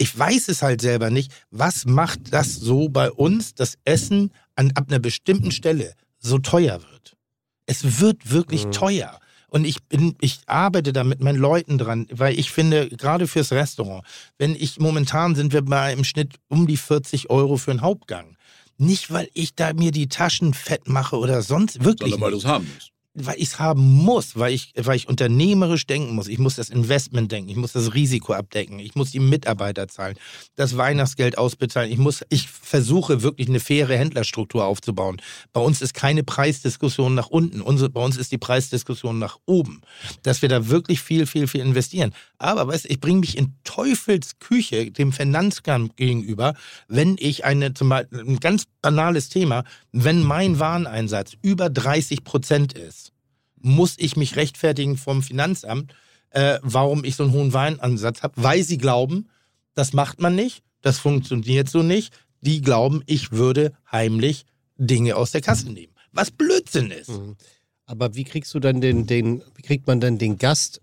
[0.00, 1.30] ich weiß es halt selber nicht.
[1.50, 6.80] Was macht das so bei uns, dass Essen an, ab einer bestimmten Stelle so teuer
[6.82, 7.16] wird?
[7.66, 8.72] Es wird wirklich Mhm.
[8.72, 9.18] teuer.
[9.48, 13.50] Und ich bin, ich arbeite da mit meinen Leuten dran, weil ich finde, gerade fürs
[13.50, 14.04] Restaurant,
[14.38, 18.36] wenn ich momentan sind wir bei im Schnitt um die 40 Euro für einen Hauptgang.
[18.78, 22.12] Nicht, weil ich da mir die Taschen fett mache oder sonst wirklich.
[22.12, 22.89] Sondern weil du es haben musst.
[23.14, 26.28] Weil ich es haben muss, weil ich, weil ich unternehmerisch denken muss.
[26.28, 30.16] Ich muss das Investment denken, ich muss das Risiko abdecken, ich muss die Mitarbeiter zahlen,
[30.54, 31.90] das Weihnachtsgeld ausbezahlen.
[31.90, 35.20] Ich muss, ich versuche wirklich eine faire Händlerstruktur aufzubauen.
[35.52, 37.60] Bei uns ist keine Preisdiskussion nach unten.
[37.60, 39.80] Unsere, bei uns ist die Preisdiskussion nach oben.
[40.22, 42.12] Dass wir da wirklich viel, viel, viel investieren.
[42.38, 46.54] Aber weißt, du, ich bringe mich in Teufelsküche dem Finanzkampf gegenüber,
[46.86, 52.72] wenn ich eine, zum Beispiel, ein ganz banales Thema, wenn mein Wareneinsatz über 30 Prozent
[52.72, 53.09] ist
[53.60, 55.94] muss ich mich rechtfertigen vom Finanzamt,
[56.30, 59.28] äh, warum ich so einen hohen Weinansatz habe, weil sie glauben,
[59.74, 62.14] das macht man nicht, das funktioniert so nicht.
[62.40, 64.46] Die glauben, ich würde heimlich
[64.78, 65.92] Dinge aus der Kasse nehmen.
[66.12, 67.10] Was Blödsinn ist.
[67.10, 67.36] Mhm.
[67.84, 70.80] Aber wie kriegst du dann den, den, wie kriegt man dann den Gast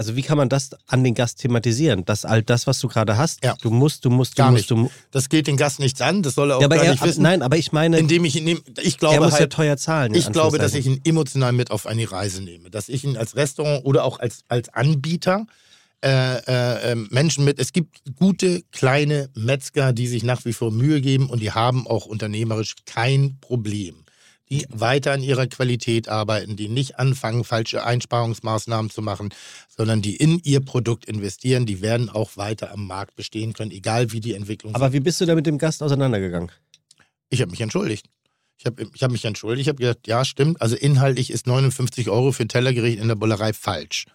[0.00, 2.06] Also wie kann man das an den Gast thematisieren?
[2.06, 3.54] Das all das, was du gerade hast, Ja.
[3.60, 4.70] du musst, du musst, du Gar musst, nicht.
[4.70, 6.92] du Das geht den Gast nichts an, das soll er auch ja, aber gar er,
[6.92, 7.20] nicht wissen.
[7.22, 9.76] nein, aber ich meine, Indem ich ihn nehme, ich er glaube muss ja halt, teuer
[9.76, 10.14] zahlen.
[10.14, 12.70] ich glaube, dass ich ihn emotional mit auf eine Reise nehme.
[12.70, 15.44] Dass ich ihn als Restaurant oder auch als, als Anbieter
[16.02, 16.08] äh,
[16.46, 21.02] äh, äh, Menschen mit, es gibt gute kleine Metzger, die sich nach wie vor Mühe
[21.02, 23.96] geben und die haben auch unternehmerisch kein Problem.
[24.50, 29.32] Die weiter an ihrer Qualität arbeiten, die nicht anfangen, falsche Einsparungsmaßnahmen zu machen,
[29.68, 34.10] sondern die in ihr Produkt investieren, die werden auch weiter am Markt bestehen können, egal
[34.12, 36.50] wie die Entwicklung Aber wie bist du da mit dem Gast auseinandergegangen?
[37.30, 38.06] ich habe mich entschuldigt.
[38.58, 39.62] Ich habe ich hab mich entschuldigt.
[39.62, 40.60] Ich habe gesagt, ja, stimmt.
[40.60, 44.06] Also inhaltlich ist 59 Euro für ein Tellergericht in der Bullerei falsch.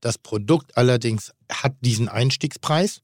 [0.00, 3.00] Das Produkt allerdings hat diesen Einstiegspreis.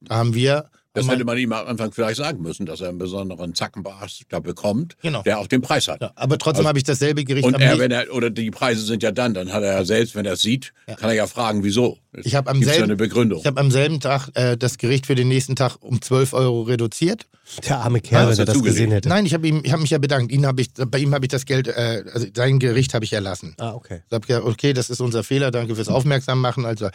[0.00, 0.70] Da haben wir.
[0.96, 4.40] Das hätte man ihm am Anfang vielleicht sagen müssen, dass er einen besonderen Zackenbart da
[4.40, 5.22] bekommt, Genau.
[5.22, 6.00] der auch den Preis hat.
[6.00, 8.50] ja, aber trotzdem Also- habe ich dasselbe Gericht Und am er, wenn er, oder die
[8.50, 11.14] Preise sind ja dann, dann hat er ja selbst, wenn er es sieht, kann er
[11.14, 11.98] ja fragen, wieso.
[12.24, 13.40] Ich habe am, ja selben- eine Begründung.
[13.40, 16.62] ich hab am selben Tag äh, das Gericht für den nächsten Tag um 12 Euro
[16.62, 17.26] reduziert.
[17.68, 18.74] Der arme Kerl, Ja, wenn er das dazugelegt.
[18.76, 19.08] gesehen hätte.
[19.08, 20.32] Nein, ich habe hab mich ja bedankt.
[20.32, 23.12] Ihn hab ich, bei ihm habe ich das Geld, äh, also sein Gericht habe ich
[23.12, 23.54] erlassen.
[23.58, 24.02] Ah, okay.
[24.08, 26.64] Ich habe gesagt, okay, das ist unser Fehler, danke fürs Aufmerksam machen.
[26.64, 26.88] Also,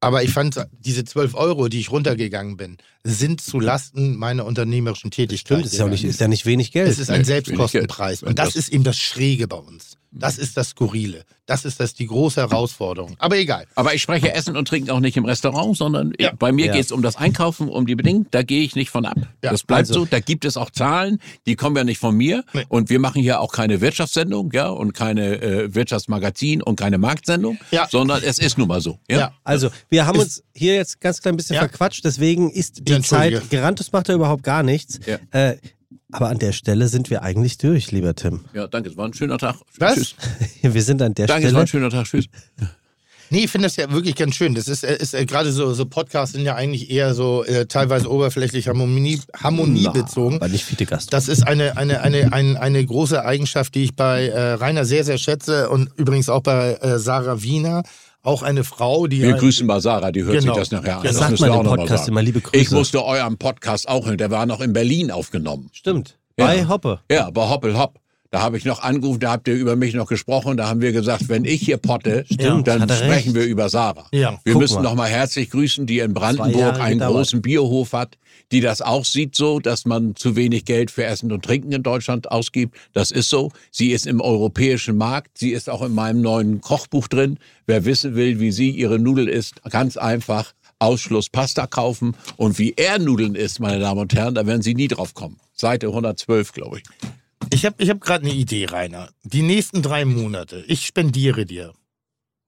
[0.00, 5.10] aber ich fand, diese 12 Euro, die ich runtergegangen bin, sind zu Lasten meiner unternehmerischen
[5.10, 5.58] Tätigkeit.
[5.58, 6.88] Stimmt, das ist ja, nicht, ist ja nicht wenig Geld.
[6.88, 8.22] Es ist ein Selbstkostenpreis.
[8.22, 9.96] Und das Das- ist eben das Schräge bei uns.
[10.18, 11.24] Das ist das Skurrile.
[11.46, 13.14] Das ist das die große Herausforderung.
[13.18, 13.66] Aber egal.
[13.74, 16.32] Aber ich spreche Essen und Trinken auch nicht im Restaurant, sondern Ja.
[16.38, 16.72] bei mir Ja.
[16.72, 18.26] geht es um das Einkaufen, um die Bedingungen.
[18.30, 19.16] Da gehe ich nicht von ab.
[19.42, 20.04] Ja, das bleibt also- so.
[20.04, 22.44] Da gibt es auch Zahlen, die kommen ja nicht von mir.
[22.52, 22.64] Nee.
[22.68, 27.58] Und wir machen hier auch keine Wirtschaftssendung, ja, und keine äh, Wirtschaftsmagazin und keine Marktsendung,
[27.70, 27.88] Ja.
[27.90, 28.98] sondern es ist nun mal so.
[29.08, 29.18] Ja.
[29.18, 29.32] Ja.
[29.44, 31.60] Also, wir haben Ist- uns hier jetzt ganz klein bisschen Ja.
[31.60, 33.00] verquatscht, deswegen ist die Ja.
[33.02, 35.00] Zeit, Gerantus macht da überhaupt gar nichts.
[35.06, 35.18] Ja.
[35.30, 35.56] Äh,
[36.10, 38.44] aber an der Stelle sind wir eigentlich durch, lieber Tim.
[38.54, 38.90] Ja, danke.
[38.90, 39.56] Es war ein schöner Tag.
[39.78, 39.94] Was?
[39.94, 40.14] Tschüss.
[40.62, 41.86] Wir sind an der Danke, es war Stelle.
[41.86, 42.06] ein schöner Tag.
[42.06, 42.26] Tschüss.
[43.30, 44.54] Nee, ich finde das ja wirklich ganz schön.
[44.54, 47.66] Das ist, äh, ist äh, gerade so, so Podcasts sind ja eigentlich eher so äh,
[47.66, 50.36] teilweise oberflächlich harmonie, harmoniebezogen.
[50.38, 51.12] Aber nicht viele Gast.
[51.12, 55.04] Das ist eine, eine, eine, eine, eine große Eigenschaft, die ich bei äh, Rainer sehr,
[55.04, 57.82] sehr schätze und übrigens auch bei äh, Sarah Wiener.
[58.22, 59.22] Auch eine Frau, die.
[59.22, 60.54] Wir grüßen mal Sarah, die hört Genau.
[60.54, 61.02] sich das nachher an.
[61.04, 62.56] Das Das sagt man im Podcast immer, liebe Grüße.
[62.56, 64.18] Ich musste eurem Podcast auch hören.
[64.18, 65.70] Der war noch in Berlin aufgenommen.
[65.72, 66.18] Stimmt.
[66.38, 66.46] Ja.
[66.46, 67.00] Bei Hoppe.
[67.10, 67.98] Ja, bei Hoppel Hopp.
[68.30, 70.58] Da habe ich noch angerufen, da habt ihr über mich noch gesprochen.
[70.58, 73.34] Da haben wir gesagt, wenn ich hier potte, Stimmt, dann sprechen recht.
[73.34, 74.06] wir über Sarah.
[74.12, 74.82] Ja, wir müssen mal.
[74.82, 77.14] noch mal herzlich grüßen, die in Brandenburg einen gedauert.
[77.14, 78.18] großen Biohof hat,
[78.52, 81.82] die das auch sieht so, dass man zu wenig Geld für Essen und Trinken in
[81.82, 82.76] Deutschland ausgibt.
[82.92, 83.50] Das ist so.
[83.70, 85.38] Sie ist im europäischen Markt.
[85.38, 87.38] Sie ist auch in meinem neuen Kochbuch drin.
[87.66, 90.52] Wer wissen will, wie sie ihre Nudel isst, ganz einfach.
[90.80, 94.74] Ausschluss Pasta kaufen und wie er Nudeln isst, meine Damen und Herren, da werden Sie
[94.74, 95.38] nie drauf kommen.
[95.54, 96.84] Seite 112, glaube ich.
[97.52, 99.08] Ich habe ich hab gerade eine Idee, Rainer.
[99.24, 101.72] Die nächsten drei Monate, ich spendiere dir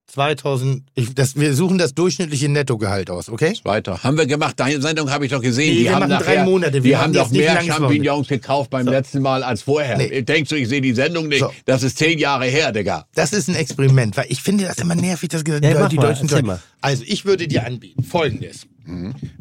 [0.07, 3.53] 2000, ich, das, wir suchen das durchschnittliche Nettogehalt aus, okay?
[3.63, 4.03] Weiter.
[4.03, 4.59] Haben wir gemacht.
[4.59, 5.69] Deine Sendung habe ich doch gesehen.
[5.73, 6.73] Nee, die wir haben nachher, drei Monate.
[6.73, 8.91] Wir Die haben jetzt doch mehr Champignons gekauft beim So.
[8.91, 9.97] letzten Mal als vorher.
[9.97, 10.21] Nee.
[10.23, 11.39] Denkst du, ich sehe die Sendung nicht?
[11.39, 11.49] So.
[11.63, 13.07] Das ist zehn Jahre her, Digga.
[13.15, 16.13] Das ist ein Experiment, weil ich finde das immer nervig, dass Ja, die mach mal,
[16.13, 16.59] Deutschen mal.
[16.81, 18.67] Also ich würde dir anbieten folgendes.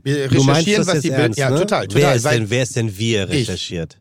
[0.05, 1.59] Wir Du meinst recherchieren, das was jetzt die ernst, ja ne?
[1.59, 2.03] total, total.
[2.03, 3.49] Wer ist, denn, wer ist denn wir Ich.
[3.49, 3.99] recherchiert?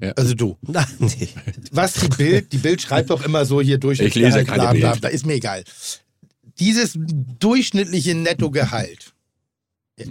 [0.00, 0.18] Gut.
[0.18, 0.56] also du.
[0.74, 1.28] Ach, nee.
[1.70, 4.00] Was die Bild, die Bild schreibt doch immer so hier durch.
[4.00, 5.02] Ich lese keine Bild.
[5.02, 5.64] Da ist mir egal.
[6.58, 6.96] Dieses
[7.38, 9.14] durchschnittliche Nettogehalt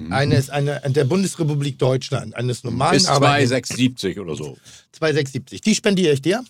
[0.10, 4.58] eines, eine, der Bundesrepublik Deutschland, eines normalen Bis Arbeitnehmers, 2670 oder so.
[4.94, 6.44] 2,670, die spendiere ich dir.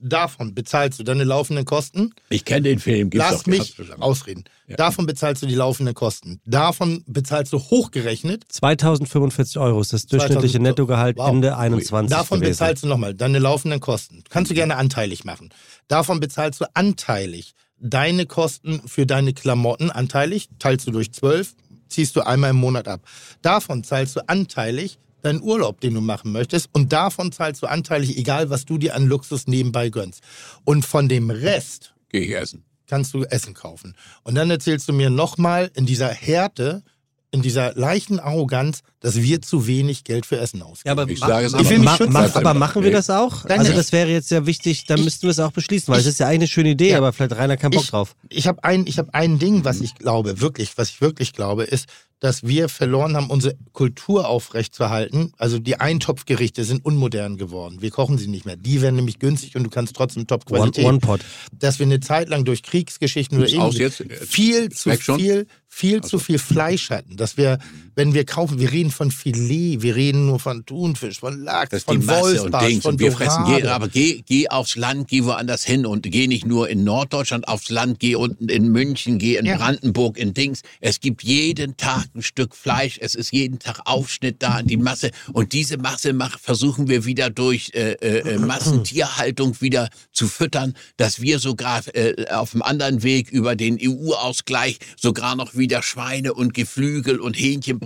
[0.00, 2.14] Davon bezahlst du deine laufenden Kosten.
[2.28, 3.10] Ich kenne den Film.
[3.10, 4.44] Gibt's Lass mich ausreden.
[4.68, 4.76] Ja.
[4.76, 6.40] Davon bezahlst du die laufenden Kosten.
[6.44, 11.30] Davon bezahlst du hochgerechnet 2045 Euro ist das durchschnittliche 2000 Nettogehalt Wow.
[11.30, 12.52] Ende 21 Davon gewesen.
[12.52, 14.22] bezahlst du nochmal deine laufenden Kosten.
[14.28, 15.50] Kannst du gerne anteilig machen.
[15.88, 21.54] Davon bezahlst du anteilig deine Kosten für deine Klamotten anteilig, teilst du durch zwölf,
[21.88, 23.00] ziehst du einmal im Monat ab.
[23.42, 26.68] Davon zahlst du anteilig deinen Urlaub, den du machen möchtest.
[26.72, 30.22] Und davon zahlst du anteilig, egal was du dir an Luxus nebenbei gönnst.
[30.64, 32.64] Und von dem Rest Gehe ich essen.
[32.86, 33.94] kannst du Essen kaufen.
[34.22, 36.82] Und dann erzählst du mir nochmal in dieser Härte,
[37.30, 40.96] in dieser leichten Arroganz, dass wir zu wenig Geld für Essen ausgeben.
[40.96, 43.44] Ja, aber, Ich sage es Ich will mich ma- aber machen wir das auch?
[43.44, 46.06] Nein, Also das wäre jetzt ja wichtig, da müssten wir es auch beschließen, weil es
[46.06, 46.98] ist ja eigentlich eine schöne Idee, Ja.
[46.98, 48.16] aber vielleicht Rainer keinen Bock Ich- drauf.
[48.28, 51.64] Ich habe ein, ich hab ein Ding, was ich glaube, wirklich, was ich wirklich glaube,
[51.64, 51.86] ist,
[52.20, 55.32] dass wir verloren haben, unsere Kultur aufrechtzuerhalten.
[55.38, 57.80] Also die Eintopfgerichte sind unmodern geworden.
[57.80, 58.56] Wir kochen sie nicht mehr.
[58.56, 60.84] Die werden nämlich günstig und du kannst trotzdem One, Top-Qualität.
[60.84, 61.20] One Pot.
[61.56, 64.02] dass wir eine Zeit lang durch Kriegsgeschichten oder jetzt?
[64.26, 67.16] viel zu viel, viel zu viel Fleisch hatten.
[67.16, 67.58] Dass wir,
[67.98, 71.78] wenn wir kaufen, wir reden von Filet, wir reden nur von Thunfisch, von Lachs, Das
[71.80, 72.82] ist von Wolfsbarsch, Dings.
[72.84, 73.72] von Und wir fressen, geh, Dorade.
[73.72, 77.70] aber geh, geh aufs Land, geh woanders hin und geh nicht nur in Norddeutschland aufs
[77.70, 79.56] Land, geh unten in München, geh in Ja.
[79.56, 80.62] Brandenburg, in Dings.
[80.80, 85.10] Es gibt jeden Tag ein Stück Fleisch, es ist jeden Tag Aufschnitt da, die Masse.
[85.32, 90.74] Und diese Masse mach, versuchen wir wieder durch äh, äh, äh, Massentierhaltung wieder zu füttern,
[90.98, 96.32] dass wir sogar äh, auf dem anderen Weg über den EU-Ausgleich sogar noch wieder Schweine
[96.34, 97.34] und Geflügel und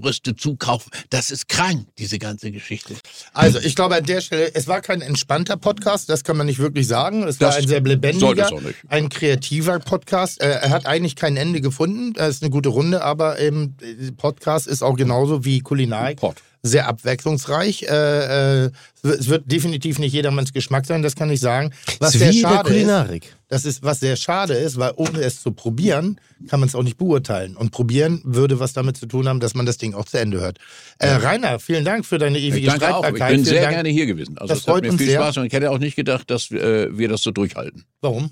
[0.03, 0.91] Hähnchenbrüste zukaufen.
[1.11, 2.95] Das ist krank, diese ganze Geschichte.
[3.33, 6.59] Also, ich glaube an der Stelle, es war kein entspannter Podcast, das kann man nicht
[6.59, 7.23] wirklich sagen.
[7.23, 10.41] Es war Das ein sehr lebendiger, es ein kreativer Podcast.
[10.41, 12.13] Äh, Er hat eigentlich kein Ende gefunden.
[12.15, 13.75] Das ist eine gute Runde, aber ähm,
[14.17, 16.19] Podcast ist auch genauso wie Kulinarik.
[16.19, 16.37] Pod.
[16.65, 17.83] Sehr abwechslungsreich.
[17.85, 18.71] Äh, äh,
[19.03, 21.73] es wird- definitiv nicht jedermanns Geschmack sein, das kann ich sagen.
[21.99, 23.35] Was Ist sehr schade ist, Kulinarik.
[23.49, 26.85] das ist, was sehr schade ist, weil ohne es zu probieren, kann man es auch
[26.85, 27.57] nicht beurteilen.
[27.57, 30.41] Und probieren würde was damit zu tun haben, dass man das Ding auch zu Ende
[30.41, 30.59] hört.
[30.99, 33.01] Äh, Rainer, vielen Dank für deine ewige Ich danke auch.
[33.03, 33.29] Ich Streitbarkeit.
[33.37, 33.75] bin Vielen sehr Dank.
[33.75, 34.39] gerne hier gewesen.
[34.39, 35.21] Also Das es hat freut mir uns viel sehr.
[35.21, 37.85] Spaß und ich hätte auch nicht gedacht, dass äh, wir das so durchhalten.
[38.01, 38.31] Warum?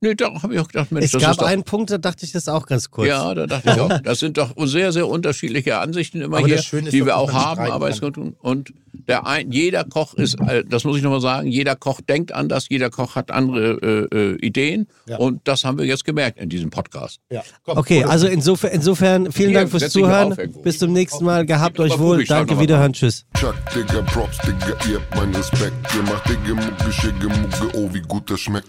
[0.00, 1.98] Nee, da habe ich auch gedacht, Mensch, Es das gab ist doch, einen Punkt, da
[1.98, 3.08] dachte ich das auch ganz kurz.
[3.08, 4.00] Ja, da dachte ich auch.
[4.00, 6.60] Das sind doch sehr, sehr unterschiedliche Ansichten immer Aber hier,
[6.90, 7.70] die wir auch haben.
[7.70, 8.72] Aber es und
[9.08, 12.66] der ein, jeder Koch ist, äh, das muss ich nochmal sagen, jeder Koch denkt anders,
[12.68, 14.86] jeder Koch hat andere äh, äh, Ideen.
[15.08, 15.18] Ja.
[15.18, 17.20] Und das haben wir jetzt gemerkt in diesem Podcast.
[17.30, 17.42] Ja.
[17.64, 20.36] Komm, Okay, Oder- also insofern, insofern vielen Hier, Dank fürs Zuhören.
[20.62, 21.46] Bis zum nächsten Mal.
[21.46, 22.24] Gehabt euch wohl.
[22.24, 22.92] Danke, mal wiederhören.
[22.92, 23.24] Tschüss.
[23.38, 25.74] Chuck, Digga, Props, Digga, ihr habt meinen Respekt.
[25.94, 28.68] Ihr macht Digga, Mucke, Schicke, Mucke, oh, wie gut das schmeckt.